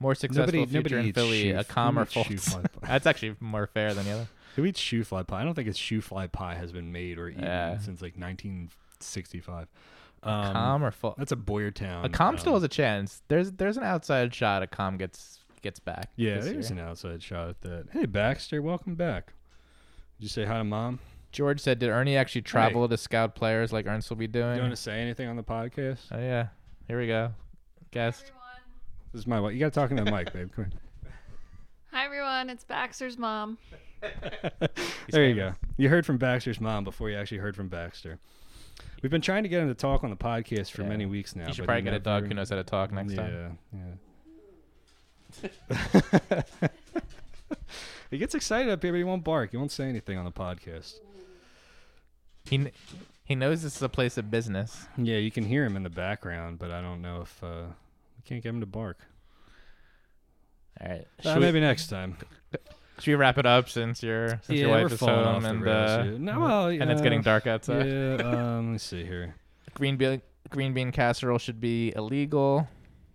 More 0.02 0.16
successful 0.16 0.42
Nobody, 0.60 0.66
future 0.66 0.96
nobody 0.96 1.08
in 1.10 1.14
Philly, 1.14 1.42
shoe, 1.44 1.54
Accam 1.54 1.98
or 1.98 2.02
eats 2.04 2.12
shoe 2.14 2.24
false. 2.24 2.48
fly 2.50 2.62
pie? 2.82 2.88
That's 2.88 3.06
actually 3.08 3.36
more 3.40 3.68
fair 3.68 3.94
than 3.94 4.06
the 4.06 4.12
other. 4.12 4.28
Who 4.56 4.66
eats 4.66 4.82
shoofly 4.82 5.26
pie? 5.28 5.42
I 5.42 5.44
don't 5.46 5.54
think 5.54 5.68
it's 5.68 5.80
shoofly 5.80 6.32
pie 6.32 6.56
has 6.56 6.72
been 6.72 6.92
made 6.92 7.18
or 7.20 7.30
eaten 7.30 7.44
Yeah. 7.44 7.78
since 7.78 8.02
like 8.02 8.18
1965. 8.18 9.68
Um, 10.24 10.54
calm 10.54 10.84
or 10.84 10.92
Fultz? 10.92 11.18
That's 11.18 11.32
a 11.32 11.36
Boyertown. 11.36 12.06
Accam 12.10 12.30
um, 12.30 12.38
still 12.38 12.54
has 12.54 12.64
a 12.64 12.68
chance. 12.68 13.22
There's 13.28 13.52
there's 13.54 13.78
an 13.78 13.84
outside 13.84 14.34
shot. 14.34 14.62
Accam 14.70 14.98
gets 14.98 15.40
gets 15.62 15.80
back. 15.80 16.10
Yeah, 16.16 16.40
there's 16.40 16.70
year. 16.72 16.80
an 16.80 16.86
outside 16.88 17.22
shot 17.24 17.50
at 17.50 17.62
that. 17.62 17.86
Hey, 17.92 18.06
Baxter, 18.06 18.62
welcome 18.62 18.96
back. 18.96 19.34
Did 20.20 20.24
you 20.26 20.30
say 20.30 20.46
hi 20.46 20.58
to 20.58 20.64
mom? 20.64 21.00
George 21.32 21.60
said, 21.62 21.80
"Did 21.80 21.90
Earnie 21.90 22.18
actually 22.18 22.42
travel 22.42 22.88
to 22.90 22.98
scout 22.98 23.36
players 23.36 23.72
like 23.72 23.88
Ernst 23.88 24.10
will 24.10 24.18
be 24.18 24.28
doing?" 24.28 24.56
You 24.58 24.62
want 24.62 24.74
to 24.74 24.82
say 24.82 25.00
anything 25.00 25.28
on 25.28 25.38
the 25.38 25.44
podcast? 25.44 26.00
oh 26.12 26.20
yeah, 26.20 26.48
here 26.88 27.00
we 27.00 27.08
go. 27.08 27.32
Guest. 27.92 28.32
This 29.12 29.22
is 29.22 29.28
my 29.28 29.40
wife. 29.40 29.54
You 29.54 29.60
got 29.60 29.74
to 29.74 29.80
talk 29.80 29.92
into 29.92 30.04
the 30.04 30.12
mic, 30.12 30.32
babe. 30.34 30.50
Come 30.56 30.66
on. 30.66 30.74
Hi 31.92 32.06
everyone, 32.06 32.50
it's 32.50 32.64
Baxter's 32.64 33.18
mom. 33.18 33.58
here. 34.02 34.52
there 35.10 35.26
you 35.28 35.36
go. 35.36 35.54
You 35.76 35.90
heard 35.90 36.06
from 36.06 36.18
Baxter's 36.18 36.62
mom 36.62 36.86
before 36.86 37.10
you 37.10 37.18
actually 37.18 37.40
heard 37.40 37.54
from 37.56 37.68
Baxter. 37.68 38.18
We've 39.04 39.12
been 39.12 39.20
trying 39.22 39.44
to 39.44 39.50
get 39.50 39.62
him 39.62 39.68
to 39.68 39.74
talk 39.76 40.04
on 40.06 40.10
the 40.10 40.16
podcast 40.16 40.72
for 40.72 40.84
Yeah. 40.84 40.88
many 40.90 41.06
weeks 41.06 41.36
now. 41.36 41.48
you 41.48 41.54
should 41.54 41.64
but 41.64 41.74
probably 41.74 41.82
he 41.82 41.86
get 41.86 41.94
a 41.96 42.00
dog 42.00 42.24
never- 42.24 42.28
who 42.30 42.34
knows 42.36 42.50
how 42.50 42.56
to 42.56 42.64
talk 42.64 42.94
next 42.94 43.16
time. 43.16 43.58
Yeah, 43.74 43.80
yeah. 45.44 46.44
he 48.12 48.18
gets 48.18 48.36
excited 48.36 48.72
up 48.72 48.82
here, 48.82 48.94
but 48.94 48.98
he 48.98 49.04
won't 49.04 49.26
bark. 49.26 49.52
He 49.52 49.58
won't 49.58 49.72
say 49.72 49.90
anything 49.90 50.18
on 50.18 50.24
the 50.24 50.32
podcast. 50.32 50.96
He 52.46 52.58
kn- 52.58 52.72
he 53.26 53.36
knows 53.36 53.64
this 53.64 53.76
is 53.76 53.82
a 53.82 53.90
place 53.90 54.18
of 54.18 54.32
business. 54.32 54.86
Yeah, 54.98 55.18
you 55.18 55.32
can 55.32 55.44
hear 55.44 55.66
him 55.66 55.76
in 55.76 55.84
the 55.84 55.90
background, 55.90 56.58
but 56.58 56.72
I 56.72 56.82
don't 56.82 57.02
know 57.02 57.22
if 57.22 57.44
uh, 57.44 57.64
we 58.22 58.30
can't 58.30 58.44
get 58.44 58.50
him 58.50 58.60
to 58.60 58.66
bark. 58.66 59.00
All 60.80 60.88
right. 60.88 61.08
Uh, 61.24 61.40
maybe 61.40 61.60
next 61.60 61.88
time. 61.88 62.18
should 63.00 63.12
we 63.12 63.16
wrap 63.16 63.38
it 63.38 63.46
up 63.46 63.70
since 63.70 64.04
your 64.04 64.30
since 64.44 64.50
yeah, 64.50 64.68
your 64.68 64.70
wife 64.70 64.92
is 64.92 65.00
home 65.00 65.46
and 65.46 65.68
uh. 65.68 66.04
No, 66.04 66.40
well, 66.40 66.68
and 66.68 66.92
it's 66.92 67.02
getting 67.02 67.22
dark 67.22 67.48
outside? 67.48 67.88
Yeah, 67.88 68.16
um, 68.24 68.66
let 68.66 68.72
me 68.74 68.78
see 68.78 69.04
here. 69.04 69.36
Green 69.74 69.98
bean 69.98 70.22
green 70.50 70.74
bean 70.74 70.92
casserole 70.92 71.40
should 71.40 71.60
be 71.60 71.94
illegal. 71.96 72.68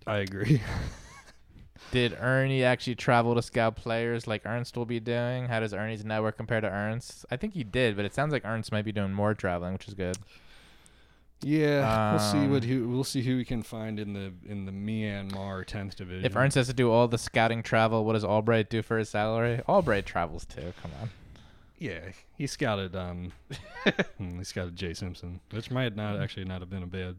I 0.07 0.19
agree. 0.19 0.63
Did 1.93 2.17
Earnie 2.21 2.65
actually 2.65 2.97
travel 2.97 3.37
to 3.37 3.43
scout 3.43 3.77
players 3.77 4.27
like 4.27 4.43
Ernst 4.45 4.77
will 4.77 4.87
be 4.87 4.99
doing? 4.99 5.47
How 5.47 5.61
does 5.61 5.73
Earnie's 5.73 6.05
network 6.05 6.37
compare 6.37 6.61
to 6.61 6.69
Ernst? 6.69 7.25
I 7.31 7.37
think 7.37 7.55
he 7.55 7.63
did, 7.63 7.95
but 7.95 8.05
it 8.05 8.13
sounds 8.13 8.33
like 8.33 8.45
Ernst 8.45 8.73
might 8.73 8.85
be 8.85 8.93
doing 8.93 9.13
more 9.13 9.35
traveling, 9.35 9.75
which 9.75 9.87
is 9.87 9.95
good. 9.95 10.17
Yeah, 11.43 12.13
we'll 12.13 12.21
see 12.33 12.49
what 12.49 12.63
Um, 12.63 12.69
who 12.69 12.89
we'll 12.89 13.05
see 13.05 13.23
who 13.23 13.37
we 13.37 13.45
can 13.45 13.63
find 13.63 14.01
in 14.01 14.15
the 14.15 14.33
in 14.51 14.65
the 14.65 14.73
Myanmar 14.73 15.65
tenth 15.67 15.97
division. 15.97 16.25
If 16.25 16.35
Ernst 16.35 16.55
has 16.57 16.67
to 16.69 16.73
do 16.73 16.91
all 16.91 17.09
the 17.09 17.19
scouting 17.19 17.63
travel, 17.63 18.05
what 18.05 18.15
does 18.15 18.25
Albright 18.25 18.71
do 18.71 18.83
for 18.83 18.99
his 18.99 19.11
salary? 19.11 19.61
Albright 19.69 20.07
travels 20.07 20.45
too. 20.47 20.73
Come 20.83 20.93
on. 21.01 21.11
yeah, 21.79 22.01
he 22.39 22.47
scouted 22.47 22.97
um, 22.97 23.33
hmm, 24.19 24.39
he 24.39 24.45
scouted 24.45 24.77
Jay 24.77 24.95
Simpson, 24.95 25.41
which 25.51 25.71
might 25.71 25.95
not 25.95 26.19
actually 26.19 26.47
not 26.47 26.61
have 26.61 26.71
been 26.71 26.83
a 26.83 26.87
bad. 26.87 27.17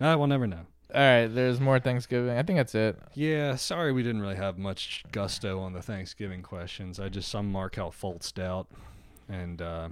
Uh, 0.00 0.14
we'll 0.16 0.28
never 0.28 0.46
know. 0.46 0.66
All 0.94 1.00
right, 1.00 1.26
there's 1.26 1.58
more 1.60 1.80
Thanksgiving. 1.80 2.38
I 2.38 2.44
think 2.44 2.58
that's 2.58 2.74
it. 2.76 2.96
Yeah, 3.14 3.56
sorry 3.56 3.90
we 3.92 4.04
didn't 4.04 4.20
really 4.20 4.36
have 4.36 4.56
much 4.56 5.04
gusto 5.10 5.58
on 5.58 5.72
the 5.72 5.82
Thanksgiving 5.82 6.42
questions. 6.42 7.00
I 7.00 7.08
just 7.08 7.28
some 7.28 7.50
Markelle 7.50 7.90
Fultz 7.90 8.38
out, 8.40 8.68
and 9.28 9.60
uh, 9.60 9.88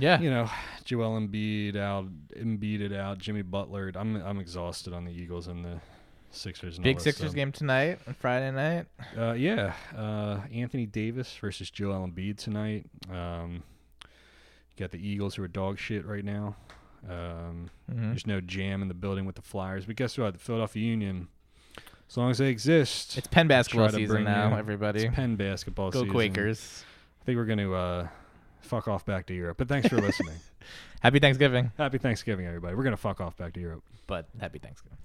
Yeah. 0.00 0.20
you 0.20 0.30
know, 0.30 0.48
Joel 0.84 1.20
Embiid 1.20 1.76
out, 1.76 2.06
Embiid 2.36 2.80
it 2.80 2.92
out, 2.92 3.18
Jimmy 3.18 3.42
Butler. 3.42 3.92
I'm 3.94 4.16
I'm 4.16 4.38
exhausted 4.38 4.92
on 4.92 5.04
the 5.04 5.12
Eagles 5.12 5.46
and 5.46 5.64
the 5.64 5.80
Sixers. 6.32 6.76
And 6.76 6.84
Big 6.84 6.96
that 6.96 7.02
Sixers 7.02 7.26
stuff. 7.30 7.34
game 7.34 7.52
tonight 7.52 7.98
on 8.06 8.14
Friday 8.14 8.50
night. 8.52 8.86
Uh, 9.18 9.32
yeah, 9.32 9.74
uh, 9.96 10.40
Anthony 10.52 10.86
Davis 10.86 11.36
versus 11.40 11.70
Joel 11.70 12.06
Embiid 12.08 12.36
tonight. 12.38 12.86
Um, 13.12 13.62
you 14.02 14.78
got 14.84 14.90
the 14.92 15.06
Eagles 15.06 15.34
who 15.34 15.42
are 15.42 15.48
dog 15.48 15.78
shit 15.78 16.06
right 16.06 16.24
now. 16.24 16.56
Um, 17.08 17.70
Mhm. 17.90 18.10
There's 18.10 18.26
no 18.26 18.40
jam 18.40 18.82
in 18.82 18.88
the 18.88 18.94
building 18.94 19.24
with 19.24 19.34
the 19.36 19.42
Flyers, 19.42 19.86
but 19.86 19.96
guess 19.96 20.16
what? 20.18 20.34
The 20.34 20.38
Philadelphia 20.38 20.82
Union, 20.86 21.28
as 22.08 22.16
long 22.16 22.30
as 22.30 22.38
they 22.38 22.48
exist, 22.48 23.16
It's 23.18 23.26
Penn 23.26 23.48
basketball 23.48 23.88
try 23.88 23.98
season 23.98 24.24
now, 24.24 24.50
you- 24.50 24.56
everybody. 24.56 25.04
it's 25.06 25.14
Penn 25.14 25.36
basketball 25.36 25.90
season. 25.92 26.08
Go 26.08 26.12
season. 26.20 26.32
Quakers. 26.34 26.84
I 27.20 27.24
think 27.24 27.36
we're 27.36 27.46
going 27.46 27.58
to 27.58 27.74
uh, 27.74 28.08
fuck 28.60 28.88
off 28.88 29.04
back 29.04 29.26
to 29.26 29.34
Europe. 29.34 29.58
But 29.58 29.68
thanks 29.68 29.88
for 29.88 30.00
listening. 30.00 30.36
Happy 31.00 31.18
Thanksgiving. 31.18 31.72
Happy 31.78 31.98
Thanksgiving, 31.98 32.46
everybody. 32.46 32.74
We're 32.74 32.82
going 32.82 32.92
to 32.92 33.00
fuck 33.00 33.20
off 33.20 33.36
back 33.36 33.54
to 33.54 33.60
Europe. 33.60 33.82
But 34.06 34.26
happy 34.40 34.58
Thanksgiving. 34.58 34.98